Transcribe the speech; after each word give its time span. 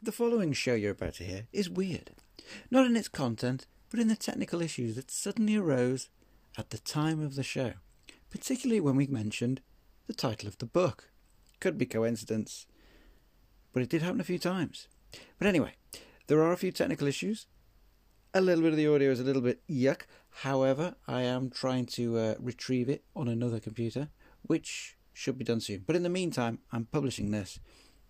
The 0.00 0.12
following 0.12 0.52
show 0.52 0.74
you're 0.74 0.92
about 0.92 1.14
to 1.14 1.24
hear 1.24 1.48
is 1.52 1.68
weird. 1.68 2.12
Not 2.70 2.86
in 2.86 2.96
its 2.96 3.08
content, 3.08 3.66
but 3.90 3.98
in 3.98 4.06
the 4.06 4.14
technical 4.14 4.62
issues 4.62 4.94
that 4.94 5.10
suddenly 5.10 5.56
arose 5.56 6.08
at 6.56 6.70
the 6.70 6.78
time 6.78 7.20
of 7.20 7.34
the 7.34 7.42
show. 7.42 7.72
Particularly 8.30 8.80
when 8.80 8.94
we 8.94 9.08
mentioned 9.08 9.60
the 10.06 10.12
title 10.12 10.46
of 10.46 10.56
the 10.58 10.66
book. 10.66 11.10
Could 11.58 11.76
be 11.76 11.84
coincidence, 11.84 12.66
but 13.72 13.82
it 13.82 13.88
did 13.88 14.02
happen 14.02 14.20
a 14.20 14.24
few 14.24 14.38
times. 14.38 14.86
But 15.36 15.48
anyway, 15.48 15.74
there 16.28 16.44
are 16.44 16.52
a 16.52 16.56
few 16.56 16.70
technical 16.70 17.08
issues. 17.08 17.46
A 18.32 18.40
little 18.40 18.62
bit 18.62 18.70
of 18.70 18.76
the 18.76 18.86
audio 18.86 19.10
is 19.10 19.18
a 19.18 19.24
little 19.24 19.42
bit 19.42 19.66
yuck. 19.68 20.02
However, 20.42 20.94
I 21.08 21.22
am 21.22 21.50
trying 21.50 21.86
to 21.86 22.18
uh, 22.18 22.34
retrieve 22.38 22.88
it 22.88 23.02
on 23.16 23.26
another 23.26 23.58
computer, 23.58 24.10
which 24.42 24.96
should 25.12 25.38
be 25.38 25.44
done 25.44 25.60
soon. 25.60 25.82
But 25.84 25.96
in 25.96 26.04
the 26.04 26.08
meantime, 26.08 26.60
I'm 26.70 26.84
publishing 26.84 27.32
this 27.32 27.58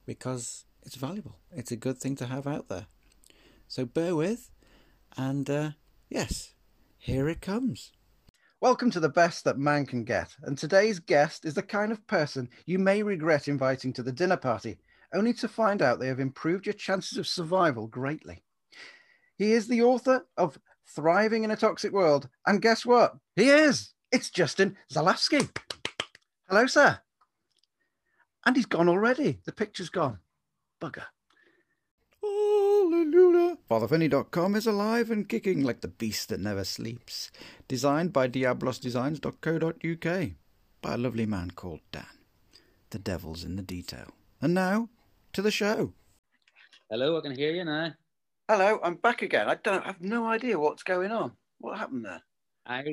because 0.04 0.66
it's 0.88 0.96
valuable. 0.96 1.36
It's 1.52 1.70
a 1.70 1.76
good 1.76 1.98
thing 1.98 2.16
to 2.16 2.24
have 2.24 2.46
out 2.46 2.68
there. 2.70 2.86
So 3.66 3.84
bear 3.84 4.16
with, 4.16 4.50
and 5.18 5.48
uh, 5.50 5.70
yes, 6.08 6.54
here 6.96 7.28
it 7.28 7.42
comes. 7.42 7.92
Welcome 8.58 8.90
to 8.92 9.00
the 9.00 9.10
best 9.10 9.44
that 9.44 9.58
man 9.58 9.84
can 9.84 10.04
get. 10.04 10.34
And 10.42 10.56
today's 10.56 10.98
guest 10.98 11.44
is 11.44 11.52
the 11.52 11.62
kind 11.62 11.92
of 11.92 12.06
person 12.06 12.48
you 12.64 12.78
may 12.78 13.02
regret 13.02 13.48
inviting 13.48 13.92
to 13.92 14.02
the 14.02 14.12
dinner 14.12 14.38
party, 14.38 14.78
only 15.12 15.34
to 15.34 15.46
find 15.46 15.82
out 15.82 16.00
they 16.00 16.06
have 16.06 16.20
improved 16.20 16.64
your 16.64 16.72
chances 16.72 17.18
of 17.18 17.26
survival 17.26 17.86
greatly. 17.86 18.42
He 19.36 19.52
is 19.52 19.68
the 19.68 19.82
author 19.82 20.24
of 20.38 20.58
Thriving 20.86 21.44
in 21.44 21.50
a 21.50 21.56
Toxic 21.56 21.92
World. 21.92 22.30
And 22.46 22.62
guess 22.62 22.86
what? 22.86 23.14
He 23.36 23.50
is. 23.50 23.92
It's 24.10 24.30
Justin 24.30 24.74
Zalewski. 24.90 25.50
Hello, 26.48 26.66
sir. 26.66 26.98
And 28.46 28.56
he's 28.56 28.64
gone 28.64 28.88
already. 28.88 29.40
The 29.44 29.52
picture's 29.52 29.90
gone. 29.90 30.20
Bugger. 30.80 31.04
Hallelujah. 32.22 33.56
FatherFinny.com 33.70 34.56
is 34.56 34.66
alive 34.66 35.10
and 35.10 35.28
kicking 35.28 35.62
like 35.62 35.80
the 35.80 35.88
beast 35.88 36.28
that 36.30 36.40
never 36.40 36.64
sleeps. 36.64 37.30
Designed 37.68 38.12
by 38.12 38.28
DiablosDesigns.co.uk 38.28 40.30
by 40.80 40.94
a 40.94 40.98
lovely 40.98 41.26
man 41.26 41.50
called 41.52 41.80
Dan. 41.92 42.06
The 42.90 42.98
devil's 42.98 43.44
in 43.44 43.56
the 43.56 43.62
detail. 43.62 44.12
And 44.40 44.54
now, 44.54 44.88
to 45.32 45.42
the 45.42 45.50
show. 45.50 45.92
Hello, 46.90 47.18
I 47.18 47.20
can 47.20 47.36
hear 47.36 47.52
you 47.52 47.64
now. 47.64 47.92
Hello, 48.48 48.80
I'm 48.82 48.94
back 48.94 49.20
again. 49.22 49.48
I 49.48 49.56
don't 49.56 49.84
I 49.84 49.88
have 49.88 50.00
no 50.00 50.26
idea 50.26 50.58
what's 50.58 50.82
going 50.82 51.12
on. 51.12 51.32
What 51.58 51.78
happened 51.78 52.06
there? 52.06 52.22
I 52.64 52.84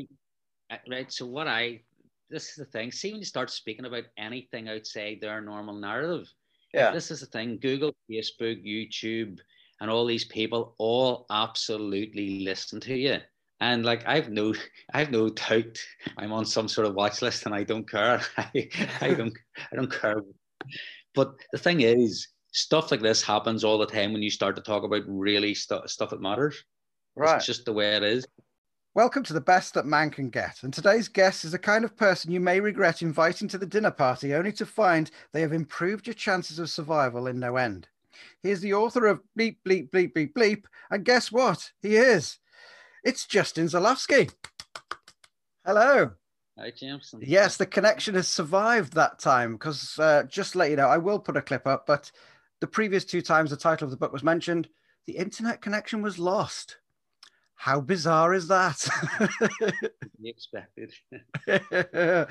I- 0.69 0.80
right. 0.89 1.11
So 1.11 1.25
what 1.25 1.47
I 1.47 1.81
this 2.30 2.50
is 2.50 2.56
the 2.56 2.66
thing. 2.66 2.91
See 2.91 3.11
when 3.11 3.19
you 3.19 3.25
start 3.25 3.50
speaking 3.50 3.86
about 3.86 4.03
anything 4.17 4.67
outside 4.67 5.19
their 5.22 5.39
normal 5.39 5.75
narrative. 5.75 6.28
Yeah. 6.76 6.92
This 6.92 7.09
is 7.09 7.22
the 7.22 7.26
thing. 7.28 7.58
Google, 7.62 7.95
Facebook, 8.12 8.66
YouTube, 8.66 9.40
and 9.80 9.90
all 9.90 10.06
these 10.06 10.26
people 10.26 10.76
all 10.78 11.26
absolutely 11.30 12.42
listen 12.42 12.81
to 12.81 12.95
you. 12.95 13.20
And 13.62 13.86
like 13.86 14.06
I've 14.06 14.30
no, 14.30 14.54
I've 14.94 15.09
no 15.09 15.30
doubt 15.30 15.80
I'm 16.18 16.34
on 16.34 16.46
some 16.46 16.68
sort 16.68 16.86
of 16.86 16.94
watch 16.94 17.22
list, 17.22 17.46
and 17.46 17.56
I 17.56 17.64
don't 17.64 17.90
care. 17.90 18.22
I, 18.38 18.70
I 19.00 19.14
don't, 19.14 19.34
I 19.72 19.76
don't 19.76 19.92
care. 19.92 20.22
But 21.14 21.36
the 21.53 21.58
thing 21.58 21.80
is, 21.80 22.28
stuff 22.52 22.92
like 22.92 23.02
this 23.02 23.23
happens 23.23 23.64
all 23.64 23.78
the 23.78 23.86
time 23.86 24.12
when 24.12 24.22
you 24.22 24.30
start 24.30 24.58
to 24.58 24.62
talk 24.62 24.84
about 24.84 25.03
really 25.08 25.56
stu- 25.56 25.80
stuff 25.86 26.09
that 26.09 26.22
matters. 26.22 26.62
Right. 27.16 27.38
It's 27.38 27.46
just 27.46 27.64
the 27.64 27.72
way 27.72 27.96
it 27.96 28.03
is. 28.03 28.26
Welcome 28.95 29.23
to 29.23 29.33
the 29.33 29.41
best 29.41 29.73
that 29.73 29.85
man 29.85 30.09
can 30.09 30.29
get. 30.29 30.63
And 30.63 30.73
today's 30.73 31.09
guest 31.09 31.43
is 31.43 31.51
the 31.51 31.59
kind 31.59 31.83
of 31.83 31.97
person 31.97 32.31
you 32.31 32.39
may 32.39 32.61
regret 32.61 33.01
inviting 33.01 33.49
to 33.49 33.57
the 33.57 33.65
dinner 33.65 33.91
party 33.91 34.33
only 34.33 34.53
to 34.53 34.65
find 34.65 35.11
they 35.33 35.41
have 35.41 35.51
improved 35.51 36.07
your 36.07 36.13
chances 36.13 36.59
of 36.59 36.69
survival 36.69 37.27
in 37.27 37.38
no 37.38 37.57
end. 37.57 37.89
He 38.41 38.51
is 38.51 38.61
the 38.61 38.73
author 38.73 39.05
of 39.07 39.19
Bleep, 39.38 39.57
Bleep, 39.67 39.89
Bleep, 39.89 40.13
Bleep, 40.13 40.31
Bleep. 40.31 40.63
And 40.89 41.03
guess 41.03 41.29
what? 41.29 41.73
He 41.81 41.97
is. 41.97 42.38
It's 43.03 43.25
Justin 43.25 43.66
Zalowski. 43.66 44.31
Hello. 45.66 46.11
Hi, 46.57 46.71
Jameson. 46.71 47.19
Yes, 47.22 47.57
the 47.57 47.66
connection 47.66 48.16
has 48.16 48.29
survived 48.29 48.94
that 48.94 49.19
time 49.19 49.55
because 49.55 50.00
uh, 50.00 50.23
just 50.29 50.53
to 50.53 50.59
let 50.59 50.69
you 50.69 50.78
know, 50.78 50.88
I 50.88 51.00
will 51.00 51.19
put 51.19 51.35
a 51.35 51.41
clip 51.41 51.67
up, 51.67 51.85
but 51.85 52.13
the 52.61 52.67
previous 52.67 53.03
two 53.03 53.22
times 53.22 53.50
the 53.50 53.57
title 53.57 53.84
of 53.84 53.91
the 53.91 53.97
book 53.97 54.13
was 54.13 54.23
mentioned, 54.23 54.69
the 55.05 55.17
internet 55.17 55.59
connection 55.59 56.01
was 56.01 56.17
lost. 56.17 56.78
How 57.55 57.79
bizarre 57.81 58.33
is 58.33 58.47
that? 58.49 58.88
Expected. 60.23 60.93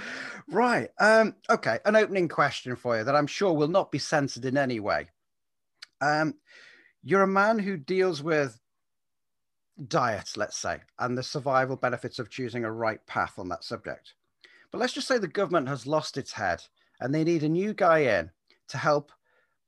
right. 0.49 0.89
Um, 1.01 1.35
okay. 1.51 1.79
An 1.85 1.97
opening 1.97 2.29
question 2.29 2.77
for 2.77 2.99
you 2.99 3.05
that 3.05 3.17
I'm 3.17 3.27
sure 3.27 3.53
will 3.53 3.69
not 3.69 3.91
be 3.91 3.99
censored 3.99 4.45
in 4.45 4.57
any 4.57 4.81
way. 4.81 5.09
Um, 6.01 6.35
you're 7.03 7.23
a 7.23 7.27
man 7.27 7.59
who 7.59 7.77
deals 7.77 8.23
with 8.23 8.59
diet, 9.89 10.37
let's 10.37 10.57
say, 10.57 10.81
and 10.99 11.17
the 11.17 11.23
survival 11.23 11.77
benefits 11.77 12.19
of 12.19 12.31
choosing 12.31 12.65
a 12.65 12.73
right 12.73 13.05
path 13.07 13.39
on 13.39 13.49
that 13.49 13.65
subject. 13.65 14.15
But 14.71 14.79
let's 14.79 14.93
just 14.93 15.09
say 15.09 15.19
the 15.19 15.29
government 15.29 15.69
has 15.69 15.87
lost 15.87 16.17
its 16.17 16.33
head 16.33 16.63
and 17.01 17.15
they 17.15 17.25
need 17.25 17.43
a 17.43 17.49
new 17.49 17.75
guy 17.75 18.01
in 18.01 18.31
to 18.69 18.79
help 18.79 19.13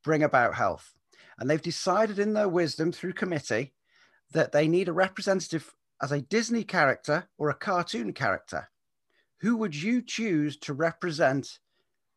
bring 0.05 0.23
about 0.23 0.55
health. 0.55 0.95
And 1.39 1.49
they've 1.49 1.61
decided 1.61 2.19
in 2.19 2.33
their 2.33 2.49
wisdom 2.49 2.93
through 2.93 3.13
committee 3.13 3.75
that 4.33 4.53
they 4.53 4.69
need 4.69 4.89
a 4.89 4.93
representative 4.93 5.75
as 6.03 6.13
a 6.13 6.21
Disney 6.21 6.65
character 6.65 7.29
or 7.39 7.49
a 7.49 7.55
cartoon 7.55 8.13
character. 8.13 8.69
Who 9.41 9.57
would 9.57 9.75
you 9.75 10.03
choose 10.03 10.57
to 10.59 10.73
represent 10.73 11.59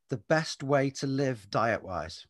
the 0.10 0.18
best 0.18 0.64
way 0.64 0.90
to 0.92 1.08
live 1.08 1.50
diet 1.50 1.84
wise? 1.84 2.26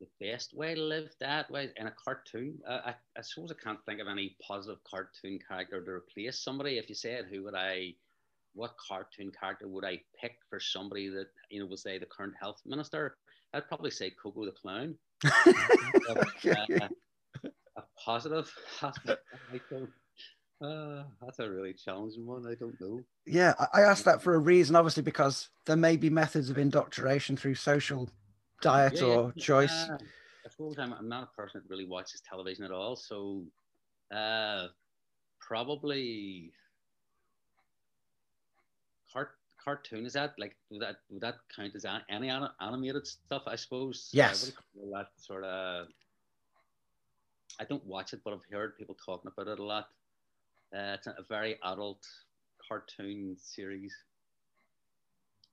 the 0.00 0.26
best 0.26 0.54
way 0.54 0.74
to 0.74 0.82
live 0.82 1.10
that 1.20 1.50
way 1.50 1.70
in 1.76 1.86
a 1.86 1.94
cartoon. 2.02 2.58
Uh, 2.66 2.80
I, 2.86 2.94
I 3.16 3.22
suppose 3.22 3.52
I 3.52 3.62
can't 3.62 3.78
think 3.86 4.00
of 4.00 4.08
any 4.08 4.36
positive 4.46 4.82
cartoon 4.84 5.38
character 5.46 5.82
to 5.82 5.90
replace 5.90 6.40
somebody. 6.40 6.78
If 6.78 6.88
you 6.88 6.94
said 6.94 7.26
who 7.30 7.44
would 7.44 7.54
I, 7.54 7.94
what 8.54 8.74
cartoon 8.76 9.32
character 9.38 9.68
would 9.68 9.84
I 9.84 10.00
pick 10.20 10.36
for 10.48 10.60
somebody 10.60 11.08
that 11.08 11.28
you 11.50 11.60
know 11.60 11.66
was 11.66 11.82
say 11.82 11.98
the 11.98 12.06
current 12.06 12.34
health 12.40 12.60
minister? 12.66 13.16
I'd 13.52 13.68
probably 13.68 13.90
say 13.90 14.10
Coco 14.10 14.44
the 14.44 14.52
clown. 14.52 14.96
Uh, 16.06 16.20
a 16.20 16.90
positive 18.04 18.52
aspect. 18.82 19.22
I 19.52 19.60
don't. 19.70 19.90
Uh, 20.62 21.04
that's 21.20 21.38
a 21.40 21.50
really 21.50 21.72
challenging 21.74 22.26
one. 22.26 22.46
I 22.46 22.54
don't 22.54 22.78
know. 22.80 23.00
Yeah, 23.26 23.54
I 23.72 23.82
asked 23.82 24.04
that 24.04 24.22
for 24.22 24.34
a 24.34 24.38
reason, 24.38 24.76
obviously, 24.76 25.02
because 25.02 25.48
there 25.66 25.76
may 25.76 25.96
be 25.96 26.08
methods 26.10 26.48
of 26.50 26.58
indoctrination 26.58 27.36
through 27.36 27.56
social 27.56 28.08
diet 28.62 28.94
Yeah, 28.94 29.00
yeah. 29.06 29.14
or 29.14 29.32
choice. 29.32 29.72
Uh, 29.90 29.98
I 30.46 30.50
suppose 30.50 30.76
I'm, 30.78 30.92
I'm 30.92 31.08
not 31.08 31.24
a 31.24 31.40
person 31.40 31.60
that 31.62 31.70
really 31.70 31.86
watches 31.86 32.22
television 32.28 32.64
at 32.64 32.70
all, 32.70 32.96
so 32.96 33.42
uh, 34.14 34.68
probably 35.40 36.52
cart, 39.12 39.30
cartoon. 39.62 40.06
Is 40.06 40.12
that 40.14 40.34
like 40.38 40.54
would 40.70 40.82
that 40.82 40.96
would 41.10 41.22
that 41.22 41.36
count 41.54 41.74
as 41.74 41.84
a- 41.84 42.04
any 42.08 42.28
ani- 42.30 42.48
animated 42.60 43.06
stuff? 43.06 43.42
I 43.46 43.56
suppose. 43.56 44.08
Yes. 44.12 44.44
what 44.44 44.46
do 44.46 44.80
you 44.86 44.90
call 44.90 44.98
that 44.98 45.08
sort 45.16 45.44
of. 45.44 45.88
I 47.58 47.64
don't 47.64 47.84
watch 47.86 48.12
it, 48.12 48.20
but 48.24 48.32
I've 48.32 48.44
heard 48.50 48.76
people 48.76 48.96
talking 49.04 49.30
about 49.36 49.50
it 49.50 49.58
a 49.58 49.64
lot. 49.64 49.88
Uh, 50.74 50.96
it's 50.98 51.06
a 51.06 51.24
very 51.28 51.58
adult 51.62 52.04
cartoon 52.66 53.36
series. 53.38 53.94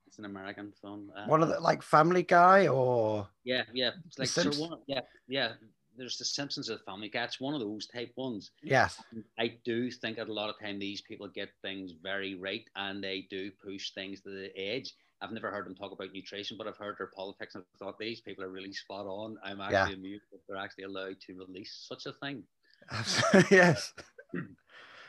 It's 0.08 0.18
an 0.18 0.26
American 0.26 0.74
film. 0.82 1.12
Uh, 1.16 1.26
One 1.26 1.42
of 1.42 1.50
the 1.50 1.60
like 1.60 1.82
Family 1.82 2.24
Guy 2.24 2.68
or 2.68 3.28
yeah, 3.44 3.64
yeah. 3.74 3.92
It's 4.08 4.20
like 4.20 4.28
so 4.28 4.50
one, 4.60 4.80
yeah, 4.88 5.02
yeah. 5.28 5.54
There's 5.98 6.18
the 6.18 6.26
Simpsons 6.26 6.70
of 6.70 6.82
Family 6.84 7.08
Guy. 7.08 7.24
It's 7.24 7.40
one 7.40 7.54
of 7.54 7.60
those 7.60 7.88
type 7.88 8.12
ones. 8.16 8.52
yes, 8.62 9.02
I 9.40 9.54
do 9.64 9.92
think 9.92 10.18
that 10.18 10.28
a 10.28 10.34
lot 10.34 10.50
of 10.50 10.60
time 10.60 10.80
these 10.80 11.02
people 11.02 11.28
get 11.28 11.50
things 11.62 11.94
very 12.02 12.36
right 12.36 12.66
and 12.76 13.04
they 13.04 13.28
do 13.30 13.52
push 13.64 13.92
things 13.92 14.22
to 14.22 14.30
the 14.30 14.58
edge. 14.58 14.94
I've 15.22 15.32
never 15.32 15.52
heard 15.52 15.66
them 15.68 15.76
talk 15.76 15.92
about 15.92 16.14
nutrition, 16.14 16.58
but 16.58 16.68
I've 16.68 16.78
heard 16.78 16.96
their 16.98 17.12
politics 17.16 17.56
and 17.56 17.64
I 17.76 17.78
thought 17.78 18.00
these 18.00 18.22
people 18.22 18.44
are 18.44 18.50
really 18.52 18.74
spot 18.74 19.06
on. 19.06 19.38
I'm 19.44 19.62
actually 19.62 19.94
Yeah. 19.94 19.94
amused 19.94 20.26
that 20.32 20.40
they're 20.48 20.58
actually 20.58 20.86
allowed 20.86 21.20
to 21.22 21.34
release 21.38 21.86
such 21.88 22.06
a 22.08 22.14
thing. 22.14 22.44
yes, 23.52 23.94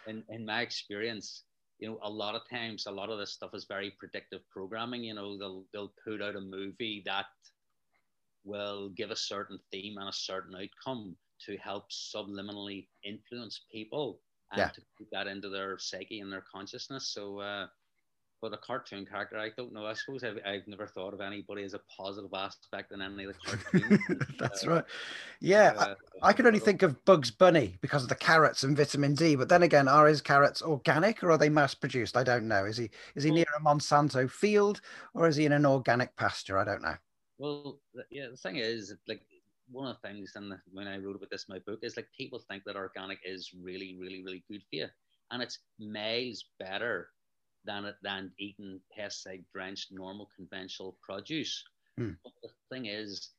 in 0.07 0.25
in 0.29 0.45
my 0.45 0.61
experience, 0.63 1.45
you 1.79 1.89
know, 1.89 1.99
a 2.03 2.11
lot 2.11 2.35
of 2.35 2.43
times, 2.51 2.87
a 2.87 2.91
lot 2.91 3.11
of 3.11 3.19
this 3.19 3.33
stuff 3.33 3.51
is 3.55 3.65
very 3.65 3.93
predictive 3.99 4.43
programming. 4.51 5.05
You 5.05 5.15
know, 5.15 5.39
they'll 5.39 5.67
they'll 5.73 5.95
put 6.05 6.23
out 6.23 6.37
a 6.37 6.41
movie 6.41 7.03
that 7.07 7.27
will 8.45 8.89
give 8.91 9.11
a 9.11 9.17
certain 9.17 9.59
theme 9.71 9.97
and 9.99 10.09
a 10.09 10.13
certain 10.13 10.55
outcome 10.57 11.17
to 11.47 11.57
help 11.59 11.91
subliminally 11.91 12.89
influence 13.05 13.65
people 13.73 14.21
and 14.53 14.61
Yeah. 14.61 14.69
to 14.75 14.83
put 14.99 15.09
that 15.13 15.27
into 15.27 15.49
their 15.49 15.79
psyche 15.79 16.21
and 16.21 16.33
their 16.33 16.45
consciousness. 16.53 17.13
So, 17.13 17.39
uh, 17.41 17.67
but 18.43 18.53
a 18.53 18.57
cartoon 18.57 19.07
character, 19.07 19.39
I 19.39 19.51
don't 19.57 19.73
know. 19.73 19.87
I 19.87 19.93
suppose 19.93 20.25
I've, 20.25 20.39
I've 20.45 20.67
never 20.67 20.89
thought 20.89 21.15
of 21.15 21.21
anybody 21.21 21.63
as 21.63 21.75
a 21.75 21.81
positive 21.97 22.35
aspect 22.35 22.91
in 22.91 23.01
any 23.01 23.25
of 23.25 23.33
the 23.33 23.39
cartoons. 23.39 24.01
that's 24.39 24.67
Uh, 24.67 24.71
right. 24.71 24.85
Yeah, 25.41 25.73
uh, 25.79 25.95
I, 26.21 26.31
I 26.31 26.33
could 26.33 26.47
only 26.47 26.59
think 26.59 26.83
of 26.83 27.03
Bugs 27.05 27.31
Bunny 27.31 27.77
because 27.81 28.03
of 28.03 28.09
the 28.09 28.17
carrots 28.17 28.65
and 28.65 28.77
vitamin 28.77 29.15
D. 29.15 29.37
But 29.37 29.49
then 29.49 29.63
again, 29.63 29.87
are 29.87 30.09
his 30.09 30.21
carrots 30.21 30.61
organic 30.61 31.23
or 31.23 31.31
are 31.31 31.39
they 31.39 31.49
mass 31.49 31.73
produced? 31.75 32.17
I 32.17 32.25
don't 32.25 32.49
know. 32.49 32.65
Is 32.65 32.77
he 32.77 32.91
is 33.15 33.23
he 33.23 33.31
near 33.31 33.47
a 33.57 33.61
Monsanto 33.61 34.29
field 34.29 34.81
or 35.15 35.29
is 35.29 35.37
he 35.37 35.47
in 35.47 35.53
an 35.53 35.65
organic 35.65 36.15
pasture? 36.17 36.59
I 36.59 36.65
don't 36.65 36.83
know. 36.83 36.97
Well, 37.39 37.79
yeah, 38.11 38.27
the 38.31 38.37
thing 38.37 38.57
is, 38.57 38.95
like, 39.09 39.23
one 39.71 39.89
of 39.89 39.97
the 40.03 40.09
things, 40.09 40.33
and 40.35 40.53
when 40.71 40.87
I 40.89 40.99
wrote 40.99 41.17
about 41.17 41.31
this 41.31 41.47
in 41.49 41.55
my 41.55 41.61
book, 41.61 41.81
is 41.83 41.97
like 41.97 42.09
people 42.17 42.41
think 42.41 42.65
that 42.65 42.77
organic 42.77 43.19
is 43.25 43.53
really, 43.55 43.97
really, 43.99 44.23
really 44.23 44.45
good 44.51 44.63
for 44.63 44.77
you, 44.77 44.87
and 45.31 45.43
it's 45.43 45.61
miles 45.79 46.45
better 46.59 47.09
than 47.65 47.93
than 48.03 48.33
eating 48.39 48.81
pesticide 48.97 49.45
drenched 49.53 49.93
normal 49.93 50.29
conventional 50.37 50.97
produce. 51.01 51.65
Mm. 51.99 52.17
But 52.23 52.33
the 52.43 52.49
thing 52.71 52.87
is, 52.87 53.31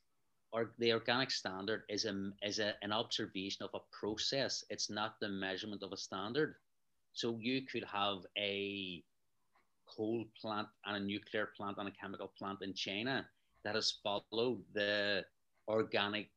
or 0.51 0.71
the 0.79 0.93
organic 0.93 1.31
standard 1.31 1.83
is 1.89 2.05
a 2.05 2.31
is 2.43 2.59
a, 2.59 2.75
an 2.81 2.91
observation 2.91 3.63
of 3.63 3.71
a 3.73 3.81
process. 3.91 4.63
It's 4.69 4.89
not 4.89 5.19
the 5.19 5.29
measurement 5.29 5.83
of 5.83 5.91
a 5.91 5.97
standard. 5.97 6.55
So 7.13 7.37
you 7.39 7.61
could 7.61 7.83
have 7.85 8.19
a 8.37 9.03
coal 9.85 10.25
plant 10.39 10.67
and 10.85 10.97
a 10.97 10.99
nuclear 10.99 11.49
plant 11.57 11.77
and 11.77 11.87
a 11.87 11.91
chemical 11.91 12.31
plant 12.37 12.61
in 12.61 12.73
China 12.73 13.25
that 13.63 13.75
has 13.75 13.93
followed 14.03 14.63
the 14.73 15.23
organic 15.67 16.29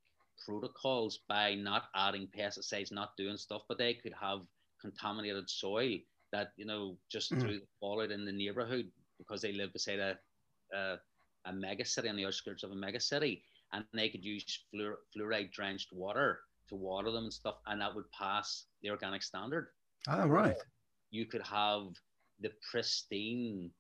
protocols 0.45 1.21
by 1.29 1.55
not 1.55 1.85
adding 1.95 2.29
pesticides, 2.37 2.93
not 2.93 3.17
doing 3.17 3.37
stuff, 3.37 3.63
but 3.69 3.79
they 3.79 3.95
could 3.95 4.13
have 4.21 4.41
contaminated 4.81 5.49
soil 5.49 5.99
that 6.37 6.53
you 6.57 6.67
know 6.67 6.97
just 7.11 7.33
mm. 7.33 7.41
threw 7.41 7.59
the 7.61 7.73
fallout 7.81 8.11
in 8.11 8.25
the 8.25 8.33
neighborhood 8.33 8.87
because 9.19 9.41
they 9.41 9.53
live 9.53 9.73
beside 9.73 9.99
a, 9.99 10.19
a 10.75 10.97
a 11.47 11.53
mega 11.53 11.85
city 11.85 12.09
on 12.09 12.17
the 12.17 12.27
outskirts 12.27 12.63
of 12.65 12.73
a 12.73 12.75
mega 12.75 13.01
city, 13.01 13.43
and 13.73 13.85
they 13.95 14.09
could 14.09 14.25
use 14.25 14.45
fluor- 14.69 15.01
fluoride 15.13 15.53
drenched 15.53 15.93
water 15.93 16.41
to 16.69 16.75
water 16.75 17.11
them 17.11 17.25
and 17.25 17.33
stuff, 17.33 17.57
and 17.67 17.81
that 17.81 17.95
would 17.95 18.11
pass 18.11 18.67
the 18.83 18.91
organic 18.91 19.23
standard. 19.23 19.69
Ah, 20.09 20.25
right. 20.25 20.57
You 21.11 21.25
could 21.27 21.43
have 21.43 21.85
the 22.41 22.51
pristine 22.71 23.71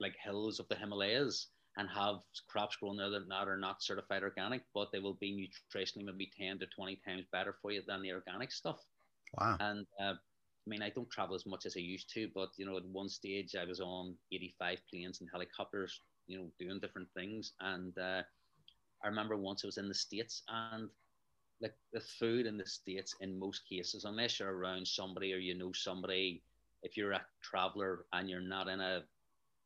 like 0.00 0.14
hills 0.22 0.60
of 0.60 0.68
the 0.68 0.76
Himalayas 0.76 1.48
and 1.76 1.88
have 1.88 2.16
crops 2.48 2.76
grown 2.76 2.96
there 2.96 3.10
that 3.10 3.48
are 3.48 3.56
not 3.56 3.82
certified 3.82 4.22
organic, 4.22 4.62
but 4.74 4.88
they 4.92 4.98
will 4.98 5.18
be 5.20 5.48
nutritionally 5.74 6.04
maybe 6.04 6.30
10 6.38 6.58
to 6.60 6.66
20 6.74 7.00
times 7.06 7.24
better 7.32 7.56
for 7.60 7.72
you 7.72 7.82
than 7.86 8.02
the 8.02 8.12
organic 8.12 8.52
stuff. 8.52 8.80
Wow. 9.38 9.56
And 9.60 9.86
uh, 10.00 10.14
I 10.66 10.70
mean, 10.70 10.82
I 10.82 10.90
don't 10.90 11.10
travel 11.10 11.36
as 11.36 11.46
much 11.46 11.64
as 11.64 11.76
I 11.76 11.80
used 11.80 12.12
to, 12.14 12.28
but 12.34 12.50
you 12.56 12.66
know, 12.66 12.76
at 12.76 12.84
one 12.86 13.08
stage 13.08 13.54
I 13.54 13.64
was 13.64 13.80
on 13.80 14.14
85 14.32 14.78
planes 14.90 15.20
and 15.20 15.30
helicopters, 15.30 16.00
you 16.26 16.38
know, 16.38 16.46
doing 16.58 16.80
different 16.80 17.08
things. 17.14 17.52
And 17.60 17.96
uh, 17.98 18.22
I 19.04 19.08
remember 19.08 19.36
once 19.36 19.64
I 19.64 19.68
was 19.68 19.78
in 19.78 19.88
the 19.88 19.94
States 19.94 20.42
and 20.48 20.88
like 21.62 21.74
the 21.92 22.00
food 22.00 22.46
in 22.46 22.58
the 22.58 22.66
States, 22.66 23.14
in 23.20 23.38
most 23.38 23.62
cases, 23.68 24.04
unless 24.04 24.40
you're 24.40 24.56
around 24.56 24.86
somebody 24.86 25.32
or 25.32 25.38
you 25.38 25.56
know 25.56 25.72
somebody, 25.72 26.42
if 26.82 26.96
you're 26.96 27.12
a 27.12 27.24
traveler 27.42 28.04
and 28.12 28.28
you're 28.28 28.40
not 28.40 28.68
in 28.68 28.80
a, 28.80 29.02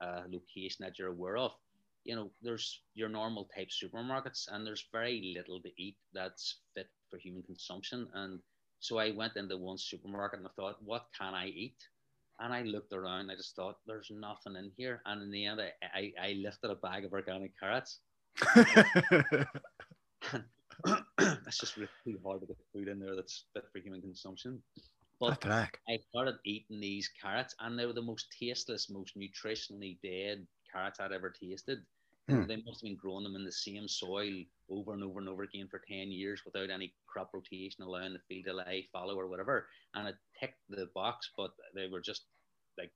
a 0.03 0.23
location 0.31 0.85
that 0.85 0.99
you're 0.99 1.09
aware 1.09 1.39
of, 1.39 1.53
you 2.05 2.15
know, 2.15 2.31
there's 2.43 2.81
your 2.95 3.09
normal 3.09 3.49
type 3.55 3.69
supermarkets 3.69 4.49
and 4.51 4.67
there's 4.67 4.87
very 4.93 5.35
little 5.37 5.61
to 5.61 5.71
eat 5.77 5.97
that's 6.13 6.57
fit 6.75 6.89
for 7.11 7.19
human 7.19 7.43
consumption. 7.43 8.09
And 8.15 8.41
so 8.81 8.99
I 8.99 9.13
went 9.13 9.37
into 9.37 9.57
one 9.57 9.79
supermarket 9.79 10.41
and 10.41 10.49
I 10.49 10.51
thought, 10.57 10.83
what 10.83 11.07
can 11.19 11.35
I 11.35 11.47
eat? 11.47 11.77
And 12.41 12.53
I 12.53 12.63
looked 12.63 12.93
around. 12.95 13.31
I 13.31 13.37
just 13.37 13.55
thought, 13.55 13.77
there's 13.87 14.11
nothing 14.11 14.57
in 14.57 14.73
here. 14.77 15.03
And 15.05 15.23
in 15.23 15.31
the 15.31 15.47
end, 15.47 15.61
I, 15.61 15.73
I, 15.95 16.13
I 16.21 16.33
lifted 16.33 16.71
a 16.71 16.75
bag 16.75 17.05
of 17.05 17.13
organic 17.13 17.53
carrots. 17.61 17.99
that's 21.19 21.59
just 21.59 21.77
really 21.77 22.19
hard 22.25 22.41
to 22.41 22.47
get 22.47 22.57
food 22.73 22.89
in 22.89 22.99
there 22.99 23.15
that's 23.15 23.45
fit 23.53 23.65
for 23.71 23.79
human 23.79 24.01
consumption. 24.01 24.63
But 25.21 25.45
I 25.47 25.99
started 26.09 26.37
eating 26.47 26.81
these 26.81 27.11
carrots, 27.21 27.55
and 27.61 27.79
they 27.79 27.85
were 27.85 27.93
the 27.93 28.01
most 28.01 28.35
tasteless, 28.41 28.89
most 28.89 29.19
nutritionally 29.19 29.99
dead 30.03 30.47
carrots 30.73 30.99
I'd 30.99 31.13
ever 31.13 31.29
tasted. 31.29 31.81
Mm. 32.31 32.49
They 32.49 32.57
must 32.57 32.81
have 32.81 32.85
been 32.85 32.97
growing 32.97 33.25
them 33.25 33.37
in 33.37 33.45
the 33.45 33.53
same 33.53 33.87
soil 33.87 34.33
over 34.71 34.95
and 34.95 35.03
over 35.03 35.19
and 35.19 35.29
over 35.29 35.43
again 35.43 35.69
for 35.69 35.83
10 35.87 36.11
years 36.11 36.43
without 36.47 36.71
any 36.71 36.95
crop 37.11 37.31
rotation, 37.33 37.83
allowing 37.83 38.13
the 38.13 38.21
field 38.29 38.47
to 38.47 38.53
lie 38.53 38.85
fallow 38.93 39.17
or 39.19 39.29
whatever. 39.29 39.67
And 39.95 40.09
it 40.09 40.17
ticked 40.39 40.61
the 40.69 40.89
box, 40.95 41.31
but 41.37 41.53
they 41.75 41.89
were 41.89 42.01
just 42.01 42.23
like 42.79 42.93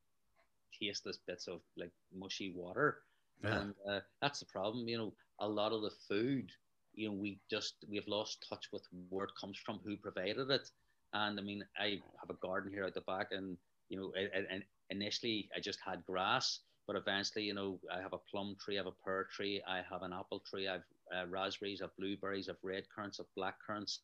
tasteless 0.78 1.19
bits 1.26 1.49
of 1.49 1.61
like 1.76 1.93
mushy 2.14 2.52
water. 2.55 2.99
Yeah. 3.43 3.61
And 3.61 3.75
uh, 3.88 4.00
that's 4.20 4.40
the 4.40 4.46
problem. 4.46 4.88
You 4.88 4.99
know, 4.99 5.12
a 5.40 5.49
lot 5.49 5.72
of 5.72 5.82
the 5.82 5.93
food, 6.08 6.50
you 6.94 7.08
know, 7.08 7.14
we 7.14 7.38
just, 7.50 7.75
we've 7.88 8.08
lost 8.08 8.46
touch 8.49 8.69
with 8.72 8.87
where 9.08 9.26
it 9.26 9.32
comes 9.40 9.58
from, 9.58 9.81
who 9.84 9.96
provided 9.96 10.50
it. 10.50 10.70
And 11.12 11.38
I 11.38 11.43
mean, 11.43 11.64
I 11.78 12.00
have 12.20 12.31
a 12.31 12.46
garden 12.46 12.72
here 12.72 12.84
at 12.84 12.94
the 12.94 13.00
back, 13.02 13.28
and, 13.31 13.56
you 13.88 13.96
know, 13.96 14.12
and 14.50 14.64
initially 14.90 15.49
I 15.56 15.61
just 15.61 15.78
had 15.84 16.05
grass 16.05 16.61
but 16.87 16.96
eventually, 16.96 17.44
you 17.44 17.55
know, 17.55 17.78
I 17.93 18.00
have 18.00 18.12
a 18.12 18.19
plum 18.19 18.56
tree, 18.62 18.76
I 18.76 18.81
have 18.81 18.87
a 18.87 19.05
pear 19.05 19.26
tree, 19.34 19.62
I 19.66 19.82
have 19.90 20.02
an 20.02 20.12
apple 20.12 20.40
tree, 20.40 20.69
I 20.69 20.75
have 20.75 20.82
uh, 21.16 21.26
raspberries, 21.26 21.80
of 21.80 21.90
blueberries, 21.98 22.48
of 22.48 22.56
red 22.62 22.84
currants, 22.94 23.18
of 23.18 23.26
black 23.36 23.56
currants, 23.64 24.00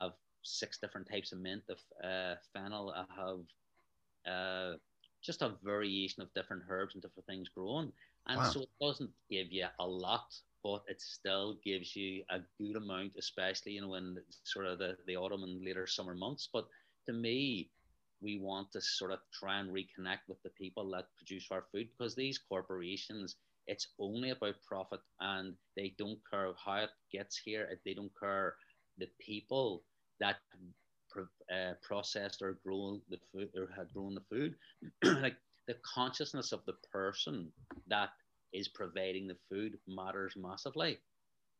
of 0.00 0.12
six 0.42 0.78
different 0.78 1.08
types 1.10 1.32
of 1.32 1.40
mint, 1.40 1.62
of 1.68 1.78
uh, 2.04 2.34
fennel, 2.52 2.94
I 2.96 3.04
have 3.20 4.32
uh, 4.32 4.76
just 5.22 5.42
a 5.42 5.54
variation 5.62 6.22
of 6.22 6.32
different 6.34 6.62
herbs 6.68 6.94
and 6.94 7.02
different 7.02 7.26
things 7.26 7.48
grown. 7.48 7.92
And 8.26 8.38
wow. 8.38 8.50
so 8.50 8.60
it 8.62 8.68
doesn't 8.80 9.10
give 9.30 9.50
you 9.50 9.66
a 9.80 9.86
lot, 9.86 10.34
but 10.62 10.82
it 10.88 11.00
still 11.00 11.58
gives 11.64 11.96
you 11.96 12.22
a 12.30 12.40
good 12.58 12.76
amount, 12.76 13.12
especially, 13.18 13.72
you 13.72 13.82
know, 13.82 13.94
in 13.94 14.16
sort 14.44 14.66
of 14.66 14.78
the, 14.78 14.96
the 15.06 15.16
autumn 15.16 15.42
and 15.42 15.64
later 15.64 15.86
summer 15.86 16.14
months. 16.14 16.48
But 16.52 16.66
to 17.06 17.12
me, 17.12 17.70
we 18.20 18.38
want 18.38 18.70
to 18.72 18.80
sort 18.80 19.10
of 19.10 19.18
try 19.32 19.58
and 19.58 19.70
reconnect 19.70 20.28
with 20.28 20.40
the 20.44 20.50
people 20.50 20.88
that 20.90 21.08
produce 21.16 21.48
our 21.50 21.64
food 21.72 21.88
because 21.96 22.14
these 22.14 22.38
corporations 22.38 23.36
it's 23.66 23.88
only 23.98 24.30
about 24.30 24.54
profit 24.66 25.00
and 25.20 25.54
they 25.76 25.94
don't 25.98 26.18
care 26.30 26.52
how 26.64 26.76
it 26.76 26.90
gets 27.12 27.40
here 27.44 27.68
they 27.84 27.94
don't 27.94 28.12
care 28.18 28.54
the 28.98 29.08
people 29.20 29.84
that 30.20 30.36
uh, 31.52 31.74
processed 31.82 32.40
or 32.42 32.58
grown 32.64 33.00
the 33.10 33.18
food 33.32 33.48
or 33.56 33.68
had 33.76 33.92
grown 33.92 34.14
the 34.14 34.22
food 34.30 34.54
like 35.22 35.36
the 35.68 35.76
consciousness 35.94 36.52
of 36.52 36.60
the 36.66 36.74
person 36.90 37.50
that 37.88 38.10
is 38.52 38.68
providing 38.68 39.26
the 39.26 39.36
food 39.48 39.78
matters 39.86 40.34
massively 40.36 40.98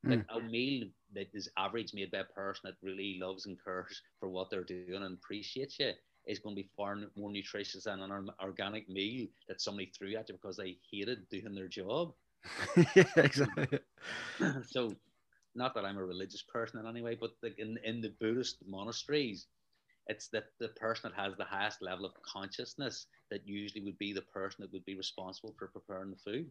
mm. 0.06 0.10
like 0.10 0.24
a 0.30 0.40
meal 0.40 0.86
that 1.14 1.28
is 1.34 1.48
average 1.58 1.92
made 1.94 2.10
by 2.10 2.18
a 2.18 2.24
person 2.24 2.62
that 2.64 2.74
really 2.82 3.18
loves 3.20 3.46
and 3.46 3.58
cares 3.62 4.00
for 4.18 4.28
what 4.28 4.50
they're 4.50 4.64
doing 4.64 5.02
and 5.02 5.18
appreciates 5.18 5.78
you 5.78 5.92
is 6.26 6.38
going 6.38 6.54
to 6.56 6.62
be 6.62 6.68
far 6.76 6.96
more 7.16 7.30
nutritious 7.30 7.84
than 7.84 8.00
an 8.00 8.30
organic 8.42 8.88
meal 8.88 9.26
that 9.48 9.60
somebody 9.60 9.86
threw 9.86 10.14
at 10.16 10.28
you 10.28 10.34
because 10.34 10.56
they 10.56 10.78
hated 10.90 11.28
doing 11.28 11.54
their 11.54 11.68
job. 11.68 12.14
yeah, 12.94 13.04
exactly. 13.16 13.78
so, 14.62 14.96
not 15.54 15.74
that 15.74 15.84
I'm 15.84 15.98
a 15.98 16.04
religious 16.04 16.42
person 16.42 16.80
in 16.80 16.86
any 16.86 17.02
way, 17.02 17.16
but 17.18 17.32
like 17.42 17.58
in, 17.58 17.78
in 17.84 18.00
the 18.00 18.10
Buddhist 18.20 18.58
monasteries, 18.66 19.46
it's 20.06 20.28
that 20.28 20.44
the 20.58 20.68
person 20.68 21.10
that 21.10 21.20
has 21.20 21.36
the 21.36 21.44
highest 21.44 21.82
level 21.82 22.04
of 22.04 22.12
consciousness 22.22 23.06
that 23.30 23.46
usually 23.46 23.84
would 23.84 23.98
be 23.98 24.12
the 24.12 24.22
person 24.22 24.62
that 24.62 24.72
would 24.72 24.84
be 24.84 24.96
responsible 24.96 25.54
for 25.58 25.68
preparing 25.68 26.10
the 26.10 26.16
food. 26.16 26.50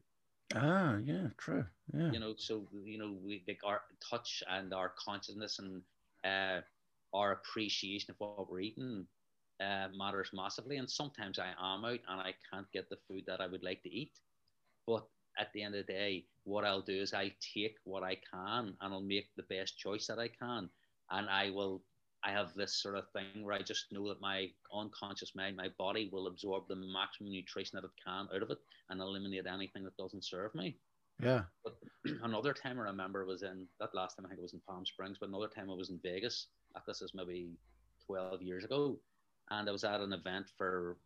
Ah, 0.55 0.97
yeah, 0.97 1.29
true. 1.37 1.65
Yeah. 1.93 2.11
You 2.11 2.19
know, 2.19 2.35
so 2.37 2.67
you 2.85 2.97
know, 2.97 3.17
we 3.23 3.43
like 3.47 3.61
our 3.65 3.81
touch 4.09 4.43
and 4.49 4.73
our 4.73 4.93
consciousness 4.97 5.59
and 5.59 5.81
uh, 6.25 6.61
our 7.13 7.31
appreciation 7.33 8.11
of 8.11 8.19
what 8.19 8.39
we're 8.39 8.47
eating 8.47 8.89
uh, 9.61 9.87
matters 9.95 10.29
massively. 10.33 10.77
And 10.77 10.89
sometimes 10.89 11.39
I 11.39 11.49
am 11.59 11.85
out 11.85 11.99
and 12.07 12.21
I 12.21 12.33
can't 12.51 12.71
get 12.71 12.89
the 12.89 12.97
food 13.07 13.23
that 13.27 13.41
I 13.41 13.47
would 13.47 13.63
like 13.63 13.81
to 13.83 13.93
eat. 13.93 14.11
But 14.87 15.05
at 15.39 15.51
the 15.53 15.63
end 15.63 15.75
of 15.75 15.85
the 15.85 15.93
day, 15.93 16.25
what 16.43 16.65
I'll 16.65 16.81
do 16.81 16.99
is 16.99 17.13
I'll 17.13 17.29
take 17.55 17.75
what 17.83 18.03
I 18.03 18.17
can 18.31 18.75
and 18.81 18.93
I'll 18.93 19.01
make 19.01 19.29
the 19.35 19.43
best 19.43 19.77
choice 19.77 20.07
that 20.07 20.19
I 20.19 20.27
can. 20.27 20.69
And 21.11 21.29
I 21.29 21.51
will, 21.51 21.83
I 22.23 22.31
have 22.31 22.53
this 22.55 22.81
sort 22.81 22.97
of 22.97 23.05
thing 23.13 23.43
where 23.43 23.55
I 23.55 23.61
just 23.61 23.85
know 23.91 24.07
that 24.07 24.21
my 24.21 24.47
unconscious 24.73 25.33
mind, 25.35 25.57
my 25.57 25.69
body 25.77 26.09
will 26.11 26.27
absorb 26.27 26.67
the 26.67 26.75
maximum 26.75 27.31
nutrition 27.31 27.77
that 27.77 27.85
it 27.85 27.91
can 28.03 28.27
out 28.33 28.43
of 28.43 28.49
it 28.49 28.59
and 28.89 29.01
eliminate 29.01 29.45
anything 29.47 29.83
that 29.83 29.97
doesn't 29.97 30.25
serve 30.25 30.53
me. 30.55 30.77
Yeah. 31.21 31.43
But 31.63 31.75
another 32.23 32.53
time 32.53 32.79
I 32.79 32.83
remember 32.83 33.25
was 33.25 33.43
in 33.43 33.67
that 33.79 33.93
last 33.93 34.15
time 34.15 34.25
I 34.25 34.29
think 34.29 34.39
it 34.39 34.43
was 34.43 34.53
in 34.53 34.61
Palm 34.67 34.85
Springs, 34.85 35.17
but 35.19 35.29
another 35.29 35.49
time 35.53 35.69
I 35.69 35.75
was 35.75 35.89
in 35.89 35.99
Vegas. 36.01 36.47
Like 36.73 36.85
This 36.85 37.01
is 37.01 37.11
maybe 37.13 37.51
12 38.07 38.41
years 38.41 38.63
ago 38.63 38.97
and 39.49 39.67
I 39.67 39.71
was 39.71 39.83
at 39.83 40.01
an 40.01 40.13
event 40.13 40.47
for 40.57 40.97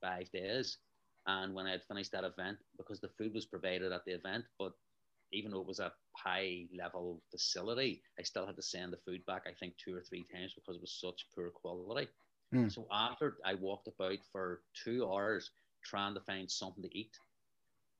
five 0.00 0.30
days. 0.32 0.78
And 1.26 1.54
when 1.54 1.66
I 1.66 1.72
had 1.72 1.82
finished 1.84 2.12
that 2.12 2.24
event, 2.24 2.58
because 2.76 3.00
the 3.00 3.08
food 3.08 3.32
was 3.32 3.46
provided 3.46 3.92
at 3.92 4.04
the 4.04 4.12
event, 4.12 4.44
but 4.58 4.72
even 5.32 5.50
though 5.50 5.60
it 5.60 5.66
was 5.66 5.80
a 5.80 5.92
high 6.12 6.66
level 6.78 7.22
facility, 7.30 8.02
I 8.18 8.22
still 8.22 8.46
had 8.46 8.56
to 8.56 8.62
send 8.62 8.92
the 8.92 8.98
food 8.98 9.24
back, 9.26 9.44
I 9.46 9.52
think, 9.52 9.74
two 9.76 9.96
or 9.96 10.02
three 10.02 10.26
times 10.32 10.52
because 10.54 10.76
it 10.76 10.82
was 10.82 10.92
such 11.00 11.26
poor 11.34 11.50
quality. 11.50 12.08
Mm. 12.54 12.72
So 12.72 12.86
after 12.92 13.36
I 13.44 13.54
walked 13.54 13.88
about 13.88 14.18
for 14.30 14.60
two 14.84 15.08
hours 15.10 15.50
trying 15.82 16.14
to 16.14 16.20
find 16.20 16.50
something 16.50 16.82
to 16.82 16.98
eat, 16.98 17.16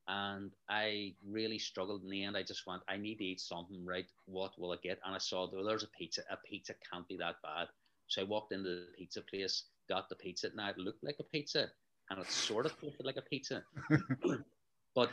and 0.07 0.51
I 0.69 1.15
really 1.27 1.59
struggled 1.59 2.03
in 2.03 2.11
the 2.11 2.25
end. 2.25 2.37
I 2.37 2.43
just 2.43 2.67
went, 2.67 2.83
I 2.89 2.97
need 2.97 3.17
to 3.17 3.25
eat 3.25 3.41
something, 3.41 3.85
right? 3.87 4.05
What 4.27 4.53
will 4.59 4.73
I 4.73 4.77
get? 4.83 4.99
And 5.05 5.15
I 5.15 5.19
saw 5.19 5.49
well, 5.51 5.65
there's 5.65 5.83
a 5.83 5.89
pizza. 5.99 6.23
A 6.31 6.37
pizza 6.37 6.75
can't 6.91 7.09
be 7.09 7.17
that 7.17 7.37
bad. 7.43 7.69
So 8.09 8.21
I 8.21 8.25
walked 8.25 8.53
into 8.53 8.69
the 8.69 8.87
pizza 8.99 9.23
place 9.23 9.65
got 9.89 10.09
the 10.09 10.17
pizza. 10.17 10.49
Now 10.55 10.71
it 10.71 10.79
looked 10.79 11.05
like 11.05 11.17
a 11.21 11.25
pizza 11.25 11.71
and 12.11 12.21
it 12.21 12.31
sort 12.31 12.67
of 12.67 12.79
tasted 12.81 13.05
like 13.05 13.17
a 13.17 13.23
pizza. 13.23 13.63
but 14.95 15.11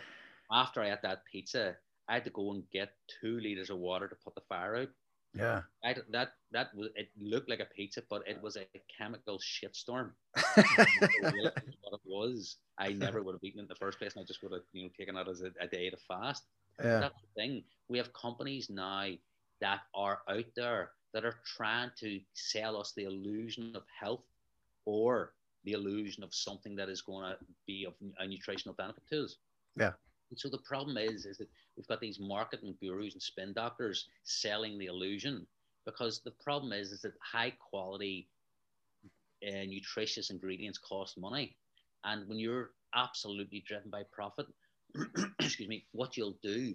after 0.51 0.81
I 0.81 0.89
had 0.89 1.01
that 1.03 1.23
pizza, 1.31 1.75
I 2.07 2.15
had 2.15 2.25
to 2.25 2.31
go 2.31 2.51
and 2.51 2.63
get 2.71 2.93
two 3.21 3.39
liters 3.39 3.69
of 3.69 3.77
water 3.77 4.07
to 4.07 4.15
put 4.15 4.35
the 4.35 4.41
fire 4.49 4.75
out 4.75 4.89
Yeah. 5.33 5.61
I, 5.83 5.95
that 6.11 6.33
that 6.51 6.75
was 6.75 6.89
it 6.95 7.09
looked 7.19 7.49
like 7.49 7.61
a 7.61 7.73
pizza, 7.73 8.03
but 8.09 8.27
it 8.27 8.41
was 8.41 8.57
a 8.57 8.65
chemical 8.97 9.39
shitstorm. 9.39 10.11
what 10.55 11.93
it 11.93 12.01
was. 12.05 12.57
I 12.77 12.89
never 12.89 13.23
would 13.23 13.35
have 13.35 13.43
eaten 13.43 13.59
it 13.59 13.63
in 13.63 13.67
the 13.69 13.75
first 13.75 13.97
place, 13.97 14.13
and 14.13 14.23
I 14.23 14.25
just 14.25 14.43
would 14.43 14.51
have 14.51 14.63
you 14.73 14.83
know 14.83 14.89
taken 14.97 15.15
it 15.15 15.27
as 15.27 15.41
a, 15.41 15.51
a 15.61 15.67
day 15.67 15.89
to 15.89 15.97
fast. 16.07 16.43
yeah. 16.83 16.99
That's 16.99 17.21
the 17.21 17.41
thing. 17.41 17.63
We 17.87 17.97
have 17.97 18.11
companies 18.11 18.69
now 18.69 19.07
that 19.61 19.81
are 19.95 20.19
out 20.27 20.45
there 20.55 20.91
that 21.13 21.25
are 21.25 21.39
trying 21.45 21.91
to 21.99 22.19
sell 22.33 22.75
us 22.77 22.93
the 22.95 23.03
illusion 23.03 23.75
of 23.75 23.83
health 23.99 24.23
or 24.85 25.33
the 25.63 25.73
illusion 25.73 26.23
of 26.23 26.33
something 26.33 26.75
that 26.75 26.89
is 26.89 27.01
going 27.01 27.29
to 27.29 27.37
be 27.67 27.85
of 27.85 27.93
a 28.19 28.27
nutritional 28.27 28.75
benefit 28.75 29.03
to 29.09 29.23
us. 29.23 29.35
Yeah. 29.77 29.91
And 30.31 30.39
so 30.39 30.49
the 30.49 30.59
problem 30.59 30.97
is, 30.97 31.25
is 31.25 31.37
that 31.37 31.49
we've 31.75 31.87
got 31.87 31.99
these 31.99 32.19
marketing 32.19 32.75
gurus 32.81 33.13
and 33.13 33.21
spin 33.21 33.53
doctors 33.53 34.07
selling 34.23 34.79
the 34.79 34.85
illusion 34.87 35.45
because 35.85 36.21
the 36.23 36.31
problem 36.43 36.71
is, 36.73 36.91
is 36.91 37.01
that 37.01 37.13
high 37.21 37.53
quality 37.69 38.27
uh, 39.45 39.65
nutritious 39.67 40.29
ingredients 40.29 40.77
cost 40.77 41.17
money. 41.17 41.55
And 42.03 42.27
when 42.27 42.39
you're 42.39 42.71
absolutely 42.95 43.63
driven 43.67 43.89
by 43.89 44.03
profit, 44.11 44.47
excuse 45.39 45.69
me, 45.69 45.85
what 45.91 46.17
you'll 46.17 46.37
do 46.41 46.73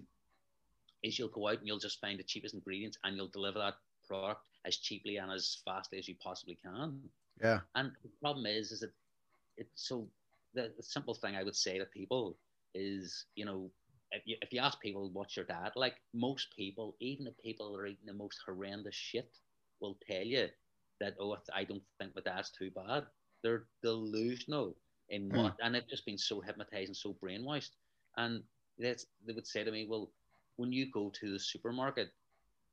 is 1.03 1.17
you'll 1.17 1.29
go 1.29 1.47
out 1.47 1.59
and 1.59 1.67
you'll 1.67 1.79
just 1.79 2.01
find 2.01 2.19
the 2.19 2.23
cheapest 2.23 2.53
ingredients 2.53 2.97
and 3.03 3.15
you'll 3.15 3.27
deliver 3.27 3.59
that 3.59 3.75
product 4.07 4.41
as 4.65 4.77
cheaply 4.77 5.17
and 5.17 5.31
as 5.31 5.59
fastly 5.65 5.97
as 5.97 6.07
you 6.07 6.15
possibly 6.21 6.57
can. 6.63 6.99
Yeah. 7.41 7.59
And 7.75 7.91
the 8.03 8.09
problem 8.21 8.45
is, 8.45 8.71
is 8.71 8.79
that 8.81 8.91
it 9.57 9.67
so 9.75 10.07
the, 10.53 10.71
the 10.77 10.83
simple 10.83 11.13
thing 11.13 11.35
I 11.35 11.43
would 11.43 11.55
say 11.55 11.77
to 11.77 11.85
people 11.85 12.37
is, 12.73 13.25
you 13.35 13.45
know, 13.45 13.69
if 14.11 14.23
you, 14.25 14.37
if 14.41 14.53
you 14.53 14.59
ask 14.61 14.79
people 14.79 15.09
what's 15.11 15.35
your 15.35 15.45
diet 15.45 15.73
like, 15.75 15.95
most 16.13 16.47
people, 16.55 16.95
even 16.99 17.25
the 17.25 17.35
people 17.43 17.73
that 17.73 17.79
are 17.79 17.87
eating 17.87 18.05
the 18.05 18.13
most 18.13 18.39
horrendous 18.45 18.95
shit, 18.95 19.29
will 19.79 19.97
tell 20.09 20.23
you 20.23 20.47
that 20.99 21.15
oh, 21.19 21.37
I 21.53 21.63
don't 21.63 21.83
think 21.99 22.15
my 22.15 22.21
diet's 22.21 22.51
too 22.51 22.71
bad. 22.71 23.05
They're 23.43 23.65
delusional 23.83 24.75
in 25.09 25.29
Hmm. 25.29 25.35
what, 25.37 25.55
and 25.61 25.75
they've 25.75 25.87
just 25.87 26.05
been 26.05 26.17
so 26.17 26.41
hypnotized 26.41 26.89
and 26.89 26.97
so 26.97 27.15
brainwashed. 27.23 27.71
And 28.17 28.43
that's, 28.79 29.05
they 29.25 29.33
would 29.33 29.47
say 29.47 29.63
to 29.63 29.71
me, 29.71 29.85
well, 29.87 30.11
when 30.55 30.71
you 30.71 30.89
go 30.91 31.11
to 31.11 31.31
the 31.31 31.39
supermarket, 31.39 32.09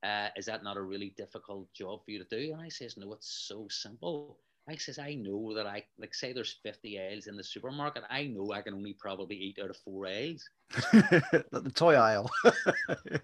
uh, 0.02 0.28
is 0.36 0.46
that 0.46 0.64
not 0.64 0.76
a 0.76 0.82
really 0.82 1.14
difficult 1.16 1.72
job 1.74 2.04
for 2.04 2.10
you 2.10 2.24
to 2.24 2.36
do? 2.36 2.52
And 2.52 2.62
I 2.62 2.68
says, 2.68 2.96
no, 2.96 3.12
it's 3.12 3.46
so 3.46 3.66
simple. 3.70 4.38
I 4.68 4.76
says, 4.76 4.98
I 4.98 5.14
know 5.14 5.54
that 5.54 5.66
I, 5.66 5.84
like, 5.98 6.14
say 6.14 6.32
there's 6.32 6.58
50 6.62 6.98
aisles 6.98 7.26
in 7.26 7.36
the 7.36 7.44
supermarket. 7.44 8.04
I 8.08 8.24
know 8.24 8.52
I 8.52 8.62
can 8.62 8.74
only 8.74 8.96
probably 8.98 9.36
eat 9.36 9.58
out 9.62 9.70
of 9.70 9.76
four 9.76 10.06
aisles. 10.06 10.42
the 10.70 11.72
toy 11.74 11.94
aisle. 11.94 12.30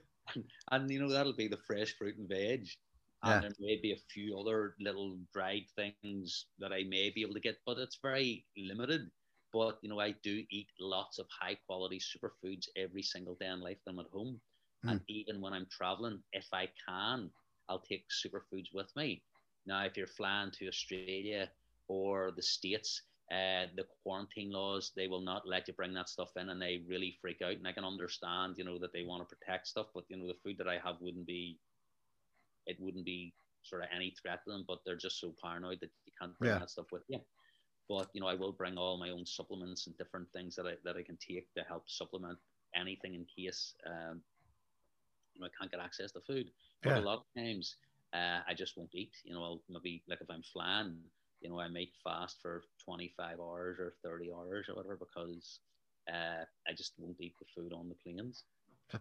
And, 0.71 0.91
you 0.91 1.01
know, 1.01 1.11
that'll 1.11 1.33
be 1.35 1.49
the 1.49 1.59
fresh 1.67 1.97
fruit 1.99 2.17
and 2.17 2.29
veg. 2.29 2.69
Yeah. 3.25 3.35
And 3.35 3.43
there 3.43 3.51
may 3.59 3.79
be 3.83 3.93
a 3.93 4.13
few 4.13 4.39
other 4.39 4.75
little 4.81 5.19
dried 5.33 5.65
things 5.77 6.47
that 6.59 6.73
I 6.73 6.85
may 6.89 7.11
be 7.11 7.23
able 7.23 7.35
to 7.35 7.41
get, 7.41 7.57
but 7.67 7.79
it's 7.79 7.99
very 8.03 8.47
limited. 8.57 9.11
But, 9.53 9.79
you 9.83 9.89
know, 9.89 10.01
I 10.01 10.15
do 10.23 10.45
eat 10.51 10.69
lots 10.79 11.19
of 11.19 11.27
high 11.29 11.57
quality 11.67 11.99
superfoods 11.99 12.67
every 12.77 13.03
single 13.03 13.37
day 13.41 13.49
in 13.49 13.61
life 13.61 13.79
that 13.85 13.93
I'm 13.93 13.99
at 13.99 14.07
home. 14.13 14.41
And 14.85 15.01
hmm. 15.01 15.05
even 15.09 15.41
when 15.41 15.53
I'm 15.53 15.67
traveling, 15.71 16.21
if 16.33 16.47
I 16.53 16.69
can, 16.89 17.31
I'll 17.69 17.81
take 17.81 18.05
superfoods 18.09 18.69
with 18.73 18.95
me. 18.97 19.23
Now, 19.67 19.85
if 19.85 19.97
you're 19.97 20.07
flying 20.07 20.51
to 20.53 20.69
Australia 20.69 21.51
or 21.89 22.33
the 22.33 22.43
States, 22.43 23.03
uh, 23.31 23.67
the 23.77 23.87
quarantine 24.03 24.51
laws, 24.51 24.93
they 24.97 25.07
will 25.07 25.21
not 25.21 25.47
let 25.47 25.69
you 25.69 25.75
bring 25.75 25.95
that 25.95 26.09
stuff 26.09 26.37
in 26.37 26.49
and 26.49 26.61
they 26.61 26.85
really 26.89 27.17
freak 27.21 27.43
out. 27.43 27.53
And 27.53 27.69
I 27.69 27.73
can 27.73 27.85
understand, 27.85 28.57
you 28.59 28.65
know, 28.65 28.79
that 28.79 28.93
they 28.93 29.05
want 29.05 29.29
to 29.29 29.37
protect 29.37 29.69
stuff, 29.69 29.89
but, 29.95 30.05
you 30.09 30.17
know, 30.17 30.27
the 30.27 30.39
food 30.43 30.59
that 30.59 30.69
I 30.69 30.79
have 30.79 31.01
wouldn't 31.01 31.27
be, 31.27 31.61
it 32.67 32.79
wouldn't 32.81 33.05
be 33.05 33.35
sort 33.63 33.83
of 33.83 33.89
any 33.95 34.15
threat 34.21 34.41
to 34.45 34.51
them, 34.51 34.65
but 34.67 34.81
they're 34.85 34.97
just 34.97 35.21
so 35.21 35.35
paranoid 35.43 35.79
that 35.81 35.91
you 36.07 36.13
can't 36.21 36.37
bring 36.39 36.53
Yeah. 36.53 36.59
that 36.59 36.71
stuff 36.71 36.87
with 36.91 37.03
you. 37.09 37.21
But, 37.89 38.09
you 38.15 38.21
know, 38.21 38.29
I 38.29 38.35
will 38.35 38.53
bring 38.53 38.77
all 38.79 38.99
my 38.99 39.11
own 39.11 39.27
supplements 39.27 39.87
and 39.87 39.97
different 39.99 40.33
things 40.33 40.57
that 40.57 40.67
I, 40.67 40.75
that 40.85 40.97
I 40.97 41.03
can 41.03 41.19
take 41.19 41.53
to 41.55 41.63
help 41.63 41.89
supplement 41.89 42.39
anything 42.75 43.15
in 43.15 43.27
case, 43.27 43.75
um, 43.87 44.23
you 45.35 45.41
know, 45.41 45.47
I 45.47 45.51
can't 45.59 45.71
get 45.71 45.81
access 45.81 46.13
to 46.13 46.21
food. 46.21 46.51
But 46.85 46.91
Yeah. 46.91 46.99
a 46.99 47.01
lot 47.01 47.19
of 47.19 47.25
times, 47.37 47.77
uh, 48.15 48.41
I 48.49 48.55
just 48.55 48.77
won't 48.77 48.95
eat. 48.95 49.13
You 49.25 49.35
know, 49.35 49.43
I'll 49.43 49.63
maybe 49.69 50.03
like 50.09 50.21
if 50.21 50.31
I'm 50.31 50.43
flying, 50.43 50.97
you 51.41 51.51
know, 51.51 51.61
I 51.61 51.69
might 51.69 51.91
fast 52.03 52.39
for 52.43 52.63
25 52.85 53.41
hours 53.41 53.79
or 53.79 53.95
30 54.05 54.33
hours 54.33 54.67
or 54.69 54.77
whatever 54.77 54.97
because 54.99 55.61
uh, 56.13 56.45
I 56.69 56.73
just 56.77 56.95
won't 56.99 57.21
eat 57.21 57.35
the 57.39 57.47
food 57.55 57.73
on 57.73 57.89
the 57.89 57.95
planes. 57.95 58.45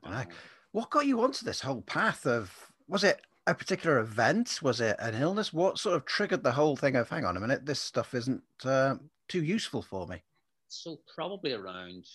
Um, 0.04 0.28
What 0.72 0.90
got 0.92 1.08
you 1.08 1.22
onto 1.22 1.46
this 1.46 1.62
whole 1.62 1.82
path 1.82 2.26
of? 2.28 2.72
Was 2.88 3.04
it 3.04 3.22
a 3.48 3.56
particular 3.56 4.00
event? 4.00 4.60
Was 4.62 4.80
it 4.82 4.96
an 5.00 5.16
illness? 5.16 5.52
What 5.52 5.80
sort 5.80 5.96
of 5.96 6.06
triggered 6.06 6.44
the 6.44 6.52
whole 6.52 6.76
thing 6.76 6.96
of? 6.96 7.10
Hang 7.10 7.26
on 7.26 7.38
a 7.38 7.40
minute, 7.40 7.66
this 7.66 7.80
stuff 7.80 8.14
isn't 8.14 8.44
uh, 8.64 8.96
too 9.28 9.44
useful 9.44 9.82
for 9.82 10.06
me. 10.08 10.22
so 10.68 11.00
probably 11.14 11.54
around, 11.54 12.06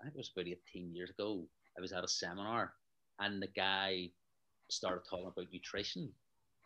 I 0.00 0.04
think 0.04 0.14
it 0.14 0.18
was 0.18 0.30
about 0.34 0.46
18 0.46 0.94
years 0.94 1.10
ago, 1.10 1.46
I 1.76 1.80
was 1.80 1.92
at 1.92 2.04
a 2.04 2.08
seminar 2.08 2.72
and 3.18 3.42
the 3.42 3.48
guy 3.48 4.10
started 4.70 5.02
talking 5.08 5.26
about 5.26 5.52
nutrition. 5.52 6.12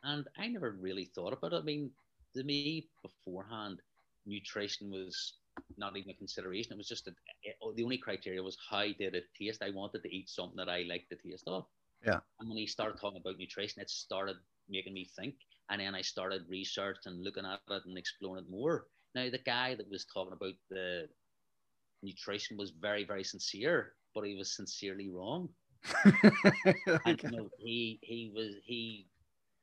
And 0.05 0.27
I 0.39 0.49
never 0.49 0.73
really 0.73 1.05
thought 1.05 1.33
about 1.33 1.53
it. 1.53 1.57
I 1.57 1.63
mean, 1.63 1.91
to 2.35 2.43
me, 2.43 2.89
beforehand, 3.03 3.81
nutrition 4.27 4.91
was 4.91 5.35
not 5.77 5.97
even 5.97 6.11
a 6.11 6.15
consideration. 6.15 6.73
It 6.73 6.79
was 6.79 6.89
just 6.89 7.05
that 7.05 7.15
it, 7.43 7.57
the 7.77 7.85
only 7.85 7.99
criteria 7.99 8.43
was 8.43 8.57
how 8.71 8.83
did 8.83 9.15
it 9.15 9.27
taste. 9.39 9.63
I 9.63 9.71
wanted 9.71 10.03
to 10.03 10.15
eat 10.15 10.29
something 10.29 10.57
that 10.57 10.69
I 10.69 10.85
liked 10.89 11.11
the 11.11 11.17
taste 11.17 11.47
of. 11.47 11.67
Yeah. 12.05 12.21
And 12.41 12.49
when 12.49 12.59
he 12.59 12.67
started 12.67 13.01
talking 13.01 13.21
about 13.21 13.39
nutrition, 13.39 13.83
it 13.83 13.91
started 13.91 14.37
making 14.69 14.95
me 14.95 15.09
think. 15.17 15.35
And 15.71 15.81
then 15.81 15.95
I 15.95 16.03
started 16.03 16.43
researching 16.49 17.13
and 17.13 17.23
looking 17.23 17.45
at 17.45 17.61
it 17.71 17.83
and 17.87 17.97
exploring 17.97 18.45
it 18.45 18.51
more. 18.51 18.87
Now, 19.15 19.31
the 19.31 19.39
guy 19.39 19.75
that 19.75 19.91
was 19.91 20.05
talking 20.07 20.33
about 20.33 20.55
the 20.71 21.09
nutrition 22.03 22.57
was 22.57 22.71
very, 22.71 23.05
very 23.05 23.25
sincere, 23.25 23.93
but 24.15 24.25
he 24.25 24.35
was 24.35 24.57
sincerely 24.57 25.09
wrong. 25.11 25.49
And 27.05 27.21
you 27.23 27.31
know, 27.31 27.49
he 27.59 27.99
he 28.03 28.31
was 28.35 28.55
he 28.65 29.07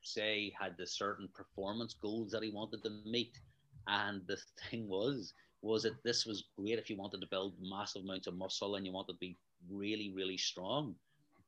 say 0.02 0.52
had 0.58 0.76
the 0.76 0.86
certain 0.86 1.28
performance 1.34 1.94
goals 1.94 2.30
that 2.32 2.42
he 2.42 2.50
wanted 2.50 2.82
to 2.84 2.90
meet, 3.04 3.38
and 3.88 4.22
the 4.26 4.38
thing 4.70 4.88
was 4.88 5.34
was 5.62 5.82
that 5.82 6.02
this 6.04 6.24
was 6.24 6.48
great 6.58 6.78
if 6.78 6.88
you 6.88 6.96
wanted 6.96 7.20
to 7.20 7.26
build 7.30 7.54
massive 7.60 8.02
amounts 8.02 8.26
of 8.26 8.34
muscle 8.34 8.76
and 8.76 8.86
you 8.86 8.92
wanted 8.92 9.12
to 9.12 9.18
be 9.18 9.36
really 9.70 10.10
really 10.14 10.38
strong, 10.38 10.94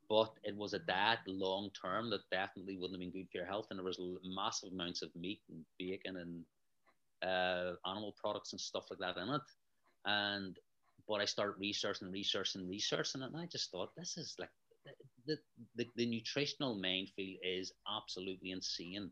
but 0.08 0.32
it 0.44 0.56
was 0.56 0.74
a 0.74 0.78
diet 0.80 1.20
long 1.26 1.70
term 1.80 2.10
that 2.10 2.28
definitely 2.30 2.76
wouldn't 2.76 2.94
have 2.94 3.00
been 3.00 3.10
good 3.22 3.30
for 3.30 3.38
your 3.38 3.46
health, 3.46 3.66
and 3.70 3.78
there 3.78 3.84
was 3.84 4.00
massive 4.24 4.72
amounts 4.72 5.02
of 5.02 5.14
meat 5.16 5.40
and 5.50 5.64
bacon 5.78 6.16
and 6.16 6.44
uh, 7.28 7.74
animal 7.86 8.14
products 8.20 8.52
and 8.52 8.60
stuff 8.60 8.86
like 8.90 8.98
that 8.98 9.20
in 9.20 9.28
it, 9.28 9.42
and 10.06 10.58
but 11.08 11.20
I 11.20 11.24
started 11.24 11.58
researching, 11.58 12.10
researching, 12.10 12.68
researching 12.68 13.22
and 13.22 13.36
I 13.36 13.46
just 13.46 13.70
thought 13.70 13.90
this 13.96 14.16
is 14.16 14.34
like 14.38 14.50
the, 15.26 15.38
the, 15.76 15.86
the 15.96 16.06
nutritional 16.06 16.74
minefield 16.74 17.38
is 17.42 17.72
absolutely 17.88 18.50
insane. 18.50 19.10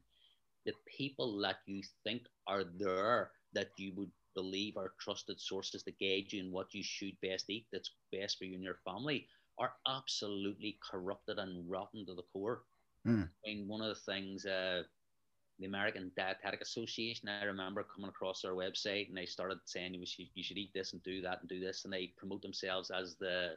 The 0.66 0.72
people 0.98 1.38
that 1.40 1.56
you 1.66 1.82
think 2.04 2.22
are 2.46 2.64
there 2.78 3.30
that 3.54 3.70
you 3.76 3.92
would 3.96 4.10
believe 4.34 4.76
are 4.76 4.92
trusted 5.00 5.40
sources 5.40 5.82
to 5.82 5.92
guide 5.92 6.32
you 6.32 6.44
in 6.44 6.52
what 6.52 6.72
you 6.72 6.82
should 6.82 7.16
best 7.22 7.50
eat 7.50 7.66
that's 7.72 7.90
best 8.12 8.38
for 8.38 8.44
you 8.44 8.54
and 8.54 8.62
your 8.62 8.78
family 8.84 9.26
are 9.58 9.72
absolutely 9.88 10.78
corrupted 10.90 11.38
and 11.38 11.68
rotten 11.68 12.06
to 12.06 12.14
the 12.14 12.22
core. 12.32 12.62
Hmm. 13.04 13.24
I 13.44 13.48
mean, 13.48 13.68
one 13.68 13.82
of 13.82 13.88
the 13.88 14.12
things, 14.12 14.46
uh, 14.46 14.82
the 15.58 15.66
American 15.66 16.10
Dietetic 16.16 16.60
Association, 16.62 17.28
I 17.28 17.44
remember 17.44 17.84
coming 17.84 18.08
across 18.08 18.42
their 18.42 18.54
website 18.54 19.08
and 19.08 19.16
they 19.16 19.26
started 19.26 19.58
saying 19.66 19.94
you 19.94 20.06
should, 20.06 20.26
you 20.34 20.42
should 20.42 20.56
eat 20.58 20.70
this 20.74 20.92
and 20.92 21.02
do 21.02 21.20
that 21.22 21.40
and 21.40 21.48
do 21.48 21.60
this, 21.60 21.84
and 21.84 21.92
they 21.92 22.12
promote 22.16 22.42
themselves 22.42 22.90
as 22.90 23.16
the 23.20 23.54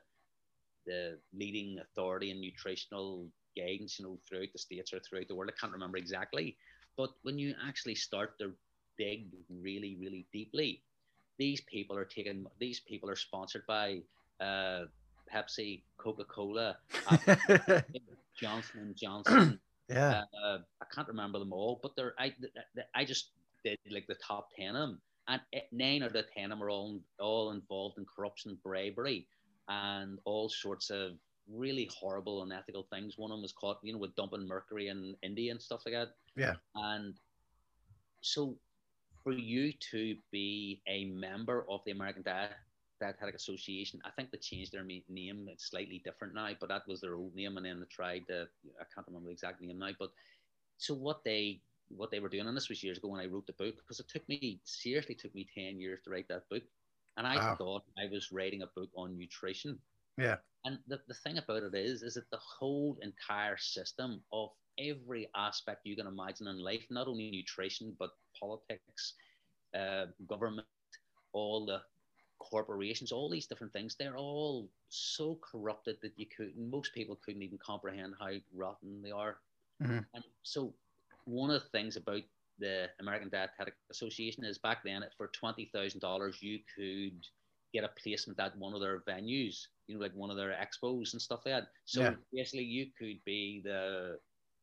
the 0.86 1.18
leading 1.34 1.80
authority 1.80 2.32
in 2.32 2.42
nutritional 2.42 3.28
guidance, 3.58 4.00
you 4.00 4.06
know, 4.06 4.18
throughout 4.28 4.50
the 4.54 4.60
states 4.60 4.94
or 4.94 5.00
throughout 5.00 5.28
the 5.28 5.36
world. 5.36 5.52
I 5.54 5.60
can't 5.60 5.74
remember 5.74 5.98
exactly, 5.98 6.58
but 6.98 7.12
when 7.24 7.38
you 7.38 7.56
actually 7.68 7.96
start 7.96 8.38
to 8.40 8.54
dig 8.98 9.26
really, 9.50 9.98
really 10.00 10.26
deeply, 10.32 10.82
these 11.38 11.62
people 11.62 11.98
are 11.98 12.06
taking. 12.06 12.46
These 12.60 12.82
people 12.82 13.10
are 13.10 13.16
sponsored 13.16 13.66
by 13.68 14.00
uh, 14.40 14.86
Pepsi, 15.34 15.82
Coca 15.98 16.26
Cola, 16.26 16.78
Johnson 18.40 18.80
and 18.80 18.96
Johnson. 18.96 19.60
yeah. 19.90 20.24
uh, 20.46 20.60
I 20.82 20.86
can't 20.94 21.08
remember 21.08 21.40
them 21.40 21.54
all, 21.54 21.80
but 21.82 21.96
they're 21.96 22.14
I 22.20 22.34
I 22.94 23.06
just 23.06 23.30
did 23.64 23.80
like 23.90 24.08
the 24.08 24.16
top 24.16 24.50
ten 24.56 24.76
of 24.76 24.90
them, 24.90 25.02
and 25.28 25.42
nine 25.72 26.04
out 26.04 26.08
of 26.08 26.14
the 26.14 26.24
ten 26.24 26.46
of 26.46 26.60
them 26.60 26.64
are 26.64 26.70
all 26.70 27.00
all 27.20 27.52
involved 27.52 27.98
in 27.98 28.06
corruption, 28.06 28.58
bribery, 28.64 29.28
and 29.68 30.20
all 30.26 30.50
sorts 30.50 30.90
of 30.90 31.14
really 31.52 31.90
horrible, 31.94 32.44
unethical 32.44 32.88
things. 32.92 33.18
One 33.18 33.32
of 33.32 33.38
them 33.38 33.42
was 33.42 33.52
caught, 33.52 33.80
you 33.84 33.94
know, 33.94 34.00
with 34.00 34.16
dumping 34.16 34.48
mercury 34.48 34.88
in 34.88 35.16
India 35.24 35.52
and 35.52 35.62
stuff 35.62 35.84
like 35.86 35.96
that. 35.96 36.10
Yeah. 36.36 36.54
And 36.76 37.16
so, 38.22 38.56
for 39.24 39.34
you 39.34 39.72
to 39.92 40.16
be 40.32 40.82
a 40.88 41.06
member 41.06 41.66
of 41.70 41.82
the 41.86 41.92
American 41.92 42.24
Diet 42.24 42.52
Dietetic 43.00 43.36
Association, 43.36 44.02
I 44.06 44.12
think 44.12 44.32
they 44.32 44.38
changed 44.38 44.72
their 44.72 44.84
name. 44.84 45.48
It's 45.52 45.70
slightly 45.70 46.02
different 46.04 46.34
now, 46.34 46.50
but 46.60 46.70
that 46.70 46.88
was 46.88 47.02
their 47.02 47.16
old 47.16 47.36
name, 47.36 47.58
and 47.58 47.66
then 47.66 47.80
they 47.80 47.86
tried 47.86 48.24
to. 48.28 48.48
I 48.80 48.86
can't 48.94 49.08
remember 49.08 49.28
the 49.28 49.34
exact 49.34 49.62
name 49.62 49.80
now, 49.80 49.92
but 50.00 50.12
so 50.78 50.94
what 50.94 51.24
they 51.24 51.62
what 51.90 52.12
they 52.12 52.20
were 52.20 52.30
doing, 52.30 52.48
and 52.48 52.56
this 52.56 52.70
was 52.70 52.84
years 52.84 52.98
ago 52.98 53.10
when 53.10 53.22
I 53.22 53.28
wrote 53.28 53.46
the 53.46 53.54
book, 53.54 53.76
because 53.76 54.00
it 54.00 54.08
took 54.08 54.28
me 54.28 54.60
seriously 54.64 55.16
took 55.16 55.34
me 55.36 55.48
ten 55.54 55.80
years 55.80 56.00
to 56.04 56.10
write 56.10 56.28
that 56.30 56.48
book, 56.50 56.64
and 57.18 57.28
I 57.28 57.36
wow. 57.36 57.56
thought 57.58 57.84
I 57.98 58.10
was 58.12 58.32
writing 58.32 58.62
a 58.62 58.68
book 58.76 58.90
on 58.96 59.18
nutrition. 59.18 59.80
Yeah. 60.18 60.38
And 60.66 60.80
the, 60.88 61.00
the 61.08 61.14
thing 61.14 61.38
about 61.38 61.64
it 61.64 61.76
is, 61.76 62.04
is 62.04 62.14
that 62.16 62.30
the 62.32 62.40
whole 62.40 62.98
entire 63.02 63.58
system 63.58 64.22
of 64.32 64.50
every 64.80 65.30
aspect 65.36 65.82
you 65.86 65.96
can 65.96 66.08
imagine 66.08 66.48
in 66.48 66.58
life, 66.58 66.86
not 66.90 67.08
only 67.08 67.32
nutrition, 67.32 67.96
but 68.00 68.12
politics, 68.40 69.14
uh, 69.78 70.06
government, 70.28 70.68
all 71.34 71.66
the 71.66 71.82
corporations, 72.40 73.12
all 73.12 73.30
these 73.30 73.48
different 73.48 73.74
things, 73.74 73.96
they're 73.96 74.18
all 74.18 74.70
so 74.90 75.40
corrupted 75.42 75.98
that 76.02 76.14
you 76.16 76.26
couldn't, 76.36 76.58
most 76.58 76.94
people 76.94 77.20
couldn't 77.24 77.42
even 77.42 77.58
comprehend 77.58 78.14
how 78.20 78.32
rotten 78.56 79.02
they 79.02 79.12
are. 79.12 79.38
Mm-hmm. 79.82 80.00
And 80.14 80.24
so, 80.44 80.74
one 81.26 81.50
of 81.50 81.62
the 81.62 81.70
things 81.70 81.96
about 81.96 82.22
the 82.60 82.88
American 83.00 83.30
Dietetic 83.30 83.74
Association 83.92 84.44
is 84.44 84.58
back 84.58 84.84
then, 84.84 85.04
for 85.18 85.32
$20,000, 85.42 86.42
you 86.42 86.60
could 86.76 87.26
get 87.74 87.84
a 87.84 87.90
placement 88.02 88.40
at 88.40 88.58
one 88.58 88.74
of 88.74 88.82
their 88.82 89.02
venues, 89.08 89.68
you 89.88 89.96
know, 89.96 90.02
like 90.02 90.14
one 90.14 90.30
of 90.30 90.38
their 90.38 90.52
expos 90.52 91.14
and 91.14 91.22
stuff 91.22 91.42
like 91.46 91.56
that. 91.56 91.68
So, 91.86 92.02
yeah. 92.02 92.14
basically, 92.32 92.66
you 92.66 92.88
could 92.98 93.20
be 93.26 93.62
the 93.64 94.20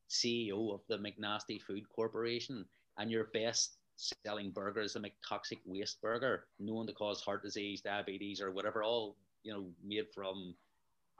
CEO 0.08 0.74
of 0.74 0.80
the 0.88 0.98
McNasty 0.98 1.60
Food 1.60 1.84
Corporation, 1.94 2.64
and 2.98 3.10
your 3.10 3.24
best 3.32 3.76
selling 4.24 4.50
burger 4.50 4.80
is 4.80 4.96
a 4.96 5.00
McToxic 5.00 5.58
Waste 5.66 6.00
Burger, 6.00 6.46
known 6.58 6.86
to 6.86 6.92
cause 6.92 7.20
heart 7.20 7.42
disease, 7.42 7.80
diabetes, 7.80 8.40
or 8.40 8.50
whatever, 8.50 8.82
all 8.82 9.16
you 9.42 9.52
know, 9.52 9.66
made 9.84 10.06
from 10.14 10.54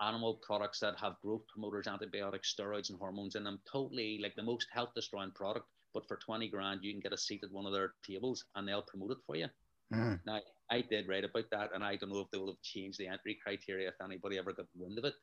animal 0.01 0.41
products 0.43 0.81
that 0.81 0.99
have 0.99 1.21
growth 1.23 1.43
promoters, 1.53 1.87
antibiotics, 1.87 2.55
steroids, 2.55 2.91
and 2.91 2.99
hormones 2.99 3.35
in 3.35 3.45
them. 3.45 3.61
Totally 3.71 4.19
like 4.23 4.35
the 4.35 4.43
most 4.43 4.67
health 4.73 4.91
destroying 4.95 5.31
product. 5.33 5.67
But 5.93 6.07
for 6.07 6.17
20 6.17 6.49
grand, 6.49 6.81
you 6.83 6.93
can 6.93 7.01
get 7.01 7.13
a 7.13 7.19
seat 7.19 7.43
at 7.43 7.53
one 7.53 7.67
of 7.67 7.73
their 7.73 7.93
tables 8.07 8.45
and 8.55 8.67
they'll 8.67 8.83
promote 8.83 9.13
it 9.13 9.19
for 9.27 9.37
you. 9.37 9.49
Mm. 9.93 10.21
Now, 10.25 10.41
I 10.71 10.83
did 10.83 11.09
write 11.09 11.25
about 11.25 11.51
that, 11.51 11.71
and 11.75 11.83
I 11.83 11.97
don't 11.97 12.11
know 12.11 12.21
if 12.21 12.31
they 12.31 12.39
will 12.39 12.53
have 12.53 12.63
changed 12.63 12.99
the 12.99 13.09
entry 13.09 13.39
criteria 13.43 13.89
if 13.89 13.95
anybody 14.03 14.39
ever 14.39 14.53
got 14.53 14.67
wind 14.77 14.99
of 14.99 15.05
it. 15.05 15.15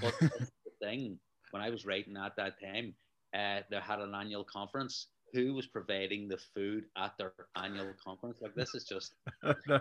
But 0.00 0.14
the 0.20 0.48
thing, 0.80 1.18
when 1.50 1.62
I 1.62 1.70
was 1.70 1.84
writing 1.84 2.16
at 2.16 2.36
that 2.36 2.54
time, 2.60 2.94
uh, 3.34 3.62
they 3.70 3.80
had 3.80 4.00
an 4.00 4.14
annual 4.14 4.44
conference. 4.44 5.08
Who 5.32 5.54
was 5.54 5.66
providing 5.66 6.28
the 6.28 6.38
food 6.54 6.84
at 6.96 7.14
their 7.18 7.32
annual 7.56 7.94
conference? 8.04 8.38
Like 8.42 8.54
this 8.54 8.74
is 8.74 8.84
just 8.84 9.14
no. 9.42 9.80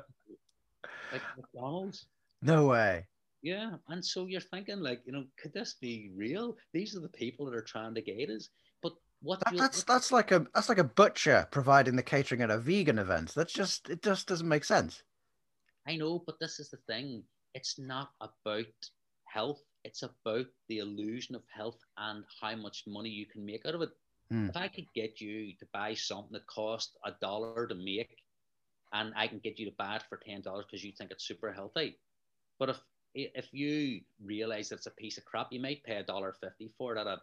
like 1.12 1.22
McDonald's. 1.38 2.06
No 2.42 2.68
way. 2.68 3.06
Yeah, 3.44 3.72
and 3.90 4.06
so 4.06 4.28
you're 4.28 4.40
thinking 4.40 4.80
like, 4.80 5.02
you 5.06 5.12
know, 5.12 5.26
could 5.42 5.54
this 5.54 5.76
be 5.82 6.12
real? 6.16 6.56
These 6.74 6.96
are 6.96 7.00
the 7.02 7.10
people 7.10 7.46
that 7.48 7.56
are 7.56 7.64
trying 7.64 7.96
to 7.96 8.02
get 8.02 8.30
us. 8.30 8.50
But 8.82 8.94
what 9.22 9.40
that, 9.42 9.56
that's 9.56 9.84
that's 9.84 10.12
like 10.12 10.32
a 10.32 10.48
that's 10.54 10.70
like 10.70 10.80
a 10.80 10.84
butcher 10.84 11.48
providing 11.52 11.96
the 11.96 12.04
catering 12.04 12.42
at 12.42 12.50
a 12.50 12.58
vegan 12.58 12.98
event. 12.98 13.34
That's 13.36 13.54
just 13.54 13.90
it 13.90 14.02
just 14.02 14.28
doesn't 14.28 14.48
make 14.48 14.66
sense. 14.66 15.04
I 15.88 15.96
know, 15.96 16.24
but 16.26 16.40
this 16.40 16.60
is 16.60 16.70
the 16.70 16.78
thing. 16.88 17.24
It's 17.54 17.78
not 17.78 18.12
about 18.20 18.66
health. 19.26 19.62
It's 19.84 20.04
about 20.04 20.48
the 20.70 20.80
illusion 20.80 21.36
of 21.36 21.44
health 21.56 21.80
and 21.98 22.24
how 22.40 22.56
much 22.56 22.84
money 22.88 23.10
you 23.10 23.26
can 23.26 23.46
make 23.46 23.66
out 23.66 23.76
of 23.76 23.82
it. 23.82 23.90
Mm. 24.32 24.50
If 24.50 24.58
I 24.58 24.68
could 24.68 24.92
get 24.94 25.20
you 25.22 25.54
to 25.60 25.66
buy 25.74 25.94
something 25.94 26.34
that 26.34 26.48
cost 26.48 26.98
a 27.06 27.12
dollar 27.22 27.68
to 27.68 27.76
make, 27.76 28.18
and 28.94 29.14
I 29.16 29.28
can 29.28 29.40
get 29.40 29.60
you 29.60 29.66
to 29.66 29.76
buy 29.78 29.98
it 29.98 30.04
for 30.10 30.18
ten 30.18 30.42
dollars 30.42 30.66
because 30.66 30.84
you 30.84 30.94
think 30.98 31.12
it's 31.12 31.28
super 31.28 31.52
healthy, 31.52 31.98
but 32.58 32.70
if 32.70 32.78
if 33.14 33.54
you 33.54 34.02
realize 34.24 34.72
it's 34.72 34.88
a 34.88 34.92
piece 34.92 35.18
of 35.18 35.26
crap, 35.26 35.52
you 35.52 35.60
might 35.60 35.84
pay 35.84 35.98
a 35.98 36.04
dollar 36.04 36.34
fifty 36.40 36.72
for 36.78 36.96
it 36.96 37.00
at 37.00 37.08
a 37.08 37.20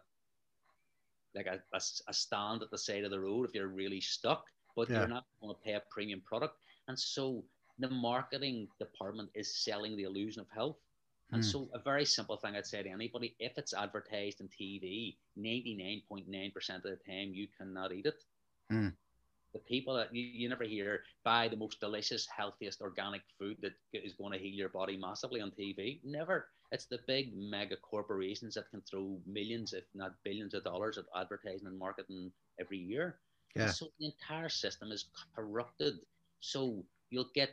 like 1.35 1.47
a, 1.47 1.59
a, 1.73 1.81
a, 2.07 2.13
stand 2.13 2.61
at 2.61 2.71
the 2.71 2.77
side 2.77 3.03
of 3.03 3.11
the 3.11 3.19
road 3.19 3.47
if 3.47 3.55
you're 3.55 3.67
really 3.67 4.01
stuck, 4.01 4.45
but 4.75 4.89
yeah. 4.89 4.99
you're 4.99 5.07
not 5.07 5.25
going 5.41 5.53
to 5.53 5.61
pay 5.61 5.73
a 5.73 5.83
premium 5.89 6.21
product. 6.25 6.55
And 6.87 6.97
so 6.97 7.43
the 7.77 7.89
marketing 7.89 8.67
department 8.79 9.29
is 9.35 9.63
selling 9.63 9.95
the 9.95 10.03
illusion 10.03 10.41
of 10.41 10.47
health. 10.53 10.77
And 11.31 11.43
mm. 11.43 11.45
so 11.45 11.69
a 11.73 11.79
very 11.79 12.05
simple 12.05 12.37
thing 12.37 12.55
I'd 12.55 12.65
say 12.65 12.81
to 12.81 12.89
anybody, 12.89 13.35
if 13.39 13.57
it's 13.57 13.73
advertised 13.73 14.41
on 14.41 14.49
TV, 14.49 15.15
99.9% 15.37 16.75
of 16.75 16.81
the 16.83 16.97
time 17.07 17.33
you 17.33 17.47
cannot 17.57 17.93
eat 17.93 18.07
it. 18.07 18.23
Mm 18.71 18.93
the 19.53 19.59
people 19.59 19.95
that 19.95 20.13
you, 20.13 20.23
you 20.23 20.49
never 20.49 20.63
hear 20.63 21.01
buy 21.23 21.47
the 21.47 21.55
most 21.55 21.79
delicious, 21.79 22.27
healthiest 22.35 22.81
organic 22.81 23.21
food 23.37 23.57
that 23.61 23.73
is 23.93 24.13
going 24.13 24.33
to 24.33 24.39
heal 24.39 24.53
your 24.53 24.69
body 24.69 24.97
massively 24.97 25.41
on 25.41 25.51
TV. 25.51 25.99
Never. 26.03 26.47
It's 26.71 26.85
the 26.85 26.99
big 27.07 27.35
mega 27.35 27.75
corporations 27.77 28.53
that 28.55 28.69
can 28.69 28.81
throw 28.81 29.19
millions, 29.25 29.73
if 29.73 29.85
not 29.95 30.13
billions 30.23 30.53
of 30.53 30.63
dollars 30.63 30.97
at 30.97 31.05
advertising 31.19 31.67
and 31.67 31.77
marketing 31.77 32.31
every 32.59 32.77
year. 32.77 33.17
Yeah. 33.55 33.69
so 33.71 33.87
the 33.99 34.05
entire 34.05 34.49
system 34.49 34.91
is 34.91 35.05
corrupted. 35.35 35.95
So 36.39 36.83
you'll 37.09 37.31
get 37.33 37.49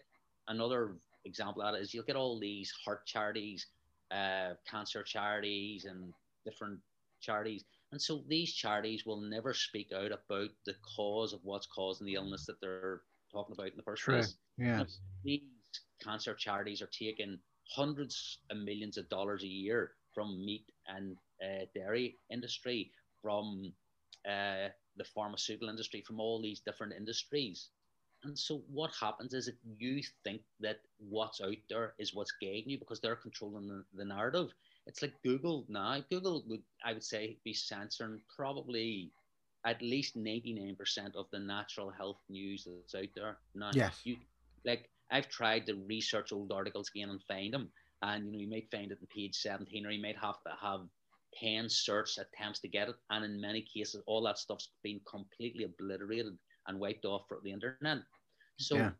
another 0.48 0.92
example 1.24 1.62
of 1.62 1.74
it 1.74 1.80
is 1.80 1.94
you'll 1.94 2.04
get 2.04 2.16
all 2.16 2.38
these 2.38 2.70
heart 2.84 3.06
charities, 3.06 3.66
uh, 4.10 4.50
cancer 4.70 5.02
charities, 5.02 5.86
and 5.86 6.12
different 6.44 6.78
charities 7.20 7.64
and 7.92 8.02
so 8.02 8.22
these 8.28 8.52
charities 8.52 9.06
will 9.06 9.20
never 9.20 9.54
speak 9.54 9.92
out 9.92 10.12
about 10.12 10.50
the 10.64 10.74
cause 10.96 11.32
of 11.32 11.40
what's 11.44 11.66
causing 11.66 12.06
the 12.06 12.14
illness 12.14 12.46
that 12.46 12.60
they're 12.60 13.02
talking 13.32 13.54
about 13.54 13.70
in 13.70 13.76
the 13.76 13.82
first 13.82 14.02
True. 14.02 14.14
place. 14.14 14.36
Yes. 14.58 14.98
These 15.24 15.42
cancer 16.02 16.34
charities 16.34 16.82
are 16.82 16.88
taking 16.88 17.38
hundreds 17.68 18.38
of 18.50 18.58
millions 18.58 18.96
of 18.96 19.08
dollars 19.08 19.42
a 19.42 19.48
year 19.48 19.92
from 20.14 20.44
meat 20.44 20.64
and 20.88 21.16
uh, 21.42 21.64
dairy 21.74 22.16
industry, 22.30 22.90
from 23.22 23.72
uh, 24.28 24.68
the 24.96 25.04
pharmaceutical 25.14 25.68
industry, 25.68 26.02
from 26.06 26.20
all 26.20 26.40
these 26.40 26.60
different 26.60 26.92
industries. 26.92 27.68
And 28.24 28.38
so 28.38 28.62
what 28.72 28.92
happens 28.98 29.34
is 29.34 29.46
that 29.46 29.56
you 29.78 30.02
think 30.24 30.40
that 30.60 30.80
what's 30.98 31.40
out 31.40 31.58
there 31.68 31.94
is 31.98 32.14
what's 32.14 32.32
guiding 32.40 32.70
you 32.70 32.78
because 32.78 33.00
they're 33.00 33.16
controlling 33.16 33.68
the, 33.68 33.84
the 33.94 34.04
narrative 34.04 34.52
it's 34.86 35.02
like 35.02 35.20
Google 35.22 35.64
now. 35.68 35.98
Google 36.10 36.44
would, 36.46 36.62
I 36.84 36.92
would 36.92 37.04
say, 37.04 37.36
be 37.44 37.52
censoring 37.52 38.20
probably 38.34 39.10
at 39.64 39.82
least 39.82 40.16
99% 40.16 40.76
of 41.16 41.26
the 41.32 41.40
natural 41.40 41.90
health 41.90 42.20
news 42.28 42.66
that's 42.66 42.94
out 42.94 43.10
there. 43.16 43.36
Now, 43.54 43.70
yes. 43.74 44.00
You, 44.04 44.16
like, 44.64 44.88
I've 45.10 45.28
tried 45.28 45.66
to 45.66 45.74
research 45.86 46.32
old 46.32 46.52
articles 46.52 46.90
again 46.94 47.10
and 47.10 47.22
find 47.24 47.54
them. 47.54 47.70
And, 48.02 48.26
you 48.26 48.32
know, 48.32 48.38
you 48.38 48.50
might 48.50 48.70
find 48.70 48.90
it 48.92 48.98
in 49.00 49.06
page 49.06 49.36
17, 49.36 49.86
or 49.86 49.90
you 49.90 50.02
might 50.02 50.18
have 50.18 50.42
to 50.46 50.52
have 50.60 50.80
10 51.40 51.68
search 51.68 52.18
attempts 52.18 52.60
to 52.60 52.68
get 52.68 52.88
it. 52.88 52.96
And 53.10 53.24
in 53.24 53.40
many 53.40 53.62
cases, 53.62 54.02
all 54.06 54.22
that 54.24 54.38
stuff's 54.38 54.70
been 54.82 55.00
completely 55.08 55.64
obliterated 55.64 56.36
and 56.66 56.80
wiped 56.80 57.04
off 57.04 57.22
from 57.28 57.38
the 57.42 57.52
internet. 57.52 57.98
So, 58.58 58.76
yeah. 58.76 58.90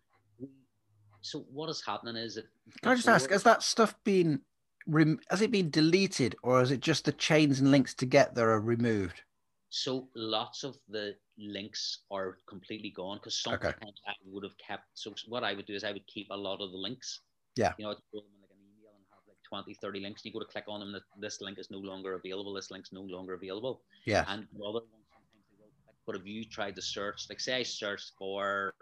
so 1.21 1.47
what 1.53 1.69
is 1.69 1.83
happening 1.85 2.16
is 2.16 2.37
that. 2.37 2.47
Can 2.83 2.92
I 2.92 2.95
just 2.95 3.09
ask, 3.09 3.31
has 3.31 3.42
that 3.42 3.62
stuff 3.62 3.95
been 4.05 4.40
rem- 4.87 5.21
has 5.31 5.42
it 5.42 5.51
been 5.51 5.71
deleted 5.71 6.37
or 6.42 6.62
is 6.62 6.71
it 6.71 6.81
just 6.81 7.05
the 7.05 7.12
chains 7.12 7.61
and 7.61 7.71
links 7.71 7.95
to 7.95 8.07
get 8.07 8.35
there 8.35 8.51
are 8.51 8.61
removed? 8.61 9.23
So 9.69 10.09
lots 10.14 10.64
of 10.64 10.77
the 10.88 11.16
links 11.38 12.01
are 12.11 12.38
completely 12.46 12.90
gone 12.90 13.18
because 13.18 13.38
sometimes 13.38 13.75
okay. 13.83 13.90
I 14.07 14.14
would 14.25 14.44
have 14.44 14.57
kept. 14.59 14.85
So 14.94 15.14
what 15.29 15.44
I 15.44 15.55
would 15.55 15.66
do 15.66 15.75
is 15.75 15.85
I 15.85 15.92
would 15.92 16.07
keep 16.07 16.29
a 16.31 16.37
lot 16.37 16.61
of 16.61 16.72
the 16.72 16.79
links. 16.79 17.20
Yeah. 17.57 17.72
You 17.79 17.85
know, 17.85 17.90
I'd 17.90 17.96
them 18.12 18.22
like 18.40 18.51
an 18.51 18.59
email 18.61 18.92
and 18.94 19.05
have 19.11 19.22
like 19.29 19.38
20, 19.49 19.75
30 19.75 20.01
links. 20.01 20.25
You 20.25 20.33
go 20.33 20.40
to 20.40 20.46
click 20.46 20.64
on 20.68 20.81
them. 20.81 20.92
That 20.92 21.03
this 21.18 21.40
link 21.40 21.59
is 21.59 21.70
no 21.70 21.79
longer 21.79 22.14
available. 22.14 22.55
This 22.55 22.70
link's 22.70 22.92
no 22.92 23.03
longer 23.03 23.35
available. 23.35 23.83
Yeah. 24.05 24.25
And 24.29 24.46
other 24.55 24.81
ones 24.81 25.07
sometimes 25.12 25.44
they 25.51 25.57
will 25.59 25.72
click. 25.85 25.96
But 26.07 26.16
if 26.16 26.27
you 26.27 26.44
tried 26.44 26.77
to 26.77 26.83
search, 26.83 27.27
like 27.29 27.40
say 27.40 27.57
I 27.57 27.62
searched 27.62 28.12
for 28.18 28.75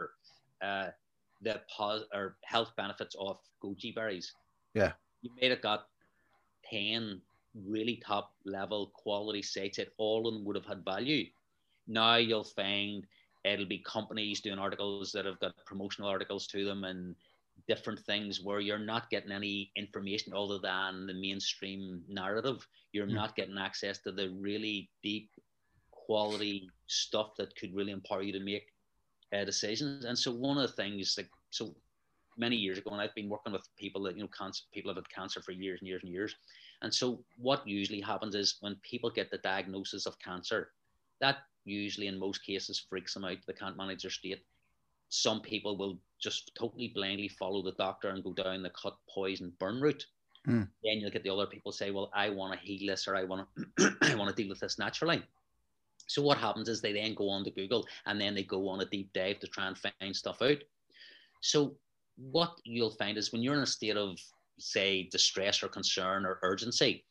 uh, 0.62 0.88
the 1.42 1.60
pos- 1.76 2.06
or 2.12 2.36
health 2.44 2.72
benefits 2.76 3.14
of 3.18 3.38
goji 3.62 3.94
berries. 3.94 4.32
Yeah. 4.74 4.92
You 5.22 5.30
may 5.40 5.48
have 5.48 5.60
got 5.60 5.86
10 6.70 7.20
really 7.66 8.02
top 8.04 8.32
level 8.44 8.90
quality 8.94 9.42
sites 9.42 9.76
that 9.76 9.88
all 9.96 10.26
of 10.26 10.34
them 10.34 10.44
would 10.44 10.56
have 10.56 10.66
had 10.66 10.84
value. 10.84 11.26
Now 11.86 12.16
you'll 12.16 12.44
find 12.44 13.06
it'll 13.44 13.66
be 13.66 13.78
companies 13.78 14.40
doing 14.40 14.58
articles 14.58 15.12
that 15.12 15.26
have 15.26 15.38
got 15.40 15.52
promotional 15.66 16.08
articles 16.08 16.46
to 16.48 16.64
them 16.64 16.84
and 16.84 17.14
different 17.68 18.00
things 18.00 18.40
where 18.42 18.60
you're 18.60 18.78
not 18.78 19.10
getting 19.10 19.32
any 19.32 19.70
information 19.76 20.32
other 20.34 20.58
than 20.58 21.06
the 21.06 21.14
mainstream 21.14 22.02
narrative. 22.08 22.66
You're 22.92 23.06
mm. 23.06 23.14
not 23.14 23.36
getting 23.36 23.58
access 23.58 23.98
to 23.98 24.12
the 24.12 24.30
really 24.30 24.90
deep 25.02 25.30
quality 25.90 26.68
stuff 26.86 27.34
that 27.36 27.56
could 27.56 27.74
really 27.74 27.92
empower 27.92 28.22
you 28.22 28.32
to 28.32 28.40
make 28.40 28.66
uh, 29.32 29.44
decisions. 29.44 30.04
And 30.04 30.18
so 30.18 30.30
one 30.32 30.58
of 30.58 30.62
the 30.62 30.76
things 30.76 31.14
like 31.16 31.30
so 31.50 31.74
many 32.36 32.56
years 32.56 32.78
ago, 32.78 32.90
and 32.90 33.00
I've 33.00 33.14
been 33.14 33.28
working 33.28 33.52
with 33.52 33.68
people 33.78 34.02
that 34.04 34.16
you 34.16 34.22
know 34.22 34.28
cancer, 34.28 34.64
people 34.72 34.90
have 34.90 34.96
had 34.96 35.08
cancer 35.08 35.40
for 35.40 35.52
years 35.52 35.80
and 35.80 35.88
years 35.88 36.02
and 36.02 36.12
years. 36.12 36.34
And 36.82 36.92
so, 36.92 37.20
what 37.38 37.66
usually 37.66 38.00
happens 38.00 38.34
is 38.34 38.56
when 38.60 38.76
people 38.82 39.10
get 39.10 39.30
the 39.30 39.38
diagnosis 39.38 40.06
of 40.06 40.18
cancer, 40.18 40.70
that 41.20 41.38
usually 41.64 42.06
in 42.06 42.18
most 42.18 42.44
cases 42.44 42.84
freaks 42.88 43.14
them 43.14 43.24
out. 43.24 43.38
They 43.46 43.52
can't 43.52 43.76
manage 43.76 44.02
their 44.02 44.10
state. 44.10 44.44
Some 45.08 45.40
people 45.40 45.76
will 45.76 45.98
just 46.20 46.50
totally 46.58 46.88
blindly 46.94 47.28
follow 47.28 47.62
the 47.62 47.72
doctor 47.72 48.08
and 48.08 48.24
go 48.24 48.32
down 48.32 48.62
the 48.62 48.70
cut, 48.70 48.96
poison, 49.08 49.52
burn 49.58 49.80
route. 49.80 50.04
Mm. 50.48 50.68
Then 50.82 50.98
you'll 50.98 51.10
get 51.10 51.22
the 51.22 51.32
other 51.32 51.46
people 51.46 51.72
say, 51.72 51.90
"Well, 51.90 52.10
I 52.14 52.28
want 52.30 52.52
to 52.52 52.66
heal 52.66 52.90
this, 52.90 53.08
or 53.08 53.16
I 53.16 53.24
want 53.24 53.48
to, 53.78 53.96
I 54.02 54.14
want 54.14 54.34
to 54.34 54.42
deal 54.42 54.50
with 54.50 54.60
this 54.60 54.78
naturally." 54.78 55.22
So 56.06 56.22
what 56.22 56.38
happens 56.38 56.68
is 56.68 56.80
they 56.80 56.92
then 56.92 57.14
go 57.14 57.28
on 57.30 57.44
to 57.44 57.50
Google 57.50 57.86
and 58.06 58.20
then 58.20 58.34
they 58.34 58.42
go 58.42 58.68
on 58.68 58.80
a 58.80 58.84
deep 58.84 59.12
dive 59.14 59.40
to 59.40 59.46
try 59.46 59.66
and 59.66 59.78
find 59.78 60.14
stuff 60.14 60.42
out. 60.42 60.58
So 61.40 61.76
what 62.16 62.52
you'll 62.64 62.90
find 62.90 63.16
is 63.16 63.32
when 63.32 63.42
you're 63.42 63.54
in 63.54 63.62
a 63.62 63.66
state 63.66 63.96
of 63.96 64.18
say 64.58 65.08
distress 65.10 65.62
or 65.62 65.68
concern 65.68 66.24
or 66.26 66.38
urgency, 66.42 67.04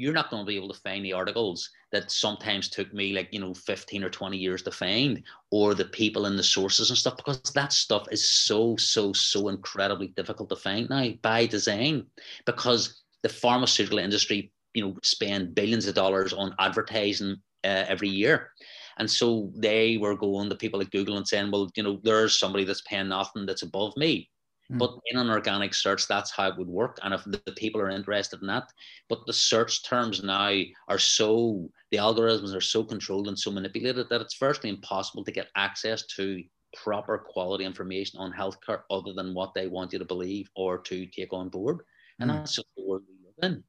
you're 0.00 0.14
not 0.14 0.30
going 0.30 0.42
to 0.42 0.48
be 0.48 0.56
able 0.56 0.72
to 0.72 0.80
find 0.80 1.04
the 1.04 1.12
articles 1.12 1.68
that 1.92 2.10
sometimes 2.10 2.70
took 2.70 2.92
me 2.94 3.12
like 3.12 3.28
you 3.32 3.38
know 3.38 3.52
15 3.52 4.02
or 4.02 4.08
20 4.08 4.38
years 4.38 4.62
to 4.62 4.70
find 4.70 5.22
or 5.50 5.74
the 5.74 5.84
people 5.84 6.24
and 6.24 6.38
the 6.38 6.42
sources 6.42 6.88
and 6.88 6.98
stuff 6.98 7.18
because 7.18 7.40
that 7.54 7.72
stuff 7.72 8.06
is 8.10 8.24
so 8.24 8.76
so 8.76 9.12
so 9.12 9.48
incredibly 9.48 10.08
difficult 10.08 10.48
to 10.48 10.56
find 10.56 10.88
now 10.88 11.08
by 11.20 11.44
design 11.44 12.06
because 12.46 13.02
the 13.22 13.28
pharmaceutical 13.28 13.98
industry 13.98 14.50
you 14.72 14.82
know 14.82 14.96
spend 15.02 15.54
billions 15.54 15.86
of 15.86 15.94
dollars 15.94 16.32
on 16.32 16.54
advertising 16.58 17.36
uh, 17.64 17.84
every 17.86 18.08
year 18.08 18.52
and 18.96 19.10
so 19.10 19.50
they 19.54 19.98
were 19.98 20.16
going 20.16 20.48
to 20.48 20.56
people 20.56 20.80
at 20.80 20.90
google 20.90 21.18
and 21.18 21.28
saying 21.28 21.50
well 21.50 21.68
you 21.76 21.82
know 21.82 22.00
there's 22.02 22.38
somebody 22.38 22.64
that's 22.64 22.82
paying 22.82 23.08
nothing 23.08 23.44
that's 23.44 23.62
above 23.62 23.94
me. 23.98 24.30
But 24.78 24.92
in 25.06 25.18
an 25.18 25.30
organic 25.30 25.74
search, 25.74 26.06
that's 26.06 26.30
how 26.30 26.48
it 26.48 26.56
would 26.56 26.68
work. 26.68 26.98
And 27.02 27.12
if 27.12 27.24
the 27.24 27.40
people 27.56 27.80
are 27.80 27.90
interested 27.90 28.40
in 28.40 28.46
that, 28.46 28.72
but 29.08 29.26
the 29.26 29.32
search 29.32 29.84
terms 29.84 30.22
now 30.22 30.62
are 30.88 30.98
so, 30.98 31.70
the 31.90 31.96
algorithms 31.96 32.54
are 32.54 32.60
so 32.60 32.84
controlled 32.84 33.28
and 33.28 33.38
so 33.38 33.50
manipulated 33.50 34.08
that 34.08 34.20
it's 34.20 34.38
virtually 34.38 34.68
impossible 34.68 35.24
to 35.24 35.32
get 35.32 35.48
access 35.56 36.06
to 36.16 36.42
proper 36.76 37.18
quality 37.18 37.64
information 37.64 38.20
on 38.20 38.32
healthcare 38.32 38.82
other 38.90 39.12
than 39.12 39.34
what 39.34 39.54
they 39.54 39.66
want 39.66 39.92
you 39.92 39.98
to 39.98 40.04
believe 40.04 40.48
or 40.54 40.78
to 40.78 41.06
take 41.06 41.32
on 41.32 41.48
board. 41.48 41.80
And 42.20 42.30
mm. 42.30 42.34
that's 42.34 42.54
just 42.54 42.68
the 42.76 42.84
world 42.86 43.02
we 43.08 43.26
live 43.26 43.52
in. 43.52 43.64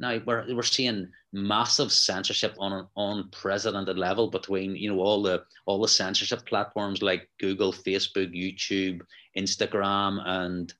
Now 0.00 0.18
we're, 0.24 0.54
we're 0.54 0.62
seeing 0.62 1.08
massive 1.32 1.92
censorship 1.92 2.54
on 2.58 2.72
an 2.72 2.86
unprecedented 2.96 3.98
level 3.98 4.30
between 4.30 4.76
you 4.76 4.92
know 4.92 5.00
all 5.00 5.22
the 5.22 5.44
all 5.66 5.80
the 5.80 5.88
censorship 5.88 6.46
platforms 6.46 7.02
like 7.02 7.28
Google, 7.40 7.72
Facebook, 7.72 8.34
YouTube, 8.34 9.00
Instagram, 9.36 10.20
and 10.26 10.74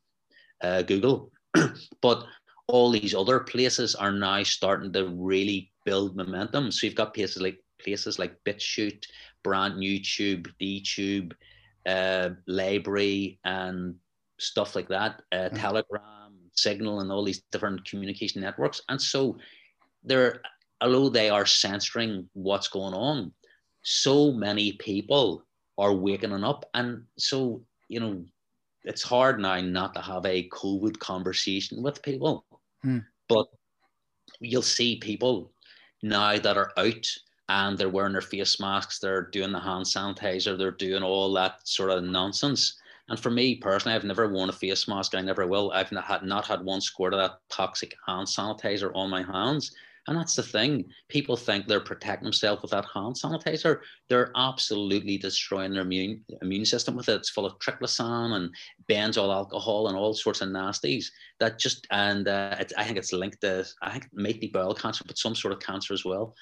uh, 0.62 0.83
Google. 0.83 1.31
but 2.03 2.24
all 2.66 2.90
these 2.90 3.14
other 3.14 3.40
places 3.40 3.94
are 3.94 4.12
now 4.12 4.42
starting 4.42 4.92
to 4.92 5.09
really 5.09 5.70
build 5.85 6.16
momentum. 6.16 6.70
So 6.70 6.87
you've 6.87 6.96
got 6.96 7.14
places 7.14 7.42
like 7.42 7.59
places 7.83 8.18
like 8.18 8.37
BitChute, 8.46 9.05
BrandNewTube, 9.44 10.50
DTube, 10.61 11.33
uh, 11.87 12.31
LBRY, 12.48 13.38
and 13.44 13.96
stuff 14.38 14.74
like 14.74 14.88
that. 14.88 15.22
Uh, 15.31 15.37
mm-hmm. 15.37 15.57
Telegram, 15.57 16.24
Signal, 16.55 17.01
and 17.01 17.11
all 17.11 17.25
these 17.25 17.43
different 17.53 17.85
communication 17.85 18.40
networks. 18.40 18.81
And 18.88 19.01
so 19.01 19.37
they're 20.03 20.40
although 20.81 21.09
they 21.09 21.31
are 21.31 21.47
censoring 21.47 22.29
what's 22.35 22.69
going 22.69 22.95
on, 22.95 23.33
so 23.83 24.33
many 24.33 24.73
people 24.73 25.45
are 25.79 25.95
waking 25.95 26.33
up, 26.45 26.69
and 26.75 27.03
so 27.19 27.62
you 27.88 28.01
know 28.01 28.25
it's 28.85 29.03
hard 29.03 29.40
now 29.40 29.61
not 29.61 29.95
to 29.95 30.01
have 30.01 30.27
a 30.27 30.49
COVID 30.51 30.99
conversation 30.99 31.83
with 31.83 32.03
people. 32.03 32.45
Hmm. 32.83 32.99
But 33.29 33.47
you'll 34.40 34.62
see 34.62 34.97
people 34.97 35.53
now 36.03 36.38
that 36.38 36.57
are 36.57 36.73
out 36.77 37.07
and 37.49 37.77
they're 37.77 37.88
wearing 37.88 38.12
their 38.12 38.21
face 38.21 38.61
masks, 38.61 38.99
they're 38.99 39.23
doing 39.23 39.53
the 39.53 39.61
hand 39.61 39.85
sanitizer, 39.85 40.57
they're 40.57 40.71
doing 40.71 41.03
all 41.03 41.33
that 41.35 41.67
sort 41.67 41.90
of 41.90 42.05
nonsense. 42.05 42.79
And 43.09 43.21
for 43.21 43.31
me 43.31 43.57
personally, 43.57 43.95
I've 43.95 44.05
never 44.05 44.29
worn 44.29 44.49
a 44.49 44.53
face 44.53 44.88
mask. 44.88 45.14
I 45.14 45.21
never 45.21 45.47
will. 45.47 45.73
I've 45.73 45.93
not 45.93 46.05
had, 46.05 46.23
not 46.23 46.47
had 46.47 46.64
one 46.64 46.81
squirt 46.81 47.12
of 47.12 47.21
that 47.21 47.38
toxic 47.51 47.95
hand 48.07 48.27
sanitizer 48.27 48.90
on 48.95 49.11
my 49.11 49.23
hands. 49.23 49.75
And 50.07 50.19
that's 50.19 50.37
the 50.37 50.43
thing. 50.43 50.85
People 51.09 51.37
think 51.37 51.67
they're 51.67 51.81
protecting 51.81 52.25
themselves 52.25 52.61
with 52.61 52.73
that 52.73 52.85
hand 52.95 53.14
sanitizer. 53.14 53.81
They're 54.09 54.33
absolutely 54.37 55.17
destroying 55.17 55.73
their 55.73 55.83
immune 55.83 56.23
immune 56.43 56.67
system 56.67 56.95
with 56.95 57.09
it. 57.09 57.17
It's 57.17 57.31
full 57.31 57.47
of 57.47 57.59
triclosan 57.59 58.35
and 58.37 58.55
benzyl 58.90 59.33
alcohol 59.33 59.88
and 59.88 59.97
all 59.97 60.12
sorts 60.12 60.43
of 60.43 60.51
nasties 60.51 61.07
that 61.40 61.59
just 61.59 61.87
and 61.90 62.29
uh, 62.29 62.57
I 62.77 62.85
think 62.85 62.99
it's 62.99 63.14
linked 63.14 63.40
to 63.40 63.64
I 63.81 63.93
think 63.93 64.05
it 64.05 64.11
might 64.12 64.40
be 64.40 64.49
bowel 64.49 64.75
cancer, 64.75 65.05
but 65.07 65.19
some 65.19 65.35
sort 65.35 65.55
of 65.55 65.61
cancer 65.61 65.95
as 65.95 66.05
well. 66.05 66.35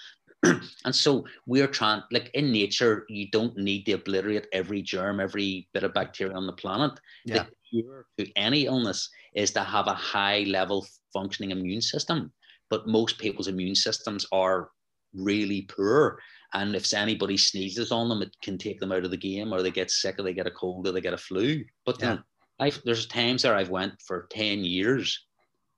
and 0.85 0.95
so 0.95 1.25
we're 1.47 1.67
trying 1.67 2.03
like 2.11 2.31
in 2.35 2.51
nature, 2.53 3.05
you 3.09 3.29
don't 3.31 3.57
need 3.57 3.85
to 3.85 3.93
obliterate 3.93 4.47
every 4.53 4.83
germ, 4.83 5.21
every 5.21 5.69
bit 5.73 5.85
of 5.85 5.95
bacteria 5.95 6.35
on 6.35 6.47
the 6.47 6.53
planet. 6.53 6.99
Yeah. 7.25 7.45
The 7.45 7.49
cure 7.71 8.07
to 8.19 8.33
any 8.37 8.67
illness 8.67 9.09
is 9.35 9.51
to 9.53 9.61
have 9.61 9.87
a 9.87 9.95
high 9.95 10.45
level 10.49 10.87
functioning 11.13 11.51
immune 11.51 11.83
system 11.83 12.33
but 12.73 12.89
most 12.89 13.19
people's 13.19 13.49
immune 13.49 13.75
systems 13.75 14.25
are 14.33 14.71
really 15.15 15.61
poor. 15.61 16.19
And 16.55 16.75
if 16.75 16.91
anybody 16.95 17.37
sneezes 17.37 17.93
on 17.93 18.09
them, 18.09 18.23
it 18.23 18.35
can 18.43 18.57
take 18.57 18.81
them 18.81 18.93
out 18.93 19.05
of 19.05 19.11
the 19.11 19.17
game, 19.19 19.53
or 19.53 19.61
they 19.61 19.71
get 19.71 19.91
sick, 19.91 20.19
or 20.19 20.23
they 20.23 20.33
get 20.33 20.47
a 20.47 20.51
cold, 20.51 20.89
or 20.89 20.93
they 20.93 21.03
get 21.03 21.13
a 21.13 21.19
flu. 21.19 21.63
But 21.85 22.01
yeah. 22.01 22.17
I've, 22.59 22.81
there's 22.87 23.05
times 23.05 23.45
where 23.45 23.57
I've 23.57 23.69
went 23.69 24.01
for 24.01 24.27
ten 24.31 24.65
years 24.65 25.23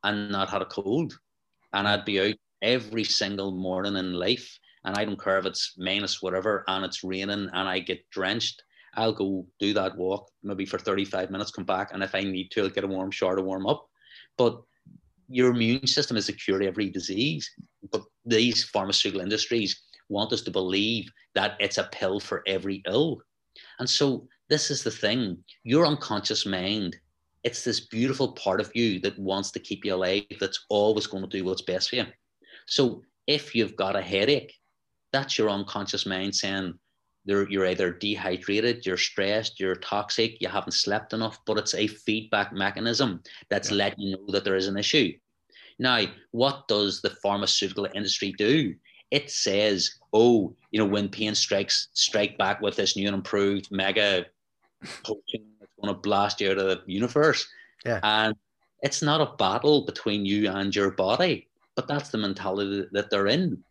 and 0.04 0.30
not 0.30 0.50
had 0.50 0.62
a 0.62 0.66
cold, 0.66 1.18
and 1.72 1.88
I'd 1.88 2.04
be 2.04 2.20
out 2.20 2.34
every 2.64 3.04
single 3.04 3.52
morning 3.52 3.96
in 3.96 4.14
life, 4.14 4.58
and 4.84 4.96
I 4.96 5.04
don't 5.04 5.22
care 5.22 5.38
if 5.38 5.46
it's 5.46 5.74
minus 5.78 6.20
whatever, 6.20 6.64
and 6.66 6.84
it's 6.84 7.04
raining, 7.04 7.48
and 7.52 7.68
I 7.68 7.78
get 7.78 8.08
drenched. 8.10 8.62
I'll 8.96 9.12
go 9.12 9.46
do 9.60 9.74
that 9.74 9.96
walk 9.96 10.30
maybe 10.42 10.66
for 10.66 10.78
35 10.78 11.30
minutes, 11.30 11.52
come 11.52 11.64
back, 11.64 11.90
and 11.92 12.02
if 12.02 12.14
I 12.14 12.22
need 12.22 12.50
to, 12.52 12.62
I'll 12.62 12.70
get 12.70 12.84
a 12.84 12.88
warm 12.88 13.10
shower 13.10 13.36
to 13.36 13.42
warm 13.42 13.66
up. 13.66 13.86
But 14.36 14.60
your 15.28 15.50
immune 15.50 15.86
system 15.86 16.16
is 16.16 16.26
the 16.26 16.32
cure 16.32 16.58
to 16.58 16.66
every 16.66 16.90
disease. 16.90 17.50
But 17.90 18.02
these 18.24 18.64
pharmaceutical 18.64 19.20
industries 19.20 19.82
want 20.08 20.32
us 20.32 20.42
to 20.42 20.50
believe 20.50 21.10
that 21.34 21.56
it's 21.60 21.78
a 21.78 21.88
pill 21.92 22.20
for 22.20 22.42
every 22.46 22.82
ill. 22.86 23.20
And 23.78 23.88
so 23.88 24.28
this 24.48 24.70
is 24.70 24.82
the 24.82 24.90
thing 24.90 25.42
your 25.62 25.86
unconscious 25.86 26.46
mind, 26.46 26.96
it's 27.42 27.64
this 27.64 27.80
beautiful 27.80 28.32
part 28.32 28.60
of 28.60 28.70
you 28.74 29.00
that 29.00 29.18
wants 29.18 29.50
to 29.52 29.58
keep 29.58 29.84
you 29.84 29.94
alive, 29.94 30.24
that's 30.40 30.64
always 30.68 31.06
going 31.06 31.22
to 31.22 31.36
do 31.36 31.44
what's 31.44 31.62
best 31.62 31.90
for 31.90 31.96
you. 31.96 32.06
So 32.66 33.02
if 33.26 33.54
you've 33.54 33.76
got 33.76 33.96
a 33.96 34.02
headache, 34.02 34.54
that's 35.12 35.38
your 35.38 35.50
unconscious 35.50 36.06
mind 36.06 36.34
saying, 36.34 36.74
you're 37.26 37.66
either 37.66 37.90
dehydrated, 37.90 38.84
you're 38.84 38.98
stressed, 38.98 39.58
you're 39.58 39.76
toxic, 39.76 40.40
you 40.40 40.48
haven't 40.48 40.72
slept 40.72 41.14
enough, 41.14 41.38
but 41.46 41.56
it's 41.56 41.74
a 41.74 41.86
feedback 41.86 42.52
mechanism 42.52 43.22
that's 43.48 43.70
yeah. 43.70 43.76
letting 43.76 44.00
you 44.00 44.16
know 44.16 44.26
that 44.28 44.44
there 44.44 44.56
is 44.56 44.68
an 44.68 44.76
issue. 44.76 45.10
Now, 45.78 46.04
what 46.32 46.68
does 46.68 47.00
the 47.00 47.10
pharmaceutical 47.22 47.88
industry 47.94 48.34
do? 48.36 48.74
It 49.10 49.30
says, 49.30 49.98
oh, 50.12 50.54
you 50.70 50.78
know, 50.78 50.86
when 50.86 51.08
pain 51.08 51.34
strikes, 51.34 51.88
strike 51.94 52.36
back 52.36 52.60
with 52.60 52.76
this 52.76 52.96
new 52.96 53.06
and 53.06 53.16
improved 53.16 53.68
mega 53.70 54.26
potion 55.02 55.46
that's 55.58 55.72
going 55.80 55.94
to 55.94 56.00
blast 56.00 56.40
you 56.40 56.50
out 56.50 56.58
of 56.58 56.66
the 56.66 56.92
universe. 56.92 57.48
Yeah. 57.86 58.00
And 58.02 58.34
it's 58.82 59.00
not 59.00 59.20
a 59.20 59.36
battle 59.36 59.86
between 59.86 60.26
you 60.26 60.50
and 60.50 60.74
your 60.74 60.90
body, 60.90 61.48
but 61.76 61.88
that's 61.88 62.10
the 62.10 62.18
mentality 62.18 62.84
that 62.92 63.10
they're 63.10 63.26
in. 63.26 63.62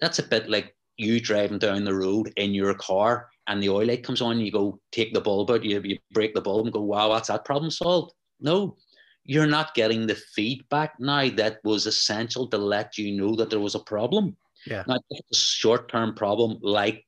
That's 0.00 0.18
a 0.18 0.24
bit 0.24 0.48
like 0.48 0.76
you 0.96 1.20
driving 1.20 1.58
down 1.58 1.84
the 1.84 1.94
road 1.94 2.32
in 2.36 2.54
your 2.54 2.74
car 2.74 3.28
and 3.46 3.62
the 3.62 3.68
oil 3.68 3.86
light 3.86 4.04
comes 4.04 4.20
on, 4.20 4.40
you 4.40 4.52
go 4.52 4.80
take 4.92 5.12
the 5.12 5.20
bulb 5.20 5.50
out, 5.50 5.64
you, 5.64 5.80
you 5.84 5.98
break 6.12 6.34
the 6.34 6.40
bulb 6.40 6.66
and 6.66 6.72
go, 6.72 6.80
wow, 6.80 7.12
that's 7.12 7.28
that 7.28 7.44
problem 7.44 7.70
solved. 7.70 8.12
No, 8.40 8.76
you're 9.24 9.46
not 9.46 9.74
getting 9.74 10.06
the 10.06 10.14
feedback 10.14 10.94
now 10.98 11.28
that 11.30 11.58
was 11.64 11.86
essential 11.86 12.46
to 12.48 12.58
let 12.58 12.98
you 12.98 13.16
know 13.16 13.34
that 13.36 13.50
there 13.50 13.60
was 13.60 13.74
a 13.74 13.80
problem. 13.80 14.36
Yeah. 14.66 14.84
Not 14.86 15.02
it's 15.10 15.38
a 15.38 15.44
short 15.44 15.90
term 15.90 16.14
problem 16.14 16.58
like 16.62 17.04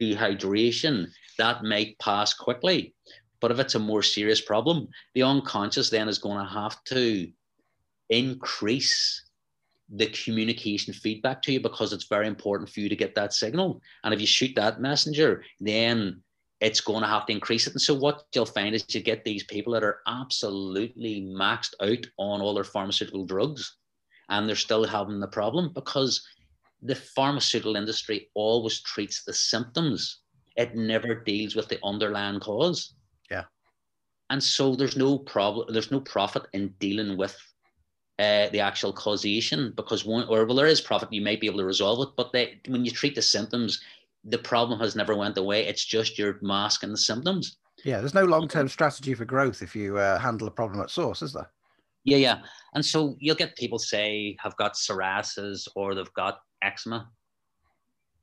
dehydration, 0.00 1.08
that 1.38 1.64
might 1.64 1.98
pass 1.98 2.32
quickly. 2.34 2.94
But 3.40 3.50
if 3.50 3.58
it's 3.58 3.74
a 3.74 3.80
more 3.80 4.02
serious 4.02 4.40
problem, 4.40 4.88
the 5.14 5.22
unconscious 5.22 5.90
then 5.90 6.08
is 6.08 6.18
going 6.18 6.38
to 6.38 6.52
have 6.52 6.82
to 6.84 7.30
increase 8.08 9.22
the 9.88 10.06
communication 10.06 10.92
feedback 10.92 11.42
to 11.42 11.52
you 11.52 11.60
because 11.60 11.92
it's 11.92 12.08
very 12.08 12.26
important 12.26 12.68
for 12.68 12.80
you 12.80 12.88
to 12.88 12.96
get 12.96 13.14
that 13.14 13.32
signal. 13.32 13.80
And 14.02 14.12
if 14.12 14.20
you 14.20 14.26
shoot 14.26 14.54
that 14.56 14.80
messenger, 14.80 15.44
then 15.60 16.22
it's 16.60 16.80
going 16.80 17.02
to 17.02 17.08
have 17.08 17.26
to 17.26 17.32
increase 17.32 17.66
it. 17.66 17.74
And 17.74 17.80
so 17.80 17.94
what 17.94 18.24
you'll 18.34 18.46
find 18.46 18.74
is 18.74 18.84
you 18.88 19.02
get 19.02 19.24
these 19.24 19.44
people 19.44 19.72
that 19.74 19.84
are 19.84 20.00
absolutely 20.06 21.22
maxed 21.22 21.74
out 21.80 22.04
on 22.16 22.40
all 22.40 22.54
their 22.54 22.64
pharmaceutical 22.64 23.26
drugs 23.26 23.76
and 24.28 24.48
they're 24.48 24.56
still 24.56 24.84
having 24.84 25.20
the 25.20 25.28
problem 25.28 25.72
because 25.74 26.26
the 26.82 26.94
pharmaceutical 26.94 27.76
industry 27.76 28.30
always 28.34 28.82
treats 28.82 29.22
the 29.24 29.32
symptoms. 29.32 30.20
It 30.56 30.74
never 30.74 31.14
deals 31.14 31.54
with 31.54 31.68
the 31.68 31.78
underlying 31.84 32.40
cause. 32.40 32.94
Yeah. 33.30 33.44
And 34.30 34.42
so 34.42 34.74
there's 34.74 34.96
no 34.96 35.18
problem, 35.18 35.72
there's 35.72 35.92
no 35.92 36.00
profit 36.00 36.44
in 36.52 36.74
dealing 36.80 37.16
with 37.16 37.36
uh, 38.18 38.48
the 38.50 38.60
actual 38.60 38.92
causation 38.92 39.72
because 39.76 40.04
one 40.04 40.26
or 40.28 40.46
well 40.46 40.56
there 40.56 40.66
is 40.66 40.80
profit 40.80 41.12
you 41.12 41.20
might 41.20 41.40
be 41.40 41.46
able 41.46 41.58
to 41.58 41.64
resolve 41.64 42.06
it 42.06 42.14
but 42.16 42.32
they, 42.32 42.58
when 42.68 42.84
you 42.84 42.90
treat 42.90 43.14
the 43.14 43.22
symptoms 43.22 43.82
the 44.24 44.38
problem 44.38 44.80
has 44.80 44.96
never 44.96 45.14
went 45.14 45.36
away 45.36 45.66
it's 45.66 45.84
just 45.84 46.18
you're 46.18 46.38
masking 46.40 46.90
the 46.90 46.96
symptoms 46.96 47.58
yeah 47.84 47.98
there's 47.98 48.14
no 48.14 48.24
long-term 48.24 48.68
strategy 48.68 49.14
for 49.14 49.24
growth 49.24 49.60
if 49.62 49.76
you 49.76 49.98
uh, 49.98 50.18
handle 50.18 50.48
a 50.48 50.50
problem 50.50 50.80
at 50.80 50.90
source 50.90 51.20
is 51.20 51.32
there 51.32 51.50
yeah 52.04 52.16
yeah 52.16 52.38
and 52.74 52.84
so 52.84 53.16
you'll 53.18 53.36
get 53.36 53.56
people 53.56 53.78
say 53.78 54.36
have 54.40 54.56
got 54.56 54.74
psoriasis 54.74 55.68
or 55.76 55.94
they've 55.94 56.14
got 56.14 56.40
eczema 56.62 57.08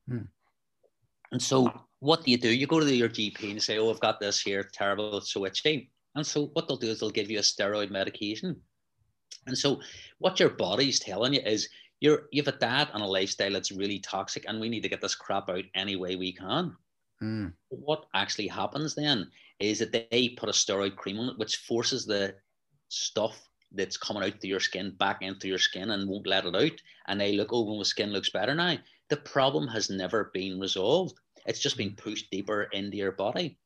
hmm. 0.09 0.23
And 1.33 1.41
so 1.41 1.73
what 1.99 2.23
do 2.23 2.31
you 2.31 2.37
do? 2.37 2.53
You 2.53 2.67
go 2.67 2.79
to 2.79 2.95
your 2.95 3.09
GP 3.09 3.51
and 3.51 3.61
say, 3.61 3.79
"Oh, 3.79 3.89
I've 3.89 3.99
got 3.99 4.19
this 4.19 4.39
here, 4.39 4.63
terrible, 4.71 5.17
it's 5.17 5.33
so 5.33 5.45
itchy." 5.45 5.89
And 6.15 6.25
so 6.25 6.45
what 6.53 6.67
they'll 6.67 6.77
do 6.77 6.89
is 6.89 6.99
they'll 6.99 7.09
give 7.09 7.31
you 7.31 7.39
a 7.39 7.41
steroid 7.41 7.89
medication. 7.89 8.61
And 9.47 9.57
so 9.57 9.81
what 10.19 10.39
your 10.39 10.49
body's 10.49 10.99
telling 10.99 11.33
you 11.33 11.41
is 11.41 11.69
you're 11.99 12.23
you've 12.31 12.47
a 12.47 12.53
diet 12.53 12.89
and 12.93 13.03
a 13.03 13.07
lifestyle 13.07 13.51
that's 13.53 13.71
really 13.71 13.99
toxic, 13.99 14.45
and 14.47 14.59
we 14.59 14.69
need 14.69 14.83
to 14.83 14.89
get 14.89 15.01
this 15.01 15.15
crap 15.15 15.49
out 15.49 15.63
any 15.75 15.95
way 15.95 16.15
we 16.15 16.33
can. 16.33 16.75
Mm. 17.21 17.53
What 17.69 18.05
actually 18.13 18.47
happens 18.47 18.95
then 18.95 19.29
is 19.59 19.79
that 19.79 19.91
they 19.91 20.29
put 20.29 20.49
a 20.49 20.53
steroid 20.53 20.95
cream 20.95 21.19
on 21.19 21.29
it, 21.29 21.37
which 21.37 21.57
forces 21.57 22.05
the 22.05 22.35
stuff 22.89 23.47
that's 23.71 23.97
coming 23.97 24.23
out 24.23 24.39
through 24.39 24.49
your 24.49 24.59
skin 24.59 24.91
back 24.99 25.21
into 25.21 25.47
your 25.47 25.57
skin 25.57 25.91
and 25.91 26.07
won't 26.07 26.27
let 26.27 26.45
it 26.45 26.55
out. 26.55 26.81
And 27.07 27.19
they 27.19 27.33
look, 27.33 27.49
oh, 27.51 27.63
well, 27.63 27.77
my 27.77 27.83
skin 27.83 28.11
looks 28.11 28.29
better 28.29 28.53
now. 28.53 28.77
The 29.09 29.17
problem 29.17 29.67
has 29.69 29.89
never 29.89 30.31
been 30.33 30.59
resolved. 30.59 31.17
It's 31.45 31.59
just 31.59 31.77
been 31.77 31.95
pushed 31.95 32.29
deeper 32.29 32.63
into 32.63 32.97
your 32.97 33.13
body. 33.13 33.57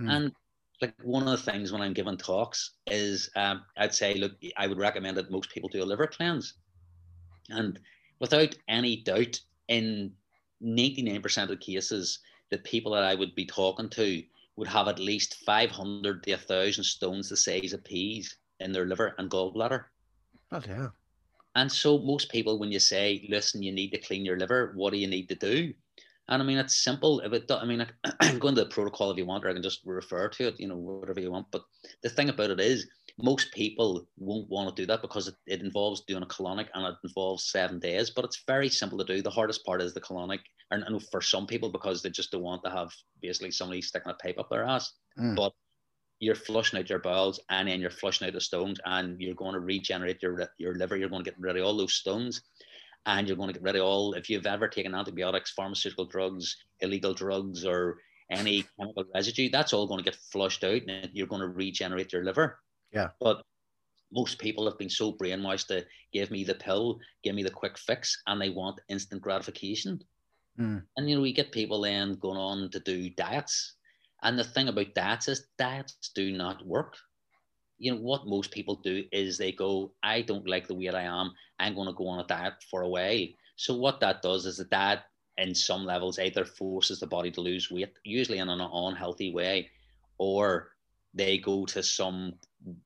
Mm. 0.00 0.10
And 0.10 0.32
like 0.80 0.94
one 1.02 1.22
of 1.22 1.30
the 1.30 1.50
things 1.50 1.72
when 1.72 1.82
I'm 1.82 1.92
giving 1.92 2.16
talks 2.16 2.72
is 2.86 3.30
um, 3.36 3.62
I'd 3.76 3.94
say, 3.94 4.14
look, 4.14 4.32
I 4.56 4.66
would 4.66 4.78
recommend 4.78 5.16
that 5.16 5.30
most 5.30 5.50
people 5.50 5.68
do 5.68 5.82
a 5.82 5.84
liver 5.84 6.06
cleanse. 6.06 6.54
And 7.50 7.78
without 8.20 8.56
any 8.68 8.96
doubt, 8.96 9.40
in 9.68 10.12
99% 10.62 11.42
of 11.42 11.48
the 11.48 11.56
cases, 11.56 12.18
the 12.50 12.58
people 12.58 12.92
that 12.92 13.04
I 13.04 13.14
would 13.14 13.34
be 13.34 13.46
talking 13.46 13.88
to 13.90 14.22
would 14.56 14.68
have 14.68 14.88
at 14.88 14.98
least 14.98 15.44
500 15.44 16.22
to 16.22 16.30
1,000 16.32 16.84
stones 16.84 17.28
the 17.28 17.36
size 17.36 17.72
of 17.72 17.84
peas 17.84 18.36
in 18.60 18.72
their 18.72 18.86
liver 18.86 19.14
and 19.18 19.30
gallbladder. 19.30 19.84
Oh, 20.52 20.62
yeah. 20.66 20.88
And 21.56 21.70
so 21.70 21.98
most 21.98 22.30
people, 22.30 22.58
when 22.58 22.72
you 22.72 22.80
say, 22.80 23.26
listen, 23.28 23.62
you 23.62 23.72
need 23.72 23.90
to 23.90 23.98
clean 23.98 24.24
your 24.24 24.38
liver, 24.38 24.72
what 24.74 24.92
do 24.92 24.98
you 24.98 25.06
need 25.06 25.28
to 25.28 25.34
do? 25.34 25.72
And 26.28 26.42
I 26.42 26.44
mean, 26.44 26.56
it's 26.56 26.82
simple. 26.82 27.20
If 27.20 27.32
it, 27.32 27.50
I 27.50 27.64
mean, 27.66 27.86
I 28.04 28.28
can 28.28 28.38
go 28.40 28.48
into 28.48 28.64
the 28.64 28.70
protocol 28.70 29.10
if 29.10 29.18
you 29.18 29.26
want, 29.26 29.44
or 29.44 29.50
I 29.50 29.52
can 29.52 29.62
just 29.62 29.80
refer 29.84 30.28
to 30.28 30.48
it, 30.48 30.58
you 30.58 30.68
know, 30.68 30.76
whatever 30.76 31.20
you 31.20 31.30
want. 31.30 31.46
But 31.50 31.62
the 32.02 32.08
thing 32.08 32.30
about 32.30 32.50
it 32.50 32.60
is, 32.60 32.88
most 33.18 33.52
people 33.52 34.08
won't 34.18 34.48
want 34.48 34.74
to 34.74 34.82
do 34.82 34.86
that 34.86 35.02
because 35.02 35.28
it, 35.28 35.34
it 35.46 35.60
involves 35.60 36.02
doing 36.02 36.22
a 36.22 36.26
colonic 36.26 36.66
and 36.74 36.84
it 36.84 36.94
involves 37.04 37.50
seven 37.50 37.78
days. 37.78 38.10
But 38.10 38.24
it's 38.24 38.42
very 38.46 38.68
simple 38.68 38.98
to 38.98 39.04
do. 39.04 39.22
The 39.22 39.30
hardest 39.30 39.64
part 39.64 39.82
is 39.82 39.92
the 39.92 40.00
colonic, 40.00 40.40
and, 40.70 40.82
and 40.84 41.02
for 41.10 41.20
some 41.20 41.46
people 41.46 41.70
because 41.70 42.02
they 42.02 42.10
just 42.10 42.32
don't 42.32 42.42
want 42.42 42.64
to 42.64 42.70
have 42.70 42.90
basically 43.20 43.50
somebody 43.50 43.82
sticking 43.82 44.10
a 44.10 44.14
pipe 44.14 44.38
up 44.38 44.48
their 44.50 44.64
ass. 44.64 44.94
Mm. 45.18 45.36
But 45.36 45.52
you're 46.20 46.34
flushing 46.34 46.78
out 46.78 46.88
your 46.88 47.00
bowels 47.00 47.38
and 47.50 47.68
then 47.68 47.80
you're 47.80 47.90
flushing 47.90 48.26
out 48.26 48.32
the 48.32 48.40
stones 48.40 48.80
and 48.86 49.20
you're 49.20 49.34
going 49.34 49.52
to 49.52 49.60
regenerate 49.60 50.22
your 50.22 50.48
your 50.58 50.74
liver. 50.74 50.96
You're 50.96 51.10
going 51.10 51.22
to 51.22 51.30
get 51.30 51.38
rid 51.38 51.56
of 51.56 51.64
all 51.64 51.76
those 51.76 51.94
stones 51.94 52.40
and 53.06 53.26
you're 53.26 53.36
going 53.36 53.48
to 53.48 53.52
get 53.52 53.62
rid 53.62 53.76
of 53.76 53.82
all 53.82 54.14
if 54.14 54.30
you've 54.30 54.46
ever 54.46 54.68
taken 54.68 54.94
antibiotics, 54.94 55.52
pharmaceutical 55.52 56.06
drugs, 56.06 56.56
illegal 56.80 57.14
drugs, 57.14 57.64
or 57.64 57.98
any 58.30 58.64
chemical 58.78 59.04
residue, 59.14 59.50
that's 59.50 59.72
all 59.72 59.86
going 59.86 59.98
to 59.98 60.10
get 60.10 60.18
flushed 60.32 60.64
out 60.64 60.82
and 60.88 61.10
you're 61.12 61.26
going 61.26 61.42
to 61.42 61.48
regenerate 61.48 62.12
your 62.12 62.24
liver. 62.24 62.58
Yeah. 62.92 63.08
But 63.20 63.42
most 64.12 64.38
people 64.38 64.64
have 64.64 64.78
been 64.78 64.90
so 64.90 65.12
brainwashed 65.12 65.66
to 65.68 65.84
give 66.12 66.30
me 66.30 66.44
the 66.44 66.54
pill, 66.54 67.00
give 67.22 67.34
me 67.34 67.42
the 67.42 67.50
quick 67.50 67.76
fix, 67.76 68.22
and 68.26 68.40
they 68.40 68.50
want 68.50 68.80
instant 68.88 69.20
gratification. 69.20 70.00
Mm. 70.58 70.82
And 70.96 71.10
you 71.10 71.16
know, 71.16 71.22
we 71.22 71.32
get 71.32 71.52
people 71.52 71.80
then 71.80 72.14
going 72.14 72.38
on 72.38 72.70
to 72.70 72.80
do 72.80 73.10
diets. 73.10 73.74
And 74.22 74.38
the 74.38 74.44
thing 74.44 74.68
about 74.68 74.94
diets 74.94 75.28
is 75.28 75.48
diets 75.58 76.10
do 76.14 76.32
not 76.32 76.64
work. 76.64 76.96
You 77.78 77.92
know, 77.92 78.00
what 78.00 78.26
most 78.26 78.50
people 78.50 78.76
do 78.76 79.04
is 79.12 79.36
they 79.36 79.52
go, 79.52 79.92
I 80.02 80.22
don't 80.22 80.48
like 80.48 80.66
the 80.66 80.74
way 80.74 80.88
I 80.88 81.02
am. 81.02 81.32
I'm 81.58 81.74
going 81.74 81.88
to 81.88 81.94
go 81.94 82.08
on 82.08 82.20
a 82.20 82.26
diet 82.26 82.54
for 82.70 82.82
a 82.82 82.88
while. 82.88 83.26
So 83.56 83.74
what 83.74 84.00
that 84.00 84.22
does 84.22 84.46
is 84.46 84.58
the 84.58 84.64
diet 84.64 85.00
in 85.38 85.54
some 85.54 85.84
levels 85.84 86.18
either 86.18 86.44
forces 86.44 87.00
the 87.00 87.06
body 87.06 87.30
to 87.32 87.40
lose 87.40 87.70
weight, 87.70 87.92
usually 88.04 88.38
in 88.38 88.48
an 88.48 88.60
unhealthy 88.60 89.32
way, 89.32 89.70
or 90.18 90.70
they 91.12 91.38
go 91.38 91.64
to 91.66 91.82
some 91.82 92.34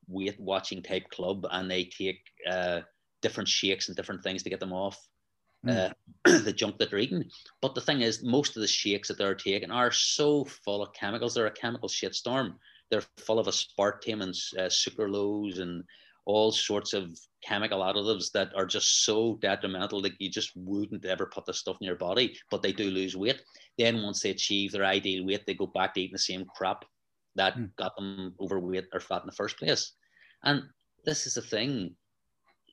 weight 0.07 0.38
watching 0.38 0.83
type 0.83 1.09
club 1.11 1.46
and 1.51 1.70
they 1.70 1.85
take 1.85 2.20
uh, 2.51 2.81
different 3.22 3.48
shakes 3.48 3.88
and 3.88 3.96
different 3.96 4.22
things 4.22 4.42
to 4.42 4.51
get 4.51 4.61
them 4.61 4.72
off 4.72 4.98
uh, 5.66 5.90
the 6.24 6.53
junk 6.53 6.79
that 6.79 6.90
they're 6.90 6.98
eating. 6.98 7.24
But 7.61 7.74
the 7.74 7.81
thing 7.81 8.03
is, 8.03 8.22
most 8.22 8.57
of 8.57 8.61
the 8.61 8.68
shakes 8.68 9.09
that 9.09 9.18
they're 9.18 9.35
taking 9.35 9.70
are 9.70 9.90
so 9.90 10.44
full 10.44 10.83
of 10.83 10.92
chemicals. 10.92 11.35
They're 11.35 11.46
a 11.46 11.51
chemical 11.51 11.88
shitstorm. 11.88 12.55
They're 12.90 13.05
full 13.18 13.38
of 13.38 13.46
aspartame 13.46 14.22
and 14.22 14.35
uh, 14.59 14.68
sucralose 14.68 15.61
and 15.61 15.85
all 16.27 16.53
sorts 16.53 16.92
of 16.92 17.18
chemical 17.42 17.81
additives 17.81 18.31
that 18.33 18.55
are 18.55 18.66
just 18.66 19.05
so 19.05 19.38
detrimental 19.40 20.03
that 20.03 20.20
you 20.20 20.31
just 20.31 20.53
wouldn't 20.57 21.05
ever 21.07 21.27
put 21.27 21.46
the 21.46 21.55
stuff 21.55 21.79
in 21.81 21.87
your 21.87 21.96
body, 21.96 22.37
but 22.51 22.62
they 22.62 22.72
do 22.72 22.90
lose 22.90 23.16
weight. 23.16 23.42
Then 23.79 24.03
once 24.03 24.20
they 24.20 24.31
achieve 24.31 24.72
their 24.72 24.85
ideal 24.85 25.24
weight, 25.24 25.46
they 25.46 25.55
go 25.55 25.66
back 25.66 25.94
to 25.94 26.01
eating 26.01 26.12
the 26.12 26.18
same 26.18 26.44
crap 26.55 26.85
that 27.35 27.55
Mm. 27.57 27.74
got 27.77 27.96
them 27.96 28.35
overweight 28.40 28.88
or 28.92 29.01
fat 29.01 29.22
in 29.22 29.27
the 29.27 29.33
first 29.33 29.57
place. 29.57 29.92
And 30.42 30.64
this 31.05 31.27
is 31.27 31.35
the 31.35 31.42
thing. 31.42 31.96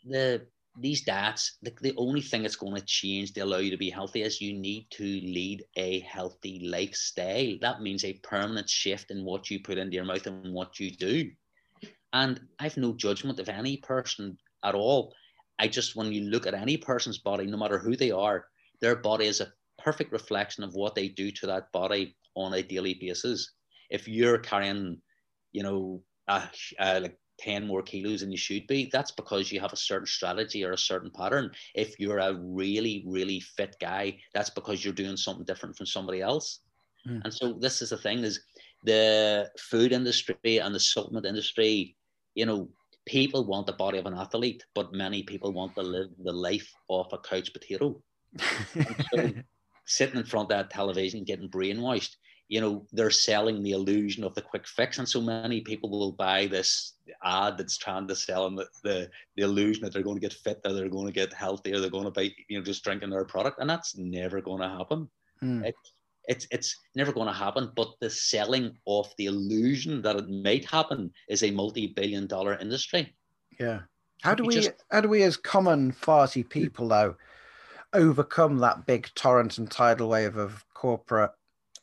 The 0.06 0.48
these 0.80 1.04
diets, 1.04 1.58
the, 1.62 1.74
the 1.82 1.94
only 1.98 2.22
thing 2.22 2.42
that's 2.42 2.56
going 2.56 2.76
to 2.76 2.86
change 2.86 3.34
to 3.34 3.42
allow 3.42 3.58
you 3.58 3.72
to 3.72 3.78
be 3.78 3.90
healthy 3.90 4.24
is 4.24 4.42
you 4.42 4.54
need 4.54 4.88
to 4.92 5.04
lead 5.04 5.64
a 5.78 6.00
healthy 6.02 6.68
lifestyle. 6.68 7.56
That 7.62 7.82
means 7.82 8.04
a 8.04 8.14
permanent 8.24 8.70
shift 8.70 9.12
in 9.12 9.24
what 9.24 9.50
you 9.50 9.62
put 9.62 9.78
into 9.78 9.96
your 9.96 10.06
mouth 10.06 10.28
and 10.28 10.54
what 10.54 10.80
you 10.80 10.92
do. 10.92 11.32
And 12.14 12.40
I've 12.60 12.78
no 12.78 12.94
judgment 12.94 13.40
of 13.40 13.50
any 13.50 13.78
person 13.78 14.38
at 14.64 14.76
all. 14.76 15.14
I 15.60 15.68
just, 15.68 15.96
when 15.96 16.12
you 16.12 16.26
look 16.26 16.48
at 16.48 16.54
any 16.54 16.78
person's 16.78 17.20
body, 17.20 17.46
no 17.46 17.58
matter 17.58 17.78
who 17.78 17.96
they 17.96 18.12
are, 18.12 18.46
their 18.82 18.96
body 18.96 19.26
is 19.26 19.42
a 19.42 19.52
perfect 19.78 20.12
reflection 20.12 20.64
of 20.64 20.74
what 20.74 20.96
they 20.96 21.08
do 21.08 21.32
to 21.32 21.48
that 21.48 21.72
body 21.72 22.16
on 22.36 22.54
a 22.54 22.64
daily 22.64 22.96
basis. 23.00 23.52
If 23.90 24.08
you're 24.08 24.38
carrying, 24.40 25.02
you 25.52 25.64
know, 25.64 26.02
a, 26.28 26.44
a, 26.80 27.00
like 27.00 27.18
10 27.40 27.68
more 27.68 27.82
kilos 27.82 28.22
than 28.22 28.32
you 28.32 28.38
should 28.38 28.66
be, 28.68 28.90
that's 28.92 29.12
because 29.12 29.52
you 29.52 29.60
have 29.60 29.74
a 29.74 29.78
certain 29.78 30.08
strategy 30.08 30.64
or 30.64 30.72
a 30.72 30.78
certain 30.78 31.12
pattern. 31.12 31.52
If 31.74 32.00
you're 32.00 32.20
a 32.20 32.34
really, 32.34 33.04
really 33.08 33.40
fit 33.40 33.76
guy, 33.80 34.18
that's 34.34 34.50
because 34.50 34.84
you're 34.84 34.94
doing 34.94 35.18
something 35.18 35.46
different 35.46 35.76
from 35.76 35.86
somebody 35.86 36.22
else. 36.22 36.60
Mm. 37.08 37.22
And 37.24 37.34
so 37.34 37.54
this 37.54 37.82
is 37.82 37.90
the 37.90 37.98
thing 37.98 38.20
is 38.20 38.40
the 38.84 39.50
food 39.60 39.92
industry 39.92 40.60
and 40.60 40.74
the 40.74 40.80
supplement 40.80 41.26
industry, 41.26 41.96
you 42.36 42.46
know, 42.46 42.70
people 43.06 43.46
want 43.46 43.68
the 43.68 43.74
body 43.74 43.98
of 43.98 44.06
an 44.06 44.14
athlete, 44.14 44.64
but 44.74 44.94
many 44.94 45.24
people 45.24 45.52
want 45.52 45.76
to 45.76 45.82
live 45.82 46.10
the 46.24 46.32
life 46.32 46.72
of 46.90 47.08
a 47.12 47.18
couch 47.18 47.52
potato. 47.54 48.02
so 49.14 49.32
sitting 49.86 50.18
in 50.18 50.26
front 50.26 50.52
of 50.52 50.58
that 50.58 50.70
television 50.70 51.24
getting 51.24 51.50
brainwashed 51.50 52.16
you 52.48 52.62
know 52.62 52.86
they're 52.92 53.10
selling 53.10 53.64
the 53.64 53.72
illusion 53.72 54.24
of 54.24 54.36
the 54.36 54.42
quick 54.42 54.68
fix. 54.68 55.00
And 55.00 55.08
so 55.08 55.22
many 55.22 55.62
people 55.62 55.90
will 55.90 56.12
buy 56.12 56.48
this 56.48 56.94
ad 57.24 57.58
that's 57.58 57.78
trying 57.78 58.08
to 58.08 58.16
sell 58.16 58.44
them 58.46 58.56
the, 58.56 58.68
the, 58.84 59.10
the 59.36 59.44
illusion 59.44 59.84
that 59.84 59.94
they're 59.94 60.04
going 60.04 60.18
to 60.18 60.22
get 60.22 60.34
fit 60.34 60.60
or 60.66 60.74
they're 60.74 60.90
going 60.90 61.08
to 61.08 61.12
get 61.12 61.34
healthy 61.34 61.74
or 61.74 61.80
they're 61.80 61.90
going 61.90 62.06
to 62.06 62.12
buy 62.12 62.32
you 62.48 62.58
know 62.58 62.64
just 62.64 62.84
drinking 62.84 63.10
their 63.10 63.26
product. 63.26 63.60
And 63.60 63.70
that's 63.70 63.98
never 63.98 64.42
going 64.42 64.62
to 64.62 64.70
happen. 64.70 65.10
Mm. 65.44 65.66
it, 65.66 65.76
it's 66.28 66.48
it's 66.52 66.78
never 66.96 67.12
going 67.12 67.28
to 67.28 67.34
happen. 67.34 67.72
But 67.76 67.90
the 68.00 68.10
selling 68.10 68.78
of 68.88 69.12
the 69.18 69.26
illusion 69.26 70.02
that 70.04 70.16
it 70.16 70.30
might 70.30 70.66
happen 70.66 71.12
is 71.30 71.44
a 71.44 71.52
multi-billion 71.52 72.28
dollar 72.28 72.56
industry. 72.60 73.16
Yeah. 73.60 73.82
How 74.22 74.34
do 74.36 74.44
You 74.44 74.48
we 74.48 74.56
just- 74.56 74.84
how 74.92 75.02
do 75.02 75.10
we 75.10 75.24
as 75.24 75.38
common 75.38 75.92
farty 75.92 76.48
people 76.48 76.88
though 76.90 77.16
overcome 77.94 78.58
that 78.60 78.86
big 78.86 79.10
torrent 79.16 79.58
and 79.58 79.72
tidal 79.72 80.10
wave 80.10 80.36
of 80.36 80.66
corporate 80.74 81.32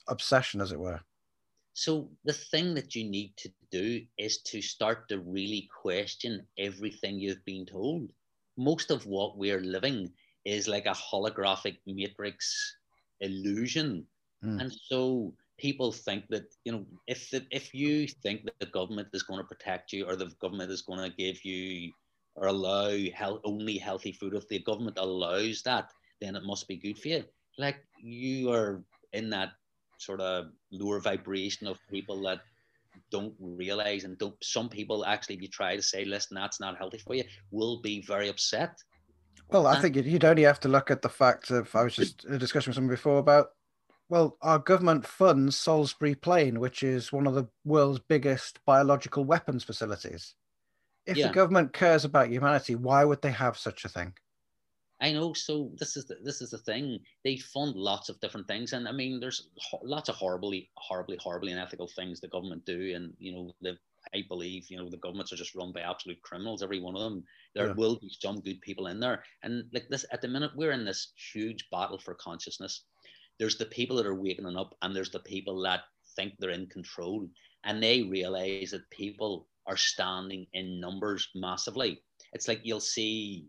obsession, 0.09 0.61
as 0.61 0.73
it 0.73 0.81
were? 0.81 1.01
So 1.75 2.11
the 2.25 2.33
thing 2.33 2.75
that 2.75 2.95
you 2.95 3.05
need 3.05 3.37
to 3.39 3.51
do 3.71 4.03
is 4.19 4.43
to 4.43 4.61
start 4.61 5.09
to 5.09 5.21
really 5.21 5.69
question 5.81 6.47
everything 6.59 7.19
you've 7.19 7.45
been 7.45 7.65
told. 7.65 8.13
Most 8.59 8.91
of 8.91 9.07
what 9.07 9.39
we're 9.39 9.61
living 9.61 10.13
is 10.45 10.69
like 10.69 10.87
a 10.87 10.91
holographic 10.91 11.79
matrix 11.87 12.77
illusion. 13.21 14.07
Mm. 14.45 14.61
And 14.61 14.73
so 14.73 15.33
people 15.59 15.93
think 15.93 16.27
that, 16.29 16.45
you 16.65 16.73
know, 16.73 16.85
if 17.07 17.31
the, 17.31 17.47
if 17.51 17.73
you 17.73 18.07
think 18.07 18.45
that 18.45 18.59
the 18.61 18.67
government 18.67 19.09
is 19.15 19.23
going 19.23 19.41
to 19.41 19.47
protect 19.47 19.93
you 19.93 20.07
or 20.07 20.17
the 20.17 20.33
government 20.41 20.71
is 20.71 20.83
going 20.83 20.99
to 20.99 21.17
give 21.17 21.43
you 21.45 21.93
or 22.35 22.49
allow 22.49 22.91
health, 23.15 23.41
only 23.45 23.79
healthy 23.79 24.13
food, 24.13 24.35
if 24.35 24.49
the 24.49 24.59
government 24.59 24.99
allows 24.99 25.63
that, 25.63 25.91
then 26.21 26.37
it 26.37 26.45
must 26.45 26.69
be 26.69 26.77
good 26.77 26.99
for 26.99 27.09
you. 27.09 27.25
Like 27.57 27.77
you 28.03 28.51
are 28.51 28.83
in 29.13 29.31
that 29.31 29.53
sort 30.03 30.21
of 30.21 30.47
lower 30.71 31.01
vibration 31.01 31.67
of 31.67 31.79
people 31.91 32.21
that 32.23 32.41
don't 33.11 33.35
realize 33.41 34.05
and 34.05 34.19
don't 34.19 34.37
some 34.43 34.69
people 34.69 35.05
actually 35.05 35.35
if 35.37 35.43
you 35.43 35.49
try 35.49 35.77
to 35.77 35.83
say 35.83 36.05
listen 36.05 36.35
that's 36.35 36.61
not 36.61 36.77
healthy 36.77 36.99
for 36.99 37.15
you 37.15 37.25
will 37.51 37.81
be 37.81 38.03
very 38.03 38.29
upset 38.29 38.77
Well, 39.49 39.67
I 39.67 39.81
think 39.81 39.97
you'd- 39.97 40.11
you'd 40.11 40.25
only 40.25 40.43
have 40.45 40.61
to 40.61 40.69
look 40.69 40.91
at 40.91 41.03
the 41.03 41.09
fact 41.09 41.51
of 41.51 41.75
I 41.75 41.85
was 41.85 41.97
just 41.97 42.25
in 42.25 42.35
a 42.35 42.39
discussion 42.39 42.71
with 42.71 42.77
someone 42.77 42.95
before 42.95 43.19
about 43.19 43.49
well, 44.09 44.37
our 44.43 44.59
government 44.59 45.07
funds 45.07 45.57
Salisbury 45.57 46.15
Plain, 46.15 46.61
which 46.61 46.83
is 46.83 47.13
one 47.13 47.27
of 47.27 47.35
the 47.35 47.47
world's 47.65 47.99
biggest 47.99 48.63
biological 48.67 49.25
weapons 49.25 49.65
facilities. 49.65 50.35
If 51.07 51.17
Yeah. 51.17 51.29
the 51.29 51.33
government 51.35 51.73
cares 51.73 52.05
about 52.05 52.29
humanity, 52.29 52.75
why 52.75 53.05
would 53.07 53.23
they 53.23 53.31
have 53.33 53.57
such 53.57 53.87
a 53.87 53.89
thing? 53.89 54.13
I 55.03 55.13
know. 55.13 55.35
So 55.35 55.73
this 55.79 55.97
is 55.97 56.07
the, 56.07 56.17
this 56.23 56.41
is 56.41 56.51
the 56.51 56.59
thing. 56.59 57.01
They 57.25 57.37
fund 57.37 57.75
lots 57.77 58.09
of 58.09 58.21
different 58.21 58.47
things, 58.47 58.73
and 58.73 58.89
I 58.89 58.93
mean, 58.93 59.21
there's 59.21 59.51
ho- 59.59 59.81
lots 59.83 60.09
of 60.09 60.15
horribly, 60.15 60.71
horribly, 60.77 61.19
horribly 61.21 61.53
unethical 61.53 61.89
things 61.89 62.21
the 62.21 62.29
government 62.29 62.65
do, 62.65 62.95
and 62.95 63.15
you 63.19 63.33
know, 63.33 63.53
the 63.61 63.79
I 64.15 64.23
believe 64.29 64.71
you 64.71 64.79
know 64.79 64.89
the 64.91 64.99
governments 64.99 65.33
are 65.33 65.37
just 65.37 65.55
run 65.55 65.73
by 65.73 65.81
absolute 65.83 66.23
criminals. 66.23 66.63
Every 66.63 66.81
one 66.81 66.95
of 66.97 67.03
them. 67.03 67.25
There 67.55 67.69
Yeah. 67.69 67.75
will 67.75 67.99
be 67.99 68.11
some 68.21 68.41
good 68.41 68.61
people 68.63 68.87
in 68.87 69.01
there, 69.01 69.25
and 69.43 69.65
like 69.73 69.89
this 69.91 70.07
at 70.13 70.23
the 70.23 70.29
minute, 70.29 70.53
we're 70.57 70.73
in 70.73 70.85
this 70.85 71.13
huge 71.33 71.69
battle 71.71 71.99
for 71.99 72.15
consciousness. 72.15 72.85
There's 73.39 73.59
the 73.59 73.67
people 73.67 73.97
that 73.97 74.07
are 74.07 74.15
waking 74.15 74.57
up, 74.57 74.77
and 74.83 74.95
there's 74.95 75.11
the 75.11 75.21
people 75.21 75.61
that 75.63 75.83
think 76.17 76.35
they're 76.39 76.51
in 76.51 76.69
control, 76.69 77.29
and 77.65 77.83
they 77.83 78.03
realize 78.05 78.71
that 78.71 78.89
people 78.91 79.49
are 79.67 79.77
standing 79.77 80.47
in 80.53 80.81
numbers 80.81 81.29
massively. 81.35 82.03
It's 82.33 82.47
like 82.49 82.61
you'll 82.65 82.81
see. 82.81 83.49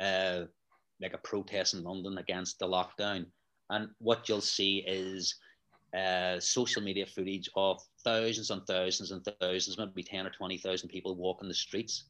Uh, 0.00 0.46
like 1.02 1.14
a 1.14 1.18
protest 1.18 1.74
in 1.74 1.82
London 1.82 2.18
against 2.18 2.58
the 2.58 2.66
lockdown. 2.66 3.26
And 3.70 3.88
what 3.98 4.28
you'll 4.28 4.40
see 4.40 4.84
is 4.86 5.34
uh, 5.96 6.38
social 6.40 6.82
media 6.82 7.06
footage 7.06 7.48
of 7.56 7.82
thousands 8.04 8.50
and 8.50 8.66
thousands 8.66 9.10
and 9.10 9.26
thousands, 9.40 9.78
maybe 9.78 10.02
10 10.02 10.26
or 10.26 10.30
20,000 10.30 10.88
people 10.88 11.14
walking 11.16 11.48
the 11.48 11.54
streets. 11.54 12.04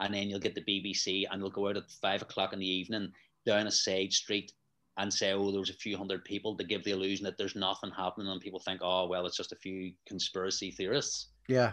And 0.00 0.12
then 0.12 0.28
you'll 0.28 0.40
get 0.40 0.54
the 0.54 0.62
BBC 0.62 1.24
and 1.30 1.40
they'll 1.40 1.50
go 1.50 1.68
out 1.68 1.76
at 1.76 1.90
five 2.02 2.22
o'clock 2.22 2.52
in 2.52 2.58
the 2.58 2.68
evening 2.68 3.12
down 3.46 3.66
a 3.66 3.70
side 3.70 4.12
street 4.12 4.52
and 4.96 5.12
say, 5.12 5.32
oh, 5.32 5.50
there 5.50 5.60
was 5.60 5.70
a 5.70 5.74
few 5.74 5.96
hundred 5.96 6.24
people 6.24 6.56
to 6.56 6.64
give 6.64 6.84
the 6.84 6.92
illusion 6.92 7.24
that 7.24 7.36
there's 7.36 7.56
nothing 7.56 7.90
happening. 7.90 8.28
And 8.28 8.40
people 8.40 8.60
think, 8.60 8.80
oh, 8.82 9.06
well, 9.06 9.26
it's 9.26 9.36
just 9.36 9.52
a 9.52 9.56
few 9.56 9.92
conspiracy 10.06 10.70
theorists. 10.70 11.28
Yeah. 11.48 11.72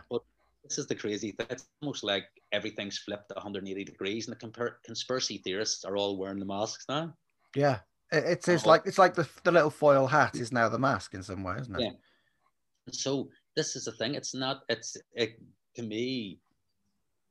This 0.63 0.77
is 0.77 0.87
the 0.87 0.95
crazy 0.95 1.31
thing. 1.31 1.47
It's 1.49 1.67
almost 1.81 2.03
like 2.03 2.25
everything's 2.51 2.97
flipped 2.99 3.31
180 3.33 3.83
degrees 3.83 4.27
and 4.27 4.35
the 4.37 4.47
compar- 4.47 4.75
conspiracy 4.83 5.39
theorists 5.39 5.83
are 5.83 5.97
all 5.97 6.17
wearing 6.17 6.39
the 6.39 6.45
masks 6.45 6.85
now. 6.87 7.13
Yeah. 7.55 7.79
It, 8.11 8.39
is 8.39 8.47
Oh. 8.47 8.53
Uh-huh. 8.55 8.69
like 8.69 8.81
it's 8.85 8.97
like 8.97 9.13
the 9.15 9.27
the 9.43 9.51
little 9.51 9.69
foil 9.69 10.05
hat 10.05 10.35
is 10.35 10.51
now 10.51 10.67
the 10.69 10.77
mask 10.79 11.13
in 11.13 11.23
some 11.23 11.43
way, 11.43 11.55
isn't 11.59 11.75
it? 11.75 11.81
Yeah. 11.81 11.91
So 12.91 13.29
this 13.55 13.75
is 13.75 13.85
the 13.85 13.93
thing. 13.93 14.15
It's 14.15 14.33
not. 14.33 14.63
It's 14.69 14.97
it, 15.13 15.39
to 15.75 15.83
me. 15.83 16.39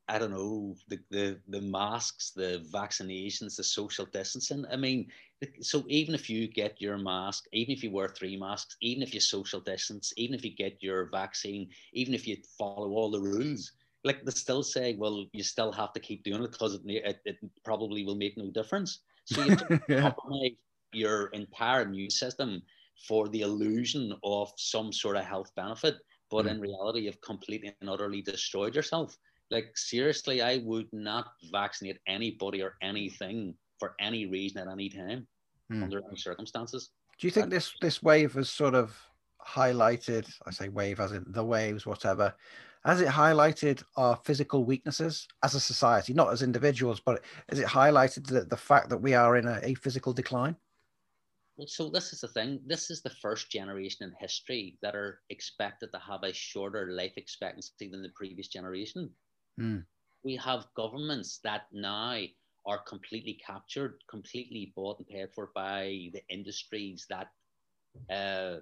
I 0.08 0.18
don't 0.18 0.32
know 0.32 0.74
the, 0.88 0.98
the 1.10 1.38
the 1.48 1.60
masks, 1.60 2.30
the 2.30 2.66
vaccinations, 2.72 3.56
the 3.56 3.62
social 3.62 4.06
distancing. 4.06 4.64
I 4.72 4.76
mean, 4.76 5.06
so 5.60 5.84
even 5.88 6.14
if 6.14 6.28
you 6.28 6.48
get 6.48 6.80
your 6.80 6.98
mask, 6.98 7.44
even 7.52 7.72
if 7.72 7.82
you 7.82 7.90
wear 7.90 8.08
three 8.08 8.36
masks, 8.36 8.76
even 8.82 9.02
if 9.02 9.14
you 9.14 9.20
social 9.20 9.60
distance, 9.60 10.12
even 10.16 10.34
if 10.34 10.44
you 10.44 10.54
get 10.54 10.82
your 10.82 11.08
vaccine, 11.10 11.68
even 11.92 12.14
if 12.14 12.26
you 12.26 12.36
follow 12.58 12.90
all 12.90 13.10
the 13.10 13.20
rules, 13.20 13.72
like 14.04 14.24
they 14.24 14.32
still 14.32 14.62
say, 14.62 14.94
well, 14.96 15.24
you 15.32 15.42
still 15.42 15.72
have 15.72 15.92
to 15.92 16.00
keep 16.00 16.22
doing 16.24 16.42
it 16.42 16.52
because 16.52 16.74
it, 16.74 16.82
it, 16.86 17.20
it 17.24 17.36
probably 17.64 18.04
will 18.04 18.14
make 18.16 18.36
no 18.36 18.50
difference. 18.50 19.00
So 19.24 19.40
you 19.40 19.54
yeah. 19.88 20.12
compromise 20.12 20.52
your 20.92 21.26
entire 21.28 21.82
immune 21.82 22.10
system 22.10 22.62
for 23.08 23.28
the 23.28 23.42
illusion 23.42 24.14
of 24.24 24.50
some 24.56 24.92
sort 24.92 25.16
of 25.16 25.24
health 25.24 25.54
benefit, 25.56 25.96
but 26.30 26.46
Mm. 26.46 26.56
in 26.56 26.60
reality, 26.60 27.00
you've 27.02 27.20
completely 27.22 27.68
and 27.68 27.90
utterly 27.90 28.22
destroyed 28.22 28.64
yourself. 28.64 29.16
Like 29.50 29.76
seriously, 29.76 30.40
I 30.42 30.58
would 30.58 30.88
not 30.92 31.26
vaccinate 31.50 31.98
anybody 32.06 32.62
or 32.62 32.76
anything 32.82 33.54
for 33.78 33.94
any 34.00 34.26
reason 34.26 34.60
at 34.60 34.68
any 34.72 34.88
time 34.90 35.26
Mm. 35.70 35.84
under 35.84 36.02
any 36.04 36.16
circumstances. 36.16 36.90
Do 37.18 37.26
you 37.26 37.30
think 37.30 37.50
this 37.50 37.72
this 37.80 38.02
wave 38.02 38.32
has 38.34 38.50
sort 38.50 38.74
of 38.74 38.98
highlighted? 39.46 40.28
I 40.46 40.50
say 40.50 40.68
wave 40.68 40.98
as 40.98 41.12
in 41.12 41.24
the 41.28 41.44
waves, 41.44 41.86
whatever. 41.86 42.34
Has 42.84 43.00
it 43.02 43.08
highlighted 43.08 43.84
our 43.96 44.16
physical 44.24 44.64
weaknesses 44.64 45.28
as 45.44 45.54
a 45.54 45.60
society, 45.60 46.14
not 46.14 46.32
as 46.32 46.42
individuals, 46.42 46.98
but 46.98 47.22
has 47.50 47.58
it 47.58 47.66
highlighted 47.66 48.26
the, 48.26 48.40
the 48.40 48.56
fact 48.56 48.88
that 48.88 48.98
we 48.98 49.12
are 49.12 49.36
in 49.36 49.46
a, 49.46 49.60
a 49.62 49.74
physical 49.74 50.14
decline? 50.14 50.56
Well, 51.56 51.68
so 51.68 51.90
this 51.90 52.14
is 52.14 52.22
the 52.22 52.28
thing. 52.28 52.60
This 52.66 52.90
is 52.90 53.02
the 53.02 53.10
first 53.10 53.50
generation 53.50 54.06
in 54.06 54.14
history 54.18 54.78
that 54.80 54.96
are 54.96 55.20
expected 55.28 55.92
to 55.92 55.98
have 55.98 56.22
a 56.22 56.32
shorter 56.32 56.90
life 56.90 57.12
expectancy 57.16 57.90
than 57.90 58.02
the 58.02 58.16
previous 58.16 58.48
generation. 58.48 59.10
Mm. 59.60 59.84
We 60.24 60.36
have 60.36 60.66
governments 60.74 61.38
that 61.44 61.66
now 61.70 62.22
are 62.66 62.78
completely 62.78 63.34
captured, 63.34 64.02
completely 64.08 64.72
bought 64.74 64.98
and 64.98 65.08
paid 65.08 65.32
for 65.34 65.50
by 65.54 66.10
the 66.12 66.22
industries 66.28 67.06
that 67.10 67.32
uh, 68.10 68.60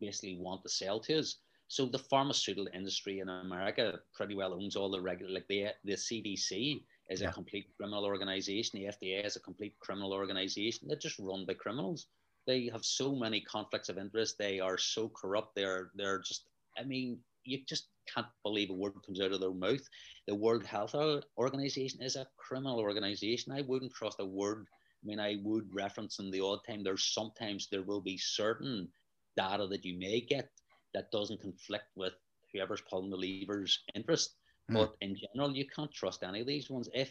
basically 0.00 0.38
want 0.38 0.62
to 0.62 0.68
sell 0.68 1.00
to 1.00 1.18
us. 1.18 1.38
So 1.68 1.86
the 1.86 1.98
pharmaceutical 1.98 2.68
industry 2.74 3.20
in 3.20 3.28
America 3.28 4.00
pretty 4.14 4.34
well 4.34 4.54
owns 4.54 4.76
all 4.76 4.90
the 4.90 5.00
regular, 5.00 5.32
like 5.32 5.48
the 5.48 5.68
the 5.84 5.96
CDC 5.96 6.84
is 7.08 7.22
Yeah. 7.22 7.28
a 7.28 7.28
complete 7.28 7.68
criminal 7.76 8.04
organization. 8.04 8.80
The 8.80 8.86
FDA 8.88 9.24
is 9.24 9.36
a 9.36 9.40
complete 9.40 9.78
criminal 9.80 10.12
organization. 10.12 10.88
They're 10.88 10.98
just 10.98 11.18
run 11.18 11.46
by 11.46 11.54
criminals. 11.54 12.08
They 12.46 12.66
have 12.72 12.84
so 12.84 13.14
many 13.16 13.40
conflicts 13.42 13.88
of 13.88 13.98
interest. 13.98 14.38
They 14.38 14.60
are 14.60 14.78
so 14.78 15.08
corrupt. 15.10 15.54
They're 15.56 15.92
they're 15.94 16.20
just. 16.20 16.48
I 16.78 16.84
mean, 16.84 17.24
you 17.44 17.64
just 17.66 17.91
can't 18.14 18.26
believe 18.42 18.70
a 18.70 18.74
word 18.74 18.94
comes 19.04 19.20
out 19.20 19.32
of 19.32 19.40
their 19.40 19.52
mouth. 19.52 19.82
The 20.26 20.34
World 20.34 20.64
Health 20.64 20.94
Organization 21.38 22.02
is 22.02 22.16
a 22.16 22.26
criminal 22.36 22.78
organization. 22.80 23.52
I 23.52 23.62
wouldn't 23.62 23.94
trust 23.94 24.20
a 24.20 24.26
word. 24.26 24.66
I 25.02 25.06
mean, 25.06 25.20
I 25.20 25.38
would 25.42 25.74
reference 25.74 26.16
them 26.16 26.30
the 26.30 26.40
odd 26.40 26.60
time. 26.66 26.84
There's 26.84 27.12
sometimes 27.12 27.68
there 27.70 27.82
will 27.82 28.00
be 28.00 28.16
certain 28.18 28.88
data 29.36 29.66
that 29.66 29.84
you 29.84 29.98
may 29.98 30.20
get 30.20 30.50
that 30.94 31.10
doesn't 31.10 31.40
conflict 31.40 31.86
with 31.96 32.12
whoever's 32.52 32.82
pulling 32.82 33.10
the 33.10 33.16
lever's 33.16 33.82
interest. 33.94 34.36
Mm. 34.70 34.74
But 34.74 34.94
in 35.00 35.16
general, 35.16 35.56
you 35.56 35.66
can't 35.66 35.92
trust 35.92 36.22
any 36.22 36.40
of 36.40 36.46
these 36.46 36.70
ones. 36.70 36.88
If 36.94 37.10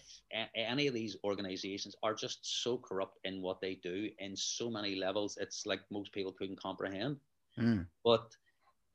any 0.55 0.87
of 0.87 0.93
these 0.93 1.17
organizations 1.23 1.95
are 2.03 2.13
just 2.13 2.39
so 2.63 2.77
corrupt 2.77 3.19
in 3.25 3.41
what 3.41 3.59
they 3.59 3.75
do 3.75 4.09
in 4.19 4.35
so 4.35 4.69
many 4.69 4.95
levels, 4.95 5.37
it's 5.41 5.65
like 5.65 5.81
most 5.91 6.13
people 6.13 6.31
couldn't 6.31 6.61
comprehend. 6.61 7.17
Mm. 7.59 7.87
But 8.05 8.31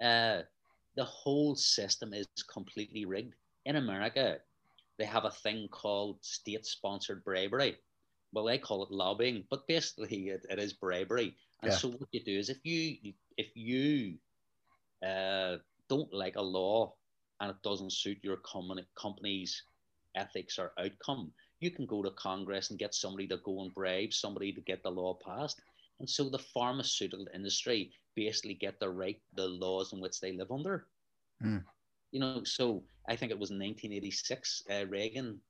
uh, 0.03 0.43
the 0.97 1.05
whole 1.05 1.55
system 1.55 2.13
is 2.15 2.27
completely 2.37 3.05
rigged. 3.05 3.35
In 3.65 3.77
America, 3.77 4.39
they 4.99 5.05
have 5.05 5.25
a 5.25 5.31
thing 5.31 5.69
called 5.69 6.25
state 6.25 6.67
sponsored 6.67 7.25
bribery. 7.25 7.77
Well, 8.33 8.45
they 8.45 8.59
call 8.59 8.83
it 8.85 8.91
lobbying, 8.91 9.45
but 9.51 9.67
basically 9.67 10.29
it, 10.29 10.47
it 10.51 10.59
is 10.59 10.73
bribery. 10.73 11.37
And 11.63 11.73
Yeah. 11.73 11.79
so 11.79 11.89
what 11.91 12.09
you 12.13 12.21
do 12.25 12.39
is 12.39 12.49
if 12.49 12.59
you 12.65 13.13
if 13.37 13.49
you 13.55 14.19
uh, 15.07 15.57
don't 15.89 16.13
like 16.13 16.37
a 16.37 16.43
law 16.43 16.95
and 17.41 17.51
it 17.51 17.63
doesn't 17.63 17.93
suit 17.93 18.19
your 18.23 18.39
company, 18.39 18.85
company's 18.95 19.63
ethics 20.15 20.59
or 20.59 20.73
outcome, 20.79 21.33
you 21.61 21.71
can 21.71 21.87
go 21.87 22.03
to 22.03 22.11
Congress 22.13 22.71
and 22.71 22.79
get 22.79 22.95
somebody 22.95 23.27
to 23.29 23.39
go 23.45 23.63
and 23.63 23.75
bribe 23.75 24.13
somebody 24.13 24.53
to 24.53 24.61
get 24.63 24.83
the 24.83 24.91
law 24.91 25.15
passed. 25.25 25.61
And 26.01 26.09
so 26.09 26.29
the 26.29 26.39
pharmaceutical 26.39 27.27
industry 27.35 27.93
basically 28.17 28.55
get 28.55 28.81
the 28.81 28.91
right 28.91 29.21
the 29.35 29.49
laws 29.49 29.93
in 29.93 30.01
which 30.01 30.21
they 30.21 30.33
live 30.33 30.53
under. 30.53 30.89
Mm. 31.45 31.65
You 32.13 32.21
know, 32.21 32.35
so 32.35 32.85
I 33.09 33.17
think 33.17 33.33
it 33.33 33.39
was 33.39 33.51
1986, 33.51 34.63
uh, 34.71 34.87
Reagan 34.89 35.41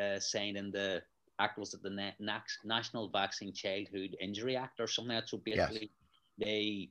uh, 0.00 0.18
signed 0.18 0.56
in 0.56 0.70
the 0.70 1.02
act 1.38 1.58
was 1.58 1.74
it 1.74 1.82
the 1.82 1.90
Na- 1.90 2.40
National 2.64 3.08
Vaccine 3.10 3.52
Childhood 3.52 4.16
Injury 4.20 4.56
Act 4.56 4.80
or 4.80 4.86
something 4.88 5.14
like 5.14 5.24
that. 5.24 5.28
So 5.30 5.38
Yes. 5.52 5.68
basically, 5.68 5.92
they 6.38 6.90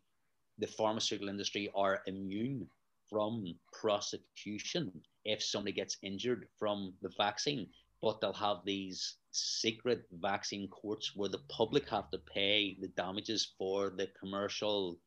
the 0.60 0.68
pharmaceutical 0.68 1.30
industry 1.30 1.70
are 1.76 2.02
immune 2.08 2.68
from 3.10 3.56
prosecution 3.74 4.92
if 5.26 5.44
somebody 5.44 5.74
gets 5.74 5.98
injured 6.04 6.48
from 6.58 6.94
the 7.02 7.10
vaccine, 7.18 7.68
but 8.02 8.20
they'll 8.22 8.34
have 8.34 8.58
these 8.66 9.18
secret 9.32 10.06
vaccine 10.12 10.68
courts 10.70 11.16
where 11.16 11.30
the 11.30 11.42
public 11.50 11.90
have 11.90 12.10
to 12.12 12.20
pay 12.20 12.78
the 12.82 12.88
damages 12.90 13.46
for 13.58 13.90
the 13.90 14.08
commercial 14.20 15.00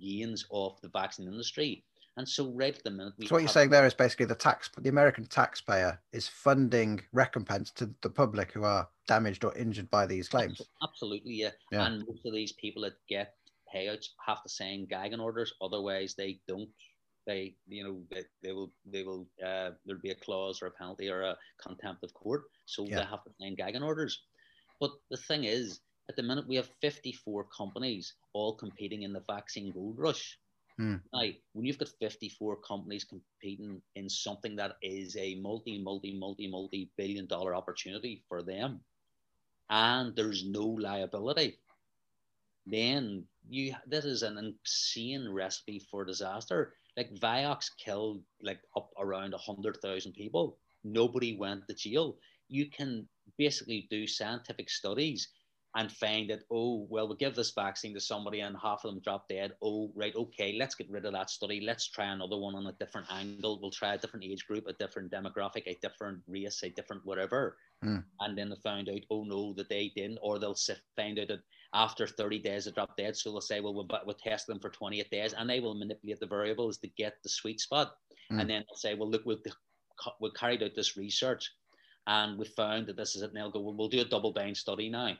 gains 0.00 0.46
off 0.50 0.80
the 0.80 0.88
vaccine 0.88 1.26
industry. 1.26 1.84
And 2.16 2.28
so, 2.28 2.50
right 2.50 2.76
at 2.76 2.82
the 2.82 2.90
minute, 2.90 3.14
we 3.16 3.26
So 3.28 3.36
what 3.36 3.42
you're 3.42 3.48
saying 3.48 3.70
there 3.70 3.86
is 3.86 3.94
basically 3.94 4.26
the 4.26 4.34
tax, 4.34 4.68
the 4.76 4.88
American 4.88 5.24
taxpayer 5.26 6.00
is 6.12 6.26
funding 6.26 7.00
recompense 7.12 7.70
to 7.72 7.88
the 8.02 8.10
public 8.10 8.50
who 8.50 8.64
are 8.64 8.88
damaged 9.06 9.44
or 9.44 9.56
injured 9.56 9.88
by 9.88 10.04
these 10.04 10.28
claims. 10.28 10.60
Absolutely, 10.82 11.34
yeah. 11.34 11.50
Yeah. 11.70 11.86
And 11.86 12.00
most 12.08 12.26
of 12.26 12.32
these 12.32 12.52
people 12.52 12.82
that 12.82 12.94
get 13.08 13.34
payouts 13.72 14.08
have 14.26 14.42
to 14.42 14.48
sign 14.48 14.86
gagging 14.90 15.20
orders, 15.20 15.52
otherwise 15.62 16.14
they 16.16 16.40
don't. 16.48 16.68
They, 17.24 17.54
you 17.68 17.84
know, 17.84 18.00
they, 18.10 18.22
they 18.42 18.52
will, 18.52 18.72
they 18.84 19.04
will. 19.04 19.28
Uh, 19.40 19.70
there'll 19.86 20.02
be 20.02 20.10
a 20.10 20.16
clause 20.16 20.60
or 20.60 20.66
a 20.66 20.70
penalty 20.72 21.08
or 21.10 21.22
a 21.22 21.36
contempt 21.62 22.02
of 22.02 22.12
court, 22.14 22.44
so 22.66 22.84
Yeah. 22.84 22.96
they 22.96 23.04
have 23.04 23.22
to 23.24 23.30
sign 23.40 23.54
gagging 23.54 23.82
orders. 23.84 24.22
But 24.80 24.90
the 25.10 25.18
thing 25.18 25.44
is, 25.44 25.80
at 26.08 26.16
the 26.16 26.22
minute 26.22 26.48
we 26.48 26.56
have 26.56 26.70
54 26.80 27.44
companies 27.44 28.14
all 28.32 28.54
competing 28.54 29.02
in 29.02 29.12
the 29.12 29.22
vaccine 29.28 29.70
gold 29.72 29.98
rush. 29.98 30.38
Hmm. 30.76 30.96
Now, 31.12 31.24
when 31.52 31.66
you've 31.66 31.78
got 31.78 31.88
54 32.00 32.56
companies 32.56 33.04
competing 33.04 33.82
in 33.96 34.08
something 34.08 34.56
that 34.56 34.76
is 34.80 35.16
a 35.16 35.34
multi, 35.36 35.82
multi, 35.82 36.16
multi, 36.16 36.48
multi 36.48 36.90
billion 36.96 37.26
dollar 37.26 37.54
opportunity 37.54 38.22
for 38.28 38.42
them, 38.42 38.80
and 39.70 40.14
there's 40.14 40.46
no 40.46 40.64
liability, 40.64 41.58
then 42.66 43.24
you 43.48 43.74
this 43.86 44.04
is 44.04 44.22
an 44.22 44.38
insane 44.38 45.28
recipe 45.28 45.80
for 45.90 46.04
disaster. 46.04 46.74
Like 46.96 47.14
Vioxx 47.14 47.70
killed 47.76 48.22
like 48.42 48.60
up 48.76 48.90
around 48.98 49.34
hundred 49.34 49.78
thousand 49.82 50.12
people. 50.12 50.58
Nobody 50.84 51.36
went 51.36 51.66
to 51.68 51.74
jail. 51.74 52.18
you 52.48 52.70
can 52.70 53.06
basically 53.36 53.86
do 53.90 54.06
scientific 54.06 54.70
studies 54.70 55.28
and 55.76 55.92
find 55.92 56.30
that, 56.30 56.44
oh, 56.50 56.86
well, 56.88 57.06
we'll 57.06 57.16
give 57.16 57.34
this 57.34 57.52
vaccine 57.54 57.92
to 57.94 58.00
somebody 58.00 58.40
and 58.40 58.56
half 58.60 58.84
of 58.84 58.92
them 58.92 59.00
drop 59.00 59.28
dead. 59.28 59.52
Oh, 59.62 59.92
right, 59.94 60.14
okay, 60.16 60.56
let's 60.58 60.74
get 60.74 60.90
rid 60.90 61.04
of 61.04 61.12
that 61.12 61.30
study. 61.30 61.60
Let's 61.60 61.88
try 61.88 62.06
another 62.06 62.38
one 62.38 62.54
on 62.54 62.66
a 62.66 62.72
different 62.72 63.06
angle. 63.12 63.58
We'll 63.60 63.70
try 63.70 63.94
a 63.94 63.98
different 63.98 64.24
age 64.24 64.46
group, 64.46 64.66
a 64.66 64.72
different 64.72 65.12
demographic, 65.12 65.64
a 65.66 65.78
different 65.82 66.20
race, 66.26 66.62
a 66.62 66.70
different 66.70 67.04
whatever. 67.04 67.58
Mm. 67.84 68.02
And 68.20 68.36
then 68.38 68.48
they 68.48 68.56
found 68.62 68.88
out, 68.88 69.00
oh 69.10 69.24
no, 69.24 69.52
that 69.54 69.68
they 69.68 69.92
didn't, 69.94 70.18
or 70.22 70.38
they'll 70.38 70.56
find 70.96 71.18
out 71.18 71.28
that 71.28 71.40
after 71.74 72.06
30 72.06 72.38
days 72.38 72.64
they 72.64 72.70
drop 72.70 72.96
dead. 72.96 73.14
So 73.16 73.30
they'll 73.30 73.40
say, 73.42 73.60
well, 73.60 73.74
we'll, 73.74 73.88
we'll 74.06 74.16
test 74.16 74.46
them 74.46 74.60
for 74.60 74.70
28 74.70 75.10
days, 75.10 75.34
and 75.34 75.48
they 75.48 75.60
will 75.60 75.74
manipulate 75.74 76.18
the 76.18 76.26
variables 76.26 76.78
to 76.78 76.88
get 76.96 77.16
the 77.22 77.28
sweet 77.28 77.60
spot. 77.60 77.92
Mm. 78.32 78.40
And 78.40 78.50
then 78.50 78.64
they'll 78.66 78.76
say, 78.76 78.94
well, 78.94 79.10
look, 79.10 79.26
we've, 79.26 79.38
we've 80.18 80.34
carried 80.34 80.62
out 80.62 80.74
this 80.74 80.96
research 80.96 81.52
and 82.06 82.38
we 82.38 82.46
found 82.46 82.86
that 82.86 82.96
this 82.96 83.14
is 83.14 83.22
it. 83.22 83.26
And 83.26 83.36
they'll 83.36 83.50
go, 83.50 83.60
well, 83.60 83.74
we'll 83.76 83.88
do 83.88 84.00
a 84.00 84.04
double 84.04 84.32
blind 84.32 84.56
study 84.56 84.88
now 84.88 85.14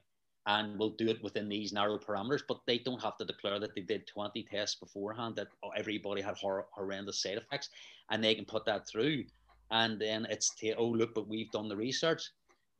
and 0.49 0.79
we'll 0.79 0.91
do 0.91 1.09
it 1.09 1.23
within 1.23 1.47
these 1.49 1.75
narrow 1.75 1.99
parameters. 1.99 2.41
But 2.49 2.61
they 2.67 2.79
don't 2.79 3.03
have 3.03 3.19
to 3.19 3.25
declare 3.25 3.61
that 3.61 3.75
they 3.75 3.83
did 3.83 4.07
20 4.07 4.43
tests 4.51 4.81
beforehand, 4.81 5.37
that 5.37 5.49
everybody 5.77 6.23
had 6.23 6.37
hor- 6.37 6.67
horrendous 6.73 7.23
side 7.23 7.37
effects, 7.37 7.69
and 8.11 8.25
they 8.25 8.35
can 8.35 8.47
put 8.47 8.65
that 8.65 8.89
through. 8.89 9.25
And 9.71 10.01
then 10.01 10.27
it's, 10.31 10.55
t- 10.55 10.73
oh, 10.73 10.87
look, 10.87 11.15
but 11.15 11.29
we've 11.29 11.51
done 11.51 11.69
the 11.69 11.77
research. 11.77 12.23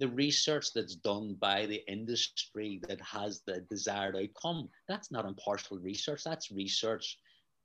The 0.01 0.09
research 0.09 0.73
that's 0.73 0.95
done 0.95 1.37
by 1.39 1.67
the 1.67 1.83
industry 1.89 2.81
that 2.89 3.01
has 3.03 3.43
the 3.47 3.61
desired 3.69 4.17
outcome, 4.17 4.71
that's 4.89 5.11
not 5.11 5.27
impartial 5.27 5.79
research. 5.79 6.25
That's 6.25 6.51
research 6.51 7.19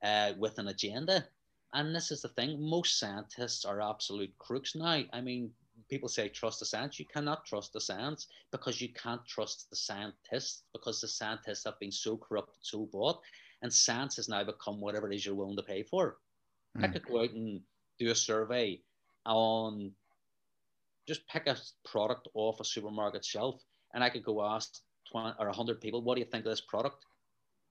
uh, 0.03 0.33
with 0.37 0.57
an 0.59 0.67
agenda. 0.67 1.25
And 1.73 1.95
this 1.95 2.11
is 2.11 2.21
the 2.21 2.27
thing 2.29 2.61
most 2.61 2.99
scientists 2.99 3.63
are 3.63 3.81
absolute 3.81 4.37
crooks 4.37 4.75
now. 4.75 5.03
I 5.13 5.21
mean, 5.21 5.51
people 5.89 6.09
say 6.09 6.29
trust 6.29 6.59
the 6.59 6.65
science. 6.65 6.99
You 6.99 7.05
cannot 7.05 7.45
trust 7.45 7.73
the 7.73 7.81
science 7.81 8.27
because 8.51 8.81
you 8.81 8.89
can't 8.93 9.25
trust 9.27 9.69
the 9.69 9.75
scientists 9.75 10.63
because 10.73 11.01
the 11.01 11.07
scientists 11.07 11.63
have 11.65 11.79
been 11.79 11.91
so 11.91 12.17
corrupt, 12.17 12.57
so 12.61 12.87
bought, 12.91 13.19
and 13.61 13.71
science 13.71 14.15
has 14.17 14.29
now 14.29 14.43
become 14.43 14.81
whatever 14.81 15.11
it 15.11 15.15
is 15.15 15.25
you're 15.25 15.35
willing 15.35 15.57
to 15.57 15.63
pay 15.63 15.83
for. 15.83 16.17
Mm. 16.77 16.83
I 16.83 16.87
could 16.87 17.05
go 17.05 17.21
out 17.21 17.31
and 17.31 17.61
do 17.99 18.11
a 18.11 18.15
survey 18.15 18.81
on 19.25 19.91
just 21.07 21.27
pick 21.27 21.47
a 21.47 21.57
product 21.85 22.27
off 22.33 22.59
a 22.59 22.65
supermarket 22.65 23.25
shelf, 23.25 23.61
and 23.93 24.03
I 24.03 24.09
could 24.09 24.23
go 24.23 24.43
ask 24.43 24.79
20 25.11 25.35
or 25.39 25.47
100 25.47 25.81
people, 25.81 26.01
what 26.01 26.15
do 26.15 26.21
you 26.21 26.27
think 26.27 26.45
of 26.45 26.51
this 26.51 26.61
product? 26.61 27.05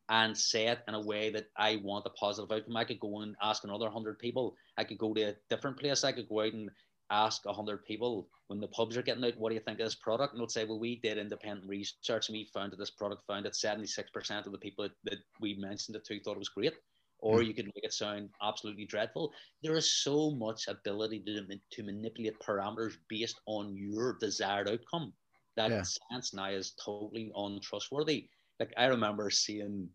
And 0.08 0.36
say 0.36 0.66
it 0.66 0.80
in 0.88 0.94
a 0.94 1.00
way 1.00 1.30
that 1.30 1.46
I 1.56 1.80
want 1.82 2.06
a 2.06 2.10
positive 2.10 2.50
outcome. 2.52 2.76
I 2.76 2.84
could 2.84 3.00
go 3.00 3.20
and 3.20 3.34
ask 3.42 3.64
another 3.64 3.86
100 3.86 4.18
people. 4.18 4.56
I 4.76 4.84
could 4.84 4.98
go 4.98 5.14
to 5.14 5.22
a 5.22 5.34
different 5.48 5.78
place. 5.78 6.04
I 6.04 6.12
could 6.12 6.28
go 6.28 6.42
out 6.42 6.52
and 6.52 6.70
ask 7.12 7.44
100 7.44 7.84
people 7.84 8.28
when 8.48 8.60
the 8.60 8.68
pubs 8.68 8.96
are 8.96 9.02
getting 9.02 9.24
out, 9.24 9.38
what 9.38 9.50
do 9.50 9.54
you 9.54 9.60
think 9.60 9.78
of 9.78 9.86
this 9.86 9.94
product? 9.94 10.32
And 10.32 10.40
they'll 10.40 10.48
say, 10.48 10.64
well, 10.64 10.80
we 10.80 10.96
did 10.96 11.18
independent 11.18 11.68
research 11.68 12.28
and 12.28 12.36
we 12.36 12.50
found 12.52 12.72
that 12.72 12.78
this 12.78 12.90
product 12.90 13.22
found 13.26 13.44
that 13.44 13.54
76% 13.54 14.46
of 14.46 14.52
the 14.52 14.58
people 14.58 14.84
that, 14.84 14.92
that 15.04 15.18
we 15.40 15.54
mentioned 15.54 15.96
it 15.96 16.04
to 16.06 16.20
thought 16.20 16.36
it 16.36 16.38
was 16.38 16.48
great. 16.48 16.74
Or 17.18 17.38
mm. 17.38 17.46
you 17.46 17.54
could 17.54 17.66
make 17.66 17.84
it 17.84 17.92
sound 17.92 18.30
absolutely 18.42 18.86
dreadful. 18.86 19.32
There 19.62 19.76
is 19.76 19.92
so 20.02 20.32
much 20.32 20.68
ability 20.68 21.22
to, 21.26 21.46
to 21.70 21.82
manipulate 21.82 22.38
parameters 22.40 22.94
based 23.08 23.40
on 23.46 23.76
your 23.76 24.16
desired 24.20 24.68
outcome 24.68 25.12
that 25.56 25.70
yeah. 25.70 25.82
science 25.82 26.34
now 26.34 26.48
is 26.48 26.74
totally 26.82 27.30
untrustworthy. 27.36 28.28
Like 28.58 28.72
I 28.76 28.86
remember 28.86 29.30
seeing 29.30 29.88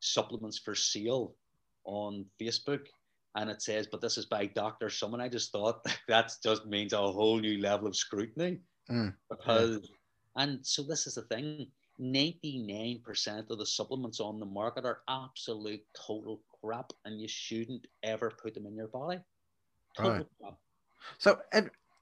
supplements 0.00 0.58
for 0.58 0.74
sale 0.74 1.34
on 1.84 2.26
Facebook 2.40 2.86
and 3.38 3.48
it 3.48 3.62
says, 3.62 3.86
but 3.86 4.00
this 4.00 4.18
is 4.18 4.26
by 4.26 4.46
Dr. 4.46 4.90
Someone. 4.90 5.20
I 5.20 5.28
just 5.28 5.52
thought 5.52 5.86
that 6.08 6.32
just 6.42 6.66
means 6.66 6.92
a 6.92 6.98
whole 6.98 7.38
new 7.38 7.58
level 7.58 7.86
of 7.86 7.96
scrutiny. 7.96 8.58
Mm, 8.90 9.14
because, 9.30 9.88
and 10.36 10.58
so 10.62 10.82
this 10.82 11.06
is 11.06 11.14
the 11.14 11.22
thing 11.22 11.68
99% 12.00 13.50
of 13.50 13.58
the 13.58 13.66
supplements 13.66 14.20
on 14.20 14.40
the 14.40 14.46
market 14.46 14.84
are 14.84 15.00
absolute 15.08 15.82
total 15.96 16.40
crap, 16.60 16.90
and 17.04 17.20
you 17.20 17.28
shouldn't 17.28 17.86
ever 18.02 18.30
put 18.42 18.54
them 18.54 18.66
in 18.66 18.74
your 18.74 18.88
body. 18.88 19.20
Total 19.96 20.12
right. 20.12 20.26
crap. 20.40 20.54
So, 21.18 21.38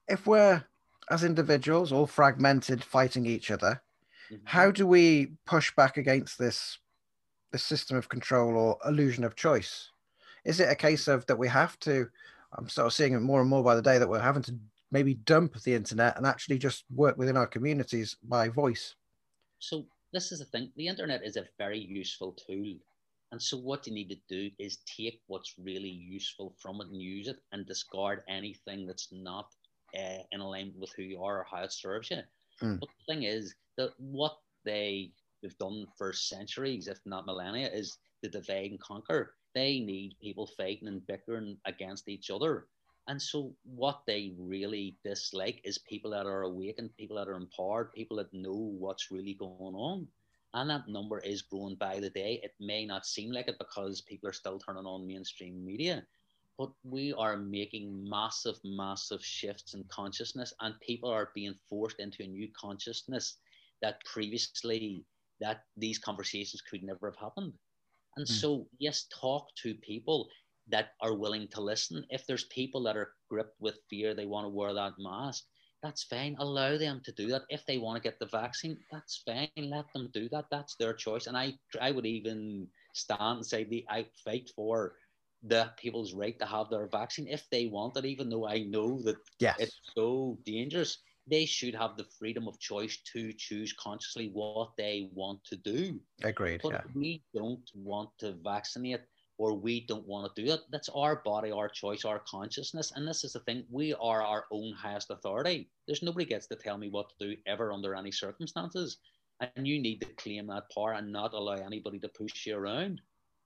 if 0.09 0.27
we're 0.27 0.65
as 1.11 1.23
individuals 1.23 1.93
all 1.93 2.07
fragmented 2.07 2.83
fighting 2.83 3.27
each 3.27 3.51
other, 3.51 3.83
mm-hmm. 4.31 4.43
how 4.45 4.71
do 4.71 4.87
we 4.87 5.33
push 5.45 5.75
back 5.75 5.97
against 5.99 6.39
this 6.39 6.79
this 7.53 7.63
system 7.63 7.97
of 7.97 8.09
control 8.09 8.57
or 8.57 8.79
illusion 8.87 9.25
of 9.25 9.35
choice? 9.35 9.91
Is 10.47 10.61
it 10.61 10.71
a 10.71 10.77
case 10.77 11.09
of 11.09 11.27
that 11.27 11.39
we 11.39 11.49
have 11.49 11.79
to? 11.81 12.09
I'm 12.53 12.69
sort 12.69 12.87
of 12.87 12.93
seeing 12.93 13.13
it 13.13 13.21
more 13.21 13.41
and 13.41 13.51
more 13.51 13.65
by 13.65 13.75
the 13.75 13.83
day 13.83 13.99
that 13.99 14.09
we're 14.09 14.21
having 14.21 14.43
to 14.45 14.55
maybe 14.93 15.15
dump 15.15 15.61
the 15.63 15.75
internet 15.75 16.17
and 16.17 16.25
actually 16.25 16.59
just 16.59 16.85
work 16.95 17.19
within 17.19 17.37
our 17.37 17.47
communities 17.47 18.17
by 18.23 18.49
voice. 18.49 18.95
So 19.59 19.85
this 20.13 20.31
is 20.31 20.39
the 20.39 20.45
thing. 20.45 20.71
The 20.77 20.87
internet 20.87 21.25
is 21.25 21.37
a 21.37 21.47
very 21.59 21.81
useful 21.81 22.33
tool. 22.47 22.77
And 23.33 23.43
so 23.43 23.57
what 23.57 23.87
you 23.87 23.93
need 23.93 24.09
to 24.11 24.19
do 24.29 24.51
is 24.59 24.79
take 24.87 25.21
what's 25.27 25.55
really 25.59 25.91
useful 25.91 26.55
from 26.59 26.81
it 26.81 26.87
and 26.87 27.03
use 27.03 27.27
it 27.27 27.41
and 27.51 27.67
discard 27.67 28.23
anything 28.29 28.87
that's 28.87 29.09
not 29.11 29.49
uh, 29.99 30.23
in 30.31 30.41
alignment 30.41 30.79
with 30.79 30.93
who 30.97 31.03
you 31.03 31.23
are 31.25 31.41
or 31.41 31.47
how 31.51 31.65
it 31.65 31.73
serves 31.73 32.11
you. 32.11 32.21
Mm. 32.63 32.79
But 32.79 32.89
the 32.89 33.13
thing 33.13 33.25
is 33.25 33.57
that 33.77 33.91
what 33.99 34.39
they 34.65 35.11
have 35.43 35.59
done 35.59 35.87
for 35.99 36.13
centuries, 36.13 36.87
if 36.87 37.01
not 37.05 37.27
millennia, 37.27 37.69
is 37.69 37.99
to 38.23 38.31
divide 38.31 38.71
and 38.71 38.81
conquer 38.81 39.35
they 39.57 39.81
need 39.81 40.15
people 40.21 40.47
fighting 40.47 40.87
and 40.87 41.07
bickering 41.07 41.57
against 41.65 42.09
each 42.11 42.29
other. 42.31 42.67
And 43.09 43.21
so, 43.21 43.55
what 43.65 44.03
they 44.07 44.35
really 44.37 44.99
dislike 45.03 45.63
is 45.65 45.79
people 45.79 46.11
that 46.11 46.27
are 46.27 46.43
awakened, 46.43 46.95
people 46.99 47.17
that 47.17 47.29
are 47.29 47.37
empowered, 47.37 47.95
people 47.95 48.19
that 48.19 48.35
know 48.35 48.75
what's 48.79 49.11
really 49.11 49.33
going 49.33 49.75
on. 49.75 50.09
And 50.53 50.69
that 50.69 50.89
number 50.89 51.21
is 51.21 51.41
growing 51.41 51.77
by 51.77 52.01
the 52.01 52.11
day. 52.11 52.39
It 52.43 52.53
may 52.61 52.85
not 52.85 53.07
seem 53.07 53.33
like 53.33 53.49
it 53.49 53.59
because 53.59 54.03
people 54.03 54.29
are 54.29 54.35
still 54.35 54.59
turning 54.59 54.85
on 54.85 55.07
mainstream 55.07 55.65
media, 55.65 56.05
but 56.59 56.71
we 56.85 57.15
are 57.15 57.39
making 57.39 58.07
massive, 58.09 58.57
massive 58.63 59.25
shifts 59.25 59.73
in 59.73 59.85
consciousness, 59.85 60.53
and 60.61 60.79
people 60.81 61.09
are 61.09 61.31
being 61.35 61.55
forced 61.69 61.99
into 61.99 62.25
a 62.25 62.27
new 62.27 62.49
consciousness 62.61 63.37
that 63.81 64.05
previously 64.05 65.05
that 65.41 65.65
these 65.79 65.99
conversations 65.99 66.61
could 66.61 66.83
never 66.83 67.11
have 67.11 67.21
happened. 67.21 67.55
And 68.17 68.27
mm. 68.27 68.31
so, 68.31 68.67
yes, 68.79 69.07
talk 69.13 69.49
to 69.63 69.75
people 69.75 70.29
that 70.69 70.91
are 71.01 71.15
willing 71.15 71.49
to 71.49 71.61
listen. 71.61 72.05
If 72.11 72.27
there's 72.27 72.45
people 72.45 72.83
that 72.85 72.97
are 72.97 73.13
gripped 73.29 73.61
with 73.61 73.79
fear, 73.89 74.15
they 74.15 74.27
want 74.27 74.45
to 74.45 74.49
wear 74.49 74.75
that 74.75 74.95
mask, 74.99 75.45
that's 75.83 76.05
fine. 76.05 76.37
Allow 76.39 76.79
them 76.79 77.01
to 77.05 77.13
do 77.13 77.29
that. 77.29 77.43
If 77.49 77.65
they 77.67 77.79
want 77.79 78.03
to 78.03 78.03
get 78.03 78.19
the 78.19 78.27
vaccine, 78.27 78.79
that's 78.91 79.23
fine. 79.25 79.49
Let 79.57 79.93
them 79.93 80.11
do 80.13 80.29
that. 80.31 80.47
That's 80.51 80.75
their 80.77 80.95
choice. 80.95 81.27
And 81.27 81.37
I, 81.37 81.55
I 81.81 81.93
would 81.93 82.07
even 82.07 82.67
stand 82.95 83.39
and 83.39 83.47
say 83.47 83.65
the 83.65 83.85
I 83.89 84.07
fight 84.25 84.51
for 84.57 84.95
the 85.43 85.71
people's 85.77 86.15
right 86.15 86.39
to 86.41 86.47
have 86.47 86.71
their 86.71 86.89
vaccine 86.89 87.29
if 87.29 87.47
they 87.51 87.67
want 87.67 87.97
it, 87.97 88.05
even 88.05 88.31
though 88.31 88.49
I 88.49 88.61
know 88.61 89.01
that 89.03 89.17
yes. 89.39 89.57
it's 89.61 89.81
so 89.95 90.39
dangerous 90.45 90.99
they 91.29 91.45
should 91.45 91.75
have 91.75 91.97
the 91.97 92.07
freedom 92.19 92.47
of 92.47 92.59
choice 92.59 92.99
to 93.13 93.33
choose 93.33 93.73
consciously 93.73 94.31
what 94.33 94.77
they 94.77 95.11
want 95.13 95.45
to 95.45 95.57
do. 95.57 95.99
Agreed. 96.23 96.61
But 96.63 96.73
yeah. 96.73 96.81
we 96.95 97.23
don't 97.35 97.69
want 97.75 98.11
to 98.19 98.37
vaccinate 98.45 99.01
or 99.39 99.55
we 99.55 99.85
don't 99.87 100.07
want 100.07 100.35
to 100.35 100.43
do 100.43 100.53
it. 100.53 100.61
That's 100.71 100.89
our 100.91 101.17
body, 101.17 101.51
our 101.51 101.69
choice, 101.69 102.05
our 102.05 102.21
consciousness. 102.21 102.93
And 102.95 103.07
this 103.07 103.25
is 103.25 103.33
the 103.33 103.41
thing 103.41 103.65
we 103.71 103.93
are 103.95 104.23
our 104.23 104.47
own 104.51 104.73
highest 104.73 105.11
authority. 105.11 105.69
There's 105.87 106.03
nobody 106.03 106.25
gets 106.25 106.47
to 106.49 106.57
tell 106.57 106.79
me 106.79 106.89
what 106.89 107.11
to 107.11 107.29
do 107.29 107.37
ever 107.47 107.73
under 107.73 107.95
any 107.95 108.13
circumstances. 108.13 108.99
And 109.55 109.67
you 109.67 109.81
need 109.81 110.01
to 110.01 110.07
claim 110.15 110.47
that 110.47 110.71
power 110.75 110.95
and 110.95 111.13
not 111.13 111.35
allow 111.35 111.55
anybody 111.55 111.99
to 111.99 112.09
push 112.09 112.47
you 112.47 112.57
around. 112.57 113.03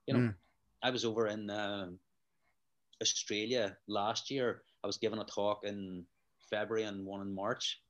You 0.07 0.15
know, 0.15 0.21
mm. 0.21 0.35
I 0.83 0.91
was 0.91 1.05
over 1.05 1.27
in 1.27 1.51
uh, 1.51 1.89
Australia 3.03 3.77
last 3.89 4.31
year. 4.31 4.63
I 4.85 4.87
was 4.87 4.99
giving 4.99 5.19
a 5.19 5.25
talk 5.25 5.65
in 5.65 6.05
February 6.51 6.85
and 6.85 7.07
one 7.07 7.21
in 7.21 7.35
March. 7.35 7.81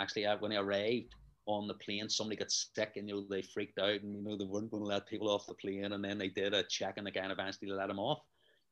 Actually, 0.00 0.26
uh, 0.26 0.36
when 0.38 0.52
I 0.52 0.56
arrived 0.56 1.14
on 1.46 1.68
the 1.68 1.74
plane, 1.74 2.08
somebody 2.08 2.36
got 2.36 2.50
sick 2.50 2.92
and 2.96 3.08
you 3.08 3.14
know 3.14 3.26
they 3.28 3.42
freaked 3.42 3.78
out 3.78 4.00
and 4.02 4.14
you 4.14 4.22
know 4.22 4.36
they 4.36 4.44
weren't 4.44 4.70
going 4.70 4.82
to 4.82 4.88
let 4.88 5.06
people 5.06 5.28
off 5.28 5.46
the 5.46 5.54
plane, 5.54 5.92
and 5.92 6.04
then 6.04 6.18
they 6.18 6.28
did 6.28 6.54
a 6.54 6.62
check 6.62 6.94
and 6.96 7.06
the 7.06 7.10
guy 7.10 7.30
eventually 7.30 7.70
let 7.70 7.88
them 7.88 7.98
off. 7.98 8.22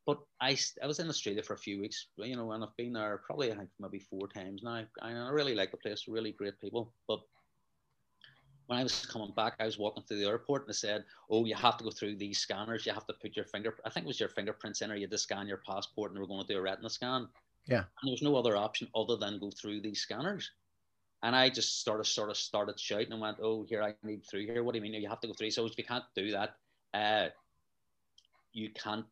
But 0.04 0.18
I, 0.40 0.56
I 0.82 0.86
was 0.86 0.98
in 0.98 1.08
Australia 1.08 1.42
for 1.42 1.54
a 1.54 1.58
few 1.58 1.80
weeks, 1.80 2.08
you 2.16 2.34
know, 2.34 2.50
and 2.52 2.64
I've 2.64 2.76
been 2.76 2.94
there 2.94 3.22
probably 3.24 3.52
I 3.52 3.56
think 3.56 3.70
maybe 3.78 4.00
four 4.00 4.26
times 4.26 4.62
now. 4.64 4.84
I, 5.00 5.12
I 5.12 5.28
really 5.28 5.54
like 5.54 5.70
the 5.70 5.76
place, 5.76 6.06
really 6.08 6.32
great 6.32 6.60
people. 6.60 6.92
But 7.06 7.20
when 8.66 8.80
I 8.80 8.82
was 8.82 9.06
coming 9.06 9.32
back, 9.36 9.54
I 9.60 9.66
was 9.66 9.78
walking 9.78 10.02
through 10.02 10.18
the 10.18 10.28
airport 10.28 10.62
and 10.62 10.70
they 10.70 10.76
said, 10.76 11.04
"Oh, 11.30 11.44
you 11.44 11.54
have 11.54 11.76
to 11.76 11.84
go 11.84 11.90
through 11.90 12.16
these 12.16 12.38
scanners. 12.38 12.84
You 12.84 12.92
have 12.92 13.06
to 13.06 13.14
put 13.20 13.36
your 13.36 13.44
finger. 13.44 13.76
I 13.84 13.90
think 13.90 14.04
it 14.04 14.08
was 14.08 14.18
your 14.18 14.28
fingerprints 14.30 14.82
in, 14.82 14.90
or 14.90 14.96
you 14.96 15.02
had 15.02 15.10
to 15.12 15.18
scan 15.18 15.46
your 15.46 15.62
passport, 15.64 16.10
and 16.10 16.20
we're 16.20 16.26
going 16.26 16.44
to 16.46 16.52
do 16.52 16.58
a 16.58 16.62
retina 16.62 16.90
scan." 16.90 17.28
Yeah. 17.66 17.78
And 17.78 18.04
there 18.04 18.12
was 18.12 18.22
no 18.22 18.36
other 18.36 18.56
option 18.56 18.88
other 18.94 19.16
than 19.16 19.38
go 19.38 19.50
through 19.50 19.80
these 19.80 20.00
scanners. 20.00 20.50
And 21.22 21.36
I 21.36 21.48
just 21.48 21.80
started 21.80 22.04
sort 22.04 22.30
of 22.30 22.36
started 22.36 22.78
shouting 22.80 23.12
and 23.12 23.20
went, 23.20 23.38
Oh, 23.40 23.64
here 23.68 23.82
I 23.82 23.94
need 24.02 24.24
through 24.28 24.46
here. 24.46 24.64
What 24.64 24.72
do 24.72 24.78
you 24.78 24.82
mean? 24.82 25.00
You 25.00 25.08
have 25.08 25.20
to 25.20 25.28
go 25.28 25.34
through. 25.34 25.52
So 25.52 25.66
if 25.66 25.78
you 25.78 25.84
can't 25.84 26.04
do 26.16 26.32
that, 26.32 26.56
uh, 26.94 27.28
you 28.52 28.70
can't 28.70 29.06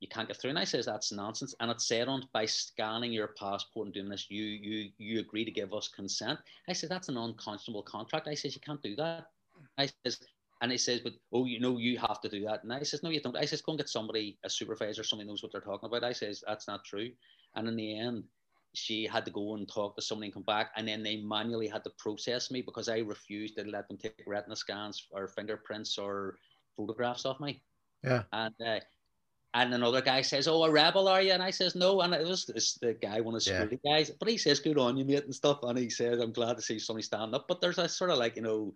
you 0.00 0.08
can't 0.08 0.28
get 0.28 0.36
through. 0.36 0.50
And 0.50 0.58
I 0.58 0.64
says, 0.64 0.86
that's 0.86 1.10
nonsense. 1.10 1.54
And 1.60 1.70
it 1.70 1.80
said 1.80 2.08
on 2.08 2.28
by 2.32 2.46
scanning 2.46 3.12
your 3.12 3.28
passport 3.28 3.86
and 3.86 3.94
doing 3.94 4.08
this, 4.08 4.26
you 4.28 4.44
you 4.44 4.90
you 4.98 5.20
agree 5.20 5.44
to 5.44 5.50
give 5.50 5.74
us 5.74 5.88
consent. 5.88 6.38
I 6.68 6.72
said, 6.72 6.90
that's 6.90 7.08
an 7.08 7.16
unconscionable 7.16 7.82
contract. 7.82 8.28
I 8.28 8.34
says, 8.34 8.54
you 8.54 8.60
can't 8.60 8.82
do 8.82 8.94
that. 8.96 9.26
I 9.76 9.88
says, 10.04 10.20
and 10.60 10.70
he 10.70 10.78
says, 10.78 11.00
but 11.00 11.14
oh, 11.32 11.44
you 11.46 11.60
know, 11.60 11.78
you 11.78 11.98
have 11.98 12.20
to 12.20 12.28
do 12.28 12.44
that. 12.44 12.62
And 12.62 12.72
I 12.72 12.82
says, 12.82 13.02
no, 13.02 13.10
you 13.10 13.20
don't. 13.20 13.36
I 13.36 13.44
says, 13.44 13.60
go 13.60 13.72
and 13.72 13.78
get 13.78 13.88
somebody, 13.88 14.38
a 14.44 14.50
supervisor, 14.50 15.02
somebody 15.02 15.28
knows 15.28 15.42
what 15.42 15.52
they're 15.52 15.60
talking 15.60 15.88
about. 15.88 16.04
I 16.04 16.12
says, 16.12 16.42
that's 16.46 16.68
not 16.68 16.84
true. 16.84 17.10
And 17.54 17.68
in 17.68 17.76
the 17.76 17.98
end, 17.98 18.24
she 18.74 19.06
had 19.06 19.24
to 19.24 19.30
go 19.30 19.56
and 19.56 19.68
talk 19.68 19.96
to 19.96 20.02
somebody 20.02 20.26
and 20.26 20.34
come 20.34 20.42
back. 20.42 20.70
And 20.76 20.86
then 20.86 21.02
they 21.02 21.16
manually 21.16 21.68
had 21.68 21.84
to 21.84 21.90
process 21.98 22.50
me 22.50 22.62
because 22.62 22.88
I 22.88 22.98
refused 22.98 23.56
to 23.56 23.64
let 23.64 23.88
them 23.88 23.98
take 23.98 24.22
retina 24.26 24.56
scans 24.56 25.06
or 25.10 25.28
fingerprints 25.28 25.98
or 25.98 26.36
photographs 26.76 27.24
of 27.24 27.40
me. 27.40 27.62
Yeah. 28.04 28.22
And 28.32 28.54
uh, 28.64 28.80
and 29.54 29.72
another 29.72 30.02
guy 30.02 30.20
says, 30.20 30.46
"Oh, 30.46 30.62
a 30.64 30.70
rebel 30.70 31.08
are 31.08 31.22
you?" 31.22 31.32
And 31.32 31.42
I 31.42 31.50
says, 31.50 31.74
"No." 31.74 32.02
And 32.02 32.12
it 32.14 32.26
was 32.26 32.44
this, 32.44 32.74
the 32.74 32.94
guy, 32.94 33.20
one 33.20 33.34
of 33.34 33.40
the 33.40 33.44
security 33.44 33.78
yeah. 33.82 33.96
guys, 33.96 34.10
but 34.10 34.28
he 34.28 34.36
says, 34.36 34.60
"Good 34.60 34.78
on 34.78 34.96
you, 34.96 35.04
mate," 35.04 35.24
and 35.24 35.34
stuff. 35.34 35.60
And 35.62 35.78
he 35.78 35.88
says, 35.88 36.20
"I'm 36.20 36.32
glad 36.32 36.56
to 36.56 36.62
see 36.62 36.78
somebody 36.78 37.02
stand 37.02 37.34
up." 37.34 37.46
But 37.48 37.60
there's 37.60 37.78
a 37.78 37.88
sort 37.88 38.10
of 38.10 38.18
like 38.18 38.36
you 38.36 38.42
know, 38.42 38.72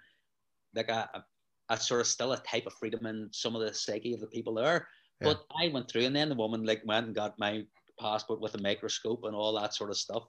like 0.74 0.88
a, 0.88 1.08
a, 1.14 1.24
a 1.68 1.76
sort 1.76 2.00
of 2.00 2.06
still 2.06 2.32
a 2.32 2.38
type 2.38 2.66
of 2.66 2.72
freedom 2.74 3.04
in 3.06 3.28
some 3.32 3.54
of 3.54 3.60
the 3.60 3.74
psyche 3.74 4.14
of 4.14 4.20
the 4.20 4.26
people 4.26 4.54
there. 4.54 4.88
Yeah. 5.20 5.28
But 5.28 5.44
I 5.60 5.68
went 5.68 5.90
through, 5.90 6.06
and 6.06 6.16
then 6.16 6.30
the 6.30 6.34
woman 6.34 6.64
like 6.64 6.82
went 6.86 7.06
and 7.06 7.14
got 7.14 7.38
my 7.38 7.64
passport 8.02 8.40
with 8.40 8.54
a 8.54 8.62
microscope 8.62 9.24
and 9.24 9.34
all 9.34 9.52
that 9.54 9.74
sort 9.74 9.90
of 9.90 9.96
stuff, 9.96 10.24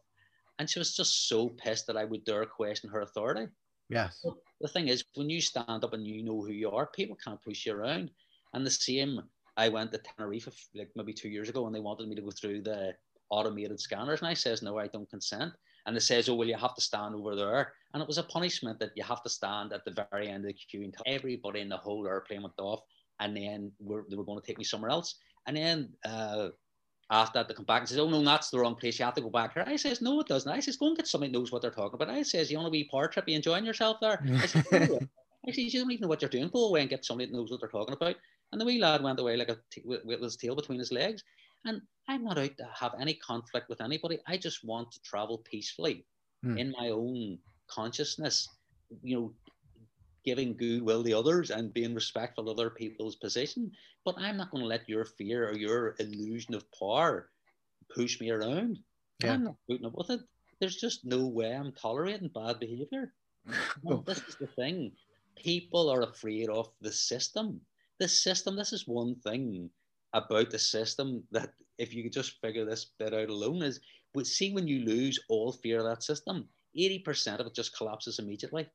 and 0.59 0.69
she 0.69 0.79
was 0.79 0.95
just 0.95 1.27
so 1.27 1.49
pissed 1.49 1.87
that 1.87 1.97
I 1.97 2.05
would 2.05 2.23
dare 2.23 2.45
question 2.45 2.89
her 2.89 3.01
authority. 3.01 3.47
Yes. 3.89 4.21
But 4.23 4.35
the 4.61 4.67
thing 4.67 4.87
is, 4.87 5.03
when 5.15 5.29
you 5.29 5.41
stand 5.41 5.83
up 5.83 5.93
and 5.93 6.07
you 6.07 6.23
know 6.23 6.41
who 6.41 6.51
you 6.51 6.69
are, 6.71 6.87
people 6.87 7.17
can't 7.23 7.43
push 7.43 7.65
you 7.65 7.73
around. 7.73 8.11
And 8.53 8.65
the 8.65 8.71
same 8.71 9.21
I 9.57 9.69
went 9.69 9.91
to 9.91 9.99
Tenerife 9.99 10.49
like 10.75 10.89
maybe 10.95 11.13
two 11.13 11.29
years 11.29 11.49
ago 11.49 11.65
and 11.65 11.75
they 11.75 11.79
wanted 11.79 12.07
me 12.07 12.15
to 12.15 12.21
go 12.21 12.31
through 12.31 12.61
the 12.63 12.93
automated 13.29 13.79
scanners 13.79 14.21
and 14.21 14.27
I 14.27 14.33
says 14.33 14.61
no 14.61 14.77
I 14.77 14.87
don't 14.87 15.09
consent 15.09 15.53
and 15.85 15.97
it 15.97 16.01
says 16.01 16.29
oh 16.29 16.35
well 16.35 16.47
you 16.47 16.57
have 16.57 16.75
to 16.75 16.81
stand 16.81 17.15
over 17.15 17.35
there 17.35 17.73
and 17.93 18.01
it 18.01 18.07
was 18.07 18.17
a 18.17 18.23
punishment 18.23 18.79
that 18.79 18.91
you 18.95 19.03
have 19.03 19.23
to 19.23 19.29
stand 19.29 19.73
at 19.73 19.83
the 19.85 20.05
very 20.11 20.29
end 20.29 20.43
of 20.45 20.49
the 20.49 20.53
queue 20.53 20.83
until 20.83 21.03
everybody 21.07 21.61
in 21.61 21.69
the 21.69 21.77
whole 21.77 22.05
airplane 22.07 22.43
went 22.43 22.53
off 22.59 22.81
and 23.19 23.35
then 23.35 23.71
we're, 23.79 24.03
they 24.09 24.15
were 24.15 24.25
going 24.25 24.39
to 24.39 24.45
take 24.45 24.57
me 24.57 24.63
somewhere 24.63 24.91
else 24.91 25.15
and 25.47 25.57
then 25.57 25.89
uh, 26.05 26.49
after 27.13 27.39
that 27.39 27.47
they 27.47 27.53
come 27.53 27.65
back 27.65 27.81
and 27.81 27.89
says 27.89 27.99
oh 27.99 28.09
no 28.09 28.23
that's 28.23 28.49
the 28.49 28.59
wrong 28.59 28.75
place. 28.75 28.99
You 28.99 29.05
have 29.05 29.13
to 29.15 29.21
go 29.21 29.29
back 29.29 29.53
here. 29.53 29.63
I 29.65 29.75
says 29.75 30.01
no 30.01 30.19
it 30.19 30.27
doesn't. 30.27 30.51
I 30.51 30.59
says 30.59 30.77
go 30.77 30.87
and 30.87 30.97
get 30.97 31.07
somebody 31.07 31.31
who 31.31 31.39
knows 31.39 31.51
what 31.51 31.61
they're 31.61 31.71
talking 31.71 31.95
about. 31.95 32.09
I 32.09 32.23
says 32.23 32.51
you 32.51 32.57
want 32.57 32.67
to 32.67 32.71
be 32.71 32.85
part 32.85 33.13
trip? 33.13 33.27
You 33.27 33.35
enjoying 33.35 33.65
yourself 33.65 33.97
there? 34.01 34.23
I 34.33 34.45
says, 34.45 34.65
no. 34.71 34.99
I 35.47 35.51
says 35.51 35.73
you 35.73 35.79
don't 35.79 35.91
even 35.91 36.01
know 36.01 36.07
what 36.07 36.21
you're 36.21 36.29
doing. 36.29 36.49
Go 36.49 36.67
away 36.67 36.81
and 36.81 36.89
get 36.89 37.05
somebody 37.05 37.29
that 37.29 37.37
knows 37.37 37.51
what 37.51 37.59
they're 37.59 37.69
talking 37.69 37.93
about. 37.93 38.15
And 38.51 38.61
the 38.61 38.65
wee 38.65 38.79
lad 38.79 39.03
went 39.03 39.19
away 39.19 39.35
like 39.35 39.49
a 39.49 39.57
t- 39.71 39.83
with, 39.83 40.21
his 40.21 40.37
tail 40.37 40.55
between 40.55 40.79
his 40.79 40.91
legs. 40.91 41.23
And 41.65 41.81
I'm 42.07 42.23
not 42.23 42.37
out 42.37 42.57
to 42.57 42.69
have 42.79 42.93
any 42.99 43.15
conflict 43.15 43.69
with 43.69 43.81
anybody. 43.81 44.19
I 44.27 44.37
just 44.37 44.63
want 44.63 44.91
to 44.91 45.01
travel 45.01 45.39
peacefully 45.39 46.05
mm. 46.45 46.59
in 46.59 46.73
my 46.79 46.89
own 46.89 47.39
consciousness, 47.67 48.47
you 49.01 49.15
know, 49.15 49.33
giving 50.23 50.55
goodwill 50.55 51.03
to 51.03 51.13
others 51.13 51.49
and 51.51 51.73
being 51.73 51.93
respectful 51.93 52.49
of 52.49 52.57
other 52.57 52.69
people's 52.69 53.15
position. 53.15 53.71
But 54.05 54.15
I'm 54.17 54.37
not 54.37 54.51
going 54.51 54.63
to 54.63 54.67
let 54.67 54.87
your 54.87 55.05
fear 55.05 55.49
or 55.49 55.55
your 55.55 55.95
illusion 55.99 56.55
of 56.55 56.65
power 56.71 57.29
push 57.93 58.19
me 58.19 58.31
around. 58.31 58.79
Yeah. 59.23 59.33
I'm 59.33 59.43
not 59.43 59.55
putting 59.69 59.85
up 59.85 59.95
with 59.95 60.09
it. 60.09 60.21
There's 60.59 60.77
just 60.77 61.05
no 61.05 61.25
way 61.27 61.53
I'm 61.53 61.73
tolerating 61.73 62.29
bad 62.29 62.59
behavior. 62.59 63.13
this 64.05 64.19
is 64.27 64.35
the 64.39 64.47
thing. 64.47 64.91
People 65.35 65.89
are 65.89 66.03
afraid 66.03 66.49
of 66.49 66.69
the 66.81 66.91
system 66.91 67.59
the 67.99 68.07
system, 68.07 68.55
this 68.55 68.73
is 68.73 68.87
one 68.87 69.15
thing 69.15 69.69
about 70.13 70.49
the 70.49 70.59
system 70.59 71.23
that 71.31 71.53
if 71.77 71.93
you 71.93 72.03
could 72.03 72.13
just 72.13 72.39
figure 72.41 72.65
this 72.65 72.91
bit 72.99 73.13
out 73.13 73.29
alone 73.29 73.63
is 73.63 73.79
but 74.13 74.27
see 74.27 74.51
when 74.51 74.67
you 74.67 74.85
lose 74.85 75.19
all 75.27 75.51
fear 75.51 75.79
of 75.79 75.85
that 75.85 76.03
system, 76.03 76.47
80% 76.77 77.39
of 77.39 77.47
it 77.47 77.55
just 77.55 77.75
collapses 77.75 78.19
immediately. 78.19 78.67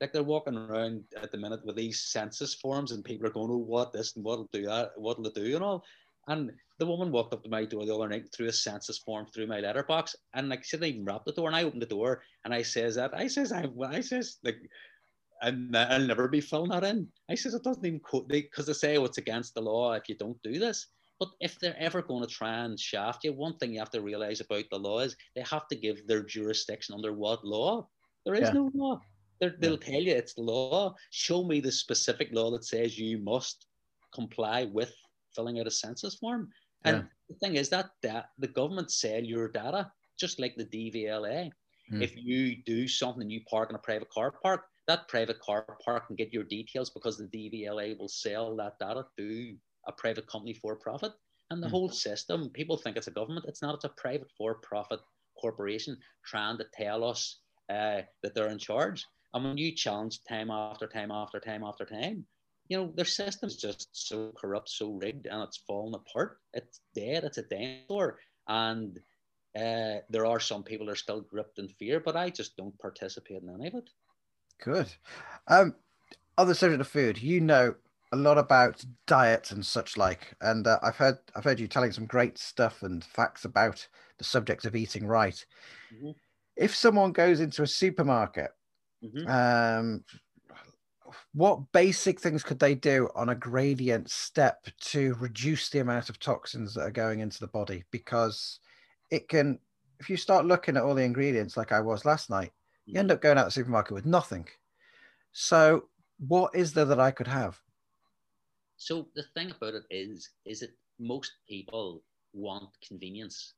Like 0.00 0.12
they're 0.12 0.22
walking 0.22 0.56
around 0.56 1.04
at 1.20 1.32
the 1.32 1.38
minute 1.38 1.64
with 1.64 1.76
these 1.76 2.00
census 2.00 2.54
forms 2.54 2.92
and 2.92 3.04
people 3.04 3.26
are 3.26 3.32
going, 3.32 3.50
Oh, 3.50 3.56
what 3.56 3.92
this 3.92 4.14
and 4.16 4.24
what'll 4.24 4.48
do 4.52 4.66
that, 4.66 4.92
what'll 4.96 5.26
it 5.26 5.34
do 5.34 5.54
and 5.54 5.64
all. 5.64 5.84
And 6.28 6.52
the 6.78 6.86
woman 6.86 7.10
walked 7.10 7.32
up 7.32 7.42
to 7.42 7.48
my 7.48 7.64
door 7.64 7.84
the 7.84 7.94
other 7.94 8.08
night, 8.08 8.28
threw 8.32 8.46
a 8.46 8.52
census 8.52 8.98
form 8.98 9.26
through 9.26 9.46
my 9.46 9.60
letterbox, 9.60 10.14
and 10.34 10.48
like 10.48 10.64
she 10.64 10.76
didn't 10.76 10.94
even 10.94 11.04
rap 11.04 11.24
the 11.24 11.32
door. 11.32 11.48
And 11.48 11.56
I 11.56 11.64
opened 11.64 11.82
the 11.82 11.86
door 11.86 12.22
and 12.44 12.54
I 12.54 12.62
says 12.62 12.94
that 12.96 13.14
I 13.14 13.26
says 13.26 13.50
I 13.52 13.66
I 13.84 14.00
says 14.00 14.38
like 14.44 14.58
and 15.40 15.76
I'll 15.76 16.06
never 16.06 16.28
be 16.28 16.40
filling 16.40 16.70
that 16.70 16.84
in. 16.84 17.08
I 17.30 17.34
says 17.34 17.54
it 17.54 17.62
doesn't 17.62 17.84
even 17.84 18.00
quote 18.00 18.28
because 18.28 18.66
they, 18.66 18.72
they 18.72 18.76
say 18.76 18.96
oh, 18.98 19.04
it's 19.04 19.18
against 19.18 19.54
the 19.54 19.62
law 19.62 19.92
if 19.94 20.08
you 20.08 20.16
don't 20.16 20.40
do 20.42 20.58
this. 20.58 20.88
But 21.18 21.30
if 21.40 21.58
they're 21.58 21.76
ever 21.78 22.00
going 22.00 22.22
to 22.22 22.32
try 22.32 22.58
and 22.64 22.78
shaft 22.78 23.24
you, 23.24 23.32
one 23.32 23.56
thing 23.56 23.72
you 23.72 23.80
have 23.80 23.90
to 23.90 24.00
realize 24.00 24.40
about 24.40 24.64
the 24.70 24.78
law 24.78 25.00
is 25.00 25.16
they 25.34 25.42
have 25.42 25.66
to 25.68 25.76
give 25.76 26.06
their 26.06 26.22
jurisdiction 26.22 26.94
under 26.94 27.12
what 27.12 27.44
law. 27.44 27.88
There 28.24 28.34
is 28.34 28.42
yeah. 28.42 28.52
no 28.52 28.70
law. 28.74 29.00
They 29.40 29.68
will 29.68 29.78
tell 29.78 30.00
you 30.00 30.12
it's 30.12 30.36
law. 30.36 30.94
Show 31.10 31.44
me 31.44 31.60
the 31.60 31.72
specific 31.72 32.28
law 32.32 32.50
that 32.50 32.64
says 32.64 32.98
you 32.98 33.18
must 33.18 33.66
comply 34.14 34.64
with 34.64 34.92
filling 35.34 35.60
out 35.60 35.66
a 35.66 35.70
census 35.70 36.16
form. 36.16 36.48
And 36.84 36.96
yeah. 36.98 37.02
the 37.28 37.34
thing 37.36 37.56
is 37.56 37.68
that, 37.70 37.90
that 38.02 38.30
the 38.38 38.48
government 38.48 38.90
sell 38.90 39.22
your 39.22 39.48
data, 39.48 39.90
just 40.18 40.40
like 40.40 40.54
the 40.56 40.64
DVLA. 40.64 41.50
Mm. 41.92 42.02
If 42.02 42.16
you 42.16 42.56
do 42.64 42.86
something, 42.86 43.28
you 43.30 43.40
park 43.50 43.70
in 43.70 43.76
a 43.76 43.80
private 43.80 44.10
car 44.10 44.32
park, 44.42 44.62
that 44.86 45.08
private 45.08 45.40
car 45.40 45.78
park 45.84 46.06
can 46.06 46.16
get 46.16 46.32
your 46.32 46.44
details 46.44 46.90
because 46.90 47.18
the 47.18 47.26
DVLA 47.26 47.98
will 47.98 48.08
sell 48.08 48.56
that 48.56 48.78
data 48.78 49.04
to 49.18 49.56
a 49.86 49.92
private 49.92 50.26
company 50.26 50.54
for 50.54 50.76
profit. 50.76 51.12
And 51.50 51.62
the 51.62 51.66
mm. 51.66 51.70
whole 51.70 51.88
system, 51.88 52.50
people 52.50 52.76
think 52.76 52.96
it's 52.96 53.06
a 53.06 53.12
government. 53.12 53.46
It's 53.48 53.62
not. 53.62 53.74
It's 53.74 53.84
a 53.84 53.90
private 53.90 54.30
for-profit 54.36 55.00
corporation 55.40 55.96
trying 56.24 56.58
to 56.58 56.64
tell 56.74 57.04
us 57.04 57.40
uh, 57.70 58.02
that 58.22 58.34
they're 58.34 58.50
in 58.50 58.58
charge. 58.58 59.04
And 59.34 59.44
when 59.44 59.58
you 59.58 59.74
challenge 59.74 60.20
time 60.24 60.50
after 60.50 60.86
time 60.86 61.10
after 61.10 61.38
time 61.38 61.62
after 61.64 61.84
time, 61.84 62.24
you 62.68 62.76
know 62.76 62.92
their 62.94 63.04
system's 63.04 63.56
just 63.56 63.88
so 63.92 64.32
corrupt, 64.36 64.68
so 64.68 64.92
rigged, 64.92 65.26
and 65.26 65.42
it's 65.42 65.62
falling 65.66 65.94
apart. 65.94 66.38
It's 66.52 66.80
dead. 66.94 67.24
It's 67.24 67.38
a 67.38 67.42
dinosaur. 67.42 68.18
And 68.46 68.98
uh, 69.56 70.00
there 70.10 70.26
are 70.26 70.40
some 70.40 70.62
people 70.62 70.86
that 70.86 70.92
are 70.92 70.96
still 70.96 71.20
gripped 71.20 71.58
in 71.58 71.68
fear, 71.68 72.00
but 72.00 72.16
I 72.16 72.30
just 72.30 72.56
don't 72.56 72.78
participate 72.78 73.42
in 73.42 73.50
any 73.50 73.68
of 73.68 73.74
it. 73.74 73.90
Good. 74.62 74.88
Um, 75.46 75.74
on 76.36 76.46
the 76.46 76.54
subject 76.54 76.80
of 76.80 76.88
food, 76.88 77.20
you 77.20 77.40
know 77.40 77.74
a 78.12 78.16
lot 78.16 78.38
about 78.38 78.84
diet 79.06 79.50
and 79.50 79.64
such 79.64 79.96
like, 79.96 80.34
and 80.40 80.66
uh, 80.66 80.78
I've 80.82 80.96
heard 80.96 81.18
I've 81.34 81.44
heard 81.44 81.60
you 81.60 81.68
telling 81.68 81.92
some 81.92 82.06
great 82.06 82.38
stuff 82.38 82.82
and 82.82 83.04
facts 83.04 83.44
about 83.44 83.86
the 84.18 84.24
subject 84.24 84.64
of 84.64 84.76
eating 84.76 85.06
right. 85.06 85.44
Mm-hmm. 85.94 86.10
If 86.56 86.74
someone 86.74 87.12
goes 87.12 87.40
into 87.40 87.62
a 87.62 87.66
supermarket, 87.66 88.50
mm-hmm. 89.02 89.28
um, 89.28 90.04
what 91.32 91.72
basic 91.72 92.20
things 92.20 92.42
could 92.42 92.58
they 92.58 92.74
do 92.74 93.08
on 93.14 93.30
a 93.30 93.34
gradient 93.34 94.10
step 94.10 94.66
to 94.80 95.14
reduce 95.20 95.70
the 95.70 95.78
amount 95.78 96.08
of 96.08 96.18
toxins 96.18 96.74
that 96.74 96.82
are 96.82 96.90
going 96.90 97.20
into 97.20 97.40
the 97.40 97.46
body? 97.48 97.84
Because 97.90 98.60
it 99.10 99.28
can, 99.28 99.58
if 100.00 100.10
you 100.10 100.16
start 100.16 100.46
looking 100.46 100.76
at 100.76 100.82
all 100.82 100.94
the 100.94 101.02
ingredients 101.02 101.56
like 101.56 101.72
I 101.72 101.80
was 101.80 102.04
last 102.04 102.30
night, 102.30 102.52
you 102.86 102.98
end 102.98 103.10
up 103.10 103.20
going 103.20 103.36
out 103.36 103.44
the 103.44 103.50
supermarket 103.50 103.92
with 103.92 104.06
nothing. 104.06 104.48
So, 105.32 105.88
what 106.18 106.54
is 106.54 106.72
there 106.72 106.86
that 106.86 106.98
I 106.98 107.10
could 107.10 107.26
have? 107.26 107.60
So 108.78 109.08
the 109.14 109.24
thing 109.34 109.50
about 109.50 109.74
it 109.74 109.84
is, 109.90 110.30
is 110.46 110.60
that 110.60 110.70
most 110.98 111.32
people 111.48 112.02
want 112.32 112.70
convenience, 112.86 113.54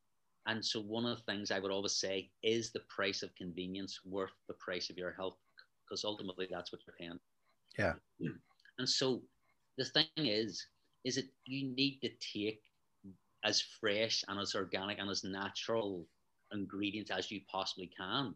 and 0.46 0.64
so 0.64 0.80
one 0.80 1.06
of 1.06 1.18
the 1.18 1.22
things 1.24 1.50
I 1.50 1.58
would 1.58 1.70
always 1.70 1.94
say 1.94 2.30
is 2.42 2.70
the 2.70 2.80
price 2.88 3.22
of 3.22 3.34
convenience 3.34 4.00
worth 4.04 4.32
the 4.48 4.54
price 4.54 4.90
of 4.90 4.96
your 4.96 5.12
health, 5.12 5.36
because 5.84 6.04
ultimately 6.04 6.48
that's 6.50 6.72
what 6.72 6.80
you're 6.86 6.96
paying. 6.98 7.20
Yeah. 7.78 7.94
And 8.78 8.88
so 8.88 9.20
the 9.76 9.84
thing 9.84 10.06
is, 10.16 10.66
is 11.04 11.16
that 11.16 11.28
you 11.44 11.68
need 11.74 11.98
to 12.00 12.08
take 12.32 12.62
as 13.44 13.60
fresh 13.60 14.24
and 14.26 14.40
as 14.40 14.54
organic 14.54 14.98
and 14.98 15.10
as 15.10 15.22
natural 15.22 16.06
ingredients 16.50 17.10
as 17.10 17.30
you 17.30 17.42
possibly 17.52 17.90
can 17.94 18.34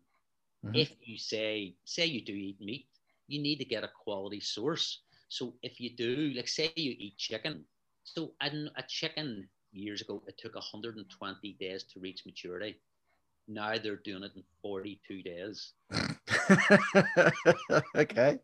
Mm-hmm. 0.65 0.77
If 0.77 0.93
you 1.03 1.19
say, 1.19 1.75
say 1.85 2.07
you 2.07 2.25
do 2.25 2.33
eat 2.33 2.61
meat, 2.61 2.87
you 3.29 3.41
need 3.41 3.57
to 3.57 3.65
get 3.65 3.85
a 3.85 3.91
quality 4.03 4.41
source. 4.41 5.01
So 5.29 5.55
if 5.63 5.81
you 5.81 5.91
do, 5.91 6.33
like 6.37 6.49
say 6.49 6.73
you 6.77 6.95
eat 6.99 7.19
chicken, 7.19 7.65
so 8.05 8.33
a, 8.41 8.47
a 8.77 8.83
chicken 8.89 9.49
years 9.75 10.01
ago, 10.01 10.22
it 10.27 10.39
took 10.39 10.55
120 10.55 11.57
days 11.61 11.85
to 11.85 12.01
reach 12.01 12.25
maturity. 12.27 12.77
Now 13.47 13.75
they're 13.83 13.97
doing 13.97 14.22
it 14.22 14.33
in 14.37 14.43
42 14.62 15.22
days. 15.22 15.72
okay. 17.97 18.39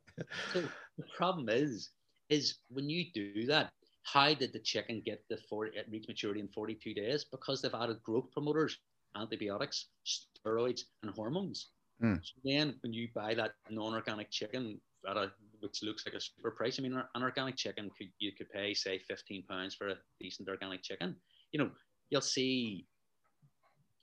So 0.52 0.62
the 0.98 1.04
problem 1.16 1.48
is, 1.48 1.90
is 2.28 2.58
when 2.68 2.88
you 2.90 3.06
do 3.14 3.46
that, 3.46 3.70
how 4.02 4.34
did 4.34 4.52
the 4.52 4.58
chicken 4.58 5.02
get 5.04 5.24
the 5.28 5.38
40, 5.48 5.72
reach 5.90 6.06
maturity 6.08 6.40
in 6.40 6.48
42 6.48 6.94
days? 6.94 7.24
Because 7.24 7.62
they've 7.62 7.74
added 7.74 8.02
growth 8.02 8.30
promoters, 8.32 8.78
antibiotics, 9.16 9.86
steroids, 10.06 10.82
and 11.02 11.12
hormones. 11.12 11.68
Mm. 12.02 12.20
So 12.22 12.32
then 12.44 12.74
when 12.82 12.92
you 12.92 13.08
buy 13.14 13.34
that 13.34 13.52
non-organic 13.68 14.30
chicken 14.30 14.80
at 15.08 15.16
a 15.16 15.32
which 15.60 15.82
looks 15.82 16.04
like 16.06 16.14
a 16.14 16.20
super 16.20 16.50
price. 16.50 16.78
I 16.78 16.82
mean, 16.82 16.94
an 17.14 17.22
organic 17.22 17.56
chicken 17.56 17.90
could 17.96 18.08
you 18.18 18.32
could 18.32 18.50
pay 18.50 18.74
say 18.74 18.98
fifteen 18.98 19.44
pounds 19.48 19.74
for 19.74 19.88
a 19.88 19.96
decent 20.20 20.48
organic 20.48 20.82
chicken. 20.82 21.16
You 21.52 21.60
know, 21.60 21.70
you'll 22.10 22.20
see 22.20 22.86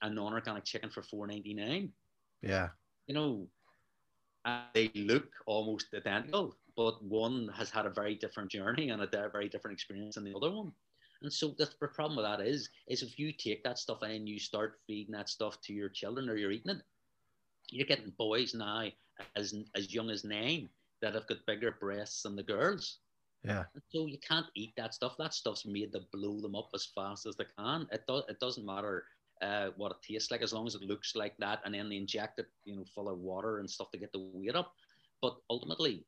a 0.02 0.10
non-organic 0.10 0.64
chicken 0.64 0.90
for 0.90 1.02
four 1.02 1.26
ninety 1.26 1.54
nine. 1.54 1.92
Yeah. 2.42 2.68
You 3.06 3.14
know, 3.14 3.48
they 4.74 4.90
look 4.94 5.28
almost 5.46 5.86
identical, 5.94 6.54
but 6.76 7.02
one 7.02 7.50
has 7.54 7.70
had 7.70 7.86
a 7.86 7.90
very 7.90 8.14
different 8.14 8.50
journey 8.50 8.90
and 8.90 9.02
a 9.02 9.28
very 9.32 9.48
different 9.48 9.74
experience 9.74 10.14
than 10.14 10.24
the 10.24 10.36
other 10.36 10.50
one. 10.50 10.72
And 11.22 11.32
so 11.32 11.54
the, 11.58 11.68
the 11.80 11.88
problem 11.88 12.16
with 12.16 12.26
that 12.26 12.46
is, 12.46 12.68
is 12.86 13.02
if 13.02 13.18
you 13.18 13.32
take 13.32 13.64
that 13.64 13.78
stuff 13.78 14.02
and 14.02 14.28
you 14.28 14.38
start 14.38 14.78
feeding 14.86 15.14
that 15.14 15.28
stuff 15.28 15.60
to 15.62 15.72
your 15.72 15.88
children 15.88 16.28
or 16.28 16.36
you're 16.36 16.52
eating 16.52 16.76
it, 16.76 16.82
you're 17.70 17.86
getting 17.86 18.12
boys 18.16 18.54
now 18.54 18.84
as 19.34 19.54
as 19.74 19.92
young 19.92 20.10
as 20.10 20.24
nine 20.24 20.68
that 21.00 21.14
have 21.14 21.26
got 21.26 21.46
bigger 21.46 21.76
breasts 21.80 22.22
than 22.22 22.36
the 22.36 22.42
girls. 22.42 22.98
Yeah. 23.44 23.64
So 23.92 24.06
you 24.06 24.18
can't 24.18 24.46
eat 24.54 24.74
that 24.76 24.94
stuff. 24.94 25.16
That 25.18 25.34
stuff's 25.34 25.64
made 25.64 25.92
to 25.92 26.00
blow 26.12 26.40
them 26.40 26.56
up 26.56 26.70
as 26.74 26.86
fast 26.86 27.26
as 27.26 27.36
they 27.36 27.46
can. 27.56 27.86
It 27.92 28.04
does. 28.08 28.24
It 28.28 28.40
doesn't 28.40 28.66
matter 28.66 29.04
uh, 29.40 29.68
what 29.76 29.92
it 29.92 29.98
tastes 30.02 30.30
like 30.30 30.42
as 30.42 30.52
long 30.52 30.66
as 30.66 30.74
it 30.74 30.82
looks 30.82 31.14
like 31.14 31.36
that, 31.38 31.60
and 31.64 31.74
then 31.74 31.88
they 31.88 31.96
inject 31.96 32.38
it, 32.38 32.48
you 32.64 32.76
know, 32.76 32.84
full 32.84 33.08
of 33.08 33.18
water 33.18 33.58
and 33.58 33.70
stuff 33.70 33.90
to 33.92 33.98
get 33.98 34.12
the 34.12 34.28
weight 34.32 34.56
up. 34.56 34.74
But 35.22 35.36
ultimately, 35.50 36.04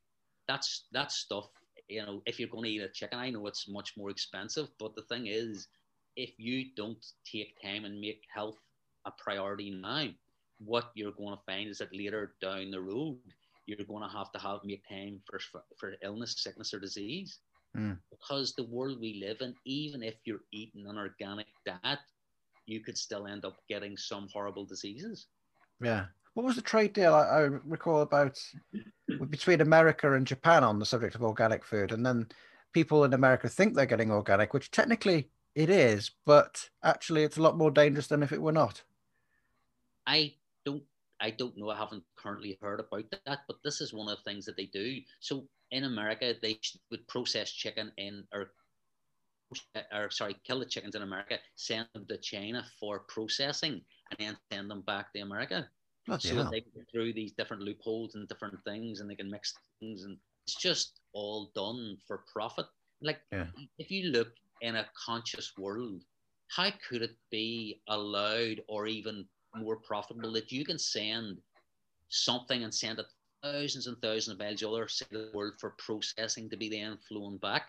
that's 0.48 0.84
that 0.92 1.12
stuff. 1.12 1.48
You 1.88 2.02
know, 2.02 2.22
if 2.26 2.38
you're 2.38 2.48
going 2.48 2.64
to 2.64 2.70
eat 2.70 2.82
a 2.82 2.88
chicken, 2.88 3.18
I 3.18 3.30
know 3.30 3.46
it's 3.46 3.68
much 3.68 3.96
more 3.96 4.10
expensive, 4.10 4.68
but 4.78 4.94
the 4.94 5.02
thing 5.02 5.26
is, 5.26 5.68
if 6.16 6.38
you 6.38 6.66
don't 6.76 7.04
take 7.24 7.60
time 7.62 7.84
and 7.84 8.00
make 8.00 8.24
health 8.32 8.58
a 9.04 9.10
priority 9.10 9.70
now, 9.70 10.08
what 10.58 10.90
you're 10.94 11.12
going 11.12 11.36
to 11.36 11.42
find 11.44 11.68
is 11.68 11.78
that 11.78 11.94
later 11.94 12.34
down 12.40 12.70
the 12.70 12.80
road, 12.80 13.18
you're 13.66 13.86
going 13.86 14.02
to 14.02 14.16
have 14.16 14.32
to 14.32 14.38
have 14.38 14.60
make 14.64 14.86
time 14.88 15.20
for 15.28 15.38
for 15.78 15.94
illness, 16.02 16.34
sickness, 16.38 16.74
or 16.74 16.80
disease. 16.80 17.38
Mm. 17.76 17.98
Because 18.10 18.54
the 18.54 18.64
world 18.64 18.98
we 19.00 19.22
live 19.24 19.38
in, 19.40 19.54
even 19.64 20.02
if 20.02 20.14
you're 20.24 20.44
eating 20.52 20.86
an 20.86 20.98
organic 20.98 21.46
diet, 21.64 22.00
you 22.66 22.80
could 22.80 22.98
still 22.98 23.26
end 23.26 23.44
up 23.44 23.56
getting 23.68 23.96
some 23.96 24.28
horrible 24.32 24.64
diseases. 24.64 25.26
Yeah. 25.80 26.06
What 26.34 26.46
was 26.46 26.56
the 26.56 26.62
trade 26.62 26.92
deal 26.92 27.14
I, 27.14 27.22
I 27.22 27.40
recall 27.64 28.02
about 28.02 28.38
between 29.28 29.60
America 29.60 30.12
and 30.14 30.26
Japan 30.26 30.62
on 30.62 30.78
the 30.78 30.86
subject 30.86 31.14
of 31.14 31.22
organic 31.22 31.64
food? 31.64 31.92
And 31.92 32.06
then 32.06 32.28
people 32.72 33.04
in 33.04 33.14
America 33.14 33.48
think 33.48 33.74
they're 33.74 33.86
getting 33.86 34.10
organic, 34.10 34.54
which 34.54 34.70
technically 34.70 35.28
it 35.54 35.70
is, 35.70 36.10
but 36.26 36.68
actually 36.84 37.24
it's 37.24 37.36
a 37.36 37.42
lot 37.42 37.58
more 37.58 37.70
dangerous 37.70 38.06
than 38.06 38.22
if 38.22 38.32
it 38.32 38.42
were 38.42 38.52
not. 38.52 38.82
I 40.06 40.34
I 41.20 41.30
don't 41.30 41.56
know. 41.56 41.70
I 41.70 41.76
haven't 41.76 42.04
currently 42.16 42.58
heard 42.60 42.80
about 42.80 43.10
that, 43.10 43.40
but 43.46 43.58
this 43.64 43.80
is 43.80 43.92
one 43.92 44.10
of 44.10 44.18
the 44.18 44.24
things 44.24 44.46
that 44.46 44.56
they 44.56 44.66
do. 44.66 45.02
So 45.20 45.48
in 45.70 45.84
America, 45.84 46.34
they 46.40 46.58
would 46.90 47.06
process 47.08 47.50
chicken 47.52 47.92
in 47.98 48.26
or 48.32 48.52
or 49.92 50.10
sorry, 50.10 50.36
kill 50.44 50.60
the 50.60 50.66
chickens 50.66 50.94
in 50.94 51.02
America, 51.02 51.38
send 51.56 51.88
them 51.94 52.06
to 52.08 52.18
China 52.18 52.64
for 52.78 53.00
processing, 53.08 53.84
and 54.10 54.18
then 54.18 54.36
send 54.52 54.70
them 54.70 54.82
back 54.82 55.12
to 55.12 55.20
America. 55.20 55.70
Bloody 56.06 56.30
so 56.30 56.44
they 56.44 56.60
can 56.60 56.84
through 56.92 57.12
these 57.12 57.32
different 57.32 57.62
loopholes 57.62 58.14
and 58.14 58.28
different 58.28 58.62
things, 58.64 59.00
and 59.00 59.10
they 59.10 59.16
can 59.16 59.30
mix 59.30 59.54
things, 59.80 60.04
and 60.04 60.18
it's 60.46 60.56
just 60.56 61.00
all 61.12 61.50
done 61.54 61.98
for 62.06 62.24
profit. 62.32 62.66
Like 63.02 63.22
Yeah. 63.32 63.46
if 63.78 63.90
you 63.90 64.10
look 64.10 64.32
in 64.60 64.76
a 64.76 64.90
conscious 65.06 65.56
world, 65.58 66.04
how 66.48 66.70
could 66.88 67.02
it 67.02 67.16
be 67.30 67.82
allowed 67.88 68.62
or 68.68 68.86
even 68.86 69.28
more 69.54 69.76
profitable 69.76 70.32
that 70.32 70.52
you 70.52 70.64
can 70.64 70.78
send 70.78 71.38
something 72.08 72.62
and 72.64 72.74
send 72.74 72.98
it 72.98 73.06
thousands 73.42 73.86
and 73.86 73.98
thousands 74.00 74.28
of 74.34 74.38
miles 74.38 74.60
the 74.60 74.68
other 74.68 74.88
side 74.88 75.12
of 75.14 75.22
the 75.22 75.32
world 75.32 75.54
for 75.60 75.70
processing 75.78 76.48
to 76.50 76.56
be 76.56 76.68
then 76.68 76.96
flown 77.08 77.38
back? 77.38 77.68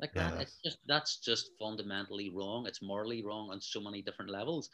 Like 0.00 0.14
Yeah, 0.14 0.30
that, 0.30 0.34
it's 0.38 0.58
just 0.64 0.78
that's 0.86 1.18
just 1.18 1.50
fundamentally 1.58 2.30
wrong. 2.30 2.66
It's 2.66 2.82
morally 2.82 3.22
wrong 3.22 3.50
on 3.50 3.60
so 3.60 3.80
many 3.80 4.02
different 4.02 4.30
levels, 4.30 4.70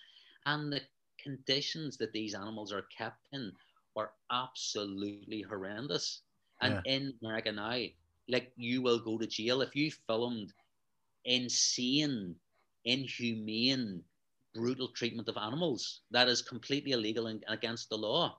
and 0.47 0.73
the 0.73 0.83
conditions 1.23 1.97
that 1.99 2.13
these 2.13 2.35
animals 2.35 2.73
are 2.73 2.87
kept 2.97 3.27
in 3.33 3.53
are 3.97 4.13
absolutely 4.31 5.27
horrendous. 5.29 6.07
And 6.45 6.65
in 6.71 7.03
America 7.07 7.41
now, 7.41 7.69
like 8.29 8.53
you 8.57 8.83
will 8.83 8.99
go 8.99 9.19
to 9.19 9.27
jail 9.27 9.61
if 9.61 9.75
you 9.75 9.91
filmed 9.91 10.53
insane, 11.25 12.37
inhumane, 12.85 14.05
brutal 14.55 14.89
treatment 14.89 15.29
of 15.29 15.37
animals 15.37 16.03
that 16.11 16.29
is 16.29 16.43
completely 16.43 16.93
illegal 16.93 17.27
and 17.27 17.45
against 17.49 17.89
the 17.89 17.99
law. 17.99 18.39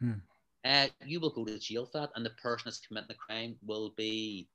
Hmm. 0.00 0.12
Uh, 0.64 0.86
you 1.04 1.20
will 1.20 1.30
go 1.30 1.44
to 1.44 1.58
jail 1.58 1.86
for 1.86 2.00
that, 2.00 2.10
and 2.14 2.24
the 2.24 2.30
person 2.30 2.64
that's 2.64 2.80
committing 2.80 3.08
the 3.08 3.14
crime 3.14 3.56
will 3.66 3.92
be 3.96 4.48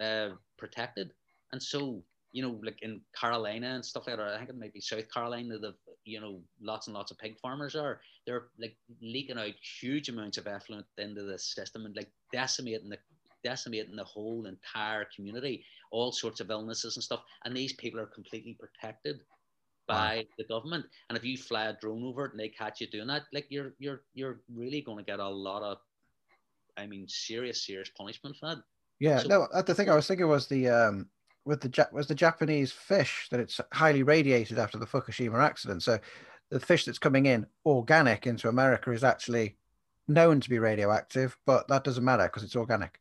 uh, 0.00 0.30
protected. 0.58 1.10
And 1.52 1.62
so, 1.62 2.02
you 2.32 2.42
know, 2.42 2.60
like 2.62 2.82
in 2.82 3.00
Carolina 3.18 3.68
and 3.74 3.84
stuff 3.84 4.06
like 4.06 4.16
that, 4.16 4.34
I 4.34 4.38
think 4.38 4.50
it 4.50 4.58
might 4.58 4.74
be 4.74 4.80
South 4.80 5.10
Carolina, 5.10 5.58
the 5.58 5.74
you 6.04 6.20
know, 6.20 6.40
lots 6.60 6.86
and 6.86 6.94
lots 6.94 7.10
of 7.10 7.18
pig 7.18 7.38
farmers 7.40 7.74
are 7.74 8.00
they're 8.26 8.48
like 8.58 8.76
leaking 9.00 9.38
out 9.38 9.52
huge 9.80 10.08
amounts 10.10 10.36
of 10.36 10.46
effluent 10.46 10.84
into 10.98 11.22
the 11.22 11.38
system 11.38 11.86
and 11.86 11.96
like 11.96 12.10
decimating 12.30 12.90
the 12.90 12.98
decimating 13.42 13.96
the 13.96 14.04
whole 14.04 14.46
entire 14.46 15.06
community, 15.14 15.64
all 15.92 16.12
sorts 16.12 16.40
of 16.40 16.50
illnesses 16.50 16.96
and 16.96 17.04
stuff. 17.04 17.22
And 17.44 17.56
these 17.56 17.74
people 17.74 18.00
are 18.00 18.06
completely 18.06 18.56
protected 18.58 19.20
by 19.86 20.16
Wow. 20.16 20.22
the 20.38 20.44
government. 20.44 20.86
And 21.08 21.18
if 21.18 21.24
you 21.24 21.36
fly 21.36 21.66
a 21.66 21.72
drone 21.74 22.04
over 22.04 22.24
it 22.26 22.32
and 22.32 22.40
they 22.40 22.48
catch 22.48 22.80
you 22.80 22.86
doing 22.86 23.06
that, 23.08 23.22
like 23.32 23.46
you're 23.50 23.74
you're 23.78 24.02
you're 24.14 24.40
really 24.54 24.80
going 24.80 24.98
to 24.98 25.04
get 25.04 25.20
a 25.20 25.28
lot 25.28 25.62
of, 25.62 25.78
I 26.76 26.86
mean, 26.86 27.06
serious 27.08 27.66
serious 27.66 27.90
punishment 27.90 28.36
for 28.36 28.54
that. 28.54 28.62
Yeah, 29.00 29.18
So- 29.18 29.28
no, 29.28 29.42
uh, 29.52 29.62
the 29.62 29.74
thing 29.74 29.90
I 29.90 29.94
was 29.96 30.06
thinking 30.06 30.28
was 30.28 30.46
the 30.46 30.68
um 30.68 31.08
with 31.44 31.60
the 31.60 31.70
ja- 31.76 31.92
was 31.92 32.06
the 32.06 32.14
Japanese 32.14 32.72
fish 32.72 33.28
that 33.30 33.40
it's 33.40 33.60
highly 33.72 34.02
radiated 34.02 34.58
after 34.58 34.78
the 34.78 34.86
Fukushima 34.86 35.42
accident. 35.42 35.82
So 35.82 35.98
the 36.50 36.60
fish 36.60 36.84
that's 36.84 36.98
coming 36.98 37.26
in 37.26 37.46
organic 37.66 38.26
into 38.26 38.48
America 38.48 38.90
is 38.92 39.04
actually 39.04 39.56
known 40.08 40.40
to 40.40 40.48
be 40.50 40.58
radioactive, 40.58 41.36
but 41.46 41.66
that 41.68 41.84
doesn't 41.84 42.04
matter 42.04 42.24
because 42.24 42.42
it's 42.42 42.56
organic. 42.56 43.00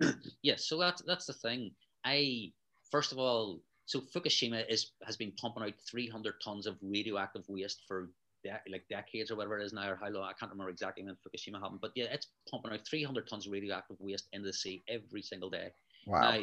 Yes, 0.42 0.66
so 0.66 0.78
that's 0.78 1.02
that's 1.02 1.26
the 1.26 1.32
thing. 1.32 1.72
I 2.04 2.52
first 2.90 3.12
of 3.12 3.18
all, 3.18 3.60
so 3.88 4.00
Fukushima 4.00 4.64
is 4.68 4.92
has 5.02 5.16
been 5.16 5.32
pumping 5.40 5.62
out 5.62 5.72
300 5.90 6.34
tons 6.44 6.66
of 6.66 6.76
radioactive 6.82 7.44
waste 7.48 7.80
for 7.88 8.10
de- 8.44 8.70
like 8.70 8.86
decades 8.90 9.30
or 9.30 9.36
whatever 9.36 9.58
it 9.58 9.64
is 9.64 9.72
now, 9.72 9.90
or 9.90 9.96
how 9.96 10.10
long 10.10 10.24
I 10.24 10.34
can't 10.38 10.52
remember 10.52 10.70
exactly 10.70 11.02
when 11.02 11.14
Fukushima 11.14 11.58
happened, 11.58 11.80
but 11.80 11.92
yeah, 11.94 12.04
it's 12.12 12.28
pumping 12.50 12.72
out 12.72 12.86
300 12.86 13.26
tons 13.26 13.46
of 13.46 13.52
radioactive 13.52 13.96
waste 13.98 14.28
into 14.34 14.46
the 14.46 14.52
sea 14.52 14.84
every 14.88 15.22
single 15.22 15.48
day. 15.48 15.70
Wow. 16.06 16.38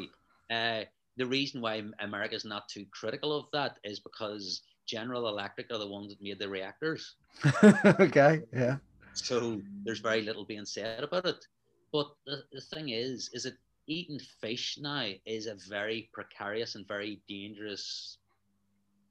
Now, 0.49 0.55
uh, 0.57 0.83
the 1.17 1.25
reason 1.27 1.61
why 1.61 1.83
America 1.99 2.33
is 2.33 2.45
not 2.45 2.67
too 2.67 2.87
critical 2.91 3.31
of 3.37 3.45
that 3.53 3.77
is 3.83 3.99
because 3.99 4.63
General 4.87 5.29
Electric 5.29 5.71
are 5.71 5.77
the 5.77 5.87
ones 5.87 6.09
that 6.09 6.21
made 6.23 6.39
the 6.39 6.49
reactors. 6.49 7.13
okay. 7.99 8.41
Yeah. 8.51 8.77
So 9.13 9.61
there's 9.83 9.99
very 9.99 10.23
little 10.23 10.45
being 10.45 10.65
said 10.65 11.03
about 11.03 11.27
it. 11.27 11.45
But 11.93 12.07
the, 12.25 12.43
the 12.51 12.61
thing 12.61 12.89
is, 12.89 13.29
is 13.33 13.43
that 13.43 13.53
eating 13.87 14.19
fish 14.41 14.77
now 14.79 15.09
is 15.25 15.47
a 15.47 15.55
very 15.69 16.09
precarious 16.13 16.75
and 16.75 16.87
very 16.87 17.21
dangerous 17.27 18.17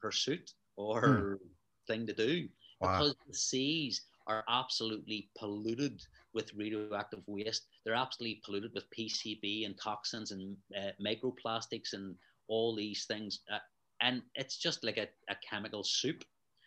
pursuit 0.01 0.53
or 0.77 1.39
thing 1.87 2.07
to 2.07 2.13
do 2.13 2.49
Wow. 2.81 2.99
because 2.99 3.15
the 3.27 3.35
seas 3.35 4.03
are 4.27 4.45
absolutely 4.49 5.31
polluted 5.39 6.03
with 6.35 6.53
radioactive 6.55 7.23
waste. 7.27 7.67
They're 7.85 7.95
absolutely 7.95 8.41
polluted 8.45 8.73
with 8.75 8.91
PCB 8.91 9.65
and 9.65 9.79
toxins 9.79 10.33
and 10.33 10.57
uh, 10.77 10.91
microplastics 11.05 11.93
and 11.93 12.15
all 12.49 12.75
these 12.75 13.05
things. 13.07 13.41
Uh, 13.53 13.59
and 14.01 14.23
it's 14.35 14.57
just 14.57 14.85
like 14.85 14.97
a, 14.99 15.09
a 15.31 15.37
chemical 15.49 15.85
soup. 15.85 16.25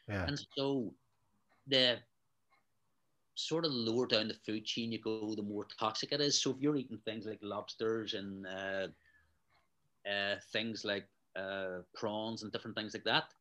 Yeah. 0.08 0.26
And 0.26 0.40
so 0.56 0.94
the 1.68 1.98
sort 3.38 3.66
of 3.66 3.72
lower 3.74 4.08
down 4.08 4.28
the 4.30 4.34
food 4.46 4.66
chain 4.66 4.92
you 4.92 5.00
go, 5.00 5.36
the 5.36 5.44
more 5.44 5.68
toxic 5.80 6.12
it 6.14 6.22
is. 6.22 6.42
So 6.42 6.52
if 6.52 6.58
you're 6.60 6.76
eating 6.78 7.00
things 7.06 7.26
like 7.26 7.40
lobsters 7.42 8.14
and 8.14 8.46
uh, 8.48 8.90
uh, 10.10 10.36
things 10.52 10.84
like 10.86 11.08
uh, 11.36 11.80
prawns 11.96 12.44
and 12.44 12.52
different 12.52 12.76
things 12.78 12.94
like 12.94 13.04
that, 13.06 13.34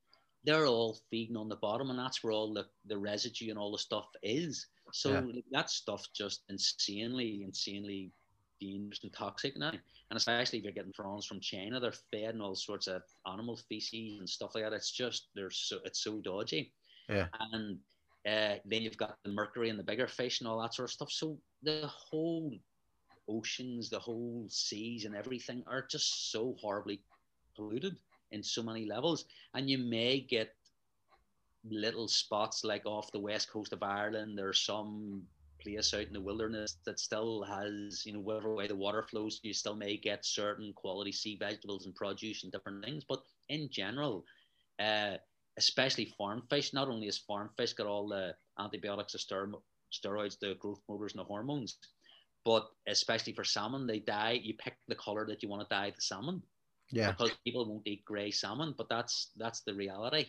they're 0.45 0.67
all 0.67 0.99
feeding 1.11 1.37
on 1.37 1.49
the 1.49 1.57
bottom, 1.57 1.91
and 1.91 1.99
that's 1.99 2.23
where 2.23 2.33
all 2.33 2.53
the, 2.53 2.67
the 2.87 2.99
residue 2.99 3.51
and 3.51 3.59
all 3.59 3.73
the 3.73 3.79
stuff 3.79 4.09
is. 4.23 4.67
So 4.93 5.15
Yeah. 5.15 5.21
like, 5.21 5.45
that 5.53 5.71
stuff 5.71 6.07
just 6.15 6.45
insanely, 6.49 7.43
insanely 7.43 8.13
dangerous 8.61 9.03
and 9.03 9.13
toxic 9.13 9.57
now. 9.57 9.73
And 10.11 10.17
especially 10.17 10.59
if 10.59 10.65
you're 10.65 10.73
getting 10.73 10.93
prawns 10.93 11.27
from 11.27 11.41
China, 11.41 11.81
they're 11.81 11.93
fed 11.93 12.35
in 12.35 12.41
all 12.41 12.55
sorts 12.55 12.87
of 12.87 13.03
animal 13.27 13.57
feces 13.57 14.19
and 14.21 14.29
stuff 14.29 14.55
like 14.55 14.65
that. 14.65 14.73
It's 14.73 14.93
just 14.93 15.29
they're 15.35 15.51
so 15.51 15.79
it's 15.85 16.03
so 16.03 16.21
dodgy. 16.21 16.73
Yeah. 17.09 17.29
And 17.53 17.81
uh, 18.27 18.57
then 18.65 18.83
you've 18.83 18.97
got 18.97 19.17
the 19.25 19.31
mercury 19.31 19.71
and 19.71 19.79
the 19.79 19.85
bigger 19.85 20.09
fish 20.09 20.41
and 20.41 20.49
all 20.49 20.61
that 20.61 20.75
sort 20.75 20.89
of 20.89 20.93
stuff. 20.93 21.13
So 21.13 21.39
the 21.63 21.87
whole 21.87 22.53
oceans, 23.29 23.91
the 23.91 23.99
whole 23.99 24.47
seas, 24.49 25.05
and 25.05 25.15
everything 25.15 25.63
are 25.67 25.87
just 25.89 26.33
so 26.33 26.57
horribly 26.61 27.03
polluted 27.55 27.97
in 28.33 28.43
so 28.43 28.63
many 28.63 28.87
levels. 28.87 29.25
And 29.55 29.71
you 29.71 29.79
may 29.79 30.21
get 30.21 30.55
little 31.69 32.09
spots 32.09 32.65
like 32.65 32.87
off 32.87 33.13
the 33.13 33.21
west 33.21 33.51
coast 33.51 33.73
of 33.73 33.83
Ireland. 33.83 34.37
There's 34.37 34.61
some 34.61 35.23
place 35.61 35.95
out 35.95 36.07
in 36.07 36.13
the 36.13 36.21
wilderness 36.21 36.77
that 36.85 37.01
still 37.01 37.43
has, 37.45 38.05
you 38.05 38.13
know, 38.13 38.21
whatever 38.21 38.55
way 38.55 38.67
the 38.67 38.77
water 38.77 39.03
flows, 39.03 39.41
you 39.43 39.53
still 39.53 39.75
may 39.77 39.97
get 39.97 40.25
certain 40.25 40.73
quality 40.75 41.13
sea 41.13 41.37
vegetables 41.39 41.87
and 41.87 41.95
produce 41.95 42.43
and 42.43 42.53
different 42.53 42.85
things. 42.85 43.05
But 43.09 43.23
in 43.49 43.69
general, 43.71 44.25
uh, 44.79 45.17
especially 45.57 46.07
farm 46.19 46.43
fish, 46.51 46.73
not 46.73 46.89
only 46.89 47.09
is 47.09 47.19
farm 47.19 47.51
fish 47.57 47.73
got 47.73 47.87
all 47.87 48.09
the 48.09 48.35
antibiotics, 48.59 49.13
the 49.13 49.19
steroids, 49.19 50.39
the 50.39 50.55
growth 50.59 50.81
motors, 50.89 51.13
and 51.13 51.21
the 51.21 51.25
hormones, 51.25 51.79
but 52.45 52.71
especially 52.87 53.33
for 53.33 53.45
salmon, 53.45 53.87
they 53.87 53.99
dye. 53.99 54.41
You 54.43 54.55
pick 54.55 54.77
the 54.89 54.95
color 54.95 55.27
that 55.27 55.43
you 55.43 55.49
want 55.49 55.69
to 55.69 55.75
dye 55.75 55.91
the 55.91 56.01
salmon. 56.01 56.43
Yeah. 56.91 57.11
Because 57.11 57.33
people 57.45 57.65
won't 57.65 57.87
eat 57.87 58.05
grey 58.05 58.31
salmon, 58.31 58.75
but 58.79 58.89
that's 58.89 59.31
that's 59.37 59.61
the 59.61 59.75
reality. 59.75 60.27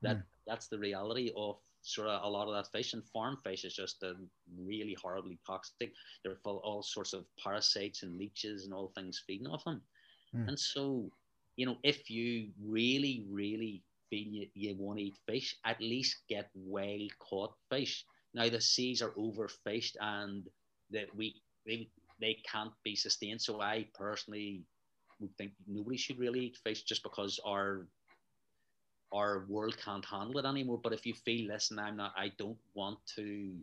That 0.00 0.16
mm. 0.16 0.22
that's 0.46 0.68
the 0.68 0.78
reality 0.78 1.30
of 1.36 1.58
sort 1.82 2.08
of 2.08 2.22
a 2.24 2.28
lot 2.28 2.48
of 2.48 2.54
that 2.54 2.72
fish. 2.72 2.94
And 2.94 3.04
farm 3.04 3.36
fish 3.44 3.64
is 3.64 3.74
just 3.74 4.02
a 4.02 4.14
really 4.58 4.96
horribly 5.00 5.38
toxic. 5.46 5.92
They're 6.24 6.36
full 6.42 6.58
of 6.58 6.64
all 6.64 6.82
sorts 6.82 7.12
of 7.12 7.26
parasites 7.42 8.02
and 8.02 8.16
leeches 8.16 8.64
and 8.64 8.72
all 8.72 8.92
things 8.94 9.22
feeding 9.26 9.46
off 9.46 9.64
them. 9.64 9.82
Mm. 10.34 10.48
And 10.48 10.58
so, 10.58 11.10
you 11.56 11.66
know, 11.66 11.76
if 11.82 12.08
you 12.08 12.48
really, 12.64 13.26
really 13.28 13.82
feel 14.14 14.32
you, 14.32 14.46
you 14.54 14.76
want 14.78 14.98
to 14.98 15.04
eat 15.04 15.18
fish, 15.26 15.56
at 15.64 15.80
least 15.80 16.18
get 16.28 16.50
wild 16.54 17.12
caught 17.18 17.54
fish. 17.70 18.06
Now 18.34 18.48
the 18.48 18.60
seas 18.60 19.02
are 19.02 19.12
overfished 19.12 19.96
and 20.00 20.48
that 20.90 21.14
we 21.16 21.34
they, 21.66 21.88
they 22.20 22.38
can't 22.50 22.72
be 22.84 22.96
sustained. 22.96 23.42
So 23.42 23.60
I 23.60 23.86
personally 23.94 24.62
would 25.20 25.36
think 25.36 25.52
nobody 25.66 25.96
should 25.96 26.18
really 26.18 26.46
eat 26.46 26.58
fish 26.64 26.82
just 26.82 27.02
because 27.02 27.40
our 27.44 27.88
our 29.12 29.46
world 29.48 29.76
can't 29.78 30.04
handle 30.04 30.38
it 30.38 30.46
anymore. 30.46 30.80
But 30.82 30.92
if 30.92 31.06
you 31.06 31.14
feel, 31.14 31.48
listen, 31.52 31.78
I'm 31.78 31.96
not, 31.96 32.14
I 32.16 32.32
don't 32.38 32.58
want 32.74 32.98
to 33.16 33.54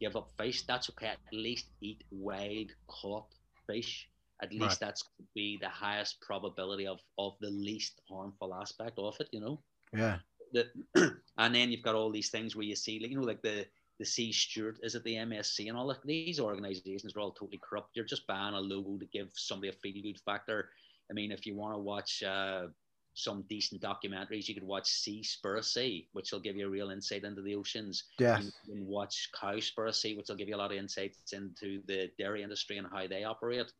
give 0.00 0.16
up 0.16 0.30
fish, 0.38 0.62
that's 0.66 0.90
okay. 0.90 1.08
At 1.08 1.18
least 1.32 1.68
eat 1.80 2.04
wild 2.10 2.72
caught 2.88 3.34
fish. 3.66 4.09
At 4.42 4.52
least 4.52 4.62
right. 4.62 4.78
that's 4.80 5.04
be 5.34 5.58
the 5.60 5.68
highest 5.68 6.20
probability 6.20 6.86
of 6.86 7.00
of 7.18 7.34
the 7.40 7.50
least 7.50 8.00
harmful 8.08 8.54
aspect 8.54 8.98
of 8.98 9.16
it. 9.20 9.28
You 9.32 9.40
know. 9.40 9.60
Yeah. 9.92 10.18
The, 10.52 10.66
and 11.38 11.54
then 11.54 11.70
you've 11.70 11.82
got 11.82 11.94
all 11.94 12.10
these 12.10 12.30
things 12.30 12.56
where 12.56 12.64
you 12.64 12.74
see, 12.74 12.98
like, 12.98 13.10
you 13.10 13.16
know, 13.16 13.26
like 13.26 13.42
the 13.42 13.66
the 14.00 14.06
Sea 14.06 14.32
Steward 14.32 14.78
is 14.82 14.94
it 14.94 15.04
the 15.04 15.14
MSC 15.14 15.68
and 15.68 15.76
all 15.76 15.86
that. 15.88 16.02
These 16.04 16.40
organisations 16.40 17.14
are 17.14 17.20
all 17.20 17.32
totally 17.32 17.60
corrupt. 17.62 17.90
You're 17.94 18.06
just 18.06 18.26
buying 18.26 18.54
a 18.54 18.60
logo 18.60 18.96
to 18.96 19.04
give 19.06 19.28
somebody 19.34 19.68
a 19.68 19.72
feel 19.72 20.02
good 20.02 20.18
factor. 20.24 20.70
I 21.10 21.12
mean, 21.12 21.30
if 21.30 21.44
you 21.44 21.54
want 21.54 21.74
to 21.74 21.78
watch 21.78 22.22
uh, 22.22 22.68
some 23.12 23.44
decent 23.48 23.82
documentaries, 23.82 24.48
you 24.48 24.54
could 24.54 24.66
watch 24.66 24.84
Seaspiracy, 24.84 26.06
which 26.12 26.32
will 26.32 26.40
give 26.40 26.56
you 26.56 26.66
a 26.66 26.70
real 26.70 26.90
insight 26.90 27.24
into 27.24 27.42
the 27.42 27.54
oceans. 27.54 28.04
Yeah. 28.18 28.40
You 28.40 28.50
can 28.66 28.86
watch 28.86 29.28
Cowspiracy, 29.38 30.16
which 30.16 30.28
will 30.28 30.36
give 30.36 30.48
you 30.48 30.56
a 30.56 30.58
lot 30.58 30.72
of 30.72 30.78
insights 30.78 31.34
into 31.34 31.82
the 31.86 32.10
dairy 32.18 32.42
industry 32.42 32.78
and 32.78 32.86
how 32.90 33.06
they 33.06 33.24
operate. 33.24 33.70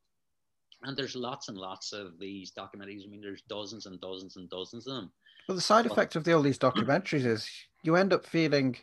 And 0.82 0.96
there's 0.96 1.14
lots 1.14 1.48
and 1.48 1.58
lots 1.58 1.92
of 1.92 2.18
these 2.18 2.52
documentaries. 2.52 3.04
I 3.04 3.10
mean, 3.10 3.20
there's 3.20 3.42
dozens 3.42 3.86
and 3.86 4.00
dozens 4.00 4.36
and 4.36 4.48
dozens 4.48 4.86
of 4.86 4.94
them. 4.94 5.12
Well, 5.46 5.56
the 5.56 5.60
side 5.60 5.86
effect 5.86 6.16
of 6.16 6.24
the, 6.24 6.32
all 6.32 6.42
these 6.42 6.58
documentaries 6.58 7.26
is 7.26 7.48
you 7.82 7.96
end 7.96 8.12
up 8.12 8.24
feeling 8.24 8.76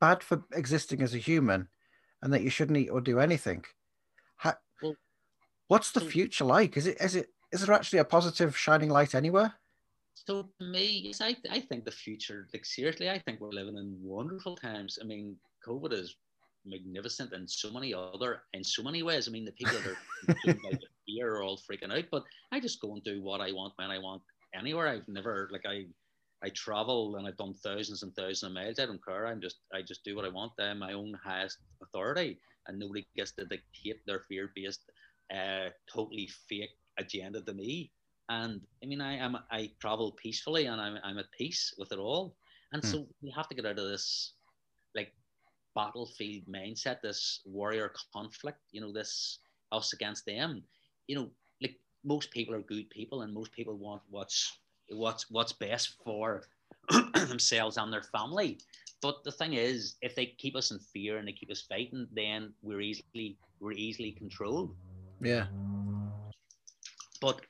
bad 0.00 0.22
for 0.22 0.42
existing 0.52 1.02
as 1.02 1.14
a 1.14 1.18
human 1.18 1.68
and 2.22 2.32
that 2.32 2.42
you 2.42 2.50
shouldn't 2.50 2.78
eat 2.78 2.88
or 2.88 3.00
do 3.00 3.20
anything. 3.20 3.64
How, 4.36 4.54
well, 4.82 4.96
what's 5.68 5.92
the 5.92 6.00
future 6.00 6.44
like? 6.44 6.76
Is 6.76 6.86
it 6.86 7.00
is 7.00 7.16
it 7.16 7.30
is 7.52 7.64
there 7.64 7.74
actually 7.74 8.00
a 8.00 8.04
positive 8.04 8.56
shining 8.56 8.90
light 8.90 9.14
anywhere? 9.14 9.54
So 10.14 10.48
to 10.58 10.66
me, 10.66 11.02
yes, 11.04 11.20
I, 11.20 11.36
I 11.50 11.60
think 11.60 11.84
the 11.84 11.90
future, 11.90 12.48
like 12.52 12.64
seriously, 12.64 13.10
I 13.10 13.18
think 13.18 13.40
we're 13.40 13.50
living 13.50 13.76
in 13.76 13.96
wonderful 14.02 14.56
times. 14.56 14.98
I 15.00 15.04
mean, 15.04 15.36
COVID 15.66 15.92
is 15.92 16.16
magnificent 16.64 17.32
in 17.32 17.46
so 17.46 17.70
many 17.70 17.94
other, 17.94 18.42
in 18.54 18.64
so 18.64 18.82
many 18.82 19.02
ways. 19.02 19.28
I 19.28 19.30
mean, 19.30 19.44
the 19.44 19.52
people 19.52 19.76
that 19.76 20.56
are 20.64 20.72
are 21.22 21.42
all 21.42 21.58
freaking 21.58 21.96
out, 21.96 22.04
but 22.10 22.24
I 22.52 22.60
just 22.60 22.80
go 22.80 22.94
and 22.94 23.04
do 23.04 23.22
what 23.22 23.40
I 23.40 23.52
want 23.52 23.74
when 23.76 23.90
I 23.90 23.98
want 23.98 24.22
anywhere. 24.54 24.88
I've 24.88 25.08
never, 25.08 25.48
like, 25.52 25.64
I 25.66 25.86
I 26.42 26.50
travel 26.50 27.16
and 27.16 27.26
I've 27.26 27.36
done 27.36 27.54
thousands 27.54 28.02
and 28.02 28.14
thousands 28.14 28.42
of 28.44 28.52
miles. 28.52 28.78
I 28.78 28.86
don't 28.86 29.04
care. 29.04 29.26
I'm 29.26 29.40
just 29.40 29.56
I 29.72 29.82
just 29.82 30.04
do 30.04 30.14
what 30.14 30.24
I 30.24 30.28
want. 30.28 30.52
I'm 30.58 30.78
my 30.78 30.92
own 30.92 31.18
highest 31.22 31.58
authority, 31.82 32.38
and 32.66 32.78
nobody 32.78 33.06
gets 33.16 33.32
to 33.32 33.46
dictate 33.46 34.04
their 34.06 34.20
fear-based, 34.28 34.82
uh, 35.34 35.70
totally 35.92 36.28
fake 36.48 36.76
agenda 36.98 37.40
to 37.42 37.54
me. 37.54 37.90
And 38.28 38.60
I 38.82 38.86
mean, 38.86 39.00
I 39.00 39.16
am 39.16 39.38
I 39.50 39.70
travel 39.80 40.12
peacefully, 40.12 40.66
and 40.66 40.80
I'm 40.80 40.98
I'm 41.02 41.18
at 41.18 41.30
peace 41.36 41.74
with 41.78 41.92
it 41.92 41.98
all. 41.98 42.36
And 42.72 42.82
hmm. 42.82 42.90
so 42.90 43.06
we 43.22 43.30
have 43.30 43.48
to 43.48 43.54
get 43.54 43.66
out 43.66 43.78
of 43.78 43.88
this 43.88 44.34
like 44.94 45.14
battlefield 45.74 46.44
mindset, 46.48 47.00
this 47.00 47.40
warrior 47.46 47.92
conflict. 48.12 48.60
You 48.72 48.82
know, 48.82 48.92
this 48.92 49.38
us 49.72 49.94
against 49.94 50.26
them. 50.26 50.62
You 51.06 51.16
know, 51.16 51.30
like 51.62 51.76
most 52.04 52.30
people 52.30 52.54
are 52.54 52.62
good 52.62 52.90
people, 52.90 53.22
and 53.22 53.32
most 53.32 53.52
people 53.52 53.76
want 53.76 54.02
what's 54.10 54.58
what's 54.90 55.30
what's 55.30 55.52
best 55.52 55.96
for 56.04 56.44
themselves 57.14 57.76
and 57.76 57.92
their 57.92 58.02
family. 58.02 58.58
But 59.02 59.24
the 59.24 59.32
thing 59.32 59.54
is, 59.54 59.96
if 60.02 60.14
they 60.14 60.26
keep 60.26 60.56
us 60.56 60.70
in 60.70 60.78
fear 60.78 61.18
and 61.18 61.28
they 61.28 61.32
keep 61.32 61.50
us 61.50 61.66
fighting, 61.68 62.06
then 62.12 62.52
we're 62.62 62.80
easily 62.80 63.36
we're 63.60 63.72
easily 63.72 64.12
controlled. 64.12 64.74
Yeah. 65.20 65.46
But 67.20 67.40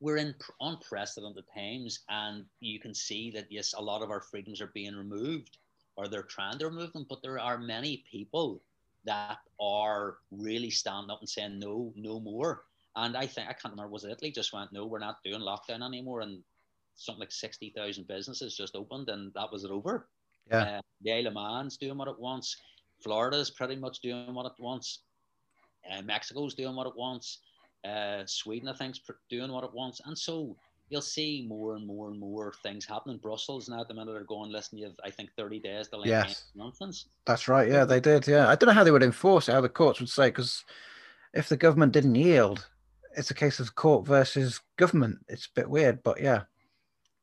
we're 0.00 0.16
in 0.16 0.34
unprecedented 0.60 1.44
times, 1.54 2.00
and 2.08 2.44
you 2.60 2.80
can 2.80 2.94
see 2.94 3.30
that 3.30 3.46
yes, 3.50 3.74
a 3.76 3.82
lot 3.82 4.02
of 4.02 4.10
our 4.10 4.20
freedoms 4.20 4.60
are 4.60 4.72
being 4.74 4.96
removed, 4.96 5.58
or 5.96 6.08
they're 6.08 6.22
trying 6.22 6.58
to 6.58 6.66
remove 6.66 6.92
them. 6.92 7.06
But 7.08 7.22
there 7.22 7.38
are 7.38 7.58
many 7.58 8.04
people 8.10 8.62
that 9.04 9.38
are 9.60 10.16
really 10.30 10.70
standing 10.70 11.10
up 11.10 11.20
and 11.20 11.28
saying 11.28 11.58
no, 11.58 11.92
no 11.96 12.20
more. 12.20 12.64
And 12.96 13.16
I 13.16 13.26
think 13.26 13.48
I 13.48 13.52
can't 13.52 13.72
remember 13.72 13.90
was 13.90 14.04
it 14.04 14.10
Italy 14.10 14.30
just 14.30 14.52
went 14.52 14.72
no, 14.72 14.86
we're 14.86 14.98
not 14.98 15.22
doing 15.24 15.40
lockdown 15.40 15.84
anymore, 15.84 16.20
and 16.20 16.42
something 16.94 17.20
like 17.20 17.32
sixty 17.32 17.72
thousand 17.74 18.06
businesses 18.06 18.56
just 18.56 18.76
opened, 18.76 19.08
and 19.08 19.32
that 19.34 19.50
was 19.50 19.64
it 19.64 19.70
over. 19.70 20.08
Yeah, 20.50 20.62
uh, 20.62 20.80
the 21.00 21.12
Isle 21.12 21.28
of 21.28 21.34
Man's 21.34 21.76
doing 21.78 21.96
what 21.96 22.08
it 22.08 22.18
wants. 22.18 22.56
Florida's 23.02 23.50
pretty 23.50 23.76
much 23.76 24.00
doing 24.00 24.34
what 24.34 24.46
it 24.46 24.52
wants. 24.58 25.00
Uh, 25.90 26.02
Mexico's 26.02 26.54
doing 26.54 26.76
what 26.76 26.86
it 26.86 26.96
wants. 26.96 27.38
Uh, 27.84 28.22
Sweden, 28.26 28.68
I 28.68 28.74
think, 28.74 28.94
is 28.94 29.00
doing 29.30 29.50
what 29.50 29.64
it 29.64 29.72
wants, 29.72 30.00
and 30.04 30.16
so 30.16 30.56
you'll 30.92 31.00
see 31.00 31.46
more 31.48 31.74
and 31.74 31.86
more 31.86 32.10
and 32.10 32.20
more 32.20 32.52
things 32.62 32.84
happening. 32.84 33.16
Brussels 33.16 33.66
now 33.66 33.80
at 33.80 33.88
the 33.88 33.94
minute 33.94 34.14
are 34.14 34.24
going, 34.24 34.52
listen, 34.52 34.76
you 34.76 34.84
have, 34.84 34.94
I 35.02 35.10
think, 35.10 35.30
30 35.38 35.58
days 35.58 35.88
to 35.88 35.98
yes. 36.04 36.44
nonsense. 36.54 37.06
That's 37.24 37.48
right. 37.48 37.66
Yeah, 37.66 37.86
they 37.86 37.98
did. 37.98 38.28
Yeah. 38.28 38.48
I 38.48 38.54
don't 38.54 38.66
know 38.66 38.74
how 38.74 38.84
they 38.84 38.90
would 38.90 39.02
enforce 39.02 39.48
it, 39.48 39.52
how 39.52 39.62
the 39.62 39.70
courts 39.70 40.00
would 40.00 40.10
say, 40.10 40.28
because 40.28 40.64
if 41.32 41.48
the 41.48 41.56
government 41.56 41.92
didn't 41.92 42.14
yield, 42.14 42.68
it's 43.16 43.30
a 43.30 43.34
case 43.34 43.58
of 43.58 43.74
court 43.74 44.06
versus 44.06 44.60
government. 44.76 45.16
It's 45.28 45.46
a 45.46 45.60
bit 45.60 45.70
weird, 45.70 46.02
but 46.02 46.20
yeah. 46.20 46.42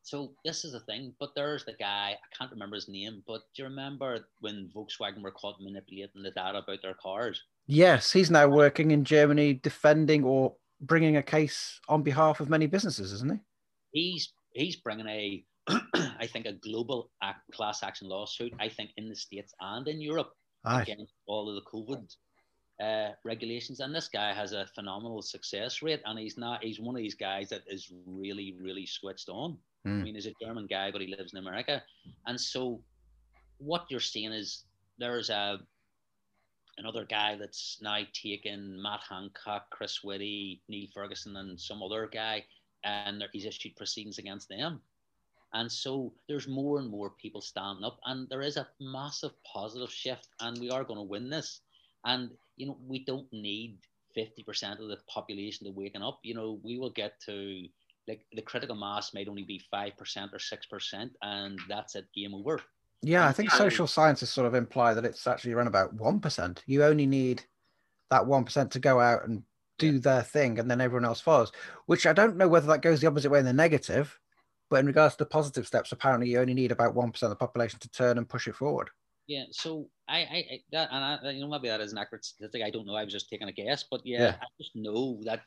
So 0.01 0.31
this 0.43 0.65
is 0.65 0.71
the 0.71 0.79
thing, 0.79 1.13
but 1.19 1.35
there's 1.35 1.63
the 1.63 1.73
guy 1.73 2.15
I 2.15 2.35
can't 2.35 2.51
remember 2.51 2.75
his 2.75 2.89
name, 2.89 3.21
but 3.27 3.41
do 3.55 3.61
you 3.61 3.69
remember 3.69 4.25
when 4.39 4.71
Volkswagen 4.75 5.21
were 5.21 5.29
caught 5.29 5.61
manipulating 5.61 6.23
the 6.23 6.31
data 6.31 6.57
about 6.57 6.81
their 6.81 6.95
cars? 6.95 7.43
Yes, 7.67 8.11
he's 8.11 8.31
now 8.31 8.47
working 8.47 8.89
in 8.89 9.05
Germany, 9.05 9.53
defending 9.53 10.23
or 10.23 10.55
bringing 10.81 11.17
a 11.17 11.23
case 11.23 11.79
on 11.87 12.01
behalf 12.01 12.39
of 12.39 12.49
many 12.49 12.65
businesses, 12.65 13.13
isn't 13.13 13.31
he? 13.31 13.39
He's 13.91 14.33
he's 14.53 14.75
bringing 14.77 15.07
a, 15.07 15.43
I 15.67 16.27
think, 16.27 16.45
a 16.45 16.53
global 16.53 17.09
act, 17.21 17.41
class 17.51 17.83
action 17.83 18.07
lawsuit. 18.07 18.53
I 18.59 18.69
think 18.69 18.91
in 18.97 19.09
the 19.09 19.15
states 19.15 19.53
and 19.59 19.87
in 19.87 20.01
Europe 20.01 20.31
Aye. 20.65 20.83
against 20.83 21.13
all 21.27 21.49
of 21.49 21.55
the 21.55 21.69
COVID 21.69 22.05
uh, 22.81 23.13
regulations. 23.23 23.79
And 23.79 23.93
this 23.93 24.07
guy 24.07 24.33
has 24.33 24.53
a 24.53 24.67
phenomenal 24.75 25.21
success 25.21 25.81
rate, 25.81 26.01
and 26.05 26.17
he's 26.17 26.37
not. 26.37 26.63
He's 26.63 26.79
one 26.79 26.95
of 26.95 27.01
these 27.01 27.15
guys 27.15 27.49
that 27.49 27.63
is 27.67 27.91
really, 28.05 28.55
really 28.61 28.85
switched 28.85 29.29
on. 29.29 29.57
Mm. 29.85 29.89
I 29.89 29.89
hmm. 29.89 30.03
mean, 30.03 30.15
he's 30.15 30.25
a 30.25 30.33
German 30.41 30.67
guy, 30.67 30.91
but 30.91 31.01
he 31.01 31.07
lives 31.07 31.33
in 31.33 31.39
America, 31.39 31.81
and 32.25 32.39
so 32.39 32.81
what 33.57 33.85
you're 33.89 33.99
seeing 33.99 34.31
is 34.31 34.63
there's 34.97 35.29
a 35.29 35.59
another 36.77 37.05
guy 37.05 37.35
that's 37.35 37.77
now 37.81 37.99
taken 38.13 38.81
Matt 38.81 39.01
Hancock, 39.09 39.69
Chris 39.69 40.01
Whitty, 40.01 40.61
Neil 40.69 40.87
Ferguson, 40.93 41.35
and 41.35 41.59
some 41.59 41.83
other 41.83 42.09
guy, 42.11 42.45
and 42.83 43.23
he's 43.31 43.45
issued 43.45 43.75
proceedings 43.75 44.17
against 44.17 44.49
them. 44.49 44.81
And 45.53 45.71
so 45.71 46.13
there's 46.27 46.47
more 46.47 46.79
and 46.79 46.89
more 46.89 47.11
people 47.21 47.41
standing 47.41 47.83
up, 47.83 47.99
and 48.05 48.27
there 48.29 48.41
is 48.41 48.57
a 48.57 48.67
massive 48.79 49.31
positive 49.43 49.91
shift, 49.91 50.27
and 50.39 50.59
we 50.59 50.69
are 50.69 50.83
going 50.83 50.99
to 50.99 51.03
win 51.03 51.29
this. 51.29 51.61
And 52.05 52.31
you 52.55 52.67
know, 52.67 52.77
we 52.87 53.03
don't 53.03 53.31
need 53.33 53.79
50% 54.17 54.79
of 54.79 54.87
the 54.89 54.97
population 55.07 55.65
to 55.65 55.71
waken 55.71 56.03
up. 56.03 56.19
You 56.23 56.35
know, 56.35 56.59
we 56.63 56.77
will 56.77 56.91
get 56.91 57.13
to 57.25 57.63
like 58.07 58.25
the 58.33 58.41
critical 58.41 58.75
mass 58.75 59.13
might 59.13 59.27
only 59.27 59.43
be 59.43 59.61
5% 59.73 59.93
or 60.33 60.37
6%, 60.37 61.09
and 61.21 61.59
that's 61.67 61.95
it, 61.95 62.05
game 62.15 62.33
over. 62.33 62.59
Yeah, 63.01 63.27
I 63.27 63.31
think 63.31 63.51
social 63.51 63.87
sciences 63.87 64.29
sort 64.29 64.47
of 64.47 64.55
imply 64.55 64.93
that 64.93 65.05
it's 65.05 65.25
actually 65.25 65.53
around 65.53 65.67
about 65.67 65.95
1%. 65.95 66.59
You 66.65 66.83
only 66.83 67.05
need 67.05 67.43
that 68.09 68.23
1% 68.23 68.71
to 68.71 68.79
go 68.79 68.99
out 68.99 69.25
and 69.25 69.43
do 69.79 69.93
yeah. 69.93 69.99
their 69.99 70.23
thing, 70.23 70.59
and 70.59 70.69
then 70.69 70.81
everyone 70.81 71.05
else 71.05 71.21
follows, 71.21 71.51
which 71.87 72.05
I 72.05 72.13
don't 72.13 72.37
know 72.37 72.47
whether 72.47 72.67
that 72.67 72.81
goes 72.81 73.01
the 73.01 73.07
opposite 73.07 73.31
way 73.31 73.39
in 73.39 73.45
the 73.45 73.53
negative, 73.53 74.19
but 74.69 74.81
in 74.81 74.85
regards 74.85 75.15
to 75.15 75.23
the 75.23 75.29
positive 75.29 75.65
steps, 75.65 75.91
apparently 75.91 76.29
you 76.29 76.39
only 76.39 76.53
need 76.53 76.71
about 76.71 76.95
1% 76.95 77.23
of 77.23 77.29
the 77.29 77.35
population 77.35 77.79
to 77.79 77.89
turn 77.89 78.17
and 78.17 78.29
push 78.29 78.47
it 78.47 78.55
forward. 78.55 78.89
Yeah, 79.27 79.45
so 79.51 79.89
I, 80.07 80.17
I, 80.17 80.45
I 80.51 80.59
that, 80.71 80.89
and 80.91 81.27
I, 81.27 81.31
you 81.31 81.41
know, 81.41 81.49
maybe 81.49 81.67
that 81.67 81.81
is 81.81 81.91
an 81.91 81.99
accurate 81.99 82.25
statistic. 82.25 82.63
I 82.63 82.71
don't 82.71 82.87
know. 82.87 82.95
I 82.95 83.03
was 83.03 83.13
just 83.13 83.29
taking 83.29 83.47
a 83.47 83.51
guess, 83.51 83.85
but 83.89 84.01
yeah, 84.03 84.21
Yeah. 84.21 84.35
I 84.41 84.45
just 84.57 84.75
know 84.75 85.19
that, 85.23 85.41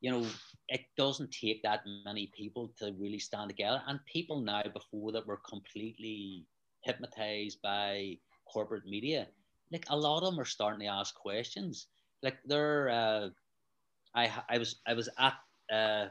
you 0.00 0.10
know, 0.10 0.26
it 0.68 0.82
doesn't 0.98 1.30
take 1.30 1.62
that 1.62 1.80
many 2.04 2.30
people 2.36 2.72
to 2.78 2.94
really 2.98 3.18
stand 3.18 3.48
together. 3.48 3.82
And 3.86 3.98
people 4.04 4.40
now, 4.40 4.62
before 4.72 5.12
that, 5.12 5.26
were 5.26 5.40
completely 5.48 6.44
hypnotized 6.82 7.62
by 7.62 8.18
corporate 8.52 8.84
media. 8.86 9.26
Like 9.72 9.86
a 9.88 9.96
lot 9.96 10.22
of 10.22 10.30
them 10.30 10.40
are 10.40 10.44
starting 10.44 10.80
to 10.80 10.86
ask 10.86 11.14
questions. 11.14 11.86
Like 12.22 12.36
they're, 12.44 12.90
uh, 12.90 13.28
I, 14.14 14.30
I 14.48 14.58
was, 14.58 14.76
I 14.86 14.94
was 14.94 15.08
at, 15.18 15.34
uh, 15.72 16.06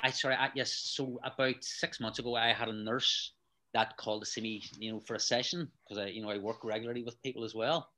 I 0.00 0.10
sorry, 0.10 0.34
I, 0.34 0.50
yes. 0.54 0.72
So 0.72 1.18
about 1.24 1.62
six 1.62 2.00
months 2.00 2.18
ago, 2.18 2.34
I 2.34 2.52
had 2.52 2.68
a 2.68 2.72
nurse 2.72 3.32
that 3.74 3.96
called 3.96 4.22
to 4.22 4.26
see 4.26 4.40
me, 4.40 4.62
you 4.78 4.92
know, 4.92 5.00
for 5.00 5.14
a 5.14 5.20
session 5.20 5.68
because 5.82 6.02
I, 6.02 6.06
you 6.08 6.22
know, 6.22 6.30
I 6.30 6.38
work 6.38 6.64
regularly 6.64 7.02
with 7.02 7.22
people 7.22 7.44
as 7.44 7.54
well. 7.54 7.90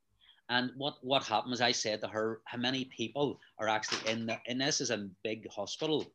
And 0.49 0.71
what 0.77 0.95
what 1.01 1.23
happened 1.23 1.51
was 1.51 1.61
I 1.61 1.71
said 1.71 2.01
to 2.01 2.07
her, 2.07 2.41
how 2.45 2.57
many 2.57 2.85
people 2.85 3.39
are 3.59 3.67
actually 3.67 4.11
in 4.11 4.25
the, 4.27 4.37
and 4.47 4.61
this 4.61 4.81
is 4.81 4.91
a 4.91 5.09
big 5.23 5.49
hospital. 5.49 6.05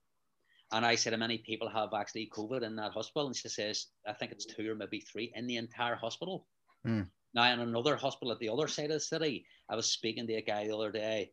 And 0.72 0.86
I 0.86 0.94
said, 0.94 1.12
how 1.12 1.18
many 1.18 1.36
people 1.38 1.68
have 1.68 1.92
actually 1.92 2.30
COVID 2.34 2.62
in 2.62 2.76
that 2.76 2.92
hospital? 2.92 3.26
And 3.26 3.36
she 3.36 3.48
says, 3.48 3.88
I 4.08 4.14
think 4.14 4.32
it's 4.32 4.46
two 4.46 4.70
or 4.70 4.74
maybe 4.74 5.00
three 5.00 5.30
in 5.34 5.46
the 5.46 5.58
entire 5.58 5.96
hospital. 5.96 6.46
Hmm. 6.84 7.02
Now, 7.34 7.52
in 7.52 7.60
another 7.60 7.96
hospital 7.96 8.32
at 8.32 8.38
the 8.38 8.48
other 8.48 8.68
side 8.68 8.86
of 8.86 8.92
the 8.92 9.00
city, 9.00 9.44
I 9.68 9.76
was 9.76 9.90
speaking 9.90 10.26
to 10.26 10.34
a 10.34 10.42
guy 10.42 10.66
the 10.66 10.76
other 10.76 10.90
day 10.90 11.32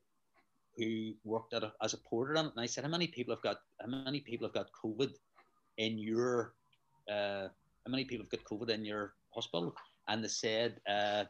who 0.80 1.14
worked 1.24 1.54
at 1.54 1.64
a, 1.64 1.74
as 1.84 1.94
a 1.94 1.98
porter 1.98 2.38
on 2.38 2.46
it, 2.48 2.52
and 2.56 2.62
I 2.62 2.66
said, 2.66 2.84
how 2.86 2.90
many 2.90 3.08
people 3.08 3.36
have 3.36 3.44
got 3.44 3.58
how 3.82 3.88
many 3.88 4.22
people 4.22 4.48
have 4.48 4.54
got 4.54 4.70
COVID 4.84 5.12
in 5.78 5.98
your 5.98 6.54
uh, 7.12 7.48
how 7.86 7.92
many 7.92 8.06
people 8.06 8.26
have 8.26 8.32
got 8.32 8.50
COVID 8.50 8.70
in 8.70 8.86
your 8.86 9.14
hospital? 9.34 9.76
And 10.08 10.24
they 10.24 10.30
said, 10.30 10.80
uh, 10.90 11.26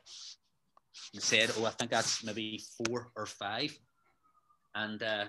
they 1.13 1.19
said, 1.19 1.51
oh, 1.57 1.65
I 1.65 1.71
think 1.71 1.91
that's 1.91 2.23
maybe 2.23 2.61
four 2.77 3.11
or 3.15 3.25
five. 3.25 3.77
And 4.75 5.01
uh, 5.03 5.25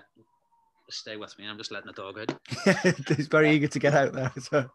stay 0.89 1.17
with 1.17 1.37
me. 1.37 1.47
I'm 1.47 1.57
just 1.57 1.71
letting 1.71 1.87
the 1.87 2.01
dog 2.01 2.19
out. 2.19 3.07
He's 3.17 3.27
very 3.27 3.51
eager 3.51 3.67
to 3.67 3.79
get 3.79 3.93
out 3.93 4.13
there. 4.13 4.31
So. 4.41 4.69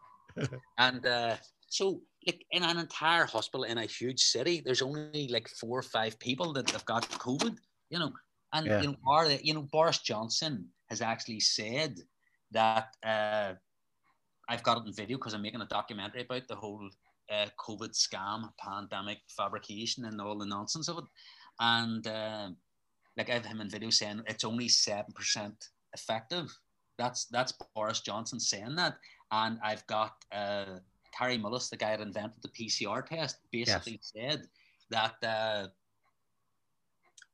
And 0.77 1.03
uh, 1.03 1.35
so, 1.67 2.01
like 2.27 2.45
in 2.51 2.63
an 2.63 2.77
entire 2.77 3.25
hospital 3.25 3.63
in 3.63 3.79
a 3.79 3.85
huge 3.85 4.19
city, 4.19 4.61
there's 4.63 4.83
only 4.83 5.27
like 5.29 5.49
four 5.49 5.79
or 5.79 5.83
five 5.83 6.19
people 6.19 6.53
that 6.53 6.69
have 6.69 6.85
got 6.85 7.09
COVID. 7.09 7.57
You 7.89 7.97
know, 7.97 8.11
and 8.53 8.65
Yeah. 8.65 8.81
you 8.81 8.95
know, 9.05 9.37
you 9.43 9.53
know, 9.53 9.63
Boris 9.63 9.99
Johnson 9.99 10.69
has 10.89 11.01
actually 11.01 11.39
said 11.39 11.99
that 12.51 12.95
uh, 13.03 13.53
I've 14.49 14.63
got 14.63 14.77
it 14.77 14.87
in 14.87 14.93
video 14.93 15.17
because 15.17 15.33
I'm 15.33 15.41
making 15.41 15.61
a 15.61 15.65
documentary 15.65 16.21
about 16.21 16.47
the 16.47 16.55
whole 16.55 16.89
uh, 17.29 17.47
COVID 17.59 17.91
scam, 17.91 18.49
pandemic 18.57 19.19
fabrication, 19.27 20.05
and 20.05 20.21
all 20.21 20.37
the 20.37 20.45
nonsense 20.45 20.87
of 20.87 20.99
it. 20.99 21.03
And 21.59 22.07
uh, 22.07 22.49
like 23.17 23.29
I 23.29 23.33
have 23.33 23.45
him 23.45 23.61
in 23.61 23.69
video 23.69 23.89
saying 23.89 24.23
it's 24.27 24.43
only 24.43 24.69
seven 24.69 25.11
percent 25.13 25.69
effective. 25.93 26.55
That's 26.97 27.25
that's 27.25 27.53
Boris 27.75 28.01
Johnson 28.01 28.39
saying 28.39 28.75
that, 28.75 28.97
and 29.31 29.59
I've 29.63 29.85
got 29.87 30.13
uh, 30.31 30.79
Kary 31.17 31.37
Mullis, 31.37 31.69
the 31.69 31.77
guy 31.77 31.95
that 31.95 32.05
invented 32.05 32.41
the 32.41 32.49
PCR 32.49 33.05
test, 33.05 33.39
basically 33.51 33.99
said 34.01 34.47
that 34.89 35.15
uh, 35.23 35.67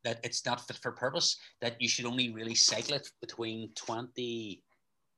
that 0.03 0.19
it's 0.23 0.45
not 0.45 0.65
fit 0.67 0.77
for 0.77 0.91
purpose. 0.91 1.37
That 1.61 1.81
you 1.81 1.87
should 1.87 2.05
only 2.05 2.31
really 2.33 2.55
cycle 2.55 2.95
it 2.95 3.07
between 3.21 3.71
twenty, 3.75 4.63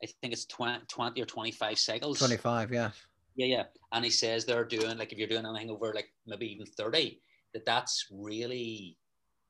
I 0.03 0.07
think 0.21 0.33
it's 0.33 0.45
20, 0.45 0.85
20 0.87 1.21
or 1.21 1.25
twenty 1.25 1.51
five 1.51 1.79
cycles. 1.79 2.19
25, 2.19 2.71
yeah. 2.71 2.91
Yeah, 3.35 3.45
yeah. 3.47 3.63
And 3.91 4.05
he 4.05 4.11
says 4.11 4.45
they're 4.45 4.63
doing 4.63 4.97
like 4.97 5.11
if 5.11 5.17
you're 5.17 5.27
doing 5.27 5.45
anything 5.45 5.69
over 5.69 5.93
like 5.93 6.09
maybe 6.25 6.51
even 6.51 6.65
thirty, 6.65 7.21
that 7.53 7.65
that's 7.65 8.07
really 8.11 8.97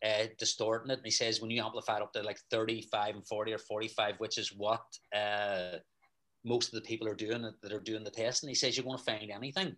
uh, 0.03 0.25
distorting 0.37 0.91
it. 0.91 0.97
And 0.97 1.05
he 1.05 1.11
says 1.11 1.41
when 1.41 1.51
you 1.51 1.63
amplify 1.63 1.97
it 1.97 2.01
up 2.01 2.13
to 2.13 2.23
like 2.23 2.39
thirty-five 2.49 3.15
and 3.15 3.27
forty 3.27 3.53
or 3.53 3.59
forty-five, 3.59 4.15
which 4.17 4.37
is 4.37 4.53
what 4.55 4.83
uh, 5.15 5.77
most 6.43 6.73
of 6.73 6.81
the 6.81 6.87
people 6.87 7.07
are 7.07 7.15
doing 7.15 7.41
that 7.61 7.71
are 7.71 7.79
doing 7.79 8.03
the 8.03 8.09
test, 8.09 8.43
and 8.43 8.49
he 8.49 8.55
says 8.55 8.75
you're 8.75 8.85
going 8.85 8.97
to 8.97 9.03
find 9.03 9.29
anything. 9.29 9.75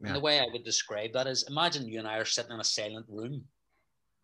Yeah. 0.00 0.08
And 0.08 0.16
the 0.16 0.20
way 0.20 0.40
I 0.40 0.46
would 0.52 0.64
describe 0.64 1.12
that 1.12 1.26
is 1.26 1.44
imagine 1.48 1.88
you 1.88 1.98
and 1.98 2.08
I 2.08 2.18
are 2.18 2.24
sitting 2.24 2.52
in 2.52 2.60
a 2.60 2.64
silent 2.64 3.06
room 3.08 3.44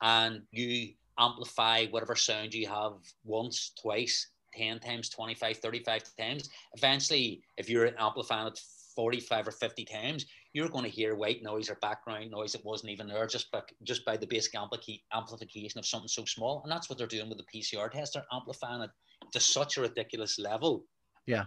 and 0.03 0.43
you 0.51 0.95
amplify 1.19 1.87
whatever 1.87 2.17
sound 2.17 2.55
you 2.55 2.67
have 2.67 2.93
once, 3.25 3.73
twice, 3.81 4.29
10 4.55 4.81
times, 4.81 5.09
25, 5.09 5.59
35 5.59 6.03
times. 6.19 6.51
Eventually, 6.75 7.43
if 7.57 7.69
you're 7.69 7.91
amplifying 7.99 8.49
it 8.49 8.61
45 8.97 9.49
or 9.49 9.51
50 9.53 9.85
times, 9.85 10.27
you're 10.53 10.69
going 10.69 10.85
to 10.85 10.91
hear 10.91 11.15
white 11.15 11.43
noise 11.43 11.71
or 11.71 11.77
background 11.77 12.31
noise 12.31 12.53
that 12.53 12.65
wasn't 12.65 12.91
even 12.91 13.07
there 13.07 13.27
just 13.27 13.51
by, 13.53 13.61
just 13.85 14.05
by 14.05 14.17
the 14.17 14.27
basic 14.27 14.55
ampli- 14.55 15.03
amplification 15.13 15.79
of 15.79 15.87
something 15.87 16.09
so 16.09 16.25
small. 16.25 16.63
And 16.63 16.73
that's 16.73 16.89
what 16.89 16.99
they're 16.99 17.07
doing 17.07 17.29
with 17.29 17.39
the 17.39 17.45
PCR 17.45 17.91
test. 17.91 18.15
They're 18.15 18.25
amplifying 18.33 18.83
it 18.83 18.91
to 19.33 19.41
such 19.41 19.77
a 19.77 19.83
ridiculous 19.83 20.39
level. 20.39 20.85
Yeah. 21.27 21.45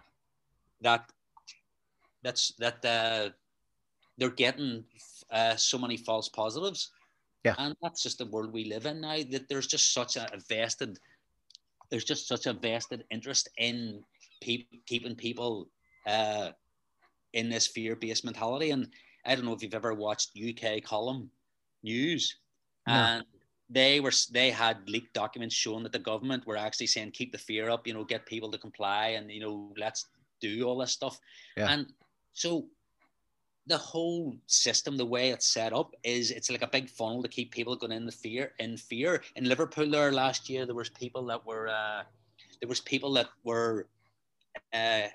That 0.82 1.10
that's 2.24 2.54
that 2.60 2.84
uh, 2.86 3.30
they're 4.18 4.30
getting 4.30 4.86
uh, 5.32 5.56
so 5.56 5.78
many 5.78 5.97
false 5.97 6.30
positives. 6.30 6.91
Yeah. 7.44 7.56
And 7.58 7.76
that's 7.82 8.02
just 8.02 8.18
the 8.18 8.26
world 8.26 8.54
we 8.54 8.66
live 8.66 8.86
in 8.86 9.02
now. 9.02 9.18
That 9.32 9.50
there's 9.50 9.68
just 9.68 9.94
such 9.94 10.16
a 10.16 10.28
vested, 10.50 10.98
there's 11.89 12.06
just 12.06 12.28
such 12.28 12.46
a 12.46 12.54
vested 12.54 13.04
interest 13.12 13.50
in 13.58 14.04
peop 14.41 14.68
keeping 14.86 15.16
people 15.16 15.70
uh, 16.08 16.52
in 17.34 17.50
this 17.50 17.68
fear-based 17.68 18.24
mentality. 18.26 18.72
And 18.72 18.88
I 19.26 19.36
don't 19.36 19.46
know 19.46 19.54
if 19.54 19.62
you've 19.62 19.74
ever 19.76 19.94
watched 19.94 20.38
UK 20.38 20.84
column 20.84 21.30
news, 21.84 22.38
No. 22.88 22.94
and 22.94 23.24
they 23.70 24.00
were 24.00 24.12
they 24.32 24.52
had 24.52 24.88
leaked 24.89 25.14
documents 25.14 25.56
showing 25.56 25.84
that 25.84 25.91
the 25.91 26.00
government 26.00 26.46
were 26.46 26.58
actually 26.58 26.88
saying 26.88 27.12
keep 27.12 27.32
the 27.32 27.38
fear 27.38 27.70
up, 27.70 27.88
you 27.88 27.94
know, 27.94 28.04
get 28.04 28.26
people 28.26 28.52
to 28.52 28.58
comply, 28.58 29.08
and 29.18 29.32
you 29.32 29.39
know, 29.39 29.74
let's 29.78 30.06
do 30.39 30.64
all 30.64 30.78
this 30.78 30.91
stuff. 30.91 31.20
Yeah. 31.58 31.72
And 31.72 31.91
so 32.34 32.68
the 33.68 33.78
whole 33.78 34.36
system, 34.47 34.97
the 34.97 35.05
way 35.05 35.30
it's 35.30 35.47
set 35.47 35.74
up, 35.74 35.95
is 36.03 36.32
it's 36.32 36.49
like 36.49 36.61
a 36.61 36.68
big 36.68 36.89
funnel 36.89 37.24
to 37.24 37.30
keep 37.30 37.51
people 37.51 37.76
going 37.76 37.93
in 37.93 38.05
the 38.05 38.11
fear 38.11 38.51
in 38.59 38.78
fear. 38.78 39.24
In 39.36 39.45
Liverpool 39.45 39.89
there 39.89 40.11
last 40.11 40.49
year, 40.49 40.66
there 40.66 40.76
was 40.76 40.89
people 40.89 41.26
that 41.28 41.45
were 41.45 41.70
uh, 41.70 42.03
there 42.59 42.70
was 42.70 42.82
people 42.82 43.14
that 43.14 43.28
were 43.43 43.88
uh, 44.74 45.07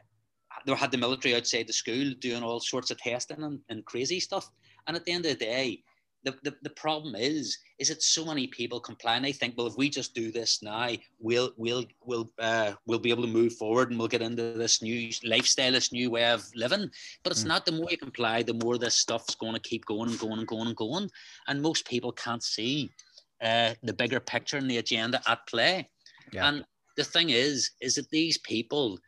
they 0.66 0.74
had 0.74 0.90
the 0.90 0.98
military 0.98 1.34
outside 1.34 1.66
the 1.66 1.72
school 1.72 2.12
doing 2.20 2.42
all 2.42 2.60
sorts 2.60 2.90
of 2.90 2.98
testing 2.98 3.42
and, 3.42 3.60
and 3.68 3.84
crazy 3.84 4.20
stuff. 4.20 4.50
And 4.86 4.96
at 4.96 5.04
the 5.04 5.12
end 5.12 5.26
of 5.26 5.38
the 5.38 5.44
day, 5.44 5.82
the, 6.24 6.34
the, 6.42 6.54
the 6.62 6.70
problem 6.70 7.14
is 7.14 7.58
is 7.78 7.88
that 7.88 8.02
so 8.02 8.24
many 8.24 8.48
people 8.48 8.80
complain. 8.80 9.22
They 9.22 9.32
think, 9.32 9.54
well, 9.56 9.68
if 9.68 9.76
we 9.76 9.88
just 9.88 10.14
do 10.14 10.32
this 10.32 10.62
now, 10.62 10.90
we'll 11.20 11.52
we'll 11.56 11.84
we'll 12.04 12.28
uh, 12.38 12.72
we'll 12.86 12.98
be 12.98 13.10
able 13.10 13.22
to 13.22 13.28
move 13.28 13.54
forward 13.54 13.90
and 13.90 13.98
we'll 13.98 14.08
get 14.08 14.22
into 14.22 14.52
this 14.52 14.82
new 14.82 15.10
lifestyle, 15.24 15.72
this 15.72 15.92
new 15.92 16.10
way 16.10 16.30
of 16.30 16.44
living. 16.56 16.90
But 17.22 17.32
it's 17.32 17.44
Mm. 17.44 17.48
not. 17.48 17.66
The 17.66 17.72
more 17.72 17.90
you 17.90 17.96
comply, 17.98 18.42
the 18.42 18.54
more 18.54 18.78
this 18.78 18.96
stuff's 18.96 19.36
going 19.36 19.54
to 19.54 19.60
keep 19.60 19.84
going 19.86 20.10
and 20.10 20.18
going 20.18 20.38
and 20.38 20.46
going 20.46 20.66
and 20.68 20.76
going. 20.76 21.10
And 21.46 21.62
most 21.62 21.86
people 21.86 22.12
can't 22.12 22.42
see 22.42 22.90
uh, 23.40 23.74
the 23.82 23.92
bigger 23.92 24.20
picture 24.20 24.56
and 24.56 24.70
the 24.70 24.78
agenda 24.78 25.22
at 25.28 25.46
play. 25.46 25.88
Yeah. 26.32 26.48
And 26.48 26.64
the 26.96 27.04
thing 27.04 27.30
is, 27.30 27.70
is 27.80 27.94
that 27.94 28.10
these 28.10 28.38
people 28.38 28.98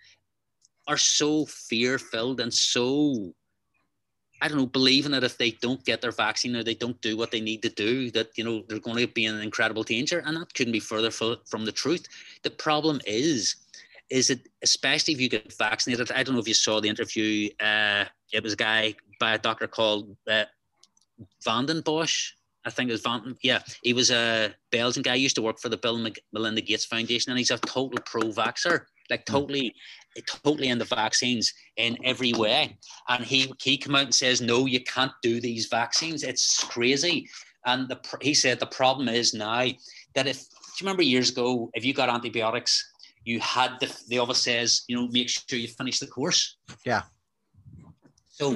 are 0.87 0.97
so 0.97 1.47
fear 1.47 1.99
filled 1.99 2.41
and 2.41 2.55
so 2.55 3.35
I 4.41 4.49
don't 4.49 4.59
know, 4.59 4.67
believing 4.67 5.13
that 5.13 5.25
if 5.25 5.37
they 5.37 5.51
don't 5.51 5.85
get 5.85 6.01
their 6.01 6.13
vaccine 6.13 6.57
or 6.57 6.65
they 6.65 6.75
don't 6.75 7.01
do 7.03 7.17
what 7.17 7.31
they 7.31 7.41
need 7.41 7.63
to 7.63 7.69
do, 7.69 8.11
that 8.13 8.29
you 8.37 8.45
know 8.45 8.63
they're 8.69 8.79
going 8.79 8.97
to 8.99 9.07
be 9.07 9.27
in 9.27 9.41
incredible 9.41 9.83
danger, 9.83 10.23
and 10.25 10.37
that 10.37 10.55
couldn't 10.55 10.73
be 10.73 10.81
further 10.81 11.11
from 11.11 11.65
the 11.65 11.73
truth. 11.73 12.07
The 12.43 12.51
problem 12.51 13.01
is, 13.07 13.57
is 14.09 14.29
that 14.29 14.41
especially 14.63 15.15
if 15.15 15.21
you 15.21 15.29
get 15.29 15.53
vaccinated, 15.53 16.11
I 16.13 16.23
don't 16.23 16.35
know 16.35 16.41
if 16.41 16.49
you 16.49 16.55
saw 16.55 16.81
the 16.81 16.89
interview. 16.89 17.51
Uh, 17.61 18.05
it 18.33 18.43
was 18.43 18.55
a 18.55 18.57
guy 18.57 18.95
by 19.19 19.35
a 19.35 19.39
doctor 19.39 19.67
called 19.67 20.17
uh, 20.29 20.45
Vanden 21.45 21.83
Bossche. 21.83 22.33
I 22.65 22.71
think 22.71 22.91
it 22.91 22.93
was 22.93 23.03
Van. 23.03 23.37
Yeah, 23.43 23.61
he 23.83 23.93
was 23.93 24.11
a 24.11 24.55
Belgian 24.71 25.03
guy. 25.03 25.15
Used 25.15 25.37
to 25.37 25.43
work 25.43 25.59
for 25.59 25.69
the 25.69 25.79
Bill 25.79 25.97
and 25.97 26.19
Melinda 26.33 26.61
Gates 26.61 26.85
Foundation, 26.85 27.31
and 27.31 27.39
he's 27.39 27.51
a 27.51 27.59
total 27.59 27.99
pro-vaxer, 28.05 28.85
like 29.09 29.25
totally, 29.25 29.75
totally 30.27 30.69
into 30.69 30.85
vaccines 30.85 31.53
in 31.77 31.97
every 32.05 32.33
way. 32.33 32.77
And 33.09 33.25
he 33.25 33.53
he 33.63 33.77
came 33.77 33.95
out 33.95 34.05
and 34.05 34.15
says, 34.15 34.41
no, 34.41 34.67
you 34.67 34.83
can't 34.85 35.13
do 35.23 35.41
these 35.41 35.67
vaccines. 35.67 36.23
It's 36.23 36.65
crazy. 36.65 37.29
And 37.67 37.89
the, 37.89 38.01
he 38.21 38.35
said 38.35 38.59
the 38.59 38.67
problem 38.67 39.09
is 39.09 39.35
now 39.35 39.67
that 40.15 40.27
if 40.27 40.39
do 40.41 40.85
you 40.85 40.87
remember 40.87 41.03
years 41.03 41.31
ago, 41.31 41.71
if 41.75 41.85
you 41.85 41.93
got 41.93 42.09
antibiotics, 42.09 42.91
you 43.25 43.41
had 43.41 43.73
the 43.81 43.95
the 44.09 44.19
office 44.19 44.43
says, 44.43 44.83
you 44.89 44.97
know, 44.97 45.09
make 45.09 45.29
sure 45.29 45.59
you 45.59 45.69
finish 45.69 45.99
the 45.99 46.07
course. 46.07 46.57
Yeah. 46.85 47.03
So 48.29 48.55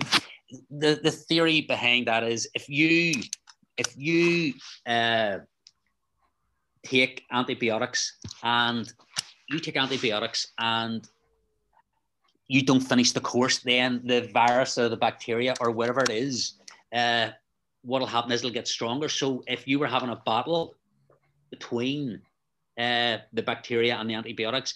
the 0.70 1.00
the 1.02 1.11
theory 1.11 1.62
behind 1.62 2.07
that 2.07 2.24
is 2.24 2.48
if 2.55 2.68
you 2.68 3.22
if 3.76 3.94
you 3.96 4.55
uh, 4.86 5.38
take 6.84 7.24
antibiotics 7.32 8.18
and 8.42 8.90
you 9.48 9.59
take 9.59 9.76
antibiotics 9.76 10.52
and 10.59 11.07
you 12.49 12.62
don't 12.62 12.80
finish 12.80 13.12
the 13.12 13.20
course, 13.20 13.59
then 13.59 14.03
the 14.05 14.28
virus 14.32 14.76
or 14.78 14.88
the 14.88 14.97
bacteria 14.97 15.55
or 15.61 15.70
whatever 15.70 16.01
it 16.01 16.11
is 16.11 16.55
uh, 16.95 17.30
what'll 17.82 18.07
happen 18.07 18.32
is 18.32 18.40
it'll 18.40 18.51
get 18.51 18.68
stronger. 18.68 19.09
So 19.09 19.42
if 19.47 19.66
you 19.68 19.78
were 19.78 19.86
having 19.86 20.11
a 20.11 20.16
battle 20.16 20.74
between 21.51 22.20
uh, 22.78 23.18
the 23.32 23.42
bacteria 23.42 23.97
and 23.97 24.09
the 24.09 24.14
antibiotics, 24.14 24.74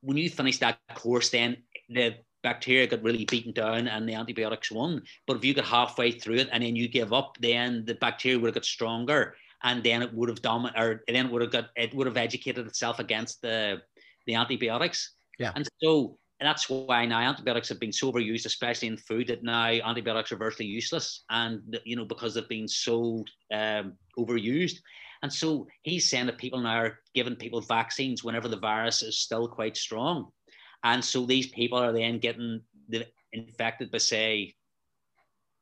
when 0.00 0.16
you 0.16 0.30
finish 0.30 0.58
that 0.58 0.78
course, 0.94 1.30
then 1.30 1.58
the 1.88 2.16
bacteria 2.42 2.86
got 2.86 3.02
really 3.02 3.24
beaten 3.24 3.52
down 3.52 3.88
and 3.88 4.08
the 4.08 4.14
antibiotics 4.14 4.70
won. 4.70 5.02
But 5.26 5.36
if 5.36 5.44
you 5.44 5.54
got 5.54 5.64
halfway 5.64 6.12
through 6.12 6.36
it 6.36 6.48
and 6.52 6.62
then 6.62 6.76
you 6.76 6.88
give 6.88 7.12
up, 7.12 7.36
then 7.40 7.84
the 7.84 7.94
bacteria 7.94 8.38
would 8.38 8.48
have 8.48 8.54
got 8.54 8.64
stronger 8.64 9.34
and 9.64 9.82
then 9.82 10.02
it 10.02 10.12
would 10.14 10.28
have 10.28 10.40
dominated 10.40 10.80
or 10.80 11.02
then 11.08 11.26
it 11.26 11.32
would 11.32 11.42
have 11.42 11.50
got 11.50 11.70
it 11.76 11.92
would 11.94 12.06
have 12.06 12.16
educated 12.16 12.66
itself 12.66 13.00
against 13.00 13.42
the 13.42 13.82
the 14.26 14.34
antibiotics. 14.34 15.14
Yeah. 15.38 15.52
And 15.54 15.68
so 15.82 16.18
and 16.40 16.46
that's 16.46 16.70
why 16.70 17.04
now 17.04 17.20
antibiotics 17.20 17.68
have 17.68 17.80
been 17.80 17.92
so 17.92 18.12
overused, 18.12 18.46
especially 18.46 18.88
in 18.88 18.96
food, 18.96 19.26
that 19.26 19.42
now 19.42 19.66
antibiotics 19.66 20.30
are 20.30 20.36
virtually 20.36 20.68
useless. 20.68 21.24
And 21.30 21.78
you 21.84 21.96
know, 21.96 22.04
because 22.04 22.34
they've 22.34 22.48
been 22.48 22.68
so 22.68 23.24
um, 23.52 23.94
overused. 24.16 24.76
And 25.22 25.32
so 25.32 25.66
he's 25.82 26.08
saying 26.08 26.26
that 26.26 26.38
people 26.38 26.60
now 26.60 26.78
are 26.78 26.98
giving 27.12 27.34
people 27.34 27.60
vaccines 27.60 28.22
whenever 28.22 28.46
the 28.46 28.56
virus 28.56 29.02
is 29.02 29.18
still 29.18 29.48
quite 29.48 29.76
strong. 29.76 30.28
And 30.84 31.04
so 31.04 31.26
these 31.26 31.48
people 31.48 31.78
are 31.78 31.92
then 31.92 32.20
getting 32.20 32.60
the, 32.88 33.04
infected 33.32 33.90
by, 33.90 33.98
say, 33.98 34.54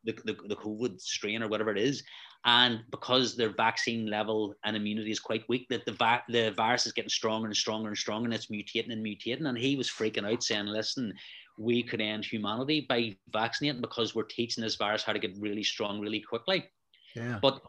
the, 0.04 0.12
the, 0.24 0.36
the 0.48 0.56
COVID 0.56 1.00
strain 1.00 1.42
or 1.42 1.48
whatever 1.48 1.70
it 1.70 1.78
is. 1.78 2.02
And 2.46 2.84
because 2.92 3.34
their 3.34 3.50
vaccine 3.50 4.06
level 4.06 4.54
and 4.64 4.76
immunity 4.76 5.10
is 5.10 5.18
quite 5.18 5.48
weak, 5.48 5.66
that 5.68 5.84
the, 5.84 5.92
va- 5.92 6.22
the 6.28 6.52
virus 6.52 6.86
is 6.86 6.92
getting 6.92 7.10
stronger 7.10 7.46
and 7.46 7.56
stronger 7.56 7.88
and 7.88 7.98
stronger 7.98 8.26
and 8.26 8.34
it's 8.34 8.46
mutating 8.46 8.92
and 8.92 9.04
mutating. 9.04 9.48
And 9.48 9.58
he 9.58 9.74
was 9.74 9.90
freaking 9.90 10.30
out 10.30 10.44
saying, 10.44 10.66
listen, 10.66 11.12
we 11.58 11.82
could 11.82 12.00
end 12.00 12.24
humanity 12.24 12.86
by 12.88 13.16
vaccinating 13.32 13.80
because 13.80 14.14
we're 14.14 14.22
teaching 14.22 14.62
this 14.62 14.76
virus 14.76 15.02
how 15.02 15.12
to 15.12 15.18
get 15.18 15.36
really 15.40 15.64
strong 15.64 16.00
really 16.00 16.20
quickly. 16.20 16.64
Yeah. 17.16 17.40
But 17.42 17.60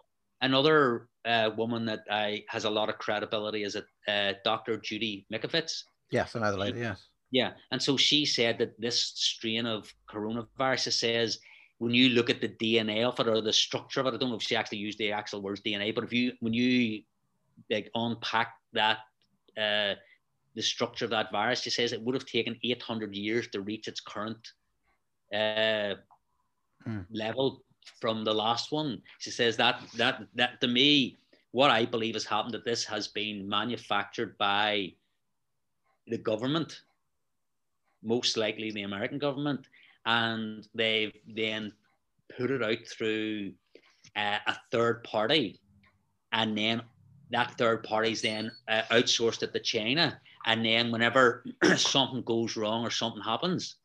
another 0.41 1.07
uh, 1.25 1.49
woman 1.57 1.85
that 1.85 2.01
I, 2.11 2.43
has 2.49 2.65
a 2.65 2.69
lot 2.69 2.89
of 2.89 2.99
credibility 2.99 3.63
is 3.63 3.75
a, 3.75 4.11
uh, 4.11 4.33
Dr. 4.43 4.77
Judy 4.77 5.25
Mikovits. 5.33 5.83
Yes, 6.11 6.35
another 6.35 6.57
lady, 6.57 6.81
yes. 6.81 7.07
Yeah. 7.31 7.53
And 7.71 7.81
so 7.81 7.97
she 7.97 8.25
said 8.25 8.59
that 8.59 8.79
this 8.79 9.01
strain 9.15 9.65
of 9.65 9.91
coronavirus 10.07 10.93
says 10.93 11.39
when 11.79 11.93
you 11.93 12.09
look 12.09 12.29
at 12.29 12.41
the 12.41 12.49
DNA 12.49 13.03
of 13.03 13.19
it 13.19 13.27
or 13.27 13.41
the 13.41 13.53
structure 13.53 13.99
of 14.01 14.07
it, 14.07 14.13
I 14.13 14.17
don't 14.17 14.29
know 14.29 14.35
if 14.37 14.43
she 14.43 14.55
actually 14.55 14.79
used 14.79 14.97
the 14.97 15.11
actual 15.11 15.41
words 15.41 15.61
DNA, 15.61 15.93
but 15.93 16.03
if 16.03 16.13
you 16.13 16.33
when 16.39 16.53
you 16.53 17.01
like 17.69 17.89
unpack 17.95 18.53
that 18.73 18.99
uh, 19.57 19.95
the 20.55 20.61
structure 20.61 21.05
of 21.05 21.11
that 21.11 21.31
virus, 21.31 21.61
she 21.61 21.69
says 21.69 21.93
it 21.93 22.01
would 22.01 22.15
have 22.15 22.25
taken 22.25 22.57
800 22.63 23.15
years 23.15 23.47
to 23.49 23.61
reach 23.61 23.87
its 23.87 24.01
current 24.01 24.53
uh, 25.33 25.95
Hmm. 26.85 27.01
level 27.11 27.63
from 27.99 28.23
the 28.23 28.33
last 28.33 28.71
one. 28.71 29.01
She 29.19 29.31
says 29.31 29.57
that 29.57 29.81
that 29.97 30.21
that 30.35 30.61
to 30.61 30.67
me, 30.67 31.17
what 31.51 31.69
I 31.71 31.85
believe 31.85 32.15
has 32.15 32.25
happened 32.25 32.53
that 32.53 32.65
this 32.65 32.85
has 32.85 33.07
been 33.07 33.47
manufactured 33.47 34.37
by 34.37 34.93
the 36.07 36.17
government, 36.17 36.81
most 38.03 38.37
likely 38.37 38.71
the 38.71 38.83
American 38.83 39.19
government, 39.19 39.67
and 40.07 40.65
they've 40.73 41.13
then 41.27 41.73
put 42.35 42.49
it 42.49 42.63
out 42.63 42.87
through 42.87 43.51
uh, 44.15 44.37
a 44.47 44.57
third 44.71 45.03
party, 45.03 45.59
and 46.31 46.57
then 46.57 46.81
that 47.29 47.57
third 47.57 47.83
party's 47.83 48.21
then 48.21 48.49
uh, 48.69 48.83
outsourced 48.89 49.43
it 49.43 49.53
to 49.53 49.59
China, 49.59 50.19
and 50.45 50.65
then 50.65 50.91
whenever 50.91 51.45
something 51.75 52.23
goes 52.23 52.55
wrong 52.55 52.85
or 52.85 52.89
something 52.89 53.21
happens, 53.21 53.75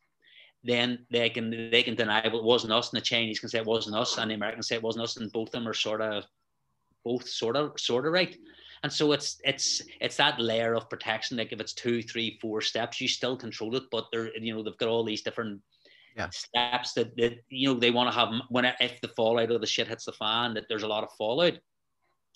then 0.63 1.05
they 1.11 1.29
can 1.29 1.69
they 1.69 1.83
can 1.83 1.95
deny 1.95 2.21
it 2.21 2.43
wasn't 2.43 2.71
us, 2.71 2.91
and 2.91 3.01
the 3.01 3.05
Chinese 3.05 3.39
can 3.41 3.49
say 3.49 3.59
it 3.59 3.65
wasn't 3.65 3.95
us, 3.95 4.17
and 4.17 4.31
the 4.31 4.35
Americans 4.35 4.69
say 4.69 4.75
it 4.75 4.83
wasn't 4.83 5.03
us, 5.03 5.17
and 5.17 5.31
both 5.33 5.49
of 5.49 5.51
them 5.51 5.67
are 5.67 5.73
sort 5.73 6.01
of 6.01 6.23
both 7.03 7.27
sort 7.27 7.57
of 7.57 7.77
sort 7.77 8.07
of 8.07 8.13
right. 8.13 8.37
And 8.83 8.91
so 8.91 9.11
it's 9.11 9.41
it's 9.43 9.81
it's 9.99 10.17
that 10.17 10.39
layer 10.39 10.73
of 10.73 10.89
protection. 10.89 11.37
Like 11.37 11.51
if 11.51 11.59
it's 11.59 11.73
two, 11.73 12.01
three, 12.01 12.37
four 12.41 12.61
steps, 12.61 13.01
you 13.01 13.09
still 13.09 13.35
control 13.35 13.75
it, 13.75 13.83
but 13.91 14.07
they're 14.11 14.35
you 14.37 14.55
know 14.55 14.63
they've 14.63 14.77
got 14.77 14.87
all 14.87 15.03
these 15.03 15.21
different 15.21 15.61
Yeah. 16.15 16.29
steps 16.29 16.93
that, 16.93 17.15
that 17.17 17.39
you 17.49 17.73
know 17.73 17.79
they 17.79 17.91
want 17.91 18.11
to 18.11 18.17
have 18.17 18.29
when 18.49 18.65
if 18.79 19.01
the 19.01 19.07
fallout 19.09 19.51
of 19.51 19.61
the 19.61 19.67
shit 19.67 19.87
hits 19.87 20.05
the 20.05 20.13
fan, 20.13 20.53
that 20.53 20.65
there's 20.69 20.83
a 20.83 20.87
lot 20.87 21.03
of 21.03 21.11
fallout. 21.17 21.53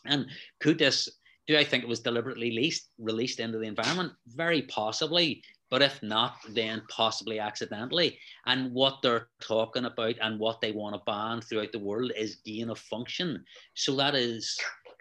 And 0.06 0.28
could 0.60 0.80
this? 0.80 1.10
Do 1.48 1.58
I 1.58 1.64
think 1.64 1.84
it 1.84 1.90
was 1.90 2.02
deliberately 2.02 2.52
leased, 2.52 2.90
released 2.98 3.40
into 3.40 3.58
the 3.58 3.68
environment? 3.68 4.12
Very 4.28 4.64
possibly, 4.64 5.42
but 5.70 5.82
if 5.82 6.04
not, 6.04 6.36
then 6.50 6.82
possibly 6.90 7.40
accidentally. 7.40 8.20
And 8.46 8.74
what 8.74 8.98
they're 9.02 9.30
talking 9.42 9.86
about 9.86 10.16
and 10.22 10.40
what 10.40 10.60
they 10.60 10.74
want 10.74 10.96
to 10.96 11.02
ban 11.06 11.40
throughout 11.40 11.72
the 11.72 11.80
world 11.80 12.12
is 12.18 12.42
gain 12.46 12.70
of 12.70 12.80
function. 12.80 13.46
So 13.76 13.96
that 13.96 14.14
is 14.14 14.60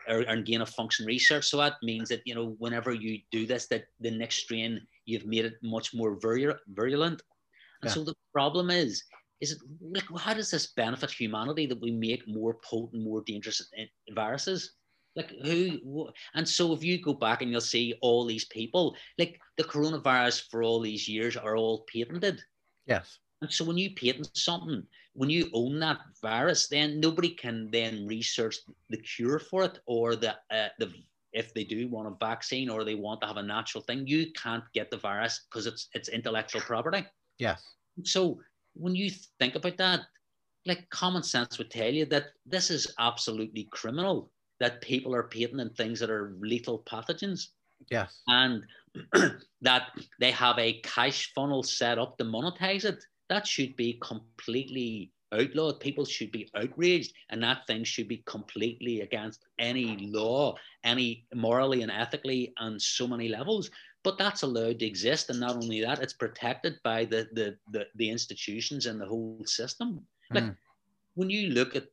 or, 0.09 0.25
or 0.29 0.37
gain 0.37 0.61
of 0.61 0.71
function 0.71 1.07
research. 1.07 1.47
So 1.47 1.57
that 1.59 1.75
means 1.83 2.09
that 2.09 2.23
you 2.25 2.35
know 2.35 2.55
whenever 2.59 2.93
you 2.93 3.21
do 3.31 3.47
this, 3.47 3.67
that 3.69 3.85
the 4.01 4.11
next 4.11 4.37
strain 4.37 4.81
you've 5.05 5.27
made 5.27 5.45
it 5.45 5.55
much 5.63 5.95
more 5.95 6.19
virulent. 6.21 7.23
And 7.87 7.91
Yeah. 7.91 7.95
so 7.95 8.05
the 8.05 8.15
problem 8.33 8.71
is, 8.71 9.03
is 9.41 9.53
it 9.53 9.59
like 9.81 10.05
how 10.19 10.35
does 10.35 10.51
this 10.51 10.73
benefit 10.73 11.11
humanity 11.11 11.67
that 11.67 11.81
we 11.81 11.91
make 11.91 12.27
more 12.27 12.59
potent, 12.65 13.03
more 13.03 13.23
dangerous 13.23 13.61
viruses? 14.11 14.77
Like 15.15 15.31
who? 15.43 15.79
wh- 15.85 16.13
And 16.35 16.49
so 16.49 16.73
if 16.75 16.83
you 16.85 17.01
go 17.03 17.15
back 17.15 17.43
and 17.43 17.51
you'll 17.51 17.61
see 17.61 17.95
all 18.03 18.25
these 18.27 18.47
people, 18.47 18.97
like 19.19 19.41
the 19.57 19.65
coronavirus 19.65 20.49
for 20.51 20.63
all 20.63 20.81
these 20.81 21.09
years 21.09 21.37
are 21.37 21.57
all 21.57 21.85
patented. 21.93 22.43
Yes. 22.87 23.19
And 23.43 23.53
so 23.53 23.65
when 23.65 23.77
you 23.79 23.95
patent 23.95 24.37
something, 24.37 24.87
when 25.15 25.31
you 25.31 25.51
own 25.53 25.79
that 25.81 26.01
virus, 26.23 26.69
then 26.69 27.01
nobody 27.01 27.31
can 27.31 27.71
then 27.71 28.07
research 28.07 28.57
the 28.89 28.97
cure 29.03 29.39
for 29.39 29.65
it 29.65 29.81
or 29.87 30.17
the 30.17 30.33
uh, 30.51 30.71
the 30.79 30.93
if 31.33 31.53
they 31.53 31.65
do 31.65 31.89
want 31.89 32.09
a 32.09 32.17
vaccine 32.25 32.71
or 32.71 32.83
they 32.85 32.95
want 32.95 33.21
to 33.21 33.27
have 33.27 33.37
a 33.37 33.43
natural 33.43 33.83
thing, 33.85 34.07
you 34.07 34.33
can't 34.33 34.65
get 34.73 34.91
the 34.91 34.97
virus 34.97 35.47
because 35.51 35.67
it's 35.67 35.89
it's 35.93 36.09
intellectual 36.09 36.63
property. 36.63 37.05
Yes. 37.39 37.76
So 38.05 38.41
when 38.75 38.95
you 38.95 39.11
think 39.39 39.55
about 39.55 39.77
that, 39.79 40.01
like 40.67 40.89
common 40.91 41.23
sense 41.23 41.59
would 41.59 41.71
tell 41.71 41.93
you 41.93 42.07
that 42.07 42.27
this 42.45 42.71
is 42.71 42.93
absolutely 42.99 43.69
criminal 43.71 44.31
that 44.59 44.81
people 44.81 45.15
are 45.15 45.23
patenting 45.23 45.71
things 45.71 46.01
that 46.01 46.11
are 46.11 46.35
lethal 46.41 46.83
pathogens 46.89 47.49
Yes. 47.91 48.23
and 48.27 48.65
that 49.61 49.91
they 50.19 50.31
have 50.31 50.59
a 50.59 50.81
cash 50.81 51.33
funnel 51.35 51.63
set 51.63 51.99
up 51.99 52.17
to 52.19 52.25
monetize 52.25 52.85
it. 52.85 53.05
That 53.29 53.47
should 53.47 53.77
be 53.77 53.99
completely 54.03 55.13
outlawed. 55.33 55.81
People 55.81 56.05
should 56.05 56.33
be 56.33 56.49
outraged, 56.57 57.13
and 57.29 57.43
that 57.43 57.67
thing 57.67 57.85
should 57.85 58.09
be 58.09 58.23
completely 58.27 59.01
against 59.03 59.45
any 59.59 59.97
law, 59.99 60.55
any 60.85 61.27
morally 61.35 61.83
and 61.83 61.91
ethically, 61.93 62.53
on 62.59 62.79
so 62.81 63.07
many 63.07 63.29
levels. 63.29 63.71
But 64.07 64.19
that's 64.19 64.45
allowed 64.45 64.81
to 64.81 64.87
exist, 64.87 65.31
and 65.31 65.41
not 65.43 65.59
only 65.59 65.83
that, 65.83 66.03
it's 66.03 66.15
protected 66.15 66.81
by 66.85 67.07
the 67.07 67.29
the 67.35 67.59
the, 67.75 67.87
the 67.97 68.11
institutions 68.11 68.87
and 68.87 69.03
the 69.03 69.09
whole 69.09 69.45
system. 69.47 69.89
Like 70.35 70.37
Mm. 70.45 70.57
when 71.15 71.31
you 71.31 71.51
look 71.51 71.77
at 71.77 71.89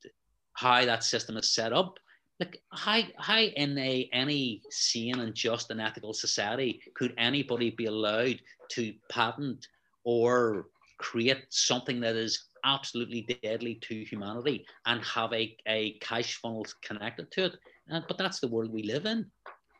how 0.53 0.85
that 0.85 1.03
system 1.03 1.37
is 1.37 1.55
set 1.55 1.73
up, 1.73 1.99
like 2.39 2.61
how 2.71 3.01
how 3.17 3.39
in 3.39 3.77
a 3.79 4.09
any 4.13 4.63
sane 4.69 5.19
and 5.19 5.35
just 5.35 5.71
and 5.71 5.81
ethical 5.81 6.13
society 6.13 6.81
could 6.95 7.13
anybody 7.17 7.71
be 7.71 7.85
allowed 7.85 8.39
to 8.71 8.93
patent 9.09 9.67
or 10.05 10.67
create 10.99 11.45
something 11.49 12.01
that 12.01 12.15
is 12.15 12.49
absolutely 12.65 13.27
deadly 13.27 13.67
to 13.69 13.89
humanity 13.95 14.65
and 14.75 14.91
have 14.93 15.21
a, 15.33 15.45
a 15.67 15.93
cash 15.99 16.35
funnel 16.35 16.65
connected 16.83 17.29
to 17.31 17.45
it 17.45 17.53
uh, 17.91 18.01
but 18.07 18.17
that's 18.17 18.39
the 18.39 18.47
world 18.47 18.71
we 18.71 18.83
live 18.83 19.05
in 19.05 19.29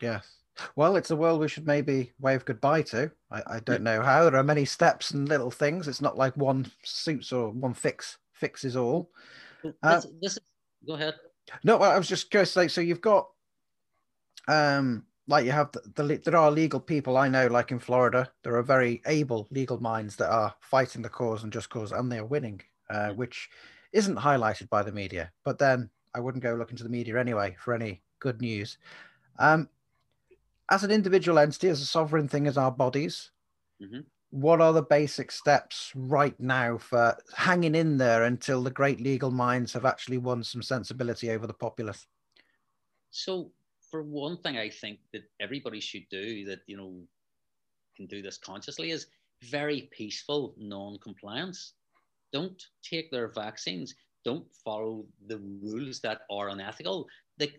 Yes. 0.02 0.43
Well, 0.76 0.96
it's 0.96 1.12
a 1.12 1.16
world 1.16 1.40
we 1.40 1.48
should 1.48 1.66
maybe 1.66 2.14
wave 2.20 2.46
goodbye 2.46 2.84
to. 2.84 3.12
I, 3.32 3.42
I 3.48 3.60
don't 3.60 3.84
know 3.84 4.02
how. 4.02 4.24
There 4.24 4.36
are 4.36 4.44
many 4.44 4.66
steps 4.66 5.12
and 5.12 5.28
little 5.28 5.52
things. 5.52 5.88
It's 5.88 6.02
not 6.02 6.18
like 6.18 6.36
one 6.38 6.68
suits 6.84 7.32
or 7.32 7.50
one 7.50 7.74
fix 7.74 8.18
fixes 8.34 8.76
all. 8.76 9.10
Uh, 9.82 9.96
this, 9.96 10.08
this 10.22 10.32
is, 10.34 10.40
go 10.86 10.94
ahead 10.94 11.16
No, 11.64 11.78
I 11.78 11.98
was 11.98 12.08
just 12.08 12.30
curious. 12.30 12.56
Like, 12.56 12.70
so 12.70 12.82
you've 12.82 13.02
got, 13.02 13.30
um, 14.48 15.06
like 15.28 15.46
you 15.46 15.52
have 15.52 15.72
the, 15.72 16.04
the 16.04 16.18
there 16.18 16.36
are 16.36 16.52
legal 16.52 16.80
people 16.80 17.18
I 17.18 17.30
know, 17.30 17.48
like 17.48 17.72
in 17.72 17.80
Florida, 17.80 18.30
there 18.44 18.56
are 18.56 18.64
very 18.64 19.02
able 19.08 19.48
legal 19.52 19.80
minds 19.82 20.16
that 20.18 20.30
are 20.30 20.54
fighting 20.60 21.02
the 21.02 21.10
cause 21.10 21.44
and 21.44 21.54
just 21.54 21.70
cause, 21.70 21.92
and 21.92 22.12
they 22.12 22.20
are 22.20 22.26
winning, 22.26 22.62
uh, 22.90 23.12
which 23.12 23.50
isn't 23.94 24.18
highlighted 24.18 24.70
by 24.70 24.84
the 24.84 24.92
media. 24.92 25.32
But 25.46 25.58
then 25.58 25.90
I 26.14 26.20
wouldn't 26.20 26.44
go 26.44 26.56
look 26.56 26.72
into 26.72 26.84
the 26.84 26.90
media 26.90 27.20
anyway 27.20 27.56
for 27.58 27.74
any 27.74 28.02
good 28.20 28.42
news. 28.42 28.78
Um, 29.40 29.70
as 30.74 30.84
an 30.84 30.92
individual 30.92 31.38
entity, 31.38 31.70
as 31.70 31.82
a 31.82 31.86
sovereign 31.86 32.28
thing, 32.28 32.48
as 32.48 32.58
our 32.58 32.72
bodies, 32.72 33.32
Mhm. 33.80 34.04
what 34.32 34.60
are 34.62 34.74
the 34.74 34.82
basic 34.82 35.32
steps 35.32 35.92
right 35.96 36.40
now 36.40 36.78
for 36.78 37.18
hanging 37.36 37.76
in 37.76 37.98
there 37.98 38.24
until 38.24 38.64
the 38.64 38.72
great 38.72 39.00
legal 39.00 39.32
minds 39.32 39.74
have 39.74 39.86
actually 39.86 40.18
won 40.18 40.44
some 40.44 40.64
sensibility 40.64 41.30
over 41.30 41.48
the 41.48 41.54
populace? 41.54 42.08
So, 43.12 43.54
for 43.80 44.04
one 44.04 44.38
thing, 44.42 44.58
I 44.58 44.70
think 44.70 45.00
that 45.12 45.24
everybody 45.40 45.80
should 45.80 46.08
do 46.10 46.46
that, 46.46 46.62
you 46.68 46.78
know, 46.78 47.08
can 47.96 48.08
do 48.08 48.22
this 48.22 48.38
consciously 48.38 48.92
is 48.92 49.08
very 49.44 49.84
peaceful 49.94 50.56
non 50.58 51.00
compliance. 51.00 51.76
Don't 52.34 52.62
take 52.84 53.12
their 53.12 53.30
vaccines. 53.30 53.96
don't 54.26 54.52
follow 54.66 55.08
the 55.28 55.40
rules 55.40 56.02
that 56.02 56.22
are 56.32 56.50
unethical, 56.50 57.08
they, 57.38 57.58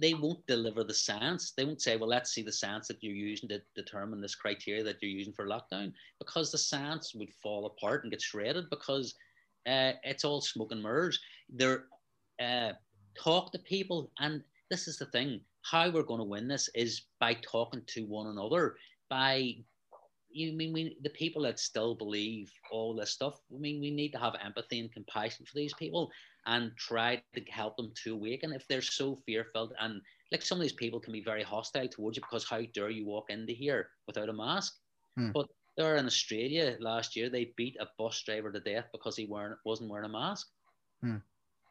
they, 0.00 0.14
won't 0.14 0.44
deliver 0.46 0.82
the 0.82 0.94
science. 0.94 1.52
They 1.56 1.64
won't 1.64 1.82
say, 1.82 1.96
well, 1.96 2.08
let's 2.08 2.32
see 2.32 2.42
the 2.42 2.52
science 2.52 2.88
that 2.88 3.02
you're 3.02 3.14
using 3.14 3.48
to 3.50 3.62
determine 3.74 4.20
this 4.20 4.34
criteria 4.34 4.82
that 4.82 4.96
you're 5.00 5.10
using 5.10 5.32
for 5.32 5.46
lockdown, 5.46 5.92
because 6.18 6.50
the 6.50 6.58
science 6.58 7.14
would 7.14 7.32
fall 7.42 7.66
apart 7.66 8.02
and 8.02 8.10
get 8.10 8.20
shredded 8.22 8.68
because 8.70 9.14
uh, 9.66 9.92
it's 10.02 10.24
all 10.24 10.40
smoke 10.40 10.72
and 10.72 10.82
mirrors. 10.82 11.20
They're 11.48 11.84
uh, 12.42 12.72
talk 13.16 13.52
to 13.52 13.58
people, 13.60 14.10
and 14.18 14.42
this 14.70 14.88
is 14.88 14.98
the 14.98 15.06
thing: 15.06 15.40
how 15.62 15.88
we're 15.88 16.02
going 16.02 16.20
to 16.20 16.24
win 16.24 16.48
this 16.48 16.68
is 16.74 17.02
by 17.20 17.34
talking 17.34 17.82
to 17.86 18.06
one 18.06 18.26
another, 18.26 18.76
by 19.08 19.54
you 20.30 20.52
mean 20.52 20.72
we, 20.72 20.96
the 21.02 21.10
people 21.10 21.42
that 21.42 21.60
still 21.60 21.94
believe 21.94 22.50
all 22.72 22.94
this 22.94 23.10
stuff. 23.10 23.40
I 23.54 23.58
mean, 23.58 23.80
we 23.80 23.92
need 23.92 24.10
to 24.12 24.18
have 24.18 24.34
empathy 24.44 24.80
and 24.80 24.92
compassion 24.92 25.46
for 25.46 25.54
these 25.54 25.74
people 25.74 26.10
and 26.46 26.72
try 26.76 27.22
to 27.34 27.40
help 27.50 27.76
them 27.76 27.92
to 28.04 28.14
awaken 28.14 28.52
if 28.52 28.66
they're 28.68 28.82
so 28.82 29.18
fear 29.26 29.46
filled. 29.52 29.72
And 29.80 30.00
like 30.32 30.42
some 30.42 30.58
of 30.58 30.62
these 30.62 30.72
people 30.72 31.00
can 31.00 31.12
be 31.12 31.22
very 31.22 31.42
hostile 31.42 31.88
towards 31.88 32.16
you 32.16 32.22
because 32.22 32.44
how 32.48 32.62
dare 32.74 32.90
you 32.90 33.06
walk 33.06 33.30
into 33.30 33.52
here 33.52 33.90
without 34.06 34.28
a 34.28 34.32
mask? 34.32 34.74
Hmm. 35.16 35.30
But 35.32 35.48
there 35.76 35.96
in 35.96 36.06
Australia 36.06 36.76
last 36.80 37.16
year, 37.16 37.28
they 37.28 37.52
beat 37.56 37.76
a 37.80 37.88
bus 37.98 38.22
driver 38.22 38.52
to 38.52 38.60
death 38.60 38.86
because 38.92 39.16
he 39.16 39.26
weren't, 39.26 39.58
wasn't 39.64 39.90
wearing 39.90 40.06
a 40.06 40.12
mask. 40.12 40.48
Hmm. 41.02 41.16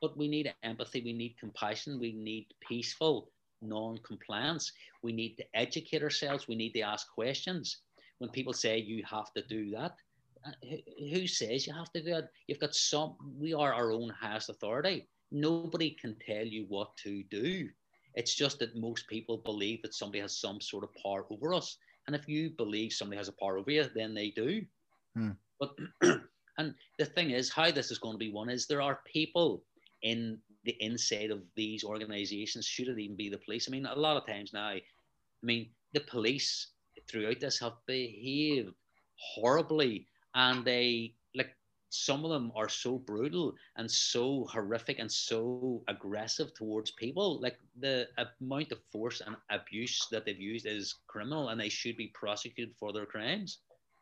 But 0.01 0.17
we 0.17 0.27
need 0.27 0.53
empathy, 0.63 1.01
we 1.03 1.13
need 1.13 1.37
compassion, 1.39 1.99
we 1.99 2.11
need 2.11 2.47
peaceful 2.67 3.29
non 3.61 3.97
compliance. 3.99 4.71
We 5.01 5.13
need 5.13 5.35
to 5.37 5.45
educate 5.53 6.03
ourselves, 6.03 6.47
we 6.47 6.55
need 6.55 6.73
to 6.73 6.81
ask 6.81 7.07
questions 7.13 7.77
when 8.19 8.29
people 8.29 8.53
say 8.53 8.77
you 8.77 9.03
have 9.09 9.33
to 9.33 9.41
do 9.47 9.71
that, 9.71 9.95
who 11.11 11.27
says 11.27 11.67
you 11.67 11.73
have 11.73 11.91
to 11.93 12.03
do 12.03 12.15
it? 12.15 12.29
You've 12.47 12.59
got 12.59 12.75
some, 12.75 13.15
we 13.39 13.53
are 13.53 13.73
our 13.73 13.91
own 13.91 14.09
highest 14.09 14.49
authority. 14.49 15.07
Nobody 15.31 15.91
can 15.91 16.15
tell 16.25 16.45
you 16.45 16.65
what 16.67 16.95
to 16.97 17.23
do. 17.23 17.69
It's 18.15 18.35
just 18.35 18.59
that 18.59 18.75
most 18.75 19.07
people 19.07 19.37
believe 19.37 19.81
that 19.81 19.95
somebody 19.95 20.19
has 20.19 20.37
some 20.37 20.61
sort 20.61 20.83
of 20.83 20.89
power 21.01 21.25
over 21.31 21.53
us. 21.53 21.77
And 22.07 22.15
if 22.15 22.27
you 22.27 22.51
believe 22.51 22.93
somebody 22.93 23.17
has 23.17 23.29
a 23.29 23.33
power 23.33 23.57
over 23.57 23.71
you, 23.71 23.85
then 23.95 24.13
they 24.13 24.29
do. 24.29 24.63
Hmm. 25.15 25.31
But 25.59 25.75
and 26.57 26.75
the 26.99 27.05
thing 27.05 27.31
is, 27.31 27.51
how 27.51 27.71
this 27.71 27.91
is 27.91 27.97
going 27.97 28.15
to 28.15 28.19
be 28.19 28.31
won 28.31 28.49
is 28.49 28.67
there 28.67 28.81
are 28.81 28.99
people 29.11 29.63
in 30.03 30.37
the 30.65 30.75
inside 30.79 31.31
of 31.31 31.41
these 31.55 31.83
organizations, 31.83 32.65
should 32.65 32.87
it 32.87 32.99
even 32.99 33.15
be 33.15 33.29
the 33.29 33.37
police? 33.37 33.67
I 33.67 33.71
mean, 33.71 33.85
a 33.85 33.95
lot 33.95 34.17
of 34.17 34.25
times 34.25 34.53
now, 34.53 34.67
I 34.67 34.81
mean, 35.41 35.69
the 35.93 36.01
police 36.01 36.69
throughout 37.09 37.39
this 37.39 37.59
have 37.59 37.73
behaved 37.85 38.73
horribly 39.15 40.07
and 40.35 40.65
they 40.65 41.15
like 41.35 41.55
some 41.89 42.23
of 42.25 42.31
them 42.31 42.51
are 42.55 42.69
so 42.69 42.97
brutal 42.97 43.55
and 43.77 43.89
so 43.89 44.45
horrific 44.51 44.99
and 44.99 45.11
so 45.11 45.83
aggressive 45.87 46.53
towards 46.53 46.91
people. 46.91 47.39
Like 47.41 47.59
the 47.79 48.07
amount 48.41 48.71
of 48.71 48.79
force 48.91 49.21
and 49.21 49.35
abuse 49.49 50.07
that 50.11 50.25
they've 50.25 50.39
used 50.39 50.65
is 50.65 50.95
criminal 51.07 51.49
and 51.49 51.59
they 51.59 51.69
should 51.69 51.97
be 51.97 52.07
prosecuted 52.13 52.75
for 52.77 52.91
their 52.93 53.05
crimes. 53.05 53.59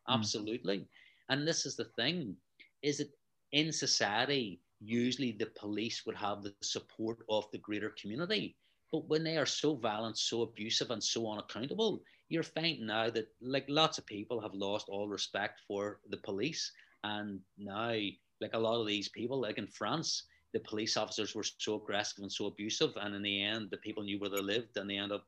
Mm. 0.09 0.15
absolutely. 0.15 0.87
And 1.29 1.47
this 1.47 1.65
is 1.65 1.75
the 1.75 1.85
thing 1.97 2.35
is 2.81 2.97
that 2.97 3.09
in 3.51 3.71
society 3.71 4.61
usually 4.79 5.31
the 5.31 5.47
police 5.47 6.05
would 6.05 6.15
have 6.15 6.43
the 6.43 6.53
support 6.61 7.19
of 7.29 7.49
the 7.51 7.57
greater 7.59 7.93
community 8.01 8.55
but 8.91 9.07
when 9.07 9.23
they 9.23 9.37
are 9.37 9.45
so 9.45 9.75
violent 9.75 10.17
so 10.17 10.41
abusive 10.41 10.91
and 10.91 11.03
so 11.03 11.29
unaccountable 11.31 12.01
you're 12.31 12.43
finding 12.43 12.85
now 12.85 13.09
that 13.09 13.27
like 13.41 13.65
lots 13.67 13.97
of 13.97 14.05
people 14.05 14.39
have 14.39 14.53
lost 14.53 14.87
all 14.87 15.09
respect 15.09 15.59
for 15.67 15.99
the 16.09 16.17
police. 16.17 16.71
And 17.03 17.41
now 17.57 17.93
like 18.39 18.53
a 18.53 18.59
lot 18.59 18.79
of 18.79 18.87
these 18.87 19.09
people 19.09 19.39
like 19.39 19.57
in 19.57 19.67
france 19.67 20.23
the 20.53 20.59
police 20.61 20.97
officers 20.97 21.35
were 21.35 21.43
so 21.43 21.75
aggressive 21.75 22.23
and 22.23 22.31
so 22.31 22.47
abusive 22.47 22.91
and 23.01 23.13
in 23.13 23.21
the 23.21 23.43
end 23.43 23.67
the 23.69 23.77
people 23.77 24.01
knew 24.01 24.19
where 24.19 24.29
they 24.29 24.41
lived 24.41 24.75
and 24.77 24.89
they 24.89 24.97
end 24.97 25.11
up 25.11 25.25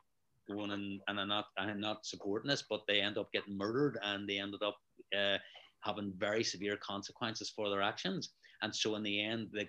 going 0.48 0.72
and, 0.72 1.00
and 1.08 1.20
I'm 1.20 1.28
not 1.28 1.46
I'm 1.58 1.80
not 1.80 2.06
supporting 2.06 2.50
this 2.50 2.64
but 2.68 2.82
they 2.88 3.02
end 3.02 3.18
up 3.18 3.32
getting 3.32 3.58
murdered 3.58 4.00
and 4.02 4.28
they 4.28 4.40
ended 4.40 4.64
up 4.64 4.78
uh, 5.18 5.38
having 5.82 6.14
very 6.18 6.44
severe 6.44 6.78
consequences 6.78 7.50
for 7.50 7.70
their 7.70 7.82
actions. 7.82 8.30
And 8.62 8.74
so 8.74 8.96
in 8.96 9.04
the 9.04 9.24
end 9.24 9.50
the, 9.52 9.68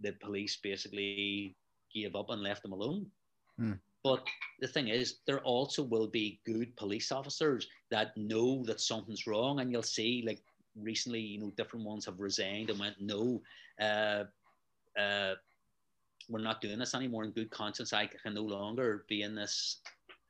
the 0.00 0.12
police 0.24 0.56
basically 0.62 1.56
gave 1.94 2.14
up 2.14 2.30
and 2.30 2.42
left 2.42 2.62
them 2.62 2.72
alone 2.72 3.06
mm. 3.60 3.78
But 4.04 4.24
the 4.60 4.68
thing 4.68 4.86
is, 4.86 5.16
there 5.26 5.40
also 5.40 5.82
will 5.82 6.06
be 6.06 6.38
good 6.46 6.76
police 6.76 7.10
officers 7.10 7.66
that 7.90 8.16
know 8.16 8.62
that 8.64 8.80
something's 8.80 9.26
wrong, 9.26 9.58
and 9.58 9.72
you'll 9.72 9.82
see 9.82 10.22
like 10.24 10.40
recently, 10.80 11.18
you 11.18 11.40
know, 11.40 11.52
different 11.56 11.84
ones 11.84 12.06
have 12.06 12.20
resigned 12.20 12.70
and 12.70 12.78
went, 12.78 13.00
no, 13.00 13.42
uh, 13.80 14.24
uh, 14.96 15.34
we're 16.28 16.40
not 16.40 16.60
doing 16.60 16.78
this 16.78 16.94
anymore. 16.94 17.24
In 17.24 17.32
good 17.32 17.50
conscience, 17.50 17.92
I 17.92 18.06
can 18.06 18.34
no 18.34 18.42
longer 18.42 19.04
be 19.08 19.22
in 19.22 19.34
this 19.34 19.80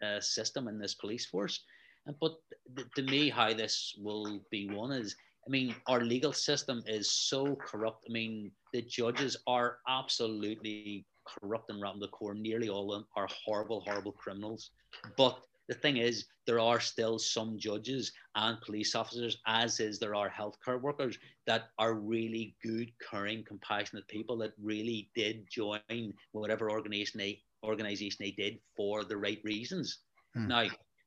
uh, 0.03 0.21
system 0.21 0.69
in 0.69 0.79
this 0.79 0.95
police 0.95 1.27
force. 1.27 1.61
And, 2.07 2.17
But 2.19 2.37
th- 2.77 2.89
to 2.97 3.03
me, 3.03 3.29
how 3.29 3.53
this 3.53 3.95
will 3.99 4.41
be 4.51 4.71
won 4.71 4.93
is, 4.93 5.17
I 5.47 5.51
mean, 5.51 5.75
our 5.87 6.01
legal 6.01 6.33
system 6.33 6.83
is 6.87 7.11
so 7.11 7.57
corrupt. 7.57 8.05
I 8.09 8.13
mean, 8.13 8.51
the 8.73 8.83
judges 8.83 9.37
are 9.47 9.79
absolutely 9.87 11.05
corrupt 11.27 11.71
and 11.71 11.81
rotten 11.81 12.01
the 12.01 12.09
core. 12.09 12.35
Nearly 12.35 12.69
all 12.69 12.93
of 12.93 13.01
them 13.01 13.07
are 13.17 13.29
horrible, 13.45 13.81
horrible 13.81 14.13
criminals. 14.13 14.71
But 15.17 15.39
the 15.69 15.75
thing 15.75 15.97
is, 15.97 16.27
there 16.47 16.61
are 16.61 16.81
still 16.81 17.19
some 17.19 17.59
judges 17.59 18.13
and 18.37 18.61
police 18.61 18.95
officers, 18.95 19.39
as 19.47 19.81
is 19.81 19.99
there 19.99 20.15
are 20.15 20.31
healthcare 20.31 20.81
workers, 20.81 21.19
that 21.47 21.71
are 21.79 21.95
really 21.95 22.57
good, 22.63 22.93
caring, 23.11 23.45
compassionate 23.45 24.07
people 24.07 24.37
that 24.39 24.53
really 24.63 25.11
did 25.15 25.47
join 25.51 26.13
whatever 26.33 26.71
organization 26.71 27.19
they 27.19 27.43
organization 27.65 28.19
they 28.21 28.31
did 28.31 28.59
for 28.77 29.03
the 29.03 29.17
right 29.17 29.41
reasons. 29.43 29.99
Hmm. 30.35 30.47
Now, 30.47 30.67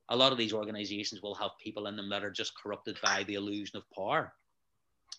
a 0.09 0.15
lot 0.15 0.31
of 0.31 0.37
these 0.37 0.53
organizations 0.53 1.21
will 1.21 1.35
have 1.35 1.51
people 1.63 1.87
in 1.87 1.95
them 1.95 2.09
that 2.09 2.23
are 2.23 2.31
just 2.31 2.51
corrupted 2.61 2.97
by 3.01 3.23
the 3.23 3.35
illusion 3.35 3.77
of 3.77 3.83
power 3.95 4.33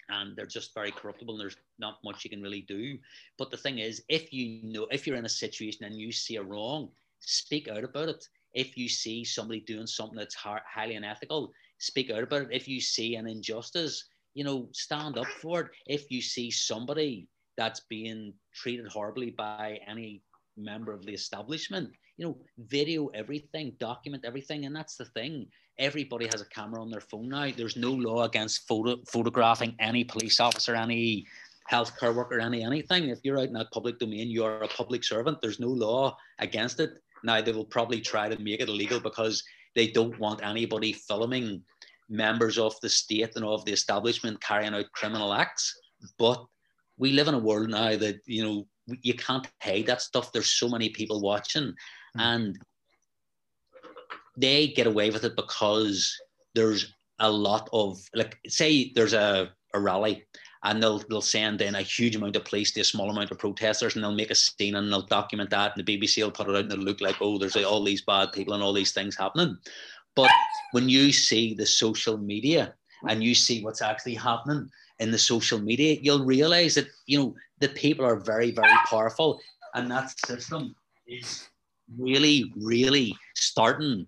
and 0.09 0.37
they're 0.37 0.47
just 0.47 0.75
very 0.75 0.91
corruptible 0.91 1.35
and 1.35 1.41
there's 1.41 1.57
not 1.79 1.99
much 2.05 2.25
you 2.25 2.31
can 2.31 2.43
really 2.43 2.63
do. 2.63 2.99
But 3.39 3.51
the 3.51 3.57
thing 3.57 3.79
is 3.79 4.03
if 4.09 4.33
you 4.33 4.61
know 4.63 4.87
if 4.91 5.07
you're 5.07 5.17
in 5.17 5.25
a 5.25 5.29
situation 5.29 5.85
and 5.85 5.95
you 5.95 6.13
see 6.13 6.37
a 6.37 6.43
wrong 6.43 6.89
speak 7.21 7.69
out 7.69 7.85
about 7.85 8.09
it. 8.09 8.27
If 8.53 8.77
you 8.77 8.89
see 8.89 9.25
somebody 9.25 9.61
doing 9.61 9.87
something 9.87 10.19
that's 10.19 10.35
highly 10.35 10.97
unethical 10.97 11.53
speak 11.79 12.11
out 12.11 12.23
about 12.23 12.43
it. 12.43 12.49
If 12.53 12.69
you 12.69 12.81
see 12.81 13.17
an 13.17 13.27
injustice 13.27 14.05
you 14.35 14.45
know 14.45 14.69
stand 14.73 15.19
up 15.19 15.27
for 15.27 15.61
it. 15.61 15.69
If 15.87 16.11
you 16.11 16.21
see 16.21 16.51
somebody 16.51 17.29
that's 17.57 17.81
being 17.81 18.33
treated 18.55 18.87
horribly 18.87 19.31
by 19.31 19.79
any 19.87 20.23
member 20.57 20.93
of 20.93 21.05
the 21.05 21.13
establishment 21.13 21.91
you 22.21 22.27
know 22.27 22.37
video 22.59 23.07
everything 23.23 23.73
document 23.81 24.27
everything 24.27 24.67
and 24.67 24.77
that's 24.77 24.97
the 24.97 25.07
thing 25.07 25.47
everybody 25.81 26.27
has 26.27 26.43
a 26.43 26.45
camera 26.45 26.81
on 26.81 26.91
their 26.91 27.01
phone 27.01 27.29
now. 27.29 27.51
There's 27.57 27.77
no 27.77 27.91
law 27.91 28.25
against 28.25 28.69
photo, 28.69 28.97
photographing 29.09 29.75
any 29.81 30.05
police 30.05 30.39
officer, 30.39 30.77
any 30.77 31.27
healthcare 31.73 32.15
worker, 32.15 32.39
any 32.39 32.63
anything. 32.63 33.09
If 33.09 33.21
you're 33.25 33.39
out 33.39 33.49
in 33.49 33.55
that 33.55 33.73
public 33.73 33.99
domain, 33.99 34.31
you're 34.31 34.63
a 34.63 34.69
public 34.69 35.03
servant. 35.03 35.41
There's 35.41 35.59
no 35.59 35.69
law 35.69 36.17
against 36.39 36.81
it. 36.81 36.99
Now 37.25 37.41
they 37.41 37.53
will 37.53 37.65
probably 37.65 38.01
try 38.01 38.29
to 38.29 38.41
make 38.43 38.61
it 38.61 38.69
illegal 38.69 39.01
because 39.01 39.43
they 39.75 39.89
don't 39.89 40.19
want 40.19 40.45
anybody 40.45 40.93
filming 40.93 41.63
members 42.09 42.59
of 42.59 42.75
the 42.83 42.89
state 42.89 43.37
and 43.37 43.45
of 43.45 43.65
the 43.65 43.73
establishment 43.73 44.43
carrying 44.43 44.75
out 44.75 44.93
criminal 44.93 45.33
acts. 45.33 45.75
But 46.19 46.45
we 46.99 47.13
live 47.13 47.29
in 47.29 47.35
a 47.35 47.39
world 47.39 47.71
now 47.71 47.97
that 47.97 48.21
you 48.27 48.45
know 48.45 48.67
you 49.03 49.15
can't 49.15 49.47
hide 49.63 49.87
that 49.87 50.03
stuff. 50.03 50.33
There's 50.33 50.53
so 50.53 50.69
many 50.69 50.91
people 50.91 51.21
watching, 51.21 51.75
mm. 52.17 52.23
and 52.23 52.59
they 54.37 54.69
get 54.69 54.87
away 54.87 55.11
with 55.11 55.25
it 55.25 55.37
because 55.37 56.17
there's 56.55 56.95
a 57.19 57.31
lot 57.31 57.69
of 57.73 58.01
like 58.15 58.39
say 58.47 58.93
there's 58.95 59.13
a, 59.13 59.51
a 59.75 59.81
rally 59.81 60.25
and 60.65 60.83
they'll 60.83 61.03
they'll 61.09 61.21
send 61.21 61.63
in 61.63 61.75
a 61.75 61.83
huge 61.83 62.17
amount 62.17 62.37
of 62.37 62.45
police 62.45 62.73
to 62.73 62.81
a 62.81 62.85
small 62.85 63.11
amount 63.11 63.31
of 63.31 63.39
protesters 63.39 63.95
and 63.95 64.05
they'll 64.05 64.13
make 64.13 64.31
a 64.31 64.35
scene 64.35 64.77
and 64.77 64.91
they'll 64.91 65.03
document 65.03 65.51
that 65.51 65.77
and 65.77 65.87
the 65.87 65.99
BBC 65.99 66.23
will 66.23 66.31
put 66.31 66.49
it 66.49 66.55
out 66.55 66.65
and 66.65 66.73
it'll 66.73 66.85
look 66.85 67.01
like 67.01 67.17
oh 67.21 67.39
there's 67.39 67.57
all 67.57 67.85
these 67.85 68.03
bad 68.03 68.33
people 68.33 68.55
and 68.55 68.63
all 68.63 68.73
these 68.73 68.93
things 68.93 69.17
happening. 69.17 69.57
But 70.17 70.31
when 70.73 70.89
you 70.89 71.13
see 71.13 71.55
the 71.55 71.67
social 71.67 72.19
media 72.19 72.75
and 73.09 73.23
you 73.23 73.35
see 73.35 73.63
what's 73.63 73.83
actually 73.83 74.15
happening 74.15 74.69
in 74.99 75.11
the 75.11 75.19
social 75.19 75.61
media, 75.61 75.99
you'll 76.03 76.25
realize 76.25 76.75
that 76.75 76.89
you 77.07 77.19
know 77.19 77.35
the 77.61 77.69
people 77.69 78.05
are 78.05 78.17
very 78.17 78.51
very 78.51 78.77
powerful 78.87 79.41
and 79.75 79.91
that 79.91 80.19
system 80.27 80.75
is 81.07 81.50
really 81.99 82.53
really 82.57 83.17
starting 83.35 84.07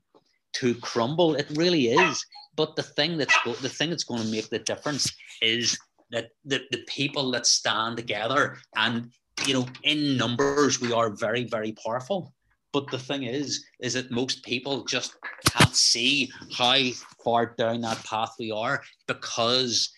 to 0.54 0.74
crumble. 0.76 1.34
It 1.34 1.46
really 1.54 1.88
is. 1.88 2.24
But 2.56 2.76
the 2.76 2.82
thing 2.82 3.16
that's 3.16 3.36
go- 3.44 3.54
the 3.54 3.68
thing 3.68 3.90
that's 3.90 4.04
going 4.04 4.22
to 4.22 4.30
make 4.30 4.50
the 4.50 4.58
difference 4.58 5.10
is 5.40 5.78
that 6.10 6.28
the, 6.44 6.60
the 6.70 6.84
people 6.86 7.30
that 7.30 7.46
stand 7.46 7.96
together 7.96 8.58
and 8.76 9.10
you 9.46 9.54
know 9.54 9.66
in 9.82 10.16
numbers 10.16 10.80
we 10.80 10.92
are 10.92 11.10
very 11.10 11.44
very 11.44 11.72
powerful. 11.84 12.32
But 12.72 12.90
the 12.90 12.98
thing 12.98 13.24
is, 13.24 13.64
is 13.80 13.92
that 13.94 14.10
most 14.10 14.42
people 14.44 14.84
just 14.84 15.16
can't 15.44 15.76
see 15.76 16.32
how 16.56 16.78
far 17.22 17.54
down 17.58 17.82
that 17.82 18.02
path 18.04 18.34
we 18.38 18.50
are 18.50 18.82
because 19.06 19.92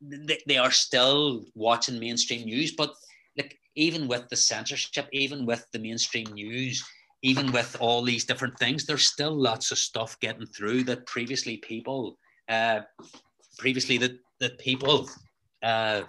they, 0.00 0.38
they 0.46 0.56
are 0.56 0.70
still 0.70 1.44
watching 1.56 1.98
mainstream 1.98 2.44
news. 2.44 2.72
But 2.72 2.94
like 3.36 3.58
even 3.74 4.06
with 4.06 4.28
the 4.28 4.36
censorship, 4.36 5.08
even 5.12 5.44
with 5.44 5.66
the 5.72 5.80
mainstream 5.80 6.26
news, 6.32 6.84
even 7.24 7.50
with 7.52 7.74
all 7.80 8.02
these 8.02 8.26
different 8.26 8.56
things, 8.58 8.84
there's 8.84 9.06
still 9.06 9.34
lots 9.34 9.70
of 9.72 9.78
stuff 9.78 10.20
getting 10.20 10.46
through 10.46 10.84
that 10.84 11.06
previously 11.06 11.56
people, 11.56 12.18
uh, 12.50 12.80
previously 13.58 13.96
that 13.96 14.12
that 14.40 14.58
people 14.58 15.08
uh, 15.62 16.02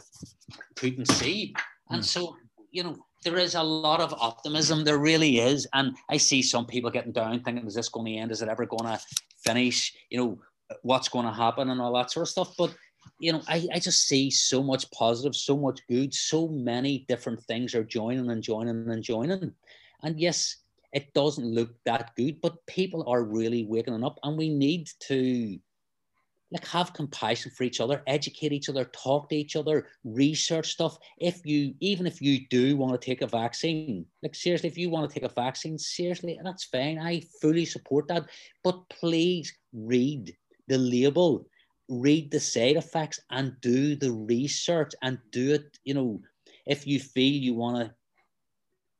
couldn't 0.75 1.07
see, 1.07 1.55
and 1.89 2.01
mm. 2.01 2.05
so 2.05 2.35
you 2.71 2.83
know 2.83 2.97
there 3.23 3.37
is 3.37 3.55
a 3.55 3.63
lot 3.63 4.01
of 4.01 4.13
optimism. 4.19 4.83
There 4.83 4.97
really 4.97 5.39
is, 5.39 5.65
and 5.73 5.95
I 6.09 6.17
see 6.17 6.41
some 6.41 6.65
people 6.65 6.91
getting 6.91 7.13
down, 7.13 7.39
thinking, 7.39 7.65
"Is 7.65 7.75
this 7.75 7.87
going 7.89 8.07
to 8.07 8.19
end? 8.19 8.31
Is 8.31 8.41
it 8.41 8.49
ever 8.49 8.65
going 8.65 8.83
to 8.83 8.99
finish?" 9.45 9.95
You 10.09 10.17
know, 10.19 10.39
what's 10.81 11.07
going 11.07 11.25
to 11.25 11.31
happen 11.31 11.69
and 11.69 11.79
all 11.79 11.93
that 11.93 12.11
sort 12.11 12.23
of 12.23 12.29
stuff. 12.29 12.53
But 12.57 12.75
you 13.19 13.31
know, 13.31 13.41
I, 13.47 13.65
I 13.73 13.79
just 13.79 14.05
see 14.05 14.29
so 14.29 14.61
much 14.61 14.91
positive, 14.91 15.33
so 15.33 15.55
much 15.55 15.79
good, 15.87 16.13
so 16.13 16.49
many 16.49 17.05
different 17.07 17.41
things 17.43 17.73
are 17.73 17.85
joining 17.85 18.29
and 18.31 18.43
joining 18.43 18.89
and 18.91 19.01
joining. 19.01 19.53
And 20.03 20.19
yes, 20.19 20.57
it 20.95 21.13
doesn't 21.13 21.53
look 21.53 21.75
that 21.83 22.15
good, 22.15 22.39
but 22.41 22.65
people 22.67 23.03
are 23.05 23.23
really 23.23 23.65
waking 23.65 24.03
up, 24.03 24.17
and 24.23 24.37
we 24.37 24.49
need 24.49 24.89
to 25.01 25.59
like 26.51 26.65
have 26.67 26.93
compassion 26.93 27.51
for 27.51 27.63
each 27.65 27.81
other, 27.81 28.01
educate 28.07 28.53
each 28.53 28.69
other, 28.69 28.85
talk 28.85 29.27
to 29.27 29.35
each 29.35 29.57
other, 29.57 29.87
research 30.05 30.71
stuff. 30.71 30.97
If 31.17 31.45
you 31.45 31.73
even 31.81 32.07
if 32.07 32.21
you 32.21 32.47
do 32.49 32.77
want 32.77 32.93
to 32.93 33.05
take 33.05 33.21
a 33.21 33.27
vaccine, 33.27 34.05
like 34.23 34.35
seriously, 34.35 34.69
if 34.69 34.77
you 34.77 34.89
want 34.89 35.09
to 35.09 35.13
take 35.13 35.29
a 35.29 35.33
vaccine, 35.33 35.77
seriously, 35.77 36.39
that's 36.41 36.63
fine. 36.63 36.97
I 36.97 37.23
fully 37.41 37.65
support 37.65 38.07
that. 38.07 38.29
But 38.63 38.87
please 38.89 39.53
read 39.73 40.33
the 40.69 40.77
label, 40.77 41.45
read 41.89 42.31
the 42.31 42.39
side 42.39 42.77
effects, 42.77 43.19
and 43.31 43.59
do 43.59 43.97
the 43.97 44.13
research 44.13 44.93
and 45.01 45.17
do 45.31 45.55
it. 45.55 45.77
You 45.83 45.95
know, 45.95 46.21
if 46.65 46.87
you 46.87 47.01
feel 47.01 47.33
you 47.33 47.53
want 47.53 47.85
to 47.85 47.93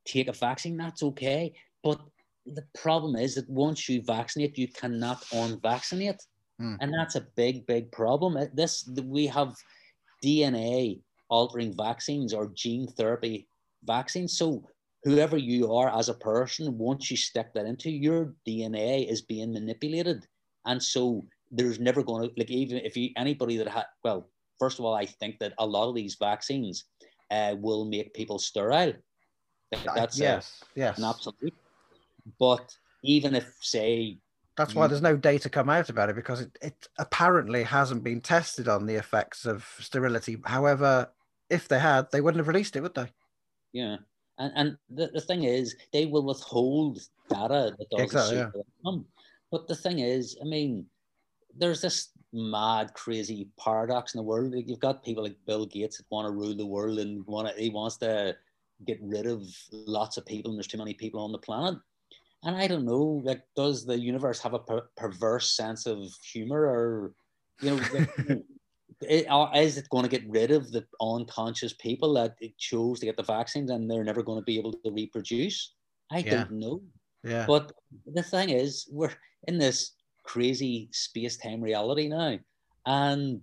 take 0.04 0.28
a 0.28 0.32
vaccine, 0.32 0.76
that's 0.76 1.02
okay. 1.02 1.54
But 1.86 2.00
the 2.46 2.64
problem 2.74 3.14
is 3.14 3.36
that 3.36 3.48
once 3.48 3.88
you 3.88 4.02
vaccinate, 4.02 4.58
you 4.58 4.66
cannot 4.66 5.22
unvaccinate. 5.26 6.20
Mm. 6.60 6.78
And 6.80 6.92
that's 6.92 7.14
a 7.14 7.28
big, 7.36 7.64
big 7.66 7.92
problem. 7.92 8.36
Uh, 8.36 8.46
this 8.52 8.90
we 9.04 9.28
have 9.28 9.54
DNA 10.24 11.00
altering 11.28 11.72
vaccines 11.76 12.34
or 12.34 12.50
gene 12.54 12.88
therapy 12.88 13.46
vaccines. 13.84 14.36
So 14.36 14.64
whoever 15.04 15.36
you 15.36 15.72
are 15.72 15.96
as 15.96 16.08
a 16.08 16.14
person, 16.14 16.76
once 16.76 17.08
you 17.08 17.16
stick 17.16 17.54
that 17.54 17.66
into 17.66 17.90
your 17.90 18.34
DNA 18.48 19.08
is 19.08 19.22
being 19.22 19.52
manipulated. 19.52 20.26
And 20.64 20.82
so 20.82 21.24
there's 21.52 21.78
never 21.78 22.02
going 22.02 22.28
to 22.28 22.34
like 22.36 22.50
even 22.50 22.78
if 22.78 22.96
you 22.96 23.10
anybody 23.16 23.56
that 23.58 23.68
had 23.68 23.86
well, 24.02 24.28
first 24.58 24.80
of 24.80 24.84
all, 24.84 24.94
I 24.94 25.06
think 25.06 25.38
that 25.38 25.52
a 25.58 25.66
lot 25.66 25.88
of 25.88 25.94
these 25.94 26.16
vaccines 26.18 26.86
uh, 27.30 27.54
will 27.60 27.84
make 27.84 28.12
people 28.12 28.40
sterile. 28.40 28.94
That's 29.70 30.18
yes, 30.18 30.64
a, 30.74 30.80
yes, 30.80 30.98
an 30.98 31.04
absolute. 31.04 31.54
But 32.38 32.74
even 33.02 33.34
if 33.34 33.56
say 33.60 34.18
that's 34.56 34.74
why 34.74 34.86
there's 34.86 35.02
no 35.02 35.16
data 35.16 35.50
come 35.50 35.68
out 35.68 35.90
about 35.90 36.08
it 36.08 36.16
because 36.16 36.40
it, 36.40 36.58
it 36.62 36.88
apparently 36.98 37.62
hasn't 37.62 38.02
been 38.02 38.22
tested 38.22 38.68
on 38.68 38.86
the 38.86 38.94
effects 38.94 39.44
of 39.44 39.66
sterility. 39.78 40.38
However, 40.46 41.10
if 41.50 41.68
they 41.68 41.78
had, 41.78 42.10
they 42.10 42.22
wouldn't 42.22 42.38
have 42.38 42.48
released 42.48 42.74
it, 42.74 42.80
would 42.80 42.94
they? 42.94 43.08
Yeah. 43.72 43.96
And, 44.38 44.52
and 44.56 44.78
the, 44.88 45.08
the 45.08 45.20
thing 45.20 45.44
is, 45.44 45.76
they 45.92 46.06
will 46.06 46.24
withhold 46.24 47.00
data 47.28 47.74
that 47.78 47.90
doesn't 47.90 48.04
exactly, 48.04 48.38
yeah. 48.84 48.98
But 49.50 49.68
the 49.68 49.76
thing 49.76 49.98
is, 49.98 50.38
I 50.40 50.44
mean, 50.46 50.86
there's 51.54 51.82
this 51.82 52.08
mad, 52.32 52.94
crazy 52.94 53.48
paradox 53.58 54.14
in 54.14 54.18
the 54.18 54.24
world. 54.24 54.54
You've 54.56 54.80
got 54.80 55.04
people 55.04 55.22
like 55.22 55.36
Bill 55.46 55.66
Gates 55.66 55.98
that 55.98 56.06
want 56.10 56.26
to 56.26 56.32
rule 56.32 56.56
the 56.56 56.66
world 56.66 56.98
and 56.98 57.26
want 57.26 57.48
to, 57.48 57.62
he 57.62 57.68
wants 57.68 57.98
to 57.98 58.34
get 58.86 58.98
rid 59.02 59.26
of 59.26 59.42
lots 59.70 60.16
of 60.16 60.26
people, 60.26 60.50
and 60.50 60.58
there's 60.58 60.66
too 60.66 60.78
many 60.78 60.94
people 60.94 61.20
on 61.20 61.32
the 61.32 61.38
planet 61.38 61.78
and 62.44 62.56
I 62.56 62.66
don't 62.66 62.84
know, 62.84 63.20
like, 63.24 63.42
does 63.56 63.84
the 63.84 63.98
universe 63.98 64.40
have 64.40 64.54
a 64.54 64.58
per- 64.58 64.88
perverse 64.96 65.52
sense 65.52 65.86
of 65.86 65.98
humor, 66.32 66.66
or 66.66 67.12
you 67.60 67.70
know, 67.70 67.80
it, 69.00 69.26
uh, 69.28 69.50
is 69.54 69.78
it 69.78 69.88
going 69.90 70.04
to 70.04 70.10
get 70.10 70.28
rid 70.28 70.50
of 70.50 70.70
the 70.70 70.84
unconscious 71.00 71.72
people 71.74 72.14
that 72.14 72.36
it 72.40 72.56
chose 72.58 73.00
to 73.00 73.06
get 73.06 73.16
the 73.16 73.22
vaccines 73.22 73.70
and 73.70 73.90
they're 73.90 74.04
never 74.04 74.22
going 74.22 74.38
to 74.38 74.44
be 74.44 74.58
able 74.58 74.72
to 74.72 74.90
reproduce? 74.90 75.74
I 76.10 76.18
yeah. 76.18 76.30
don't 76.30 76.52
know. 76.52 76.82
Yeah. 77.24 77.46
But 77.46 77.72
the 78.06 78.22
thing 78.22 78.50
is, 78.50 78.86
we're 78.90 79.12
in 79.48 79.58
this 79.58 79.92
crazy 80.22 80.88
space-time 80.92 81.60
reality 81.60 82.08
now, 82.08 82.38
and 82.86 83.40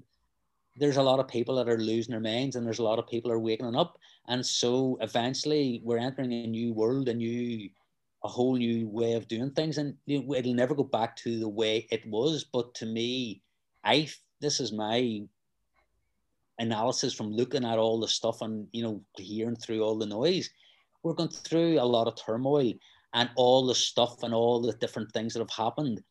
there's 0.78 0.98
a 0.98 1.04
lot 1.04 1.20
of 1.20 1.28
people 1.28 1.56
that 1.56 1.70
are 1.70 1.78
losing 1.78 2.12
their 2.12 2.20
minds, 2.20 2.56
and 2.56 2.66
there's 2.66 2.80
a 2.80 2.84
lot 2.84 3.00
of 3.00 3.08
people 3.08 3.32
are 3.32 3.40
waking 3.40 3.76
up, 3.76 3.98
and 4.28 4.46
so 4.46 4.98
eventually 5.02 5.82
we're 5.84 5.98
entering 5.98 6.32
a 6.32 6.48
new 6.48 6.74
world, 6.74 7.10
a 7.10 7.14
new 7.14 7.70
a 8.24 8.28
whole 8.28 8.56
new 8.56 8.88
way 8.88 9.14
of 9.14 9.28
doing 9.28 9.52
things, 9.52 9.78
and 9.78 9.96
it'll 10.08 10.54
never 10.54 10.76
go 10.76 10.84
back 10.84 11.16
to 11.18 11.40
the 11.40 11.50
way 11.50 11.88
it 11.92 12.06
was. 12.08 12.44
But 12.44 12.74
to 12.76 12.86
me, 12.86 13.42
I 13.84 14.10
this 14.40 14.60
is 14.60 14.72
my 14.72 15.22
analysis 16.60 17.14
from 17.14 17.32
looking 17.32 17.66
at 17.66 17.80
all 17.80 18.00
the 18.00 18.08
stuff 18.08 18.42
and 18.42 18.68
you 18.72 18.84
know 18.84 19.02
hearing 19.18 19.56
through 19.56 19.82
all 19.82 19.98
the 19.98 20.06
noise. 20.06 20.50
We're 21.04 21.14
going 21.14 21.30
through 21.30 21.80
a 21.80 21.84
lot 21.84 22.08
of 22.08 22.16
turmoil 22.16 22.74
and 23.14 23.30
all 23.36 23.66
the 23.66 23.76
stuff 23.76 24.24
and 24.24 24.34
all 24.34 24.62
the 24.62 24.74
different 24.74 25.12
things 25.12 25.34
that 25.34 25.40
have 25.40 25.50
happened. 25.50 26.02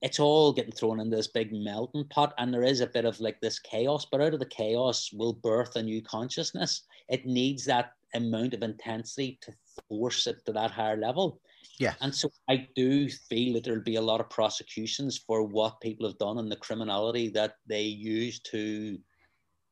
It's 0.00 0.20
all 0.20 0.52
getting 0.52 0.72
thrown 0.72 1.00
in 1.00 1.10
this 1.10 1.26
big 1.26 1.52
melting 1.52 2.04
pot, 2.08 2.32
and 2.38 2.54
there 2.54 2.62
is 2.62 2.80
a 2.80 2.86
bit 2.86 3.04
of 3.04 3.20
like 3.20 3.40
this 3.40 3.58
chaos. 3.58 4.06
But 4.10 4.20
out 4.20 4.32
of 4.32 4.40
the 4.40 4.46
chaos 4.46 5.10
will 5.12 5.34
birth 5.34 5.76
a 5.76 5.82
new 5.82 6.00
consciousness. 6.02 6.82
It 7.08 7.26
needs 7.26 7.64
that 7.64 7.92
amount 8.14 8.54
of 8.54 8.62
intensity 8.62 9.38
to 9.42 9.52
force 9.88 10.26
it 10.26 10.44
to 10.46 10.52
that 10.52 10.70
higher 10.70 10.96
level. 10.96 11.40
Yeah. 11.78 11.94
And 12.00 12.14
so 12.14 12.30
I 12.48 12.68
do 12.74 13.08
feel 13.08 13.54
that 13.54 13.64
there'll 13.64 13.80
be 13.82 13.96
a 13.96 14.02
lot 14.02 14.20
of 14.20 14.30
prosecutions 14.30 15.18
for 15.18 15.44
what 15.44 15.80
people 15.80 16.06
have 16.06 16.18
done 16.18 16.38
and 16.38 16.50
the 16.50 16.56
criminality 16.56 17.28
that 17.30 17.54
they 17.68 17.82
use 17.82 18.40
to 18.50 18.98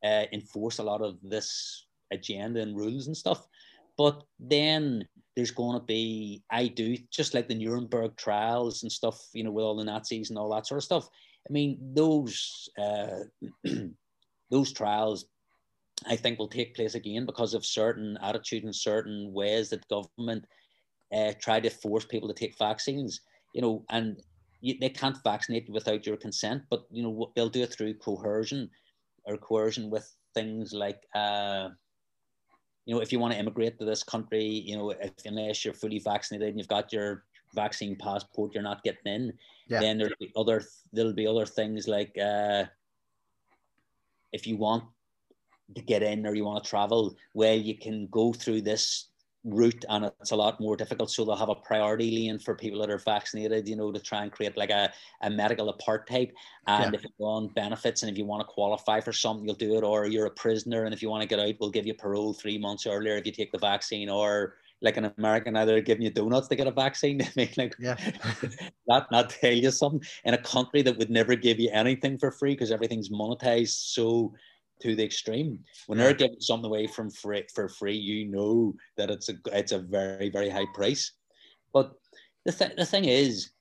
uh, 0.03 0.25
enforce 0.31 0.79
a 0.79 0.83
lot 0.83 1.01
of 1.01 1.17
this 1.21 1.85
agenda 2.11 2.61
and 2.61 2.77
rules 2.77 3.07
and 3.07 3.17
stuff. 3.17 3.45
But 3.97 4.23
then 4.39 5.07
there's 5.35 5.51
going 5.51 5.79
to 5.79 5.85
be, 5.85 6.43
I 6.51 6.67
do, 6.67 6.97
just 7.11 7.33
like 7.33 7.47
the 7.47 7.55
Nuremberg 7.55 8.15
trials 8.15 8.83
and 8.83 8.91
stuff, 8.91 9.19
you 9.33 9.43
know, 9.43 9.51
with 9.51 9.63
all 9.63 9.75
the 9.75 9.83
Nazis 9.83 10.29
and 10.29 10.37
all 10.37 10.53
that 10.53 10.67
sort 10.67 10.77
of 10.77 10.83
stuff. 10.83 11.09
I 11.49 11.51
mean, 11.51 11.77
those 11.93 12.69
uh, 12.77 13.23
those 14.51 14.71
trials, 14.71 15.25
I 16.05 16.15
think, 16.15 16.37
will 16.37 16.47
take 16.47 16.75
place 16.75 16.95
again 16.95 17.25
because 17.25 17.53
of 17.53 17.65
certain 17.65 18.17
attitude 18.21 18.63
and 18.63 18.75
certain 18.75 19.33
ways 19.33 19.69
that 19.69 19.87
government 19.87 20.45
uh, 21.13 21.33
try 21.39 21.59
to 21.59 21.69
force 21.69 22.05
people 22.05 22.27
to 22.27 22.33
take 22.33 22.57
vaccines, 22.57 23.21
you 23.53 23.61
know, 23.61 23.83
and 23.89 24.21
you, 24.61 24.75
they 24.79 24.89
can't 24.89 25.17
vaccinate 25.23 25.69
without 25.69 26.05
your 26.05 26.17
consent, 26.17 26.63
but 26.69 26.85
you 26.91 27.03
know 27.03 27.31
they'll 27.35 27.49
do 27.49 27.63
it 27.63 27.73
through 27.73 27.93
coercion 27.95 28.69
or 29.25 29.37
coercion 29.37 29.89
with 29.89 30.13
things 30.33 30.73
like, 30.73 31.01
uh, 31.15 31.69
you 32.85 32.95
know, 32.95 33.01
if 33.01 33.11
you 33.11 33.19
want 33.19 33.33
to 33.33 33.39
immigrate 33.39 33.77
to 33.79 33.85
this 33.85 34.03
country, 34.03 34.43
you 34.43 34.77
know, 34.77 34.91
if 34.91 35.11
unless 35.25 35.65
you're 35.65 35.73
fully 35.73 35.99
vaccinated 35.99 36.49
and 36.49 36.57
you've 36.57 36.67
got 36.67 36.93
your 36.93 37.25
vaccine 37.53 37.95
passport, 37.95 38.53
you're 38.53 38.63
not 38.63 38.83
getting 38.83 39.13
in. 39.13 39.33
Yeah. 39.67 39.81
Then 39.81 39.97
there'll 39.97 40.13
be 40.19 40.31
other 40.35 40.63
there'll 40.93 41.13
be 41.13 41.27
other 41.27 41.45
things 41.45 41.87
like 41.87 42.17
uh, 42.17 42.65
if 44.31 44.47
you 44.47 44.55
want 44.57 44.85
to 45.75 45.81
get 45.81 46.03
in 46.03 46.25
or 46.25 46.33
you 46.33 46.45
want 46.45 46.63
to 46.63 46.69
travel, 46.69 47.15
well, 47.33 47.55
you 47.55 47.77
can 47.77 48.07
go 48.07 48.31
through 48.31 48.61
this 48.61 49.09
route 49.43 49.85
and 49.89 50.05
it's 50.05 50.31
a 50.31 50.35
lot 50.35 50.59
more 50.59 50.75
difficult. 50.75 51.11
So 51.11 51.23
they'll 51.23 51.35
have 51.35 51.49
a 51.49 51.55
priority 51.55 52.11
lane 52.11 52.39
for 52.39 52.55
people 52.55 52.79
that 52.81 52.89
are 52.89 52.97
vaccinated, 52.97 53.67
you 53.67 53.75
know, 53.75 53.91
to 53.91 53.99
try 53.99 54.23
and 54.23 54.31
create 54.31 54.57
like 54.57 54.69
a, 54.69 54.91
a 55.21 55.29
medical 55.29 55.73
apartheid. 55.73 56.31
And 56.67 56.93
yeah. 56.93 56.99
if 56.99 57.03
you 57.03 57.09
want 57.17 57.55
benefits 57.55 58.03
and 58.03 58.11
if 58.11 58.17
you 58.17 58.25
want 58.25 58.41
to 58.41 58.53
qualify 58.53 58.99
for 58.99 59.13
something, 59.13 59.45
you'll 59.45 59.55
do 59.55 59.77
it. 59.77 59.83
Or 59.83 60.05
you're 60.05 60.25
a 60.25 60.31
prisoner 60.31 60.85
and 60.85 60.93
if 60.93 61.01
you 61.01 61.09
want 61.09 61.21
to 61.21 61.27
get 61.27 61.39
out, 61.39 61.55
we'll 61.59 61.69
give 61.69 61.85
you 61.85 61.93
parole 61.93 62.33
three 62.33 62.57
months 62.57 62.85
earlier 62.85 63.15
if 63.15 63.25
you 63.25 63.31
take 63.31 63.51
the 63.51 63.57
vaccine. 63.57 64.09
Or 64.09 64.55
like 64.81 64.97
in 64.97 65.11
America 65.17 65.49
now, 65.49 65.65
they're 65.65 65.81
giving 65.81 66.03
you 66.03 66.11
donuts 66.11 66.47
to 66.49 66.55
get 66.55 66.67
a 66.67 66.71
vaccine. 66.71 67.21
I 67.23 67.31
mean, 67.35 67.49
like, 67.57 67.75
yeah. 67.79 67.95
that 68.87 69.11
not 69.11 69.29
tell 69.29 69.53
you 69.53 69.71
something 69.71 70.01
in 70.25 70.33
a 70.33 70.41
country 70.41 70.81
that 70.83 70.97
would 70.97 71.09
never 71.09 71.35
give 71.35 71.59
you 71.59 71.69
anything 71.71 72.17
for 72.17 72.31
free 72.31 72.53
because 72.53 72.71
everything's 72.71 73.09
monetized 73.09 73.93
so 73.93 74.33
to 74.81 74.95
the 74.95 75.03
extreme. 75.03 75.59
When 75.87 75.97
they're 75.97 76.13
giving 76.13 76.39
something 76.39 76.67
away 76.67 76.87
from 76.87 77.09
free 77.09 77.45
for 77.53 77.67
free, 77.67 77.95
you 77.95 78.27
know 78.27 78.73
that 78.97 79.09
it's 79.09 79.29
a 79.29 79.33
it's 79.53 79.71
a 79.71 79.79
very 79.79 80.29
very 80.29 80.49
high 80.49 80.67
price. 80.73 81.11
But 81.73 81.93
the 82.45 82.51
th- 82.51 82.75
the 82.77 82.85
thing 82.85 83.05
is, 83.05 83.51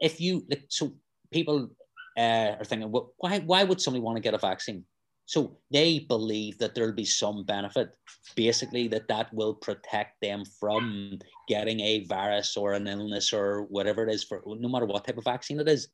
if 0.00 0.20
you 0.20 0.44
like, 0.48 0.64
so 0.68 0.92
people 1.32 1.70
uh, 2.16 2.56
are 2.58 2.64
thinking, 2.64 2.90
well, 2.90 3.12
why 3.18 3.38
why 3.40 3.64
would 3.64 3.80
somebody 3.80 4.02
want 4.02 4.16
to 4.16 4.22
get 4.22 4.34
a 4.34 4.38
vaccine? 4.38 4.84
So 5.28 5.58
they 5.70 5.98
believe 5.98 6.56
that 6.56 6.74
there'll 6.74 6.94
be 6.94 7.04
some 7.04 7.44
benefit, 7.44 7.90
basically 8.34 8.88
that 8.88 9.08
that 9.08 9.32
will 9.34 9.52
protect 9.52 10.22
them 10.22 10.42
from 10.58 11.18
getting 11.46 11.80
a 11.80 12.06
virus 12.06 12.56
or 12.56 12.72
an 12.72 12.88
illness 12.88 13.30
or 13.34 13.64
whatever 13.64 14.08
it 14.08 14.10
is 14.10 14.24
for 14.24 14.42
no 14.46 14.70
matter 14.70 14.86
what 14.86 15.04
type 15.04 15.18
of 15.18 15.24
vaccine 15.24 15.60
it 15.60 15.68
is. 15.68 15.88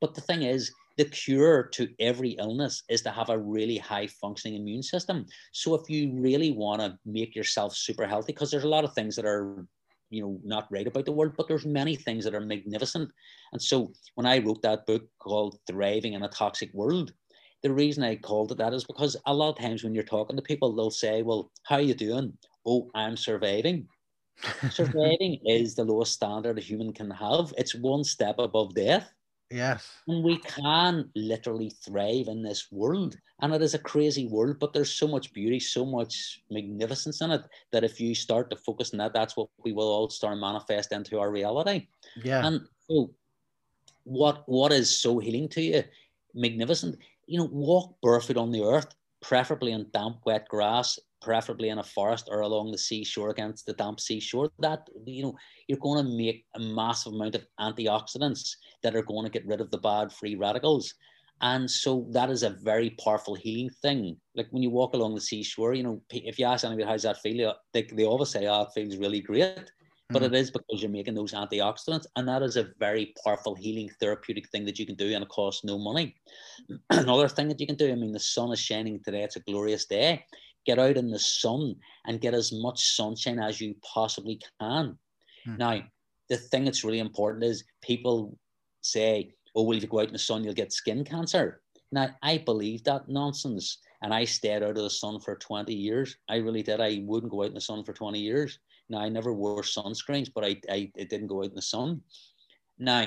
But 0.00 0.14
the 0.14 0.20
thing 0.20 0.42
is, 0.42 0.72
the 0.96 1.04
cure 1.04 1.64
to 1.74 1.88
every 2.00 2.30
illness 2.30 2.82
is 2.88 3.02
to 3.02 3.10
have 3.10 3.28
a 3.28 3.38
really 3.38 3.76
high 3.76 4.06
functioning 4.06 4.60
immune 4.60 4.82
system. 4.82 5.26
So 5.52 5.74
if 5.74 5.90
you 5.90 6.12
really 6.14 6.50
want 6.50 6.80
to 6.80 6.98
make 7.04 7.36
yourself 7.36 7.76
super 7.76 8.06
healthy, 8.06 8.32
because 8.32 8.50
there's 8.50 8.64
a 8.64 8.68
lot 8.68 8.84
of 8.84 8.94
things 8.94 9.16
that 9.16 9.26
are 9.26 9.66
you 10.10 10.22
know 10.22 10.38
not 10.44 10.68
right 10.70 10.86
about 10.86 11.04
the 11.04 11.10
world 11.10 11.32
but 11.36 11.48
there's 11.48 11.66
many 11.66 11.96
things 11.96 12.24
that 12.24 12.34
are 12.34 12.40
magnificent. 12.40 13.10
And 13.52 13.60
so 13.60 13.92
when 14.14 14.24
i 14.24 14.38
wrote 14.38 14.62
that 14.62 14.86
book 14.86 15.02
called 15.18 15.58
thriving 15.66 16.12
in 16.12 16.22
a 16.22 16.28
toxic 16.28 16.72
world 16.72 17.12
the 17.64 17.72
reason 17.72 18.04
i 18.04 18.14
called 18.14 18.52
it 18.52 18.58
that 18.58 18.72
is 18.72 18.84
because 18.84 19.16
a 19.26 19.34
lot 19.34 19.50
of 19.50 19.58
times 19.58 19.82
when 19.82 19.94
you're 19.94 20.04
talking 20.04 20.36
to 20.36 20.42
people 20.42 20.74
they'll 20.74 20.90
say 20.90 21.22
well 21.22 21.50
how 21.64 21.76
are 21.76 21.80
you 21.80 21.94
doing? 21.94 22.32
Oh 22.64 22.88
i'm 22.94 23.16
surviving. 23.16 23.88
Surviving 24.70 25.40
is 25.46 25.74
the 25.74 25.84
lowest 25.84 26.12
standard 26.12 26.58
a 26.58 26.60
human 26.60 26.92
can 26.92 27.10
have. 27.10 27.54
It's 27.56 27.74
one 27.74 28.04
step 28.04 28.38
above 28.38 28.74
death 28.74 29.10
Yes. 29.50 29.88
and 30.08 30.24
we 30.24 30.38
can 30.38 31.08
literally 31.14 31.70
thrive 31.70 32.28
in 32.28 32.42
this 32.42 32.66
world. 32.72 33.16
And 33.40 33.54
it 33.54 33.62
is 33.62 33.74
a 33.74 33.78
crazy 33.78 34.26
world, 34.26 34.58
but 34.58 34.72
there's 34.72 34.90
so 34.90 35.06
much 35.06 35.32
beauty, 35.32 35.60
so 35.60 35.84
much 35.84 36.42
magnificence 36.50 37.20
in 37.20 37.30
it 37.30 37.42
that 37.70 37.84
if 37.84 38.00
you 38.00 38.14
start 38.14 38.50
to 38.50 38.56
focus 38.56 38.92
on 38.92 38.98
that, 38.98 39.12
that's 39.12 39.36
what 39.36 39.48
we 39.62 39.72
will 39.72 39.88
all 39.88 40.10
start 40.10 40.38
manifest 40.38 40.92
into 40.92 41.20
our 41.20 41.30
reality. 41.30 41.86
Yeah. 42.16 42.46
And 42.46 42.62
so 42.88 43.10
what 44.04 44.44
what 44.46 44.72
is 44.72 45.00
so 45.00 45.18
healing 45.18 45.48
to 45.50 45.62
you? 45.62 45.84
Magnificent. 46.34 46.96
You 47.26 47.38
know, 47.38 47.48
walk 47.52 47.96
barefoot 48.02 48.36
on 48.36 48.52
the 48.52 48.62
earth, 48.62 48.94
preferably 49.20 49.72
on 49.72 49.86
damp, 49.92 50.18
wet 50.24 50.48
grass, 50.48 50.98
preferably 51.20 51.68
in 51.70 51.78
a 51.78 51.82
forest 51.82 52.28
or 52.30 52.40
along 52.40 52.70
the 52.70 52.78
seashore 52.78 53.30
against 53.30 53.66
the 53.66 53.72
damp 53.74 54.00
seashore. 54.00 54.50
That 54.58 54.88
you 55.06 55.22
know, 55.22 55.34
you're 55.68 55.78
going 55.78 56.04
to 56.04 56.10
make 56.16 56.44
a 56.54 56.60
massive 56.60 57.12
amount 57.12 57.34
of 57.34 57.46
antioxidants 57.60 58.56
that 58.82 58.96
are 58.96 59.02
going 59.02 59.24
to 59.24 59.30
get 59.30 59.46
rid 59.46 59.60
of 59.60 59.70
the 59.70 59.78
bad 59.78 60.12
free 60.12 60.34
radicals. 60.34 60.94
And 61.42 61.70
so 61.70 62.06
that 62.12 62.30
is 62.30 62.42
a 62.42 62.50
very 62.50 62.90
powerful 63.02 63.34
healing 63.34 63.70
thing. 63.82 64.16
Like 64.34 64.48
when 64.50 64.62
you 64.62 64.70
walk 64.70 64.94
along 64.94 65.14
the 65.14 65.20
seashore, 65.20 65.74
you 65.74 65.82
know, 65.82 66.00
if 66.10 66.38
you 66.38 66.46
ask 66.46 66.64
anybody 66.64 66.86
how's 66.88 67.02
that 67.02 67.18
feel, 67.20 67.54
they, 67.74 67.82
they 67.82 68.04
always 68.04 68.30
say, 68.30 68.46
oh, 68.46 68.62
it 68.62 68.68
feels 68.74 68.96
really 68.96 69.20
great. 69.20 69.70
But 70.08 70.22
Mm. 70.22 70.26
it 70.26 70.34
is 70.34 70.50
because 70.52 70.80
you're 70.80 70.90
making 70.90 71.14
those 71.14 71.34
antioxidants. 71.34 72.06
And 72.14 72.28
that 72.28 72.42
is 72.42 72.56
a 72.56 72.68
very 72.78 73.12
powerful 73.24 73.54
healing 73.54 73.90
therapeutic 74.00 74.48
thing 74.50 74.64
that 74.64 74.78
you 74.78 74.86
can 74.86 74.94
do 74.94 75.12
and 75.12 75.24
it 75.24 75.28
costs 75.28 75.64
no 75.64 75.78
money. 75.78 76.14
Another 76.90 77.28
thing 77.28 77.48
that 77.48 77.60
you 77.60 77.66
can 77.66 77.76
do, 77.76 77.90
I 77.90 77.96
mean, 77.96 78.12
the 78.12 78.20
sun 78.20 78.52
is 78.52 78.60
shining 78.60 79.00
today. 79.04 79.24
It's 79.24 79.36
a 79.36 79.40
glorious 79.40 79.84
day. 79.86 80.24
Get 80.66 80.78
out 80.78 80.96
in 80.96 81.10
the 81.10 81.18
sun 81.18 81.76
and 82.06 82.20
get 82.20 82.34
as 82.34 82.52
much 82.52 82.96
sunshine 82.96 83.38
as 83.38 83.60
you 83.60 83.74
possibly 83.82 84.40
can. 84.60 84.98
Hmm. 85.44 85.56
Now, 85.56 85.82
the 86.28 86.36
thing 86.36 86.64
that's 86.64 86.84
really 86.84 86.98
important 86.98 87.44
is 87.44 87.64
people 87.82 88.36
say, 88.82 89.32
oh, 89.54 89.62
well, 89.62 89.76
if 89.76 89.82
you 89.82 89.88
go 89.88 90.00
out 90.00 90.08
in 90.08 90.12
the 90.12 90.18
sun, 90.18 90.44
you'll 90.44 90.54
get 90.54 90.72
skin 90.72 91.04
cancer. 91.04 91.62
Now, 91.92 92.10
I 92.22 92.38
believe 92.38 92.84
that 92.84 93.08
nonsense. 93.08 93.78
And 94.02 94.12
I 94.12 94.24
stayed 94.24 94.62
out 94.62 94.70
of 94.70 94.76
the 94.76 94.90
sun 94.90 95.20
for 95.20 95.36
20 95.36 95.72
years. 95.72 96.16
I 96.28 96.36
really 96.36 96.62
did. 96.62 96.80
I 96.80 97.02
wouldn't 97.04 97.32
go 97.32 97.42
out 97.42 97.48
in 97.48 97.54
the 97.54 97.60
sun 97.60 97.82
for 97.82 97.92
20 97.92 98.18
years. 98.18 98.58
Now, 98.88 98.98
I 98.98 99.08
never 99.08 99.32
wore 99.32 99.62
sunscreens, 99.62 100.30
but 100.32 100.44
I, 100.44 100.56
I, 100.70 100.90
I 100.98 101.04
didn't 101.04 101.28
go 101.28 101.38
out 101.38 101.50
in 101.50 101.54
the 101.54 101.62
sun. 101.62 102.02
Now, 102.78 103.06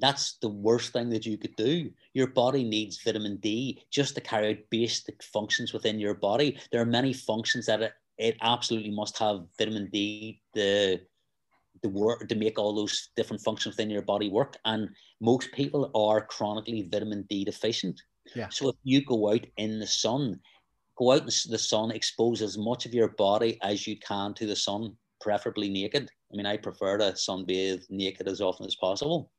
that's 0.00 0.38
the 0.40 0.48
worst 0.48 0.92
thing 0.92 1.10
that 1.10 1.26
you 1.26 1.36
could 1.36 1.54
do. 1.56 1.90
Your 2.14 2.28
body 2.28 2.64
needs 2.64 3.02
vitamin 3.02 3.36
D 3.36 3.82
just 3.90 4.14
to 4.14 4.20
carry 4.20 4.50
out 4.50 4.70
basic 4.70 5.22
functions 5.22 5.72
within 5.72 5.98
your 5.98 6.14
body. 6.14 6.58
There 6.72 6.80
are 6.80 6.86
many 6.86 7.12
functions 7.12 7.66
that 7.66 7.82
it, 7.82 7.92
it 8.18 8.36
absolutely 8.40 8.90
must 8.90 9.18
have 9.18 9.46
vitamin 9.58 9.88
D 9.92 10.40
the 10.54 11.00
the 11.82 11.88
work 11.88 12.28
to 12.28 12.34
make 12.34 12.58
all 12.58 12.74
those 12.74 13.08
different 13.16 13.42
functions 13.42 13.74
within 13.74 13.90
your 13.90 14.02
body 14.02 14.28
work. 14.28 14.58
And 14.64 14.90
most 15.20 15.50
people 15.52 15.90
are 15.94 16.20
chronically 16.20 16.88
vitamin 16.90 17.24
D 17.28 17.44
deficient. 17.44 18.00
Yeah. 18.34 18.48
So 18.50 18.68
if 18.68 18.76
you 18.84 19.04
go 19.04 19.32
out 19.32 19.46
in 19.56 19.78
the 19.78 19.86
sun, 19.86 20.40
go 20.96 21.12
out 21.12 21.22
in 21.22 21.50
the 21.50 21.58
sun, 21.58 21.90
expose 21.90 22.42
as 22.42 22.58
much 22.58 22.86
of 22.86 22.94
your 22.94 23.08
body 23.08 23.58
as 23.62 23.86
you 23.86 23.98
can 23.98 24.34
to 24.34 24.46
the 24.46 24.56
sun, 24.56 24.94
preferably 25.20 25.70
naked. 25.70 26.10
I 26.32 26.36
mean, 26.36 26.46
I 26.46 26.56
prefer 26.56 26.98
to 26.98 27.12
sunbathe 27.12 27.88
naked 27.90 28.28
as 28.28 28.40
often 28.40 28.66
as 28.66 28.76
possible. 28.76 29.30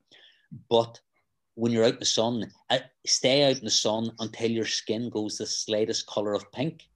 But 0.69 0.99
when 1.55 1.71
you're 1.71 1.83
out 1.83 1.93
in 1.93 1.99
the 1.99 2.05
sun, 2.05 2.51
uh, 2.69 2.79
stay 3.05 3.43
out 3.49 3.57
in 3.57 3.65
the 3.65 3.71
sun 3.71 4.11
until 4.19 4.49
your 4.49 4.65
skin 4.65 5.09
goes 5.09 5.37
the 5.37 5.45
slightest 5.45 6.07
color 6.07 6.33
of 6.33 6.51
pink. 6.51 6.87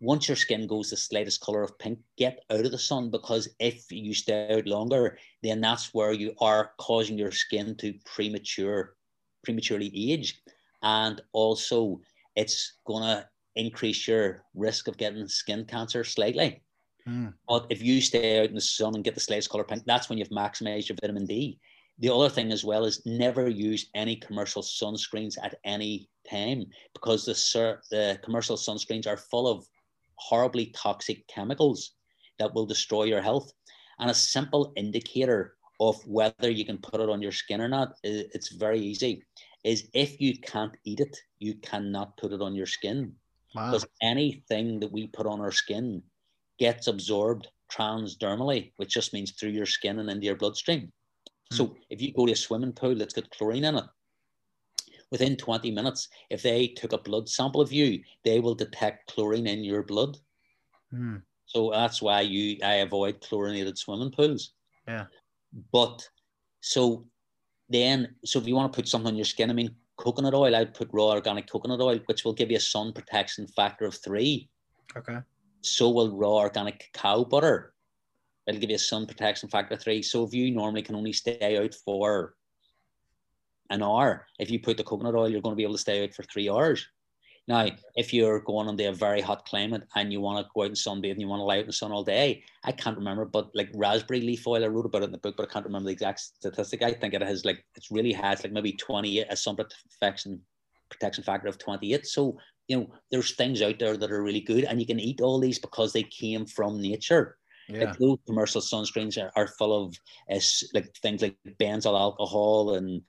Once 0.00 0.28
your 0.28 0.36
skin 0.36 0.66
goes 0.66 0.90
the 0.90 0.96
slightest 0.96 1.40
color 1.40 1.62
of 1.62 1.78
pink, 1.78 1.98
get 2.16 2.42
out 2.50 2.64
of 2.64 2.70
the 2.70 2.78
sun 2.78 3.10
because 3.10 3.48
if 3.58 3.90
you 3.92 4.14
stay 4.14 4.54
out 4.54 4.66
longer, 4.66 5.18
then 5.42 5.60
that's 5.60 5.92
where 5.92 6.12
you 6.12 6.34
are 6.40 6.72
causing 6.78 7.18
your 7.18 7.30
skin 7.30 7.76
to 7.76 7.92
premature, 8.06 8.96
prematurely 9.44 9.92
age, 9.94 10.42
and 10.82 11.20
also 11.32 12.00
it's 12.34 12.78
gonna 12.86 13.28
increase 13.56 14.08
your 14.08 14.42
risk 14.54 14.88
of 14.88 14.96
getting 14.96 15.28
skin 15.28 15.66
cancer 15.66 16.02
slightly. 16.02 16.62
Mm. 17.06 17.34
But 17.48 17.66
if 17.70 17.82
you 17.82 18.00
stay 18.00 18.40
out 18.40 18.48
in 18.48 18.54
the 18.54 18.60
sun 18.60 18.94
and 18.94 19.04
get 19.04 19.14
the 19.14 19.20
slightest 19.20 19.50
color 19.50 19.64
pink, 19.64 19.84
that's 19.84 20.08
when 20.08 20.18
you've 20.18 20.28
maximized 20.28 20.88
your 20.88 20.96
vitamin 21.00 21.26
D. 21.26 21.58
The 22.00 22.12
other 22.12 22.30
thing 22.30 22.50
as 22.50 22.64
well 22.64 22.86
is 22.86 23.04
never 23.04 23.48
use 23.48 23.90
any 23.94 24.16
commercial 24.16 24.62
sunscreens 24.62 25.36
at 25.42 25.56
any 25.64 26.08
time 26.28 26.64
because 26.94 27.26
the 27.26 27.34
sur- 27.34 27.82
the 27.90 28.18
commercial 28.24 28.56
sunscreens 28.56 29.06
are 29.06 29.18
full 29.18 29.46
of 29.46 29.66
horribly 30.14 30.66
toxic 30.66 31.26
chemicals 31.28 31.92
that 32.38 32.54
will 32.54 32.66
destroy 32.66 33.04
your 33.04 33.20
health. 33.20 33.52
And 33.98 34.10
a 34.10 34.14
simple 34.14 34.72
indicator 34.76 35.56
of 35.78 35.96
whether 36.06 36.50
you 36.50 36.64
can 36.64 36.78
put 36.78 37.00
it 37.00 37.10
on 37.10 37.20
your 37.20 37.32
skin 37.32 37.60
or 37.60 37.68
not, 37.68 37.94
it's 38.02 38.48
very 38.48 38.80
easy. 38.80 39.22
Is 39.62 39.88
if 39.92 40.20
you 40.22 40.38
can't 40.38 40.74
eat 40.84 41.00
it, 41.00 41.14
you 41.38 41.54
cannot 41.56 42.16
put 42.16 42.32
it 42.32 42.40
on 42.40 42.54
your 42.54 42.66
skin 42.66 43.14
Wow. 43.54 43.72
because 43.72 43.86
anything 44.00 44.80
that 44.80 44.92
we 44.92 45.08
put 45.08 45.26
on 45.26 45.40
our 45.40 45.52
skin 45.52 46.02
gets 46.58 46.86
absorbed 46.86 47.48
transdermally, 47.70 48.72
which 48.76 48.90
just 48.90 49.12
means 49.12 49.32
through 49.32 49.50
your 49.50 49.66
skin 49.66 49.98
and 49.98 50.08
into 50.08 50.26
your 50.26 50.36
bloodstream. 50.36 50.92
So 51.52 51.76
if 51.88 52.00
you 52.00 52.12
go 52.12 52.26
to 52.26 52.32
a 52.32 52.36
swimming 52.36 52.72
pool 52.72 52.94
that's 52.94 53.14
got 53.14 53.30
chlorine 53.30 53.64
in 53.64 53.76
it, 53.76 53.84
within 55.10 55.36
20 55.36 55.70
minutes, 55.70 56.08
if 56.30 56.42
they 56.42 56.68
took 56.68 56.92
a 56.92 56.98
blood 56.98 57.28
sample 57.28 57.60
of 57.60 57.72
you, 57.72 58.00
they 58.24 58.38
will 58.40 58.54
detect 58.54 59.12
chlorine 59.12 59.46
in 59.46 59.64
your 59.64 59.82
blood. 59.82 60.16
Mm. 60.94 61.22
So 61.46 61.70
that's 61.70 62.00
why 62.00 62.20
you 62.20 62.58
I 62.62 62.74
avoid 62.74 63.20
chlorinated 63.20 63.76
swimming 63.76 64.12
pools. 64.12 64.52
Yeah. 64.86 65.06
But 65.72 66.08
so 66.60 67.06
then, 67.68 68.14
so 68.24 68.38
if 68.38 68.46
you 68.46 68.54
want 68.54 68.72
to 68.72 68.76
put 68.76 68.88
something 68.88 69.08
on 69.08 69.16
your 69.16 69.24
skin, 69.24 69.50
I 69.50 69.54
mean, 69.54 69.74
coconut 69.96 70.34
oil, 70.34 70.54
I'd 70.54 70.74
put 70.74 70.90
raw 70.92 71.08
organic 71.08 71.50
coconut 71.50 71.80
oil, 71.80 71.98
which 72.06 72.24
will 72.24 72.32
give 72.32 72.50
you 72.50 72.56
a 72.56 72.60
sun 72.60 72.92
protection 72.92 73.48
factor 73.48 73.84
of 73.84 73.96
three. 73.96 74.48
Okay. 74.96 75.18
So 75.62 75.90
will 75.90 76.16
raw 76.16 76.36
organic 76.36 76.90
cow 76.94 77.24
butter. 77.24 77.74
It'll 78.50 78.60
give 78.60 78.70
you 78.70 78.76
a 78.76 78.80
sun 78.80 79.06
protection 79.06 79.48
factor 79.48 79.76
three. 79.76 80.02
So 80.02 80.24
if 80.24 80.34
you 80.34 80.50
normally 80.52 80.82
can 80.82 80.96
only 80.96 81.12
stay 81.12 81.56
out 81.56 81.74
for 81.74 82.34
an 83.70 83.82
hour, 83.82 84.26
if 84.38 84.50
you 84.50 84.58
put 84.58 84.76
the 84.76 84.84
coconut 84.84 85.14
oil, 85.14 85.28
you're 85.28 85.40
going 85.40 85.54
to 85.54 85.56
be 85.56 85.62
able 85.62 85.74
to 85.74 85.78
stay 85.78 86.02
out 86.02 86.14
for 86.14 86.24
three 86.24 86.50
hours. 86.50 86.86
Now, 87.48 87.68
if 87.96 88.12
you're 88.12 88.40
going 88.40 88.68
into 88.68 88.88
a 88.88 88.92
very 88.92 89.20
hot 89.20 89.44
climate 89.44 89.84
and 89.96 90.12
you 90.12 90.20
want 90.20 90.44
to 90.44 90.50
go 90.54 90.62
out 90.62 90.66
and 90.66 90.76
sunbathe 90.76 91.12
and 91.12 91.20
you 91.20 91.28
want 91.28 91.40
to 91.40 91.44
lie 91.44 91.56
out 91.56 91.62
in 91.62 91.66
the 91.66 91.72
sun 91.72 91.90
all 91.90 92.04
day, 92.04 92.42
I 92.64 92.72
can't 92.72 92.96
remember, 92.96 93.24
but 93.24 93.50
like 93.54 93.70
raspberry 93.74 94.20
leaf 94.20 94.46
oil, 94.46 94.62
I 94.62 94.68
wrote 94.68 94.86
about 94.86 95.02
it 95.02 95.06
in 95.06 95.12
the 95.12 95.18
book, 95.18 95.36
but 95.36 95.48
I 95.48 95.52
can't 95.52 95.64
remember 95.64 95.86
the 95.86 95.92
exact 95.92 96.20
statistic. 96.20 96.82
I 96.82 96.92
think 96.92 97.14
it 97.14 97.22
has 97.22 97.44
like 97.44 97.64
it's 97.76 97.90
really 97.90 98.12
high, 98.12 98.32
it's 98.32 98.44
like 98.44 98.52
maybe 98.52 98.72
28, 98.72 99.26
a 99.30 99.36
sun 99.36 99.56
protection 99.56 100.40
protection 100.90 101.24
factor 101.24 101.48
of 101.48 101.58
28. 101.58 102.06
So, 102.06 102.36
you 102.68 102.76
know, 102.76 102.90
there's 103.10 103.34
things 103.34 103.62
out 103.62 103.78
there 103.78 103.96
that 103.96 104.12
are 104.12 104.22
really 104.22 104.40
good, 104.40 104.64
and 104.64 104.78
you 104.78 104.86
can 104.86 105.00
eat 105.00 105.20
all 105.20 105.40
these 105.40 105.58
because 105.58 105.92
they 105.92 106.02
came 106.02 106.46
from 106.46 106.80
nature. 106.80 107.38
Yeah. 107.72 107.84
Like 107.84 107.98
those 107.98 108.18
commercial 108.26 108.60
sunscreens 108.60 109.22
are, 109.22 109.30
are 109.36 109.46
full 109.46 109.84
of 109.86 109.94
uh, 110.30 110.40
like 110.74 110.94
things 111.02 111.22
like 111.22 111.36
benzyl 111.60 111.98
alcohol 111.98 112.74
and 112.74 113.02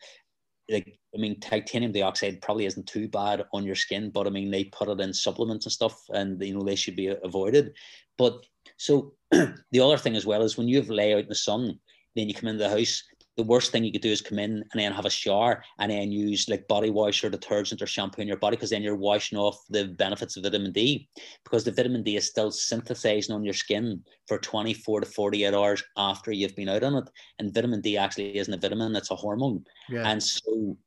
like 0.70 0.98
I 1.14 1.18
mean 1.18 1.40
titanium 1.40 1.92
dioxide 1.92 2.42
probably 2.42 2.66
isn't 2.66 2.88
too 2.88 3.08
bad 3.08 3.44
on 3.54 3.66
your 3.66 3.76
skin, 3.76 4.10
but 4.12 4.28
I 4.28 4.30
mean 4.30 4.52
they 4.52 4.66
put 4.66 4.90
it 4.90 5.02
in 5.02 5.14
supplements 5.14 5.66
and 5.66 5.74
stuff, 5.74 6.00
and 6.10 6.42
you 6.42 6.54
know 6.54 6.64
they 6.64 6.76
should 6.76 6.96
be 6.96 7.14
avoided. 7.24 7.74
But 8.18 8.46
so 8.78 9.14
the 9.32 9.80
other 9.80 9.98
thing 9.98 10.16
as 10.16 10.26
well 10.26 10.42
is 10.44 10.58
when 10.58 10.68
you 10.68 10.78
have 10.78 10.90
lay 10.90 11.14
out 11.14 11.24
in 11.24 11.30
the 11.30 11.36
sun, 11.36 11.80
then 12.16 12.28
you 12.28 12.34
come 12.34 12.50
into 12.50 12.64
the 12.64 12.70
house. 12.70 13.04
The 13.38 13.44
worst 13.44 13.72
thing 13.72 13.84
you 13.84 13.92
could 13.92 14.02
do 14.02 14.12
is 14.12 14.22
come 14.22 14.40
in 14.40 14.52
and 14.52 14.66
then 14.76 14.92
have 14.92 15.06
a 15.06 15.10
shower 15.10 15.64
and 15.80 15.92
then 15.92 16.12
use 16.12 16.50
like 16.50 16.68
body 16.68 16.90
wash 16.90 17.24
or 17.24 17.30
detergent 17.30 17.82
or 17.82 17.88
shampoo 17.88 18.22
in 18.22 18.28
your 18.28 18.38
body 18.38 18.58
because 18.58 18.72
then 18.72 18.84
you're 18.84 18.96
washing 18.96 19.38
off 19.38 19.58
the 19.70 19.86
benefits 19.86 20.36
of 20.36 20.44
vitamin 20.44 20.72
D 20.72 21.08
because 21.44 21.64
the 21.64 21.72
vitamin 21.72 22.04
D 22.04 22.18
is 22.18 22.28
still 22.28 22.52
synthesizing 22.52 23.34
on 23.34 23.44
your 23.44 23.54
skin 23.54 24.04
for 24.28 24.38
24 24.38 25.02
to 25.02 25.06
48 25.06 25.54
hours 25.54 25.84
after 25.98 26.32
you've 26.32 26.56
been 26.56 26.70
out 26.70 26.84
on 26.84 26.96
it. 26.96 27.10
And 27.40 27.54
vitamin 27.54 27.82
D 27.82 27.98
actually 27.98 28.38
isn't 28.38 28.54
a 28.54 28.58
vitamin, 28.58 28.96
it's 28.96 29.12
a 29.12 29.16
hormone. 29.16 29.66
Yeah. 29.90 30.08
And 30.08 30.22
so 30.22 30.78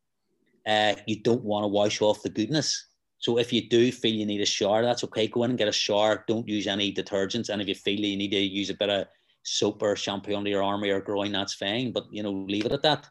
uh, 0.66 0.94
you 1.06 1.20
don't 1.20 1.44
want 1.44 1.64
to 1.64 1.68
wash 1.68 2.00
off 2.00 2.22
the 2.22 2.30
goodness. 2.30 2.86
So 3.18 3.38
if 3.38 3.54
you 3.54 3.68
do 3.68 3.90
feel 3.90 4.12
you 4.12 4.26
need 4.26 4.42
a 4.42 4.46
shower, 4.46 4.82
that's 4.82 5.02
okay. 5.04 5.28
Go 5.28 5.44
in 5.44 5.50
and 5.50 5.58
get 5.58 5.68
a 5.68 5.72
shower. 5.72 6.24
Don't 6.28 6.46
use 6.46 6.66
any 6.66 6.92
detergents. 6.92 7.48
And 7.48 7.62
if 7.62 7.68
you 7.68 7.74
feel 7.74 7.98
you 7.98 8.18
need 8.18 8.32
to 8.32 8.38
use 8.38 8.68
a 8.68 8.74
bit 8.74 8.90
of 8.90 9.06
soap 9.44 9.82
or 9.82 9.94
shampoo 9.94 10.34
under 10.34 10.50
your 10.50 10.62
arm 10.62 10.82
or 10.82 10.86
your 10.86 11.00
groin, 11.00 11.32
that's 11.32 11.54
fine. 11.54 11.92
But 11.92 12.06
you 12.10 12.22
know, 12.22 12.32
leave 12.32 12.66
it 12.66 12.72
at 12.72 12.82
that. 12.82 13.06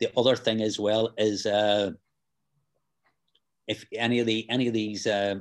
the 0.00 0.10
other 0.16 0.36
thing 0.36 0.62
as 0.62 0.78
well 0.78 1.12
is 1.18 1.46
uh, 1.46 1.92
if 3.68 3.84
any 3.94 4.18
of 4.18 4.26
the 4.26 4.46
any 4.50 4.66
of 4.66 4.74
these 4.74 5.06
uh, 5.06 5.36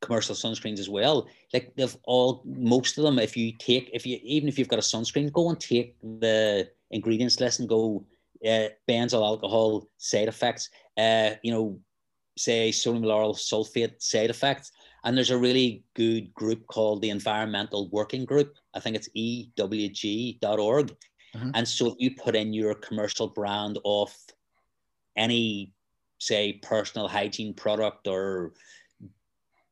commercial 0.00 0.34
sunscreens 0.34 0.78
as 0.78 0.88
well, 0.88 1.28
like 1.52 1.72
they've 1.76 1.96
all 2.04 2.42
most 2.44 2.98
of 2.98 3.04
them. 3.04 3.18
If 3.18 3.36
you 3.36 3.52
take 3.52 3.90
if 3.92 4.06
you 4.06 4.18
even 4.22 4.48
if 4.48 4.58
you've 4.58 4.68
got 4.68 4.78
a 4.78 4.82
sunscreen, 4.82 5.32
go 5.32 5.50
and 5.50 5.60
take 5.60 5.96
the 6.02 6.68
ingredients 6.90 7.40
list 7.40 7.60
and 7.60 7.68
go 7.68 8.04
uh, 8.44 8.68
benzyl 8.88 9.24
alcohol 9.24 9.86
side 9.98 10.28
effects. 10.28 10.70
Uh, 10.96 11.30
you 11.42 11.52
know, 11.52 11.78
say 12.36 12.72
sodium 12.72 13.04
lauryl 13.04 13.36
sulfate 13.36 14.00
side 14.02 14.30
effects. 14.30 14.72
And 15.08 15.16
there's 15.16 15.30
a 15.30 15.38
really 15.38 15.84
good 15.94 16.34
group 16.34 16.66
called 16.66 17.00
the 17.00 17.08
Environmental 17.08 17.88
Working 17.88 18.26
Group. 18.26 18.56
I 18.74 18.80
think 18.80 18.94
it's 18.94 19.08
ewg.org. 19.16 20.96
Mm-hmm. 21.34 21.50
And 21.54 21.66
so 21.66 21.86
if 21.86 21.94
you 21.96 22.14
put 22.14 22.36
in 22.36 22.52
your 22.52 22.74
commercial 22.74 23.28
brand 23.28 23.78
of 23.86 24.14
any, 25.16 25.72
say, 26.18 26.60
personal 26.62 27.08
hygiene 27.08 27.54
product 27.54 28.06
or 28.06 28.52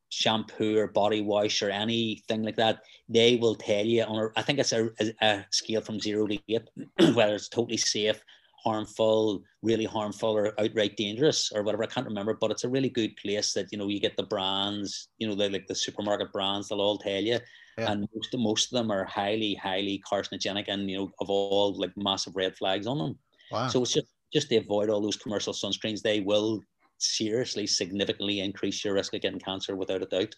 shampoo 0.08 0.78
or 0.78 0.86
body 0.86 1.20
wash 1.20 1.60
or 1.60 1.68
anything 1.68 2.42
like 2.42 2.56
that, 2.56 2.80
they 3.06 3.36
will 3.36 3.56
tell 3.56 3.84
you 3.84 4.04
on 4.04 4.16
a, 4.18 4.40
I 4.40 4.42
think 4.42 4.58
it's 4.58 4.72
a, 4.72 4.88
a, 5.00 5.12
a 5.20 5.46
scale 5.50 5.82
from 5.82 6.00
zero 6.00 6.26
to 6.28 6.38
eight, 6.48 6.70
whether 7.14 7.34
it's 7.34 7.50
totally 7.50 7.76
safe 7.76 8.22
harmful, 8.62 9.42
really 9.62 9.84
harmful, 9.84 10.30
or 10.30 10.58
outright 10.60 10.96
dangerous, 10.96 11.52
or 11.54 11.62
whatever. 11.62 11.84
I 11.84 11.88
can't 11.88 12.06
remember, 12.06 12.34
but 12.34 12.50
it's 12.50 12.64
a 12.64 12.68
really 12.68 12.88
good 12.88 13.16
place 13.16 13.52
that 13.54 13.68
you 13.70 13.78
know 13.78 13.88
you 13.88 14.00
get 14.00 14.16
the 14.16 14.22
brands, 14.22 15.08
you 15.18 15.28
know, 15.28 15.34
like 15.34 15.66
the 15.66 15.74
supermarket 15.74 16.32
brands. 16.32 16.68
They'll 16.68 16.80
all 16.80 16.98
tell 16.98 17.22
you, 17.22 17.38
yeah. 17.78 17.92
and 17.92 18.08
most 18.14 18.34
of 18.34 18.40
most 18.40 18.72
of 18.72 18.78
them 18.78 18.90
are 18.90 19.04
highly, 19.04 19.54
highly 19.54 20.02
carcinogenic, 20.10 20.66
and 20.68 20.90
you 20.90 20.98
know, 20.98 21.10
of 21.20 21.30
all 21.30 21.74
like 21.78 21.92
massive 21.96 22.36
red 22.36 22.56
flags 22.56 22.86
on 22.86 22.98
them. 22.98 23.18
Wow. 23.50 23.68
So 23.68 23.82
it's 23.82 23.92
just 23.92 24.08
just 24.32 24.48
to 24.48 24.56
avoid 24.56 24.90
all 24.90 25.00
those 25.00 25.16
commercial 25.16 25.52
sunscreens. 25.52 26.02
They 26.02 26.20
will 26.20 26.60
seriously, 26.98 27.66
significantly 27.66 28.40
increase 28.40 28.84
your 28.84 28.94
risk 28.94 29.14
of 29.14 29.20
getting 29.20 29.38
cancer 29.38 29.76
without 29.76 30.02
a 30.02 30.06
doubt 30.06 30.34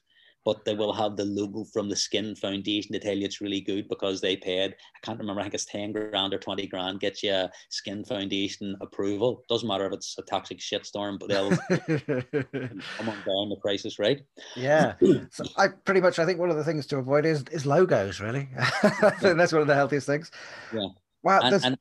but 0.48 0.64
they 0.64 0.74
will 0.74 0.94
have 0.94 1.14
the 1.14 1.26
logo 1.26 1.62
from 1.62 1.90
the 1.90 1.94
Skin 1.94 2.34
Foundation 2.34 2.94
to 2.94 2.98
tell 2.98 3.14
you 3.14 3.26
it's 3.26 3.42
really 3.42 3.60
good 3.60 3.86
because 3.86 4.22
they 4.22 4.34
paid, 4.34 4.70
I 4.70 4.98
can't 5.02 5.18
remember, 5.18 5.42
I 5.42 5.44
think 5.44 5.52
it's 5.52 5.66
10 5.66 5.92
grand 5.92 6.32
or 6.32 6.38
20 6.38 6.66
grand, 6.68 7.00
get 7.00 7.22
you 7.22 7.34
a 7.34 7.50
Skin 7.68 8.02
Foundation 8.02 8.74
approval. 8.80 9.44
Doesn't 9.50 9.68
matter 9.68 9.86
if 9.86 9.92
it's 9.92 10.16
a 10.16 10.22
toxic 10.22 10.60
shitstorm, 10.60 11.18
but 11.18 11.28
they'll 11.28 11.50
come 12.96 13.08
on 13.10 13.16
down 13.26 13.50
the 13.50 13.58
prices, 13.60 13.98
right? 13.98 14.22
Yeah. 14.56 14.94
So 15.30 15.44
I 15.58 15.68
pretty 15.68 16.00
much, 16.00 16.18
I 16.18 16.24
think 16.24 16.38
one 16.38 16.48
of 16.48 16.56
the 16.56 16.64
things 16.64 16.86
to 16.86 16.96
avoid 16.96 17.26
is, 17.26 17.44
is 17.52 17.66
logos, 17.66 18.18
really. 18.18 18.48
I 18.58 19.12
that's 19.20 19.52
one 19.52 19.60
of 19.60 19.68
the 19.68 19.74
healthiest 19.74 20.06
things. 20.06 20.30
Yeah. 20.72 20.88
Wow. 21.22 21.40
And, 21.42 21.62
and, 21.62 21.78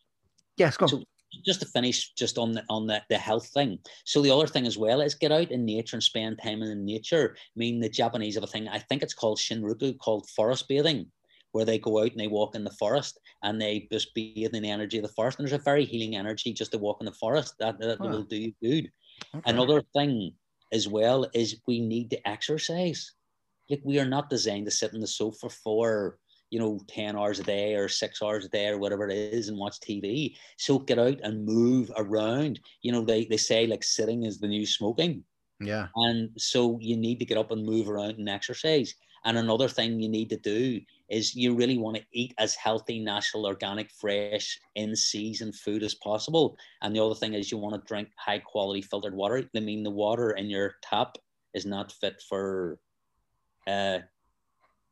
yes, 0.58 0.76
go 0.76 0.84
on. 0.86 0.90
So, 0.90 1.04
just 1.46 1.60
to 1.60 1.66
finish 1.66 2.14
just 2.14 2.38
on 2.38 2.54
the 2.54 2.64
on 2.70 2.88
the, 2.88 3.02
the 3.10 3.18
health 3.18 3.48
thing. 3.50 3.80
So 4.06 4.22
the 4.22 4.34
other 4.34 4.48
thing 4.48 4.66
as 4.66 4.78
well 4.78 5.02
is 5.02 5.16
get 5.16 5.32
out 5.32 5.52
in 5.52 5.66
nature 5.66 5.96
and 5.96 6.04
spend 6.04 6.40
time 6.42 6.62
in 6.62 6.86
nature. 6.86 7.36
I 7.36 7.56
mean 7.56 7.80
the 7.80 7.90
japanese 7.90 8.36
have 8.36 8.44
a 8.44 8.48
thing 8.48 8.68
i 8.68 8.80
think 8.80 9.02
it's 9.04 9.14
called 9.14 9.38
shinrin-yoku 9.38 9.98
called 10.00 10.30
forest 10.30 10.68
bathing 10.68 11.08
where 11.52 11.66
they 11.66 11.80
go 11.80 12.00
out 12.00 12.12
and 12.12 12.20
they 12.20 12.28
walk 12.28 12.56
in 12.56 12.64
the 12.64 12.70
forest 12.72 13.20
and 13.44 13.60
they 13.60 13.88
just 13.92 14.14
bathe 14.14 14.54
in 14.54 14.62
the 14.64 14.70
energy 14.70 14.98
of 14.98 15.04
the 15.04 15.14
forest. 15.14 15.40
And 15.40 15.48
there's 15.48 15.60
a 15.60 15.64
very 15.64 15.86
healing 15.86 16.16
energy 16.16 16.54
just 16.54 16.72
to 16.74 16.78
walk 16.78 16.98
in 17.00 17.06
the 17.06 17.12
forest 17.14 17.56
that, 17.60 17.80
that 17.80 17.98
huh. 18.00 18.08
will 18.08 18.24
do 18.24 18.38
you 18.38 18.54
good. 18.62 18.92
Okay. 19.36 19.52
another 19.52 19.82
thing 19.96 20.34
as 20.72 20.88
well 20.88 21.28
is 21.34 21.62
we 21.68 21.80
need 21.80 22.12
to 22.12 22.28
exercise. 22.28 23.14
Like 23.70 23.82
we 23.84 24.00
are 24.00 24.06
not 24.06 24.30
designed 24.30 24.66
to 24.66 24.72
sit 24.72 24.94
on 24.94 25.00
the 25.00 25.08
sofa 25.08 25.50
for 25.50 26.20
you 26.50 26.60
know, 26.60 26.80
10 26.88 27.16
hours 27.16 27.40
a 27.40 27.44
day 27.44 27.76
or 27.76 27.88
six 27.90 28.22
hours 28.22 28.46
a 28.46 28.50
day 28.50 28.68
or 28.68 28.78
whatever 28.78 29.10
it 29.10 29.16
is 29.34 29.50
and 29.50 29.58
watch 29.58 29.80
TV. 29.80 30.36
So 30.58 30.80
get 30.80 31.00
out 31.00 31.20
and 31.24 31.46
move 31.46 31.92
around. 31.98 32.60
You 32.82 32.92
know, 32.92 33.04
they, 33.04 33.26
they 33.26 33.38
say 33.38 33.68
like 33.68 33.84
sitting 33.84 34.24
is 34.24 34.40
the 34.40 34.48
new 34.48 34.66
smoking. 34.66 35.24
Yeah. 35.60 35.88
And 35.96 36.30
so 36.38 36.78
you 36.80 36.96
need 36.96 37.20
to 37.20 37.26
get 37.26 37.38
up 37.38 37.52
and 37.52 37.66
move 37.66 37.90
around 37.90 38.18
and 38.18 38.30
exercise. 38.30 38.94
And 39.26 39.38
another 39.38 39.68
thing 39.68 40.00
you 40.00 40.10
need 40.10 40.30
to 40.30 40.38
do 40.38 40.80
is 41.10 41.36
you 41.36 41.56
really 41.56 41.78
want 41.78 41.98
to 41.98 42.04
eat 42.14 42.34
as 42.38 42.56
healthy, 42.56 43.00
natural, 43.00 43.46
organic, 43.46 43.92
fresh, 43.92 44.60
in 44.76 44.96
season 44.96 45.52
food 45.52 45.84
as 45.84 45.96
possible. 45.96 46.58
And 46.82 46.96
the 46.96 47.04
other 47.04 47.16
thing 47.16 47.34
is 47.34 47.52
you 47.52 47.58
want 47.58 47.76
to 47.76 47.88
drink 47.88 48.10
high 48.18 48.40
quality 48.40 48.82
filtered 48.82 49.16
water. 49.16 49.44
I 49.56 49.60
mean, 49.60 49.84
the 49.84 49.92
water 49.92 50.32
in 50.32 50.50
your 50.50 50.76
tap 50.82 51.18
is 51.54 51.66
not 51.66 51.92
fit 51.92 52.22
for 52.28 52.80
uh, 53.66 54.00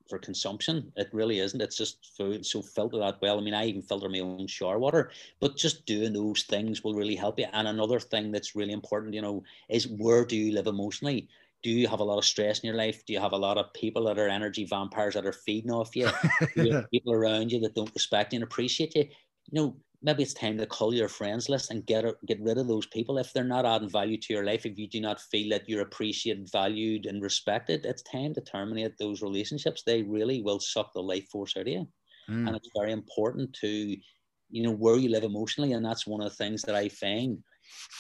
for 0.08 0.20
consumption. 0.20 0.92
It 0.96 1.10
really 1.12 1.40
isn't. 1.40 1.62
It's 1.62 1.78
just 1.78 2.14
food. 2.18 2.46
So 2.46 2.62
filter 2.62 3.00
that 3.00 3.22
well. 3.22 3.40
I 3.40 3.42
mean, 3.42 3.54
I 3.54 3.66
even 3.66 3.82
filter 3.82 4.10
my 4.10 4.20
own 4.20 4.48
shower 4.48 4.80
water, 4.80 5.12
but 5.40 5.58
just 5.58 5.86
doing 5.86 6.14
those 6.14 6.44
things 6.44 6.84
will 6.84 6.94
really 6.94 7.16
help 7.16 7.40
you. 7.40 7.48
And 7.54 7.68
another 7.68 8.00
thing 8.00 8.32
that's 8.32 8.56
really 8.56 8.74
important, 8.74 9.14
you 9.14 9.22
know, 9.22 9.44
is 9.70 9.88
where 9.88 10.26
do 10.26 10.36
you 10.36 10.54
live 10.54 10.68
emotionally? 10.68 11.28
Do 11.64 11.72
you 11.72 11.88
have 11.88 12.00
a 12.00 12.04
lot 12.04 12.20
of 12.20 12.26
stress 12.26 12.60
in 12.60 12.68
your 12.68 12.78
life? 12.78 13.06
Do 13.06 13.14
you 13.14 13.20
have 13.20 13.32
a 13.32 13.38
lot 13.38 13.58
of 13.58 13.74
people 13.74 14.06
that 14.06 14.20
are 14.20 14.30
energy 14.30 14.66
vampires 14.66 15.16
that 15.16 15.26
are 15.26 15.34
feeding 15.34 15.72
off 15.72 15.96
you? 15.96 16.08
do 16.56 16.62
you 16.64 16.74
have 16.74 16.92
people 16.92 17.14
around 17.14 17.52
you 17.52 17.60
that 17.62 17.74
don't 17.74 17.94
respect 17.96 18.34
you 18.34 18.38
and 18.38 18.44
appreciate 18.44 18.96
you? 18.96 19.06
You 19.52 19.62
know, 19.62 19.78
maybe 20.02 20.24
it's 20.24 20.34
time 20.34 20.58
to 20.58 20.66
call 20.66 20.94
your 20.94 21.08
friends 21.08 21.50
list 21.50 21.72
and 21.72 21.86
get 21.86 22.06
get 22.26 22.42
rid 22.42 22.58
of 22.58 22.68
those 22.68 22.86
people 22.88 23.18
if 23.18 23.32
they're 23.34 23.44
not 23.44 23.66
adding 23.66 23.90
value 23.90 24.18
to 24.18 24.34
your 24.34 24.46
life. 24.46 24.66
If 24.66 24.78
you 24.78 24.88
do 24.88 25.02
not 25.02 25.22
feel 25.22 25.50
that 25.50 25.68
you're 25.68 25.82
appreciated, 25.82 26.50
valued, 26.52 27.06
and 27.06 27.22
respected, 27.22 27.86
it's 27.86 28.02
time 28.04 28.34
to 28.34 28.42
terminate 28.42 28.98
those 28.98 29.22
relationships. 29.22 29.84
They 29.84 30.04
really 30.04 30.42
will 30.42 30.60
suck 30.60 30.94
the 30.94 31.02
life 31.02 31.28
force 31.30 31.56
out 31.58 31.62
of 31.62 31.68
you, 31.68 31.88
mm. 32.30 32.48
and 32.48 32.56
it's 32.56 32.70
very 32.76 32.92
important 32.92 33.54
to, 33.62 33.68
you 33.68 34.64
know, 34.64 34.74
where 34.74 34.98
you 34.98 35.10
live 35.10 35.24
emotionally, 35.24 35.74
and 35.74 35.86
that's 35.86 36.08
one 36.08 36.22
of 36.22 36.30
the 36.30 36.36
things 36.36 36.62
that 36.64 36.76
I 36.76 36.90
find. 36.90 37.40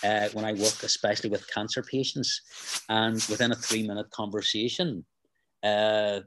Uh, 0.03 0.30
when 0.34 0.45
I 0.45 0.53
work, 0.53 0.84
especially 0.84 1.30
with 1.30 1.51
cancer 1.51 1.81
patients, 1.81 2.39
and 2.88 3.15
within 3.30 3.51
a 3.51 3.55
three 3.55 3.85
minute 3.85 4.09
conversation, 4.11 5.03
uh, 5.63 6.19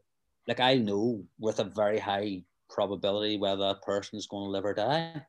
like 0.49 0.59
I 0.59 0.75
know 0.75 1.23
with 1.39 1.61
a 1.61 1.65
very 1.65 2.01
high 2.01 2.43
probability 2.69 3.37
whether 3.37 3.69
that 3.69 3.83
person 3.83 4.19
is 4.19 4.27
going 4.27 4.45
to 4.45 4.51
live 4.51 4.65
or 4.65 4.75
die. 4.75 5.25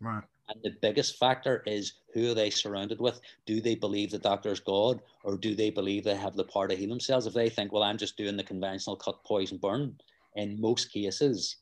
Right. 0.00 0.24
And 0.48 0.60
the 0.62 0.76
biggest 0.82 1.16
factor 1.18 1.62
is 1.66 1.94
who 2.12 2.30
are 2.30 2.34
they 2.34 2.50
surrounded 2.50 3.00
with? 3.00 3.20
Do 3.46 3.60
they 3.60 3.74
believe 3.74 4.10
the 4.10 4.18
doctor 4.18 4.50
is 4.50 4.60
God 4.60 5.00
or 5.22 5.38
do 5.38 5.54
they 5.54 5.70
believe 5.70 6.04
they 6.04 6.16
have 6.16 6.36
the 6.36 6.44
power 6.44 6.68
to 6.68 6.76
heal 6.76 6.90
themselves? 6.90 7.26
If 7.26 7.32
they 7.32 7.48
think, 7.48 7.72
well, 7.72 7.82
I'm 7.82 7.96
just 7.96 8.16
doing 8.18 8.36
the 8.36 8.44
conventional 8.44 8.96
cut, 8.96 9.24
poison, 9.24 9.56
burn, 9.58 9.98
in 10.34 10.60
most 10.60 10.92
cases, 10.92 11.56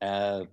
uh, 0.00 0.44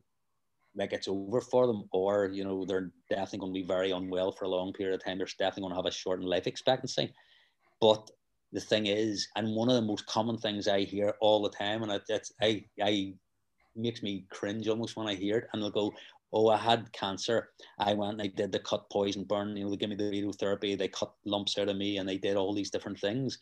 like 0.75 0.93
it's 0.93 1.07
over 1.07 1.41
for 1.41 1.67
them, 1.67 1.85
or 1.91 2.27
you 2.33 2.43
know, 2.43 2.65
they're 2.65 2.91
definitely 3.09 3.39
going 3.39 3.53
to 3.53 3.61
be 3.61 3.67
very 3.67 3.91
unwell 3.91 4.31
for 4.33 4.45
a 4.45 4.49
long 4.49 4.73
period 4.73 4.95
of 4.95 5.03
time. 5.03 5.17
They're 5.19 5.27
definitely 5.27 5.63
going 5.63 5.71
to 5.73 5.77
have 5.77 5.85
a 5.85 5.91
shortened 5.91 6.29
life 6.29 6.47
expectancy. 6.47 7.13
But 7.81 8.11
the 8.51 8.61
thing 8.61 8.87
is, 8.87 9.27
and 9.35 9.55
one 9.55 9.69
of 9.69 9.75
the 9.75 9.81
most 9.81 10.05
common 10.07 10.37
things 10.37 10.67
I 10.67 10.81
hear 10.81 11.15
all 11.21 11.41
the 11.43 11.49
time, 11.49 11.83
and 11.83 11.91
it's 12.09 12.31
I 12.41 12.65
I 12.81 13.15
makes 13.75 14.03
me 14.03 14.25
cringe 14.29 14.67
almost 14.67 14.95
when 14.97 15.07
I 15.07 15.15
hear 15.15 15.37
it, 15.39 15.49
and 15.53 15.61
they'll 15.61 15.69
go, 15.71 15.93
oh, 16.33 16.49
I 16.49 16.57
had 16.57 16.91
cancer. 16.91 17.49
I 17.79 17.93
went 17.93 18.13
and 18.13 18.21
I 18.21 18.27
did 18.27 18.51
the 18.51 18.59
cut, 18.59 18.89
poison, 18.91 19.23
burn. 19.23 19.55
You 19.55 19.65
know, 19.65 19.71
they 19.71 19.77
give 19.77 19.89
me 19.89 19.95
the 19.95 20.03
radiotherapy. 20.03 20.77
They 20.77 20.87
cut 20.87 21.13
lumps 21.25 21.57
out 21.57 21.69
of 21.69 21.77
me, 21.77 21.97
and 21.97 22.07
they 22.07 22.17
did 22.17 22.35
all 22.35 22.53
these 22.53 22.69
different 22.69 22.99
things. 22.99 23.39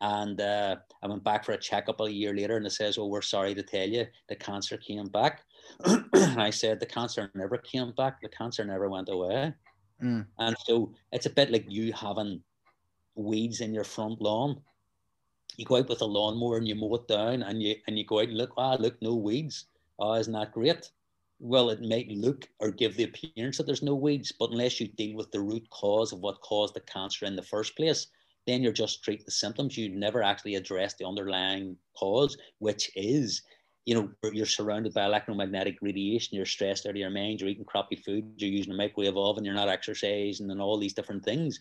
And 0.00 0.40
uh, 0.40 0.76
I 1.02 1.06
went 1.06 1.22
back 1.22 1.44
for 1.44 1.52
a 1.52 1.58
checkup 1.58 2.00
a 2.00 2.10
year 2.10 2.34
later, 2.34 2.56
and 2.56 2.66
it 2.66 2.72
says, 2.72 2.98
"Oh, 2.98 3.06
we're 3.06 3.22
sorry 3.22 3.54
to 3.54 3.62
tell 3.62 3.88
you, 3.88 4.06
the 4.28 4.36
cancer 4.36 4.76
came 4.76 5.06
back." 5.06 5.42
and 5.84 6.42
I 6.42 6.50
said, 6.50 6.80
"The 6.80 6.86
cancer 6.86 7.30
never 7.34 7.58
came 7.58 7.92
back. 7.92 8.20
The 8.20 8.28
cancer 8.28 8.64
never 8.64 8.88
went 8.88 9.08
away." 9.08 9.54
Mm. 10.02 10.26
And 10.38 10.56
so 10.66 10.92
it's 11.12 11.26
a 11.26 11.30
bit 11.30 11.52
like 11.52 11.66
you 11.68 11.92
having 11.92 12.42
weeds 13.14 13.60
in 13.60 13.72
your 13.72 13.84
front 13.84 14.20
lawn. 14.20 14.60
You 15.56 15.64
go 15.64 15.76
out 15.76 15.88
with 15.88 16.00
a 16.00 16.06
lawnmower 16.06 16.56
and 16.56 16.66
you 16.66 16.74
mow 16.74 16.94
it 16.96 17.06
down, 17.06 17.44
and 17.44 17.62
you 17.62 17.76
and 17.86 17.96
you 17.96 18.04
go 18.04 18.18
out 18.18 18.28
and 18.28 18.36
look. 18.36 18.54
Ah, 18.56 18.74
look, 18.74 19.00
no 19.00 19.14
weeds. 19.14 19.66
Oh, 20.00 20.14
isn't 20.14 20.32
that 20.32 20.50
great? 20.50 20.90
Well, 21.42 21.70
it 21.70 21.82
might 21.82 22.08
look 22.08 22.48
or 22.60 22.70
give 22.70 22.96
the 22.96 23.02
appearance 23.02 23.56
that 23.58 23.66
there's 23.66 23.82
no 23.82 23.96
weeds, 23.96 24.32
but 24.38 24.50
unless 24.50 24.80
you 24.80 24.86
deal 24.86 25.16
with 25.16 25.32
the 25.32 25.40
root 25.40 25.68
cause 25.70 26.12
of 26.12 26.20
what 26.20 26.40
caused 26.40 26.72
the 26.74 26.80
cancer 26.80 27.26
in 27.26 27.34
the 27.34 27.42
first 27.42 27.76
place, 27.76 28.06
then 28.46 28.62
you're 28.62 28.72
just 28.72 29.02
treating 29.02 29.24
the 29.24 29.32
symptoms. 29.32 29.76
You 29.76 29.88
never 29.88 30.22
actually 30.22 30.54
address 30.54 30.94
the 30.94 31.04
underlying 31.04 31.76
cause, 31.98 32.36
which 32.60 32.92
is, 32.94 33.42
you 33.86 33.94
know, 33.96 34.08
you're 34.32 34.46
surrounded 34.46 34.94
by 34.94 35.04
electromagnetic 35.04 35.78
radiation, 35.82 36.36
you're 36.36 36.46
stressed 36.46 36.86
out 36.86 36.90
of 36.90 36.96
your 36.96 37.10
mind, 37.10 37.40
you're 37.40 37.50
eating 37.50 37.64
crappy 37.64 37.96
food, 37.96 38.24
you're 38.36 38.48
using 38.48 38.72
a 38.72 38.76
microwave 38.76 39.16
oven, 39.16 39.44
you're 39.44 39.52
not 39.52 39.68
exercising, 39.68 40.48
and 40.48 40.60
all 40.62 40.78
these 40.78 40.94
different 40.94 41.24
things. 41.24 41.58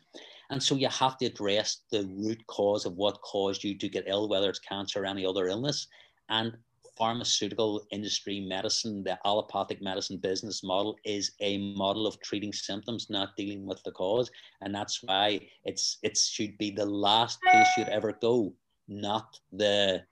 And 0.52 0.62
so 0.62 0.76
you 0.76 0.90
have 0.90 1.18
to 1.18 1.26
address 1.26 1.82
the 1.92 2.06
root 2.16 2.46
cause 2.46 2.86
of 2.86 2.98
what 2.98 3.20
caused 3.24 3.64
you 3.64 3.76
to 3.80 3.90
get 3.90 4.04
ill, 4.06 4.30
whether 4.30 4.50
it's 4.50 4.60
cancer 4.60 5.02
or 5.02 5.06
any 5.08 5.26
other 5.26 5.48
illness. 5.48 5.88
And 6.30 6.56
pharmaceutical 7.02 7.84
industry 7.90 8.40
medicine, 8.40 9.04
the 9.04 9.18
allopathic 9.26 9.82
medicine 9.82 10.18
business 10.18 10.64
model 10.64 10.96
is 11.04 11.32
a 11.40 11.58
model 11.74 12.06
of 12.06 12.20
treating 12.22 12.54
symptoms, 12.54 13.10
not 13.10 13.36
dealing 13.36 13.66
with 13.66 13.82
the 13.82 13.92
cause. 13.92 14.30
And 14.62 14.76
that's 14.76 15.02
why 15.02 15.40
it's 15.66 15.98
it 16.04 16.16
should 16.16 16.56
be 16.60 16.70
the 16.70 16.86
last 16.86 17.40
place 17.42 17.66
you'd 17.76 17.88
ever 17.88 18.14
go, 18.22 18.54
not 18.88 19.40
the 19.52 20.04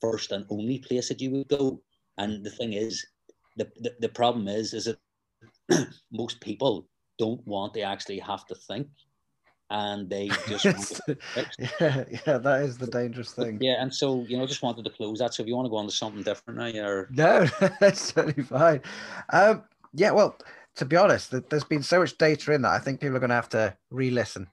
first 0.00 0.32
and 0.32 0.44
only 0.50 0.80
place 0.80 1.08
that 1.10 1.20
you 1.20 1.30
would 1.30 1.46
go. 1.46 1.80
And 2.18 2.44
the 2.44 2.50
thing 2.50 2.72
is, 2.72 3.06
the, 3.56 3.70
the, 3.76 3.94
the 4.00 4.08
problem 4.08 4.48
is, 4.48 4.74
is 4.74 4.86
that 4.86 5.88
most 6.10 6.40
people 6.40 6.88
don't 7.20 7.46
want 7.46 7.72
to 7.74 7.82
actually 7.82 8.18
have 8.18 8.46
to 8.46 8.56
think 8.56 8.88
and 9.72 10.08
they 10.08 10.28
just 10.48 11.00
yeah, 11.80 12.04
yeah, 12.26 12.38
that 12.38 12.62
is 12.62 12.78
the 12.78 12.86
dangerous 12.86 13.32
thing. 13.32 13.58
Yeah, 13.60 13.76
and 13.82 13.92
so 13.92 14.24
you 14.28 14.36
know, 14.36 14.46
just 14.46 14.62
wanted 14.62 14.84
to 14.84 14.90
close 14.90 15.18
that. 15.18 15.34
So 15.34 15.42
if 15.42 15.48
you 15.48 15.56
want 15.56 15.66
to 15.66 15.70
go 15.70 15.76
on 15.76 15.86
to 15.86 15.92
something 15.92 16.22
different 16.22 16.60
now, 16.60 16.86
or 16.86 17.08
no, 17.10 17.46
that's 17.80 18.12
totally 18.12 18.44
fine. 18.44 18.82
Um, 19.32 19.64
yeah, 19.94 20.10
well, 20.10 20.36
to 20.76 20.84
be 20.84 20.96
honest, 20.96 21.32
there's 21.48 21.64
been 21.64 21.82
so 21.82 22.00
much 22.00 22.16
data 22.18 22.52
in 22.52 22.62
that. 22.62 22.72
I 22.72 22.78
think 22.78 23.00
people 23.00 23.16
are 23.16 23.20
going 23.20 23.30
to 23.30 23.34
have 23.34 23.48
to 23.50 23.76
re-listen. 23.90 24.48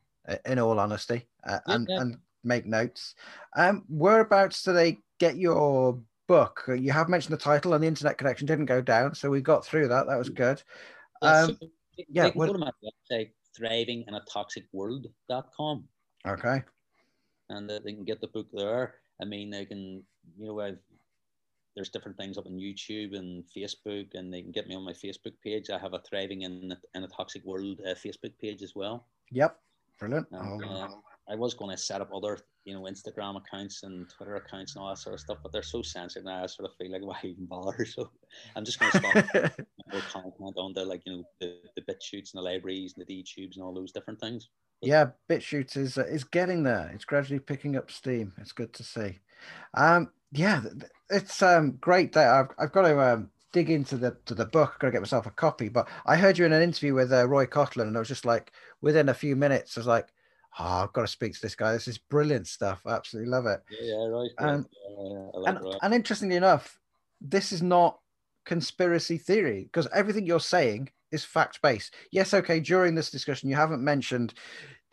In 0.45 0.59
all 0.59 0.79
honesty, 0.79 1.27
uh, 1.43 1.57
and 1.65 1.87
yeah. 1.89 2.01
and 2.01 2.17
make 2.43 2.67
notes. 2.67 3.15
Um, 3.57 3.83
whereabouts 3.89 4.61
do 4.61 4.73
they 4.73 4.99
get 5.19 5.37
your 5.37 5.99
book? 6.27 6.65
You 6.67 6.91
have 6.91 7.09
mentioned 7.09 7.33
the 7.33 7.41
title, 7.41 7.73
and 7.73 7.83
the 7.83 7.87
internet 7.87 8.19
connection 8.19 8.45
didn't 8.45 8.67
go 8.67 8.79
down, 8.79 9.15
so 9.15 9.31
we 9.31 9.41
got 9.41 9.65
through 9.65 9.87
that. 9.87 10.05
That 10.05 10.19
was 10.19 10.29
good. 10.29 10.61
Um, 11.23 11.57
yeah, 11.97 12.25
they 12.25 12.31
can 12.31 12.41
go 12.41 12.53
to 12.53 12.59
my 12.59 12.71
website 12.83 13.31
thriving 13.55 14.03
in 14.07 14.15
a 14.15 14.21
toxic 14.31 14.65
world.com. 14.71 15.83
Okay. 16.27 16.61
And 17.49 17.69
uh, 17.69 17.79
they 17.83 17.93
can 17.93 18.03
get 18.03 18.21
the 18.21 18.27
book 18.27 18.47
there. 18.53 18.95
I 19.21 19.25
mean, 19.25 19.49
they 19.49 19.65
can, 19.65 20.03
you 20.37 20.47
know, 20.47 20.59
I've, 20.59 20.77
there's 21.75 21.89
different 21.89 22.17
things 22.17 22.37
up 22.37 22.45
on 22.45 22.53
YouTube 22.53 23.15
and 23.17 23.43
Facebook, 23.55 24.07
and 24.13 24.33
they 24.33 24.41
can 24.41 24.51
get 24.51 24.67
me 24.67 24.75
on 24.75 24.83
my 24.83 24.93
Facebook 24.93 25.33
page. 25.43 25.69
I 25.69 25.77
have 25.77 25.93
a 25.93 25.99
Thriving 25.99 26.41
in, 26.41 26.75
in 26.95 27.03
a 27.03 27.07
Toxic 27.07 27.43
World 27.45 27.79
uh, 27.85 27.93
Facebook 27.93 28.33
page 28.41 28.61
as 28.61 28.73
well. 28.75 29.05
Yep. 29.31 29.57
Brilliant. 29.99 30.27
And, 30.31 30.63
oh. 30.63 30.69
uh, 30.69 30.87
I 31.29 31.35
was 31.35 31.53
going 31.53 31.75
to 31.75 31.81
set 31.81 32.01
up 32.01 32.09
other, 32.13 32.39
you 32.65 32.73
know, 32.73 32.83
Instagram 32.83 33.37
accounts 33.37 33.83
and 33.83 34.09
Twitter 34.09 34.35
accounts 34.35 34.75
and 34.75 34.81
all 34.81 34.89
that 34.89 34.97
sort 34.97 35.13
of 35.13 35.19
stuff, 35.19 35.37
but 35.43 35.51
they're 35.51 35.61
so 35.61 35.81
censored 35.81 36.25
now. 36.25 36.43
I 36.43 36.47
sort 36.47 36.69
of 36.69 36.75
feel 36.77 36.91
like 36.91 37.01
why 37.05 37.19
even 37.23 37.45
bother? 37.45 37.85
So 37.85 38.09
I'm 38.55 38.65
just 38.65 38.79
going 38.79 38.91
to 38.91 38.97
stop 38.97 39.13
more 39.91 40.01
content 40.11 40.55
on 40.57 40.73
the 40.73 40.85
like 40.85 41.01
you 41.05 41.17
know 41.17 41.23
the, 41.39 41.57
the 41.75 41.81
BitChutes 41.81 42.33
and 42.33 42.39
the 42.39 42.41
libraries 42.41 42.95
and 42.97 43.05
the 43.05 43.23
DTubes 43.23 43.55
and 43.55 43.63
all 43.63 43.73
those 43.73 43.91
different 43.91 44.19
things. 44.19 44.49
But, 44.81 44.89
yeah, 44.89 45.05
BitChutes 45.29 45.77
is 45.77 45.97
uh, 45.97 46.05
is 46.05 46.23
getting 46.23 46.63
there. 46.63 46.89
It's 46.93 47.05
gradually 47.05 47.39
picking 47.39 47.75
up 47.75 47.91
steam. 47.91 48.33
It's 48.37 48.51
good 48.51 48.73
to 48.73 48.83
see. 48.83 49.19
Um, 49.73 50.11
yeah, 50.31 50.61
it's 51.09 51.41
um 51.41 51.77
great 51.79 52.13
that 52.13 52.27
I've 52.27 52.49
I've 52.57 52.71
got 52.71 52.83
to 52.83 52.99
um 52.99 53.29
dig 53.51 53.69
into 53.69 53.97
the 53.97 54.17
to 54.25 54.35
the 54.35 54.45
book. 54.45 54.71
I've 54.73 54.79
got 54.79 54.87
to 54.87 54.91
get 54.91 55.01
myself 55.01 55.25
a 55.25 55.31
copy. 55.31 55.69
But 55.69 55.87
I 56.05 56.15
heard 56.15 56.37
you 56.37 56.45
in 56.45 56.53
an 56.53 56.61
interview 56.61 56.93
with 56.93 57.11
uh, 57.11 57.27
Roy 57.27 57.45
Cottlin, 57.45 57.87
and 57.87 57.95
I 57.95 57.99
was 57.99 58.07
just 58.07 58.25
like, 58.25 58.51
within 58.81 59.09
a 59.09 59.13
few 59.13 59.35
minutes, 59.35 59.77
I 59.77 59.81
was 59.81 59.87
like, 59.87 60.07
oh, 60.59 60.83
I've 60.83 60.93
got 60.93 61.01
to 61.01 61.07
speak 61.07 61.33
to 61.33 61.41
this 61.41 61.55
guy. 61.55 61.73
This 61.73 61.87
is 61.87 61.97
brilliant 61.97 62.47
stuff. 62.47 62.81
I 62.85 62.91
absolutely 62.91 63.31
love 63.31 63.45
it. 63.45 63.61
Yeah, 63.69 63.95
yeah 63.95 64.07
right. 64.07 64.29
Um, 64.37 64.67
yeah, 64.89 65.29
like 65.33 65.55
and, 65.55 65.75
and 65.81 65.93
interestingly 65.93 66.35
enough, 66.35 66.77
this 67.21 67.51
is 67.51 67.61
not 67.61 67.99
conspiracy 68.45 69.17
theory 69.17 69.63
because 69.63 69.87
everything 69.93 70.25
you're 70.25 70.39
saying 70.39 70.89
is 71.11 71.23
fact 71.23 71.61
based. 71.61 71.95
Yes, 72.11 72.33
okay. 72.33 72.59
During 72.59 72.95
this 72.95 73.09
discussion, 73.09 73.49
you 73.49 73.55
haven't 73.55 73.83
mentioned 73.83 74.33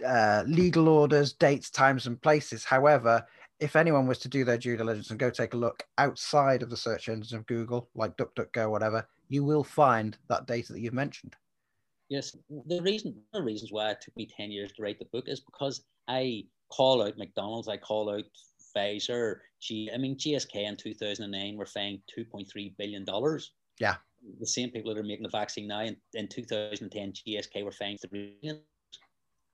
uh, 0.05 0.45
legal 0.47 0.89
orders, 0.89 1.33
dates, 1.33 1.71
times, 1.71 2.07
and 2.07 2.21
places. 2.21 2.65
However, 2.65 3.25
if 3.59 3.77
anyone 3.77 4.07
was 4.07 4.19
to 4.19 4.29
do 4.29 4.45
their 4.45 4.59
due 4.59 4.77
diligence 4.77 5.11
and 5.11 5.19
go 5.19 5.31
take 5.31 5.55
a 5.55 5.59
look 5.59 5.83
outside 5.99 6.63
of 6.63 6.71
the 6.71 6.77
search 6.77 7.09
engines 7.09 7.33
of 7.33 7.47
Google, 7.47 7.89
like 7.95 8.17
DuckDuckGo, 8.17 8.71
whatever, 8.71 9.07
you 9.29 9.45
will 9.45 9.65
find 9.65 10.17
that 10.29 10.47
data 10.47 10.73
that 10.73 10.81
you've 10.81 10.93
mentioned. 10.93 11.35
Yes, 12.09 12.37
the 12.67 12.81
reason, 12.83 13.15
one 13.31 13.43
of 13.43 13.45
the 13.45 13.53
reasons 13.53 13.73
why 13.73 13.91
it 13.91 14.01
took 14.01 14.17
me 14.17 14.27
10 14.27 14.51
years 14.51 14.73
to 14.73 14.83
write 14.83 14.99
the 14.99 15.07
book 15.07 15.25
is 15.27 15.41
because 15.41 15.85
I 16.07 16.45
call 16.71 17.03
out 17.03 17.19
McDonald's, 17.19 17.69
I 17.69 17.77
call 17.77 18.11
out 18.11 18.25
Pfizer, 18.77 19.37
G, 19.61 19.91
I 19.93 19.99
mean, 19.99 20.17
GSK 20.17 20.55
in 20.55 20.77
2009 20.77 21.57
were 21.57 21.67
fined 21.67 22.01
$2.3 22.17 22.77
billion. 22.77 23.05
Yeah. 23.81 23.97
The 24.41 24.47
same 24.47 24.71
people 24.71 24.95
that 24.95 25.01
are 25.01 25.05
making 25.05 25.25
the 25.25 25.31
vaccine 25.31 25.69
now 25.69 25.83
in, 25.83 25.97
in 26.15 26.29
2010, 26.29 27.13
GSK 27.13 27.65
were 27.65 27.73
fined 27.73 27.99
3 28.09 28.37
billion. 28.41 28.61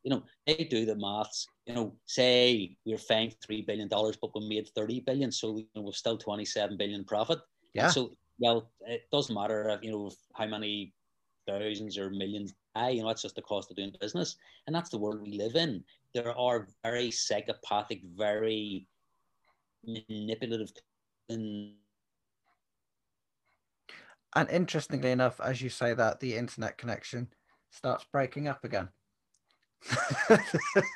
You 0.03 0.11
know, 0.11 0.25
they 0.47 0.65
do 0.65 0.85
the 0.85 0.97
maths. 0.97 1.47
You 1.67 1.75
know, 1.75 1.95
say 2.07 2.77
we're 2.85 2.99
fined 2.99 3.37
$3 3.49 3.67
billion, 3.67 3.89
but 3.89 4.31
we 4.35 4.49
made 4.49 4.69
30 4.75 5.01
billion. 5.01 5.31
So 5.31 5.59
you 5.59 5.67
know, 5.75 5.83
we're 5.83 5.93
still 5.93 6.19
27 6.19 6.77
billion 6.77 7.05
profit. 7.05 7.39
Yeah. 7.73 7.89
so, 7.89 8.11
well, 8.39 8.71
it 8.81 9.03
doesn't 9.13 9.35
matter, 9.35 9.79
you 9.83 9.93
know, 9.93 10.11
how 10.35 10.47
many 10.47 10.93
thousands 11.47 11.99
or 11.99 12.11
millions 12.11 12.55
die. 12.75 12.91
You 12.91 13.03
know, 13.03 13.09
that's 13.09 13.23
just 13.23 13.37
the 13.37 13.43
cost 13.43 13.71
of 13.71 13.77
doing 13.77 13.95
business. 14.01 14.37
And 14.67 14.75
that's 14.75 14.91
the 14.91 14.99
world 14.99 15.23
we 15.23 15.39
live 15.39 15.57
in. 15.57 15.85
There 16.15 16.37
are 16.37 16.69
very 16.85 17.11
psychopathic, 17.11 18.03
very 18.17 18.87
manipulative. 19.85 20.73
And 21.29 21.75
interestingly 24.51 25.11
enough, 25.11 25.41
as 25.41 25.61
you 25.61 25.69
say 25.69 25.95
that, 25.95 26.21
the 26.21 26.37
internet 26.37 26.79
connection 26.79 27.29
starts 27.71 28.05
breaking 28.13 28.49
up 28.49 28.65
again. 28.65 28.89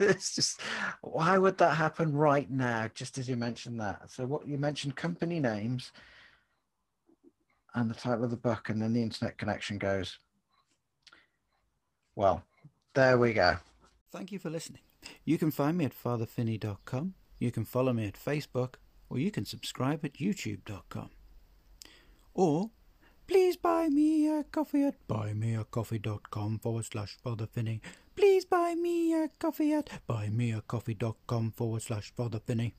it's 0.01 0.35
just 0.37 0.61
why 1.01 1.37
would 1.37 1.59
that 1.59 1.75
happen 1.75 2.13
right 2.13 2.49
now 2.49 2.89
just 2.95 3.19
as 3.19 3.29
you 3.29 3.35
mentioned 3.35 3.81
that 3.81 4.09
so 4.09 4.25
what 4.25 4.47
you 4.47 4.57
mentioned 4.57 4.95
company 4.95 5.41
names 5.41 5.91
and 7.75 7.91
the 7.91 7.95
title 7.95 8.23
of 8.23 8.31
the 8.31 8.37
book 8.37 8.69
and 8.69 8.81
then 8.81 8.93
the 8.93 9.03
internet 9.03 9.37
connection 9.39 9.77
goes 9.77 10.21
well, 12.17 12.43
there 12.95 13.19
we 13.19 13.33
go. 13.35 13.59
Thank 14.11 14.33
you 14.33 14.39
for 14.39 14.51
listening. 14.51 14.81
You 15.25 15.39
can 15.39 15.51
find 15.51 15.79
me 15.79 15.85
at 15.85 15.93
fatherfinney.com, 15.95 17.15
you 17.39 17.53
can 17.53 17.65
follow 17.65 17.93
me 17.93 18.07
at 18.07 18.15
Facebook, 18.15 18.75
or 19.09 19.19
you 19.19 19.31
can 19.31 19.45
subscribe 19.45 20.05
at 20.05 20.15
youtube.com. 20.15 21.11
Or 22.35 22.71
please 23.27 23.57
buy 23.57 23.89
me 23.89 24.29
a 24.29 24.45
coffee 24.45 24.85
at 24.85 25.07
buymeacoffee.com 25.09 26.59
forward 26.59 26.85
slash 26.87 27.17
fatherfinney. 27.25 27.81
Please 28.17 28.45
buy 28.45 28.75
me 28.75 29.13
a 29.15 29.29
coffee 29.39 29.73
at 29.75 29.91
buymeacoffee.com 30.09 31.51
forward 31.53 31.83
slash 31.83 32.13
fatherfinney. 32.19 32.73